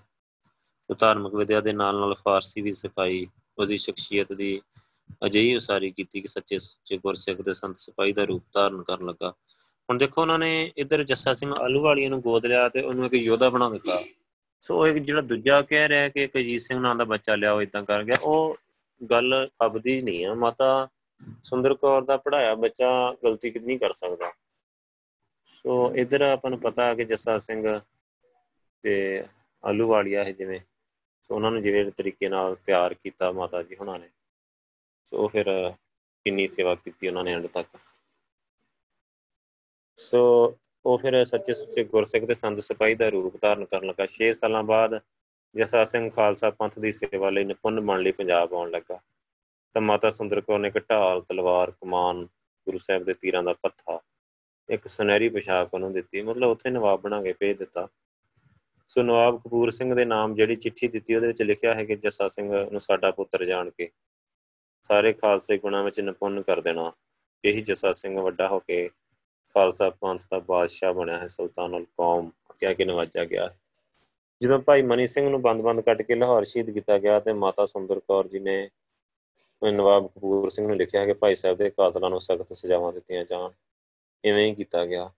ਸੋ 0.88 0.94
ਧਾਰਮਿਕ 0.94 1.34
ਵਿਦਿਆ 1.34 1.60
ਦੇ 1.60 1.72
ਨਾਲ 1.72 2.00
ਨਾਲ 2.00 2.14
ਫਾਰਸੀ 2.14 2.60
ਵੀ 2.60 2.72
ਸਿਖਾਈ। 2.72 3.26
ਉਹਦੀ 3.58 3.76
ਸ਼ਖਸੀਅਤ 3.76 4.32
ਦੀ 4.32 4.60
ਅਜਿਹੀ 5.26 5.56
ਉਸਾਰੀ 5.56 5.90
ਕੀਤੀ 5.90 6.20
ਕਿ 6.20 6.28
ਸੱਚੇ 6.28 6.58
ਸੱਚੇ 6.58 6.96
ਗੁਰਸਿੱਖ 6.96 7.40
ਦੇ 7.40 7.52
ਸੰਤ 7.52 7.76
ਸਿਪਾਹੀ 7.76 8.12
ਦਾ 8.12 8.24
ਰੂਪ 8.24 8.44
ਧਾਰਨ 8.52 8.82
ਕਰਨ 8.82 9.06
ਲੱਗਾ। 9.06 9.34
ਹੁਣ 9.90 9.98
ਦੇਖੋ 9.98 10.20
ਉਹਨਾਂ 10.20 10.38
ਨੇ 10.38 10.72
ਇੱਧਰ 10.76 11.04
ਜੱਸਾ 11.04 11.34
ਸਿੰਘ 11.34 11.52
ਆਲੂਵਾਲੀਆਂ 11.58 12.10
ਨੂੰ 12.10 12.20
ਗੋਦ 12.20 12.46
ਲਿਆ 12.46 12.68
ਤੇ 12.68 12.80
ਉਹਨੂੰ 12.80 13.06
ਇੱਕ 13.06 13.14
ਯੋਧਾ 13.14 13.50
ਬਣਾ 13.50 13.70
ਦਿੱਤਾ। 13.70 14.02
ਸੋ 14.60 14.86
ਇੱਕ 14.86 14.98
ਜਿਹੜਾ 14.98 15.20
ਦੂਜਾ 15.20 15.62
ਕਹਿ 15.62 15.88
ਰਿਹਾ 15.88 16.08
ਕਿ 16.08 16.24
ਇੱਕ 16.24 16.36
ਅਜੀਤ 16.36 16.60
ਸਿੰਘ 16.60 16.80
ਨਾਂ 16.80 16.96
ਦਾ 16.96 17.04
ਬੱਚਾ 17.04 17.36
ਲਿਆ 17.36 17.52
ਉਹ 17.52 17.62
ਇਦਾਂ 17.62 17.82
ਕਰ 17.82 18.02
ਗਿਆ। 18.04 18.16
ਉਹ 18.22 18.56
ਗੱਲ 19.10 19.48
ਅਬਦੀ 19.66 20.02
ਨਹੀਂ 20.02 20.26
ਆ। 20.26 20.34
ਮਾਤਾ 20.34 20.88
ਸੁੰਦਰ 21.44 21.74
ਕੌਰ 21.74 22.04
ਦਾ 22.04 22.16
ਪੜਾਇਆ 22.16 22.54
ਬੱਚਾ 22.54 23.16
ਗਲਤੀ 23.24 23.50
ਕਿੰਨੀ 23.50 23.78
ਕਰ 23.78 23.92
ਸਕਦਾ। 23.92 24.32
ਸੋ 25.46 25.94
ਇਧਰ 25.96 26.20
ਆਪਾਂ 26.20 26.50
ਨੂੰ 26.50 26.60
ਪਤਾ 26.60 26.94
ਕਿ 26.94 27.04
ਜੱਸਾ 27.04 27.38
ਸਿੰਘ 27.38 27.80
ਤੇ 28.82 29.24
ਆਲੂਵਾਲੀਆ 29.64 30.24
ਹੈ 30.24 30.32
ਜਿਵੇਂ 30.32 30.60
ਸੋ 31.30 31.34
ਉਹਨਾਂ 31.34 31.50
ਨੂੰ 31.50 31.60
ਜਿਹੜੇ 31.62 31.90
ਤਰੀਕੇ 31.90 32.28
ਨਾਲ 32.28 32.54
ਤਿਆਰ 32.56 32.94
ਕੀਤਾ 32.94 33.30
ਮਾਤਾ 33.32 33.62
ਜੀ 33.62 33.76
ਹੁਣਾਂ 33.76 33.98
ਨੇ, 33.98 34.08
ਸੋ 35.12 35.28
ਫਿਰ 35.28 35.50
ਕਿੰਨੀ 36.26 36.46
ਸੇਵਾ 36.48 36.74
ਕੀਤੀ 36.74 37.08
ਉਹਨਾਂ 37.08 37.24
ਨੇ 37.24 37.34
ਅੰਡ 37.34 37.46
ਤੱਕ। 37.46 37.68
ਸੋ 39.98 40.20
ਉਹ 40.84 40.98
ਫਿਰ 40.98 41.24
ਸੱਚੇ 41.24 41.54
ਸੱਚੇ 41.54 41.84
ਗੁਰਸਿੱਖ 41.84 42.24
ਦੇ 42.24 42.34
ਸੰਤ 42.34 42.58
ਸਿਪਾਹੀ 42.58 42.94
ਦਾ 42.94 43.08
ਰੂਪ 43.08 43.36
ਧਾਰਨ 43.40 43.64
ਕਰਨ 43.64 43.86
ਲੱਗਾ। 43.86 44.06
6 44.06 44.32
ਸਾਲਾਂ 44.32 44.62
ਬਾਅਦ 44.62 45.00
ਜਸਾ 45.54 45.84
ਸਿੰਘ 45.84 46.08
ਖਾਲਸਾ 46.10 46.50
ਪੰਥ 46.50 46.78
ਦੀ 46.78 46.92
ਸੇਵਾ 46.92 47.30
ਲਈ 47.30 47.44
ਨਿਪੁੰਨ 47.44 47.80
ਬਣ 47.80 48.00
ਲਈ 48.00 48.12
ਪੰਜਾਬ 48.12 48.54
ਆਉਣ 48.54 48.70
ਲੱਗਾ। 48.70 49.00
ਤਾਂ 49.74 49.82
ਮਾਤਾ 49.82 50.10
ਸੁੰਦਰ 50.10 50.40
ਕੌਰ 50.40 50.58
ਨੇ 50.58 50.70
ਢਾਲ, 50.70 51.20
ਤਲਵਾਰ, 51.22 51.70
ਕਮਾਨ, 51.70 52.24
ਗੁਰੂ 52.66 52.78
ਸਾਹਿਬ 52.78 53.04
ਦੇ 53.04 53.14
ਤੀਰਾਂ 53.14 53.42
ਦਾ 53.42 53.52
ਪੱਥਾ, 53.52 54.00
ਇੱਕ 54.68 54.86
ਸੁਨਹਿਰੀ 54.86 55.28
ਪੋਸ਼ਾਕ 55.28 55.74
ਉਹਨੂੰ 55.74 55.92
ਦਿੱਤੀ। 55.92 56.22
ਮਤਲਬ 56.22 56.50
ਉੱਥੇ 56.50 56.70
ਨਵਾਬ 56.70 57.00
ਬਣਾ 57.00 57.22
ਕੇ 57.22 57.32
ਭੇਜ 57.32 57.56
ਦਿੱਤਾ। 57.58 57.88
ਸੋ 58.88 59.02
ਨਵਾਬ 59.02 59.40
ਕਪੂਰ 59.40 59.70
ਸਿੰਘ 59.70 59.94
ਦੇ 59.94 60.04
ਨਾਮ 60.04 60.34
ਜਿਹੜੀ 60.34 60.56
ਚਿੱਠੀ 60.56 60.88
ਦਿੱਤੀ 60.88 61.14
ਉਹਦੇ 61.14 61.26
ਵਿੱਚ 61.26 61.42
ਲਿਖਿਆ 61.42 61.74
ਹੈ 61.74 61.84
ਕਿ 61.84 61.96
ਜੱਸਾ 61.96 62.28
ਸਿੰਘ 62.28 62.70
ਨੂੰ 62.70 62.80
ਸਾਡਾ 62.80 63.10
ਪੁੱਤਰ 63.10 63.44
ਜਾਣ 63.44 63.70
ਕੇ 63.70 63.90
ਸਾਰੇ 64.82 65.12
ਖਾਲਸੇ 65.12 65.58
ਗੁਣਾਂ 65.58 65.84
ਵਿੱਚ 65.84 66.00
ਨਿਪੁੰਨ 66.00 66.42
ਕਰ 66.42 66.60
ਦੇਣਾ। 66.60 66.92
ਇਹੀ 67.44 67.62
ਜੱਸਾ 67.62 67.92
ਸਿੰਘ 67.92 68.20
ਵੱਡਾ 68.20 68.48
ਹੋ 68.48 68.58
ਕੇ 68.58 68.88
ਖਾਲਸਾ 69.54 69.90
ਪੰਥ 69.90 70.20
ਦਾ 70.30 70.38
ਬਾਦਸ਼ਾਹ 70.38 70.92
ਬਣਿਆ 70.92 71.18
ਹੈ। 71.18 71.26
ਸੁਲਤਾਨੁਲ 71.26 71.84
ਕੌਮ 71.84 72.30
ਕਹਿ 72.60 72.74
ਕੇ 72.74 72.84
ਨਵਾਜਿਆ 72.84 73.24
ਗਿਆ 73.24 73.48
ਹੈ। 73.48 73.58
ਜਦੋਂ 74.42 74.58
ਭਾਈ 74.58 74.82
ਮਨੀ 74.82 75.06
ਸਿੰਘ 75.06 75.28
ਨੂੰ 75.28 75.42
ਬੰਦ-ਬੰਦ 75.42 75.80
ਕੱਟ 75.80 76.02
ਕੇ 76.02 76.14
ਲਾਹੌਰ 76.14 76.44
ਸ਼ਹੀਦ 76.44 76.70
ਕੀਤਾ 76.70 76.98
ਗਿਆ 76.98 77.20
ਤੇ 77.20 77.32
ਮਾਤਾ 77.32 77.66
ਸੁੰਦਰ 77.66 78.00
ਕੌਰ 78.00 78.28
ਜੀ 78.28 78.38
ਨੇ 78.38 78.70
ਨਵਾਬ 79.72 80.06
ਕਪੂਰ 80.06 80.50
ਸਿੰਘ 80.50 80.66
ਨੂੰ 80.66 80.76
ਲਿਖਿਆ 80.76 81.04
ਕਿ 81.04 81.12
ਭਾਈ 81.12 81.34
ਸਾਹਿਬ 81.34 81.56
ਦੇ 81.56 81.70
ਕਾਤਲਾਂ 81.70 82.10
ਨੂੰ 82.10 82.20
ਸਖਤ 82.20 82.52
ਸਜ਼ਾਵਾਂ 82.52 82.92
ਦਿੱਤੀਆਂ 82.92 83.24
ਜਾਣ। 83.24 83.50
ਇਵੇਂ 84.24 84.46
ਹੀ 84.46 84.54
ਕੀਤਾ 84.54 84.86
ਗਿਆ। 84.86 85.10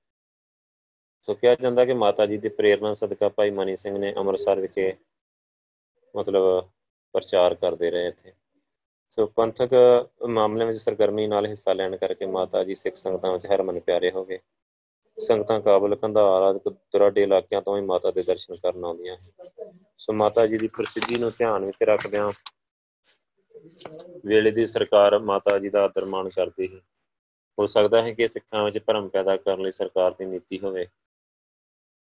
ਸੋ 1.28 1.34
ਕਿਹਾ 1.34 1.54
ਜਾਂਦਾ 1.54 1.84
ਕਿ 1.84 1.94
ਮਾਤਾ 1.94 2.26
ਜੀ 2.26 2.36
ਦੀ 2.38 2.48
ਪ੍ਰੇਰਣਾ 2.48 2.92
ਸਦਕਾ 2.92 3.28
ਭਾਈ 3.28 3.50
ਮਨੀ 3.50 3.74
ਸਿੰਘ 3.76 3.96
ਨੇ 3.98 4.12
ਅੰਮ੍ਰਿਤਸਰ 4.16 4.60
ਵਿਖੇ 4.60 4.92
ਮਤਲਬ 6.14 6.42
ਪ੍ਰਚਾਰ 7.14 7.54
ਕਰਦੇ 7.54 7.90
ਰਹੇ 7.90 8.06
ਇੱਥੇ। 8.06 8.32
ਸੋ 9.08 9.26
ਪੰਥਕ 9.26 9.74
ਮਾਮਲੇ 10.28 10.64
ਵਿੱਚ 10.64 10.78
ਸਰਗਰਮੀ 10.78 11.26
ਨਾਲ 11.26 11.46
ਹਿੱਸਾ 11.46 11.72
ਲੈਣ 11.72 11.96
ਕਰਕੇ 11.96 12.26
ਮਾਤਾ 12.26 12.62
ਜੀ 12.64 12.74
ਸਿੱਖ 12.74 12.96
ਸੰਗਤਾਂ 12.96 13.32
ਵਿੱਚ 13.32 13.46
ਹਰਮਨ 13.46 13.80
ਪਿਆਰੇ 13.80 14.10
ਹੋ 14.10 14.24
ਗਏ। 14.24 14.38
ਸੰਗਤਾਂ 15.18 15.60
ਕਾਬਲ 15.60 15.96
ਕੰਧਾਰ 15.96 16.42
ਆਦਿ 16.42 16.70
ਦੁਰਾਡੇ 16.70 17.22
ਇਲਾਕਿਆਂ 17.22 17.62
ਤੋਂ 17.62 17.74
ਵੀ 17.74 17.80
ਮਾਤਾ 17.80 18.10
ਦੇ 18.10 18.22
ਦਰਸ਼ਨ 18.22 18.54
ਕਰਨ 18.54 18.84
ਆਉਂਦੀਆਂ 18.84 19.16
ਸੋ 19.98 20.12
ਮਾਤਾ 20.12 20.46
ਜੀ 20.46 20.58
ਦੀ 20.58 20.68
ਪ੍ਰਸਿੱਧੀ 20.68 21.18
ਨੂੰ 21.18 21.30
ਧਿਆਨ 21.38 21.64
ਵਿੱਚ 21.64 21.82
ਰੱਖਦਿਆਂ 21.82 22.30
ਵੇਲੇ 24.26 24.50
ਦੀ 24.50 24.66
ਸਰਕਾਰ 24.66 25.18
ਮਾਤਾ 25.18 25.58
ਜੀ 25.58 25.70
ਦਾ 25.70 25.84
ਆਦਰ 25.84 26.04
ਮਾਣ 26.04 26.28
ਕਰਦੀ 26.28 26.74
ਹੈ। 26.74 26.80
ਹੋ 27.58 27.66
ਸਕਦਾ 27.66 28.02
ਹੈ 28.02 28.14
ਕਿ 28.14 28.28
ਸਿੱਖਾਂ 28.28 28.64
ਵਿੱਚ 28.64 28.78
ਭਰਮ 28.78 29.08
ਪੈਦਾ 29.08 29.36
ਕਰਨ 29.36 29.62
ਲਈ 29.62 29.70
ਸਰਕਾਰ 29.70 30.10
ਦੀ 30.10 30.24
ਨੀਤੀ 30.24 30.58
ਹੋਵੇ। 30.58 30.86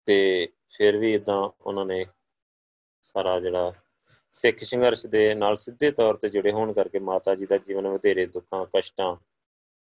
ਤੇ 0.05 0.49
ਫਿਰ 0.69 0.97
ਵੀ 0.97 1.13
ਇਦਾਂ 1.13 1.49
ਉਹਨਾਂ 1.61 1.85
ਨੇ 1.85 2.05
ਸਾਰਾ 3.03 3.39
ਜਿਹੜਾ 3.39 3.73
ਸਿੱਖ 4.31 4.57
ਸੰਘਰਸ਼ 4.57 5.05
ਦੇ 5.05 5.35
ਨਾਲ 5.35 5.55
ਸਿੱਧੇ 5.55 5.91
ਤੌਰ 5.91 6.17
ਤੇ 6.17 6.29
ਜੁੜੇ 6.29 6.51
ਹੋਣ 6.51 6.73
ਕਰਕੇ 6.73 6.99
ਮਾਤਾ 6.99 7.35
ਜੀ 7.35 7.45
ਦਾ 7.45 7.57
ਜੀਵਨ 7.57 7.87
ਵਧੇਰੇ 7.87 8.25
ਦੁੱਖਾਂ, 8.25 8.65
ਕਸ਼ਟਾਂ 8.65 9.15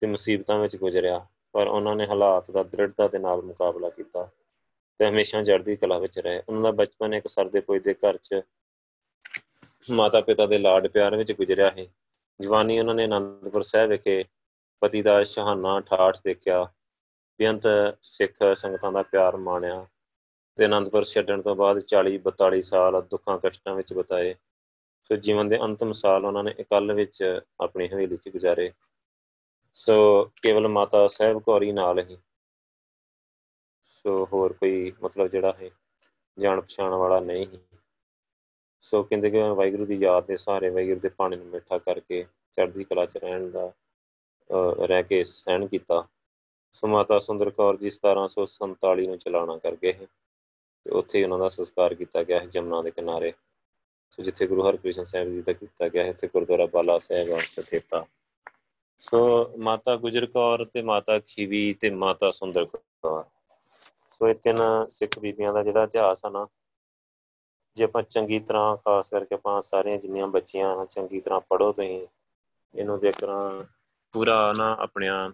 ਤੇ 0.01 0.07
ਮੁਸੀਬਤਾਂ 0.07 0.59
ਵਿੱਚ 0.59 0.75
ਗੁਜ਼ਰਿਆ। 0.75 1.27
ਪਰ 1.51 1.67
ਉਹਨਾਂ 1.67 1.95
ਨੇ 1.95 2.07
ਹਾਲਾਤ 2.07 2.51
ਦਾ 2.51 2.63
ਦ੍ਰਿੜਤਾ 2.63 3.07
ਦੇ 3.07 3.19
ਨਾਲ 3.19 3.41
ਮੁਕਾਬਲਾ 3.41 3.89
ਕੀਤਾ 3.89 4.29
ਤੇ 4.99 5.09
ਹਮੇਸ਼ਾ 5.09 5.43
ਚੜ੍ਹਦੀ 5.43 5.75
ਕਲਾ 5.75 5.97
ਵਿੱਚ 5.99 6.19
ਰਹੇ। 6.19 6.43
ਉਹਨਾਂ 6.49 6.61
ਦਾ 6.61 6.71
ਬਚਪਨ 6.71 7.13
ਇੱਕ 7.13 7.27
ਸਰਦੇ 7.27 7.59
ਪੁੱਜਦੇ 7.59 7.93
ਘਰ 7.93 8.17
'ਚ 8.17 8.41
ਮਾਤਾ 9.91 10.21
ਪਿਤਾ 10.21 10.45
ਦੇ 10.45 10.57
ਲਾਡ 10.57 10.87
ਪਿਆਰ 10.87 11.15
ਵਿੱਚ 11.15 11.31
ਗੁਜ਼ਰਿਆ 11.31 11.69
ਹੈ 11.69 11.85
ਜਵਾਨੀ 12.41 12.79
ਉਹਨਾਂ 12.79 12.95
ਨੇ 12.95 13.05
ਅਨੰਦਪੁਰ 13.05 13.61
ਸਾਹਿਬ 13.61 13.89
ਵਿਖੇ 13.89 14.25
ਪਤੀ 14.79 15.01
ਦਾ 15.01 15.23
ਸ਼ਹਾਨਾ 15.23 15.79
ਠਾਠ 15.79 16.17
ਦੇਖਿਆ। 16.25 16.63
ਬੇਅੰਤ 17.39 17.63
ਸਿੱਖ 18.01 18.55
ਸੰਗਤਾਂ 18.55 18.91
ਦਾ 18.91 19.01
ਪਿਆਰ 19.01 19.37
ਮਾਣਿਆ। 19.37 19.87
ਤੇ 20.57 20.65
ਅਨੰਦਪੁਰ 20.65 21.03
ਛੱਡਣ 21.03 21.41
ਤੋਂ 21.41 21.55
ਬਾਅਦ 21.55 21.79
40 21.79 22.17
42 22.17 22.61
ਸਾਲ 22.61 23.01
ਦੁੱਖਾਂ 23.01 23.37
ਕਸ਼ਟਾਂ 23.37 23.75
ਵਿੱਚ 23.75 23.93
ਬਤਾਏ। 23.93 24.35
ਸੋ 25.03 25.15
ਜੀਵਨ 25.15 25.49
ਦੇ 25.49 25.59
ਅੰਤਮ 25.59 25.91
ਸਾਲ 25.91 26.25
ਉਹਨਾਂ 26.25 26.43
ਨੇ 26.43 26.55
ਇਕੱਲ 26.59 26.93
ਵਿੱਚ 26.93 27.41
ਆਪਣੀ 27.61 27.87
ਹਵੇਲੀ 27.87 28.17
'ਚ 28.17 28.29
ਗੁਜ਼ਾਰੇ। 28.29 28.71
ਸੋ 29.73 30.25
ਕੇਵਲ 30.25 30.67
ਮਾਤਾ 30.67 31.07
ਸਾਹਿਬ 31.07 31.39
ਕੌਰੀ 31.39 31.71
ਨਾਲ 31.71 31.99
ਹੀ। 31.99 32.17
ਸੋ 33.85 34.27
ਹੋਰ 34.33 34.53
ਕੋਈ 34.53 34.93
ਮਤਲਬ 35.03 35.27
ਜਿਹੜਾ 35.27 35.53
ਹੈ 35.61 35.69
ਜਾਣ 36.39 36.61
ਪਛਾਣ 36.61 36.91
ਵਾਲਾ 36.91 37.19
ਨਹੀਂ 37.19 37.45
ਹੀ। 37.45 37.59
ਸੋ 38.81 39.03
ਕਹਿੰਦੇ 39.03 39.29
ਕਿ 39.29 39.41
ਵਾਹਿਗੁਰੂ 39.41 39.85
ਦੀ 39.85 39.95
ਯਾਦ 39.95 40.25
ਦੇ 40.25 40.35
ਸਹਾਰੇ 40.35 40.69
ਵਾਹਿਗੁਰੂ 40.69 40.99
ਦੇ 40.99 41.09
ਪਾਣੀ 41.09 41.35
ਨੂੰ 41.35 41.45
ਮਿੱਠਾ 41.45 41.77
ਕਰਕੇ 41.77 42.23
ਚੜ੍ਹਦੀ 42.23 42.83
ਕਲਾ 42.83 43.05
'ਚ 43.05 43.17
ਰਹਿਣ 43.17 43.49
ਦਾ 43.49 43.71
ਰਹਿ 44.85 45.03
ਕੇ 45.03 45.23
ਸਹਿਣ 45.23 45.67
ਕੀਤਾ। 45.67 46.07
ਸੋ 46.73 46.87
ਮਾਤਾ 46.87 47.19
ਸੁੰਦਰ 47.19 47.49
ਕੌਰ 47.49 47.77
ਜੀ 47.77 47.89
1747 47.89 49.07
ਨੂੰ 49.07 49.17
ਚਲਾਣਾ 49.17 49.57
ਕਰ 49.57 49.75
ਗਏ 49.75 50.07
ਤੇ 50.87 50.91
ਉੱਥੇ 50.95 51.23
ਉਹਨਾਂ 51.23 51.37
ਦਾ 51.39 51.47
ਸੰਸਕਾਰ 51.49 51.93
ਕੀਤਾ 51.93 52.21
ਗਿਆ 52.23 52.39
ਹੈ 52.39 52.45
ਜਮਨਾ 52.45 52.81
ਦੇ 52.81 52.91
ਕਿਨਾਰੇ। 52.91 53.31
ਸੋ 54.11 54.23
ਜਿੱਥੇ 54.23 54.45
ਗੁਰੂ 54.47 54.67
ਹਰਕ੍ਰਿਸ਼ਨ 54.67 55.03
ਸਾਹਿਬ 55.03 55.29
ਜੀ 55.29 55.41
ਦਾ 55.41 55.53
ਕੀਤਾ 55.53 55.87
ਗਿਆ 55.87 56.03
ਹੈ 56.03 56.09
ਉੱਥੇ 56.09 56.27
ਗੁਰਦੁਆਰਾ 56.27 56.65
ਬਾਲਾ 56.65 56.97
ਸਾਹਿਬ 56.97 57.29
ਆ, 57.29 57.39
ਸਥਿਤਾ 57.45 58.05
ਸੋ 59.01 59.57
ਮਾਤਾ 59.57 59.95
ਗੁਜਰ 59.95 60.25
ਕੌਰ 60.25 60.63
ਤੇ 60.65 60.81
ਮਾਤਾ 60.81 61.17
ਖੀਵੀ 61.19 61.73
ਤੇ 61.73 61.89
ਮਾਤਾ 61.93 62.31
ਸੁੰਦਰ 62.31 62.65
ਕੌਰ। 62.65 63.23
ਸੋ 64.09 64.27
ਇਹ 64.27 64.35
ਤਿੰਨ 64.35 64.61
ਸਿੱਖ 64.89 65.17
ਬੀਬੀਆਂ 65.19 65.53
ਦਾ 65.53 65.63
ਜਿਹੜਾ 65.63 65.83
ਇਤਿਹਾਸ 65.83 66.25
ਆ 66.25 66.29
ਨਾ, 66.29 66.47
ਜੇ 67.75 67.83
ਆਪਾਂ 67.83 68.01
ਚੰਗੀ 68.01 68.39
ਤਰ੍ਹਾਂ 68.39 68.77
ਖਾਸ 68.77 69.09
ਕਰਕੇ 69.09 69.35
ਆਪਾਂ 69.35 69.59
ਸਾਰੀਆਂ 69.61 69.97
ਜਿੰਨੀਆਂ 69.97 70.27
ਬੱਚੀਆਂ 70.27 70.75
ਆ, 70.75 70.85
ਚੰਗੀ 70.85 71.19
ਤਰ੍ਹਾਂ 71.21 71.39
ਪੜੋ 71.39 71.71
ਤੁਸੀਂ, 71.71 72.07
ਇਹਨੂੰ 72.75 72.99
ਦੇਖਣਾ 72.99 73.65
ਪੂਰਾ 74.13 74.53
ਨਾ 74.57 74.75
ਆਪਣਿਆਂ 74.79 75.29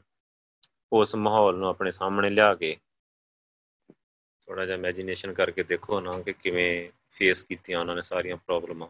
ਉਸ 0.91 1.15
ਮਾਹੌਲ 1.15 1.55
ਨੂੰ 1.57 1.69
ਆਪਣੇ 1.69 1.91
ਸਾਹਮਣੇ 1.91 2.29
ਲਿਆ 2.29 2.53
ਕੇ 2.55 2.77
ਥੋੜਾ 4.47 4.65
ਜਿਹਾ 4.65 4.77
ਇਮੇਜਿਨੇਸ਼ਨ 4.77 5.33
ਕਰਕੇ 5.33 5.63
ਦੇਖੋ 5.63 6.01
ਨਾ 6.01 6.21
ਕਿ 6.21 6.33
ਕਿਵੇਂ 6.33 6.89
ਫੇਸ 7.11 7.43
ਕੀਤੀਆਂ 7.43 7.79
ਉਹਨਾਂ 7.79 7.95
ਨੇ 7.95 8.01
ਸਾਰੀਆਂ 8.01 8.37
ਪ੍ਰੋਬਲਮਾਂ 8.37 8.87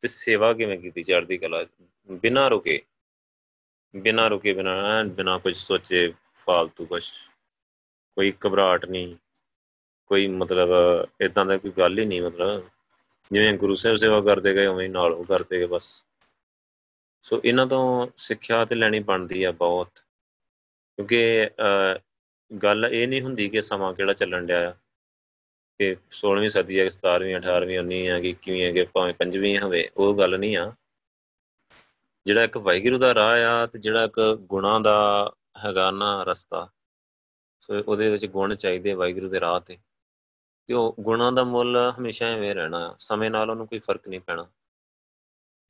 ਤੇ 0.00 0.08
ਸੇਵਾ 0.08 0.52
ਕਿਵੇਂ 0.52 0.78
ਕੀਤੀ 0.78 1.02
ਚੜ੍ਹਦੀ 1.02 1.38
ਕਲਾ 1.38 1.66
ਬਿਨਾਂ 2.10 2.50
ਰੁਕੇ। 2.50 2.82
ਬਿਨਾਂ 3.96 4.30
ਰੁਕੇ, 4.30 4.52
ਬਿਨਾਂ 4.52 5.04
ਬਿਨਾਂ 5.04 5.38
ਕੁਝ 5.38 5.56
ਸੋਚੇ 5.56 6.14
ਫालतू 6.34 6.86
ਕੁਝ 6.86 7.04
ਕੋਈ 8.14 8.32
ਘਬਰਾਹਟ 8.46 8.84
ਨਹੀਂ। 8.84 9.16
ਕੋਈ 10.06 10.26
ਮਤਲਬ 10.26 10.68
ਇਦਾਂ 11.20 11.46
ਦਾ 11.46 11.56
ਕੋਈ 11.56 11.70
ਗੱਲ 11.70 11.98
ਹੀ 11.98 12.04
ਨਹੀਂ, 12.04 12.22
ਮਤਲਬ। 12.22 12.68
ਜਿਵੇਂ 13.32 13.54
ਗੁਰੂ 13.54 13.74
ਸਾਹਿਬ 13.74 13.96
ਸੇਵਾ 13.96 14.20
ਕਰਦੇ 14.20 14.54
ਗਏ, 14.54 14.66
ਉਵੇਂ 14.66 14.90
ਨਾਲ 14.90 15.12
ਉਹ 15.12 15.24
ਕਰਦੇ 15.24 15.58
ਗਏ 15.58 15.66
ਬਸ। 15.66 16.04
ਸੋ 17.22 17.40
ਇਹਨਾਂ 17.44 17.66
ਤੋਂ 17.66 18.06
ਸਿੱਖਿਆ 18.16 18.64
ਤੇ 18.64 18.74
ਲੈਣੀ 18.74 19.00
ਬਣਦੀ 19.00 19.44
ਆ 19.44 19.52
ਬਹੁਤ। 19.52 19.98
ਕਿਉਂਕਿ 20.96 21.48
ਗੱਲ 22.62 22.88
ਇਹ 22.90 23.08
ਨਹੀਂ 23.08 23.22
ਹੁੰਦੀ 23.22 23.48
ਕਿ 23.48 23.62
ਸਮਾਂ 23.62 23.94
ਕਿਹੜਾ 23.94 24.12
ਚੱਲਣ 24.12 24.46
ਡਿਆ 24.46 24.70
ਆ। 24.70 24.74
ਕਿ 25.78 25.96
16ਵੀਂ 26.10 26.50
ਸਦੀ 26.50 26.80
ਹੈ 26.80 26.88
17ਵੀਂ 26.88 27.36
18ਵੀਂ 27.36 27.78
19ਵੀਂ 27.78 28.10
ਆ 28.10 28.20
ਕਿ 28.20 28.32
ਕਿਵੇਂ 28.32 28.66
ਹੈ 28.66 28.72
ਕਿ 28.72 28.84
ਭਾਵੇਂ 28.84 29.14
ਪੰਜਵੀਂ 29.14 29.58
ਹੋਵੇ, 29.58 29.90
ਉਹ 29.96 30.14
ਗੱਲ 30.14 30.38
ਨਹੀਂ 30.38 30.56
ਆ। 30.56 30.72
ਜਿਹੜਾ 32.26 32.44
ਇੱਕ 32.44 32.56
ਵਾਹਿਗੁਰੂ 32.56 32.98
ਦਾ 32.98 33.14
ਰਾਹ 33.14 33.42
ਆ 33.44 33.66
ਤੇ 33.66 33.78
ਜਿਹੜਾ 33.78 34.04
ਇੱਕ 34.04 34.38
ਗੁਣਾ 34.40 34.78
ਦਾ 34.78 35.32
ਹੈਗਾ 35.64 35.90
ਨਾ 35.90 36.22
ਰਸਤਾ, 36.22 36.68
ਸੋ 37.60 37.82
ਉਹਦੇ 37.88 38.10
ਵਿੱਚ 38.10 38.26
ਗੁਣ 38.26 38.54
ਚਾਹੀਦੇ 38.54 38.94
ਵਾਹਿਗੁਰੂ 38.94 39.28
ਦੇ 39.28 39.40
ਰਾਹ 39.40 39.60
ਤੇ। 39.60 39.78
ਤੇ 40.66 40.74
ਉਹ 40.74 40.96
ਗੁਣਾਂ 41.00 41.32
ਦਾ 41.32 41.44
ਮੁੱਲ 41.44 41.92
ਹਮੇਸ਼ਾ 41.98 42.26
ਐਵੇਂ 42.26 42.54
ਰਹਿਣਾ, 42.54 42.94
ਸਮੇਂ 42.98 43.30
ਨਾਲ 43.30 43.50
ਉਹਨੂੰ 43.50 43.66
ਕੋਈ 43.66 43.78
ਫ਼ਰਕ 43.78 44.08
ਨਹੀਂ 44.08 44.20
ਪੈਣਾ। 44.20 44.46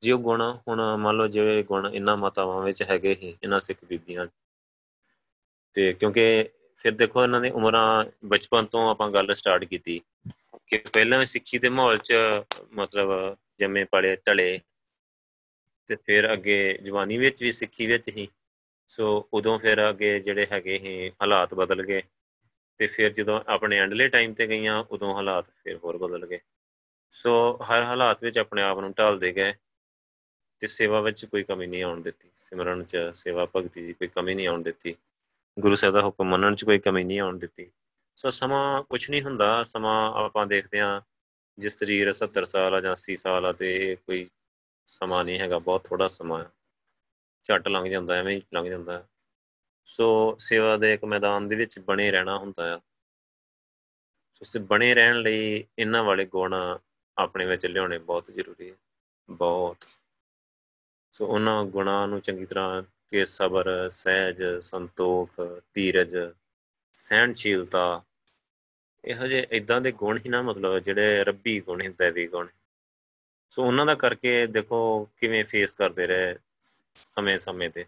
ਜੇ 0.01 0.11
ਉਹ 0.11 0.19
ਗੁਣ 0.19 0.57
ਹੁਣ 0.67 0.95
ਮੰਨ 0.95 1.17
ਲਓ 1.17 1.27
ਜਿਵੇਂ 1.27 1.63
ਗੁਣ 1.63 1.87
ਇੰਨਾ 1.93 2.15
ਮਾਤਾਵਾਂ 2.15 2.61
ਵਿੱਚ 2.61 2.83
ਹੈਗੇ 2.83 3.13
ਹੀ 3.13 3.37
ਇਹਨਾਂ 3.43 3.59
ਸਿੱਖ 3.59 3.85
ਬੀਬੀਆਂ। 3.85 4.27
ਤੇ 5.73 5.93
ਕਿਉਂਕਿ 5.93 6.49
ਫਿਰ 6.75 6.91
ਦੇਖੋ 6.91 7.23
ਇਹਨਾਂ 7.23 7.41
ਦੀ 7.41 7.49
ਉਮਰਾਂ 7.49 8.03
ਬਚਪਨ 8.25 8.65
ਤੋਂ 8.65 8.89
ਆਪਾਂ 8.89 9.09
ਗੱਲ 9.11 9.33
ਸਟਾਰਟ 9.33 9.63
ਕੀਤੀ 9.63 10.01
ਕਿ 10.67 10.77
ਪਹਿਲਾਂ 10.93 11.23
ਸਿੱਖੀ 11.25 11.57
ਦੇ 11.59 11.69
ਮਾਹੌਲ 11.69 11.97
'ਚ 11.97 12.13
ਮਤਲਬ 12.73 13.35
ਜੰਮੇ 13.59 13.83
ਪੜੇ 13.83 14.15
ਢਲੇ 14.27 14.59
ਤੇ 15.87 15.95
ਫਿਰ 15.95 16.31
ਅੱਗੇ 16.33 16.77
ਜਵਾਨੀ 16.83 17.17
ਵਿੱਚ 17.17 17.41
ਵੀ 17.43 17.51
ਸਿੱਖੀ 17.51 17.87
ਵਿੱਚ 17.87 18.09
ਹੀ, 18.09 18.27
ਸੋ 18.89 19.29
ਉਦੋਂ 19.33 19.57
ਫਿਰ 19.59 19.89
ਅੱਗੇ 19.89 20.19
ਜਿਹੜੇ 20.19 20.47
ਹੈਗੇ 20.51 20.77
ਹੀ 20.77 21.09
ਹਾਲਾਤ 21.21 21.53
ਬਦਲ 21.53 21.83
ਗਏ 21.83 22.01
ਤੇ 22.79 22.87
ਫਿਰ 22.87 23.11
ਜਦੋਂ 23.11 23.39
ਆਪਣੇ 23.47 23.79
ਐਂਡਲੇ 23.79 24.07
ਟਾਈਮ 24.09 24.33
ਤੇ 24.33 24.47
ਗਈਆਂ 24.47 24.77
ਉਦੋਂ 24.91 25.13
ਹਾਲਾਤ 25.15 25.49
ਫਿਰ 25.63 25.77
ਹੋਰ 25.83 25.97
ਬਦਲ 25.97 26.25
ਗਏ। 26.25 26.39
ਸੋ 27.13 27.33
ਹਰ 27.63 27.83
ਹਾਲਾਤ 27.83 28.23
ਵਿੱਚ 28.23 28.37
ਆਪਣੇ 28.37 28.61
ਆਪ 28.61 28.79
ਨੂੰ 28.79 28.91
ਢਾਲਦੇ 28.91 29.31
ਗਏ 29.31 29.53
ਤੇ 30.61 30.67
ਸੇਵਾ 30.67 31.01
ਵਿੱਚ 31.01 31.25
ਕੋਈ 31.25 31.43
ਕਮੀ 31.43 31.67
ਨਹੀਂ 31.67 31.83
ਆਉਣ 31.83 32.01
ਦਿੱਤੀ, 32.01 32.29
ਸਿਮਰਨ 32.35 32.83
'ਚ 32.83 32.97
ਸੇਵਾ 33.13 33.45
ਭਗਤੀ 33.55 33.87
'ਚ 33.87 33.95
ਕੋਈ 33.97 34.07
ਕਮੀ 34.07 34.35
ਨਹੀਂ 34.35 34.47
ਆਉਣ 34.47 34.63
ਦਿੱਤੀ। 34.63 34.95
ਗੁਰੂ 35.59 35.75
ਸਾਹਿਬ 35.75 35.95
ਦਾ 35.95 36.01
ਹੁਕਮ 36.01 36.29
ਮੰਨਣ 36.29 36.55
'ਚ 36.55 36.63
ਕੋਈ 36.63 36.79
ਕਮੀ 36.79 37.03
ਨਹੀਂ 37.03 37.19
ਆਉਣ 37.19 37.37
ਦਿੱਤੀ। 37.37 37.71
ਸੋ 38.15 38.29
ਸਮਾਂ 38.29 38.83
ਕੁਝ 38.83 39.09
ਨਹੀਂ 39.09 39.23
ਹੁੰਦਾ, 39.23 39.63
ਸਮਾਂ 39.63 40.11
ਆਪਾਂ 40.25 40.47
ਦੇਖਦੇ 40.47 40.79
ਹਾਂ 40.79 41.01
ਜਿਸ 41.57 41.79
ਸਰੀਰ 41.79 42.13
70 42.13 42.45
ਸਾਲ 42.45 42.75
ਆ 42.75 42.81
ਜਾਂ 42.81 42.91
80 42.91 43.15
ਸਾਲ 43.15 43.45
ਆ 43.45 43.51
ਤੇ 43.51 43.97
ਕੋਈ 44.07 44.29
ਸਮਾਂ 44.85 45.25
ਨਹੀਂ 45.25 45.39
ਹੈਗਾ, 45.39 45.59
ਬਹੁਤ 45.59 45.83
ਥੋੜਾ 45.83 46.07
ਸਮਾਂ 46.07 46.45
ਝੱਟ 47.43 47.67
ਲੰਘ 47.67 47.89
ਜਾਂਦਾ, 47.89 48.15
ਐਵੇਂ 48.15 48.35
ਹੀ 48.35 48.41
ਲੰਘ 48.53 48.69
ਜਾਂਦਾ। 48.69 49.07
ਸੋ 49.85 50.35
ਸੇਵਾ 50.39 50.77
ਦੇ 50.77 50.93
ਇੱਕ 50.93 51.05
ਮੈਦਾਨ 51.05 51.47
ਦੇ 51.47 51.55
ਵਿੱਚ 51.55 51.79
ਬਣੇ 51.79 52.11
ਰਹਿਣਾ 52.11 52.37
ਹੁੰਦਾ 52.37 52.75
ਆ। 52.75 52.77
ਸੋ 54.33 54.45
ਸੇ 54.45 54.59
ਬਣੇ 54.59 54.93
ਰਹਿਣ 54.93 55.15
ਲਈ 55.15 55.65
ਇਹਨਾਂ 55.79 56.03
ਵਾਲੇ 56.03 56.25
ਗੁਣ 56.25 56.77
ਆਪਣੇ 57.17 57.45
ਵਿੱਚ 57.45 57.65
ਲਿਆਉਣੇ 57.65 57.97
ਬਹੁਤ 57.97 58.31
ਜ਼ਰੂਰੀ 58.31 58.71
ਹੈ 58.71 58.75
ਬਹੁਤ। 59.29 59.77
ਸੋ 61.11 61.27
ਉਹਨਾਂ 61.27 61.63
ਗੁਣਾਂ 61.63 62.07
ਨੂੰ 62.07 62.21
ਚੰਗੀ 62.21 62.45
ਤਰ੍ਹਾਂ 62.45 62.83
ਕਿ 63.13 63.25
ਸਬਰ, 63.25 63.67
ਸਹਿਜ, 63.89 64.43
ਸੰਤੋਖ, 64.59 65.35
ਧੀਰਜ, 65.73 66.17
ਸਹਿਣਸ਼ੀਲਤਾ। 66.95 68.01
ਇਹੋ 69.03 69.27
ਜਿਹੇ 69.27 69.47
ਇਦਾਂ 69.51 69.79
ਦੇ 69.81 69.91
ਗੁਣ 69.91 70.17
ਹੀ 70.17 70.29
ਨਾ, 70.29 70.41
ਮਤਲਬ 70.41 70.77
ਜਿਹੜੇ 70.79 71.23
ਰੱਬੀ 71.23 71.59
ਗੁਣ 71.59 71.81
ਹੀ 71.81 71.87
ਦੇਵੀ 71.87 72.27
ਗੁਣ 72.27 72.47
ਸੋ 73.51 73.63
ਉਹਨਾਂ 73.63 73.85
ਦਾ 73.85 73.95
ਕਰਕੇ 73.95 74.45
ਦੇਖੋ 74.47 74.79
ਕਿਵੇਂ 75.17 75.43
ਫੇਸ 75.45 75.75
ਕਰਦੇ 75.75 76.07
ਰਹੇ 76.07 76.35
ਸਮੇਂ 77.03 77.37
ਸਮੇਂ 77.39 77.69
ਤੇ। 77.69 77.85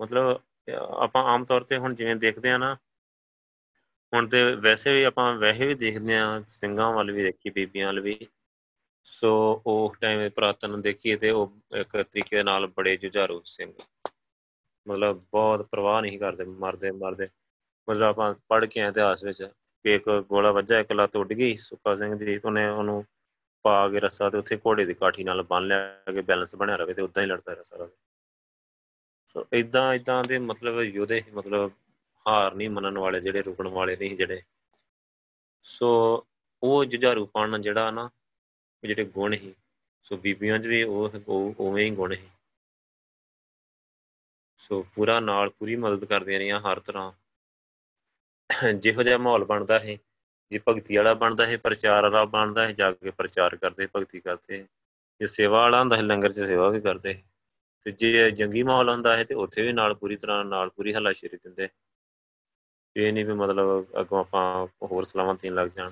ਮਤਲਬ 0.00 0.40
ਆਪਾਂ 1.04 1.22
ਆਮ 1.24 1.44
ਤੌਰ 1.44 1.62
ਤੇ 1.62 1.76
ਹੁਣ 1.76 1.94
ਜਿਵੇਂ 1.94 2.16
ਦੇਖਦੇ 2.16 2.50
ਆ 2.50 2.58
ਨਾ, 2.58 2.74
ਹੁਣ 4.12 4.28
ਤੇ 4.28 4.42
ਵੈਸੇ 4.56 4.94
ਵੀ 4.94 5.02
ਆਪਾਂ 5.04 5.32
ਵੈਸੇ 5.34 5.66
ਵੀ 5.66 5.74
ਦੇਖਦੇ 5.74 6.18
ਆ, 6.18 6.42
ਸਿੰਘਾਂ 6.48 6.92
ਵੱਲ 6.92 7.12
ਵੀ 7.12 7.22
ਦੇਖੀ, 7.22 7.50
ਬੀਬੀਆਂ 7.50 7.86
ਵੱਲ 7.86 8.00
ਵੀ। 8.00 8.18
ਸੋ 9.12 9.62
ਉਹ 9.66 9.94
ਟਾਈਮ 10.00 10.30
ਪ੍ਰਾਤਨ 10.30 10.80
ਦੇਖੀਏ 10.80 11.16
ਤੇ 11.16 11.30
ਉਹ 11.30 11.52
ਇੱਕ 11.76 12.02
ਤਰੀਕੇ 12.02 12.42
ਨਾਲ 12.42 12.66
ਬੜੇ 12.66 12.96
ਜੁਝਾਰੂ 12.96 13.42
ਸਿੰਘ 13.44 13.72
ਮਤਲਬ 14.88 15.24
ਬਹੁਤ 15.32 15.62
ਪਰਵਾਹ 15.62 16.02
ਨਹੀਂ 16.02 16.18
ਕਰਦੇ, 16.18 16.44
ਮਰਦੇ 16.44 16.90
ਮਰਦੇ। 16.90 17.28
ਮਤਲਬ 17.90 18.02
ਆਪਾਂ 18.02 18.34
ਪੜ੍ਹ 18.48 18.66
ਕੇ 18.66 18.80
ਇਤਿਹਾਸ 18.80 19.24
ਵਿੱਚ 19.24 19.42
ਕਿ 19.84 19.94
ਇੱਕ 19.94 20.24
ਗੋਲਾ 20.28 20.52
ਵੱਜਾ 20.52 20.80
ਇੱਕ 20.80 20.92
ਲੱਤ 20.92 21.16
ਉੱਡ 21.16 21.32
ਗਈ, 21.32 21.56
ਸੁੱਖਾ 21.56 21.96
ਸਿੰਘ 21.96 22.14
ਦੀ 22.14 22.40
ਉਹਨੇ 22.44 22.68
ਉਹਨੂੰ 22.68 23.04
ਪਾ 23.62 23.88
ਕੇ 23.88 24.00
ਰਸਾ 24.00 24.30
ਤੇ 24.30 24.38
ਉੱਥੇ 24.38 24.56
ਘੋੜੇ 24.56 24.84
ਦੀ 24.84 24.94
ਕਾਠੀ 24.94 25.24
ਨਾਲ 25.24 25.42
ਬੰਨ 25.42 25.66
ਲਿਆ 25.66 26.12
ਕਿ 26.12 26.20
ਬੈਲੈਂਸ 26.20 26.56
ਬਣਿਆ 26.56 26.76
ਰਵੇ 26.76 26.94
ਤੇ 26.94 27.02
ਉਦਾਂ 27.02 27.22
ਹੀ 27.22 27.28
ਲੜਦਾ 27.28 27.52
ਰਿਹਾ 27.52 27.62
ਸਾਰਾ। 27.62 27.88
ਸੋ 29.26 29.46
ਇਦਾਂ 29.52 29.94
ਇਦਾਂ 29.94 30.24
ਦੇ 30.24 30.38
ਮਤਲਬ 30.38 30.80
ਯੋਧੇ 30.80 31.22
ਮਤਲਬ 31.34 31.72
ਹਾਰ 32.28 32.54
ਨਹੀਂ 32.54 32.70
ਮੰਨਣ 32.70 32.98
ਵਾਲੇ 32.98 33.20
ਜਿਹੜੇ, 33.20 33.42
ਰੁਕਣ 33.42 33.68
ਵਾਲੇ 33.68 33.96
ਨਹੀਂ 33.96 34.16
ਜਿਹੜੇ। 34.16 34.42
ਸੋ 35.62 36.26
ਉਹ 36.62 36.84
ਜੁਝਾਰੂਪਣ 36.84 37.62
ਜਿਹੜਾ 37.62 37.90
ਨਾ 37.90 38.10
ਜਿਹੜੇ 38.84 39.04
ਗੁਣ 39.04 39.32
ਹੀ 39.32 39.54
ਸੋ 40.02 40.16
ਬੀਬੀਆਂ 40.16 40.58
'ਚ 40.58 40.66
ਵੀ 40.66 40.82
ਉਹ 40.82 41.10
ਉਵੇਂ 41.58 41.84
ਹੀ 41.84 41.90
ਗੁਣ 41.90 42.12
ਹੀ 42.12 42.28
ਸੋ 44.58 44.82
ਪੂਰਾ 44.94 45.18
ਨਾਲ 45.20 45.50
ਪੂਰੀ 45.50 45.76
ਮਦਦ 45.76 46.04
ਕਰਦੀਆਂ 46.04 46.38
ਰਹੀਆਂ 46.38 46.60
ਹਰ 46.60 46.80
ਤਰ੍ਹਾਂ। 46.80 47.12
ਜਿਹੋ 48.74 49.02
ਜਿਹਾ 49.02 49.18
ਮਾਹੌਲ 49.18 49.44
ਬਣਦਾ 49.44 49.78
ਹੈ 49.78 49.96
ਜੇ 50.52 50.60
ਭਗਤੀ 50.68 50.96
ਵਾਲਾ 50.96 51.14
ਬਣਦਾ 51.14 51.46
ਹੈ 51.46 51.56
ਪ੍ਰਚਾਰ 51.56 52.02
ਵਾਲਾ 52.02 52.24
ਬਣਦਾ 52.24 52.66
ਹੈ 52.66 52.72
ਜਾ 52.72 52.90
ਕੇ 52.92 53.10
ਪ੍ਰਚਾਰ 53.10 53.56
ਕਰਦੇ 53.56 53.86
ਭਗਤੀ 53.96 54.20
ਕਰਦੇ 54.20 54.58
ਜੇ 55.20 55.26
ਸੇਵਾ 55.26 55.60
ਵਾਲਾ 55.60 55.80
ਹੁੰਦਾ 55.80 55.96
ਹੈ 55.96 56.02
ਲੰਗਰ 56.02 56.32
'ਚ 56.32 56.40
ਸੇਵਾ 56.40 56.68
ਵੀ 56.68 56.80
ਕਰਦੇ 56.80 57.14
ਤੇ 57.86 57.90
ਜੇ 57.90 58.30
ਜੰਗੀ 58.30 58.62
ਮਾਹੌਲ 58.62 58.90
ਹੁੰਦਾ 58.90 59.16
ਹੈ 59.16 59.24
ਤੇ 59.24 59.34
ਉੱਥੇ 59.34 59.62
ਵੀ 59.62 59.72
ਨਾਲ 59.72 59.94
ਪੂਰੀ 59.94 60.16
ਤਰ੍ਹਾਂ 60.16 60.44
ਨਾਲ 60.44 60.70
ਪੂਰੀ 60.70 60.94
ਹਲਾਸ਼ੇਰੀ 60.94 61.36
ਦਿੰਦੇ 61.36 61.68
ਇਹ 62.96 63.12
ਨਹੀਂ 63.12 63.24
ਵੀ 63.24 63.32
ਮਤਲਬ 63.32 64.00
ਅੱਗੋਂ 64.00 64.20
ਆਪਾਂ 64.20 64.66
ਹੋਰ 64.86 65.04
ਸਲਾਮਤੀਆਂ 65.04 65.52
ਲੱਗ 65.52 65.68
ਜਾਣ। 65.68 65.90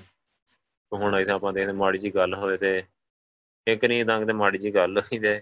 ਹੁਣ 0.91 1.15
ਇਥੇ 1.19 1.31
ਆਪਾਂ 1.31 1.53
ਦੇਖਦੇ 1.53 1.71
ਮਾੜੀ 1.73 1.97
ਜੀ 1.97 2.15
ਗੱਲ 2.15 2.35
ਹੋਏ 2.35 2.57
ਤੇ 2.57 2.83
ਇੱਕ 3.67 3.85
ਨਹੀਂ 3.85 4.05
ਤਾਂ 4.05 4.25
ਤੇ 4.25 4.33
ਮਾੜੀ 4.33 4.57
ਜੀ 4.57 4.73
ਗੱਲ 4.75 4.97
ਹੋਈ 4.99 5.19
ਤੇ 5.19 5.41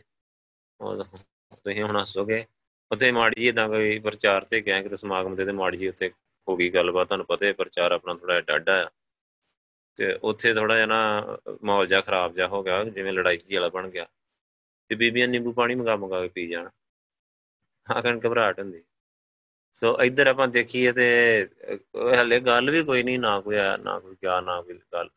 ਉਹ 0.80 1.04
ਤੁਸੀਂ 1.04 1.84
ਹੁਣ 1.84 2.00
ਹੱਸੋਗੇ। 2.00 2.46
ਉੱਥੇ 2.92 3.12
ਮਾੜੀ 3.12 3.42
ਜੀ 3.42 3.52
ਤਾਂ 3.52 3.68
ਕੋਈ 3.70 4.00
ਪ੍ਰਚਾਰ 4.00 4.44
ਤੇ 4.44 4.62
ਗਏ 4.62 4.82
ਕਿ 4.84 4.98
ਸਮਾਗਮ 4.98 5.36
ਦੇ 5.36 5.46
ਤੇ 5.46 5.52
ਮਾੜੀ 5.52 5.78
ਜੀ 5.78 5.88
ਉੱਥੇ 5.88 6.12
ਹੋ 6.48 6.56
ਗਈ 6.58 6.70
ਗੱਲਬਾਤ, 6.70 7.08
ਤੁਹਾਨੂੰ 7.08 7.26
ਪਤਾ 7.26 7.46
ਹੈ 7.46 7.54
ਪ੍ਰਚਾਰ 7.54 7.92
ਆਪਣਾ 7.92 8.14
ਥੋੜਾ 8.14 8.40
ਡਾਡਾ 8.42 8.84
ਆ। 8.84 8.90
ਤੇ 9.98 10.14
ਉੱਥੇ 10.24 10.54
ਥੋੜਾ 10.54 10.76
ਜਿਹਾ 10.76 10.86
ਨਾ 10.86 11.38
ਮਾਹੌਲ 11.64 11.88
ਜਿਹਾ 11.88 12.02
ਖਰਾਬ 12.02 12.34
ਜਿਹਾ 12.34 12.48
ਹੋ 12.48 12.64
ਗਿਆ, 12.64 12.84
ਜਿਵੇਂ 12.84 13.14
ਲੜਾਈ 13.14 13.38
ਜੀ 13.38 13.56
ਵਾਲਾ 13.56 13.70
ਬਣ 13.70 13.90
ਗਿਆ। 13.90 14.08
ਤੇ 14.90 14.96
ਬੀਬੀਆਂ 14.96 15.28
ਨਿੰਬੂ 15.28 15.54
ਪਾਣੀ 15.54 15.76
ਮੰਗਾ 15.76 15.96
ਮੰਗਾ 15.96 16.22
ਕੇ 16.22 16.28
ਪੀ 16.28 16.48
ਜਾਣ। 16.48 16.70
ਹਾਂ 17.88 18.02
ਕਣ 18.04 18.20
ਘਬਰਾਹਟ 18.26 18.60
ਹੁੰਦੀ। 18.60 18.84
ਸੋ 19.74 19.98
ਇੱਧਰ 20.02 20.28
ਆਪਾਂ 20.28 20.48
ਦੇਖੀਏ 20.48 20.92
ਤੇ 20.92 21.48
ਹਲੇ 22.22 22.40
ਗੱਲ 22.40 22.72
ਵੀ 22.72 22.84
ਕੋਈ 22.84 23.04
ਨਹੀਂ, 23.04 23.20
ਨਾ 23.20 23.40
ਕੋਈ 23.40 23.58
ਆ 23.58 23.76
ਨਾ 23.78 24.00
ਕੋਈ 24.00 24.16
ਗਿਆ, 24.24 24.42
ਨਾ 24.42 24.62
ਕੋਈ 24.62 24.80
ਗੱਲ। 24.94 25.10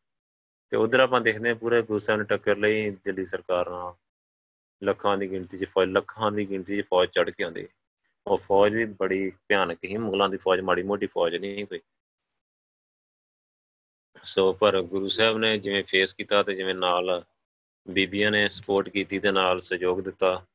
ਤੇ 0.73 0.77
ਉਧਰ 0.77 1.01
ਆਪਾਂ 1.01 1.21
ਦੇਖਦੇ 1.21 1.55
ਪੂਰੇ 1.55 1.83
ਗੁੱਸਾ 1.83 2.17
ਨੂੰ 2.17 2.27
ਟੱਕਰ 2.27 2.57
ਲਈ 2.57 2.91
ਦਿੱਲੀ 3.05 3.25
ਸਰਕਾਰ 3.25 3.71
ਨਾਲ। 3.71 3.95
ਲੱਖਾਂ 4.83 5.17
ਦੀ 5.19 5.31
ਗਿਣਤੀ 5.31 5.59
'ਚ 5.59 5.65
ਫੌਜ, 5.65 5.89
ਲੱਖਾਂ 5.89 6.31
ਦੀ 6.33 6.49
ਗਿਣਤੀ 6.51 6.81
'ਚ 6.83 6.87
ਫੌਜ 6.87 7.09
ਚੜ 7.09 7.31
ਕੇ 7.31 7.45
ਆਉਂਦੀ। 7.45 7.67
ਉਹ 8.27 8.39
ਫੌਜ 8.39 8.77
ਵੀ 8.77 8.85
ਬੜੀ 8.85 9.31
ਭਿਆਨਕ 9.49 9.85
ਹੀ 9.85 9.97
ਮੁਗਲਾਂ 9.97 10.29
ਦੀ 10.29 10.37
ਫੌਜ, 10.37 10.61
ਮਾੜੀ 10.61 10.83
ਮੋਟੀ 10.83 11.07
ਫੌਜ 11.07 11.37
ਨਹੀਂ 11.37 11.67
ਕੋਈ। 11.67 11.81
ਸੋ 14.25 14.53
ਪਰ 14.53 14.81
ਗੁਰੂ 14.83 15.09
ਸਾਹਿਬ 15.09 15.39
ਨੇ 15.39 15.57
ਜਿਵੇਂ 15.59 15.83
ਫੇਸ 15.85 16.15
ਕੀਤਾ 16.15 16.43
ਤੇ 16.43 16.55
ਜਿਵੇਂ 16.55 16.75
ਨਾਲ 16.75 17.23
ਬੀਬੀਆਂ 17.87 18.31
ਨੇ 18.31 18.49
ਸਪੋਰਟ 18.49 18.89
ਕੀਤੀ 18.89 19.19
ਤੇ 19.19 19.33
ਨਾਲ 19.33 19.59
ਸਹਿਯੋਗ 19.59 20.01
ਦਿੱਤਾ, 20.01 20.47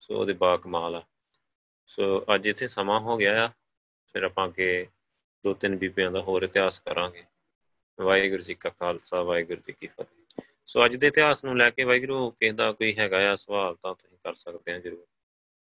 ਸੋ 0.00 0.14
ਉਹਦੇ 0.14 0.32
ਬਾ 0.32 0.56
ਕਮਾਲ 0.56 0.94
ਆ। 0.96 1.02
ਸੋ 1.86 2.24
ਅੱਜ 2.34 2.46
ਇੱਥੇ 2.46 2.68
ਸਮਾਂ 2.68 3.00
ਹੋ 3.00 3.16
ਗਿਆ 3.16 3.44
ਆ, 3.44 3.50
ਫਿਰ 4.14 4.22
ਆਪਾਂ 4.22 4.46
ਅੱਗੇ 4.48 4.86
ਦੋ 5.44 5.54
ਤਿੰਨ 5.54 5.76
ਬੀਬੀਆਂ 5.76 6.10
ਦਾ 6.10 6.20
ਹੋਰ 6.20 6.42
ਇਤਿਹਾਸ 6.42 6.80
ਕਰਾਂਗੇ। 6.80 7.24
ਵਾਹਿਗੁਰੂ 8.00 8.42
ਜੀ 8.42 8.54
ਕਾ 8.54 8.70
ਖਾਲਸਾ, 8.70 9.22
ਵਾਹਿਗੁਰੂ 9.22 9.60
ਜੀ 9.60 9.72
ਕੀ 9.72 9.86
ਫਤਿਹ। 9.86 10.42
ਸੋ 10.66 10.84
ਅੱਜ 10.84 10.96
ਦੇ 10.96 11.06
ਇਤਿਹਾਸ 11.06 11.44
ਨੂੰ 11.44 11.58
ਲੈ 11.58 11.70
ਕੇ 11.70 11.84
ਵਾਹਿਗੁਰੂ 11.84 12.30
ਕਹਿੰਦਾ 12.30 12.72
ਕੋਈ 12.72 12.96
ਹੈਗਾ 12.98 13.32
ਆ 13.32 13.34
ਸਵਾਲ 13.34 13.74
ਤਾਂ 13.74 13.94
ਤੁਸੀਂ 13.94 14.18
ਕਰ 14.24 14.34
ਸਕਦੇ 14.34 14.72
ਆ 14.72 14.78
ਜਰੂਰ। 14.78 15.06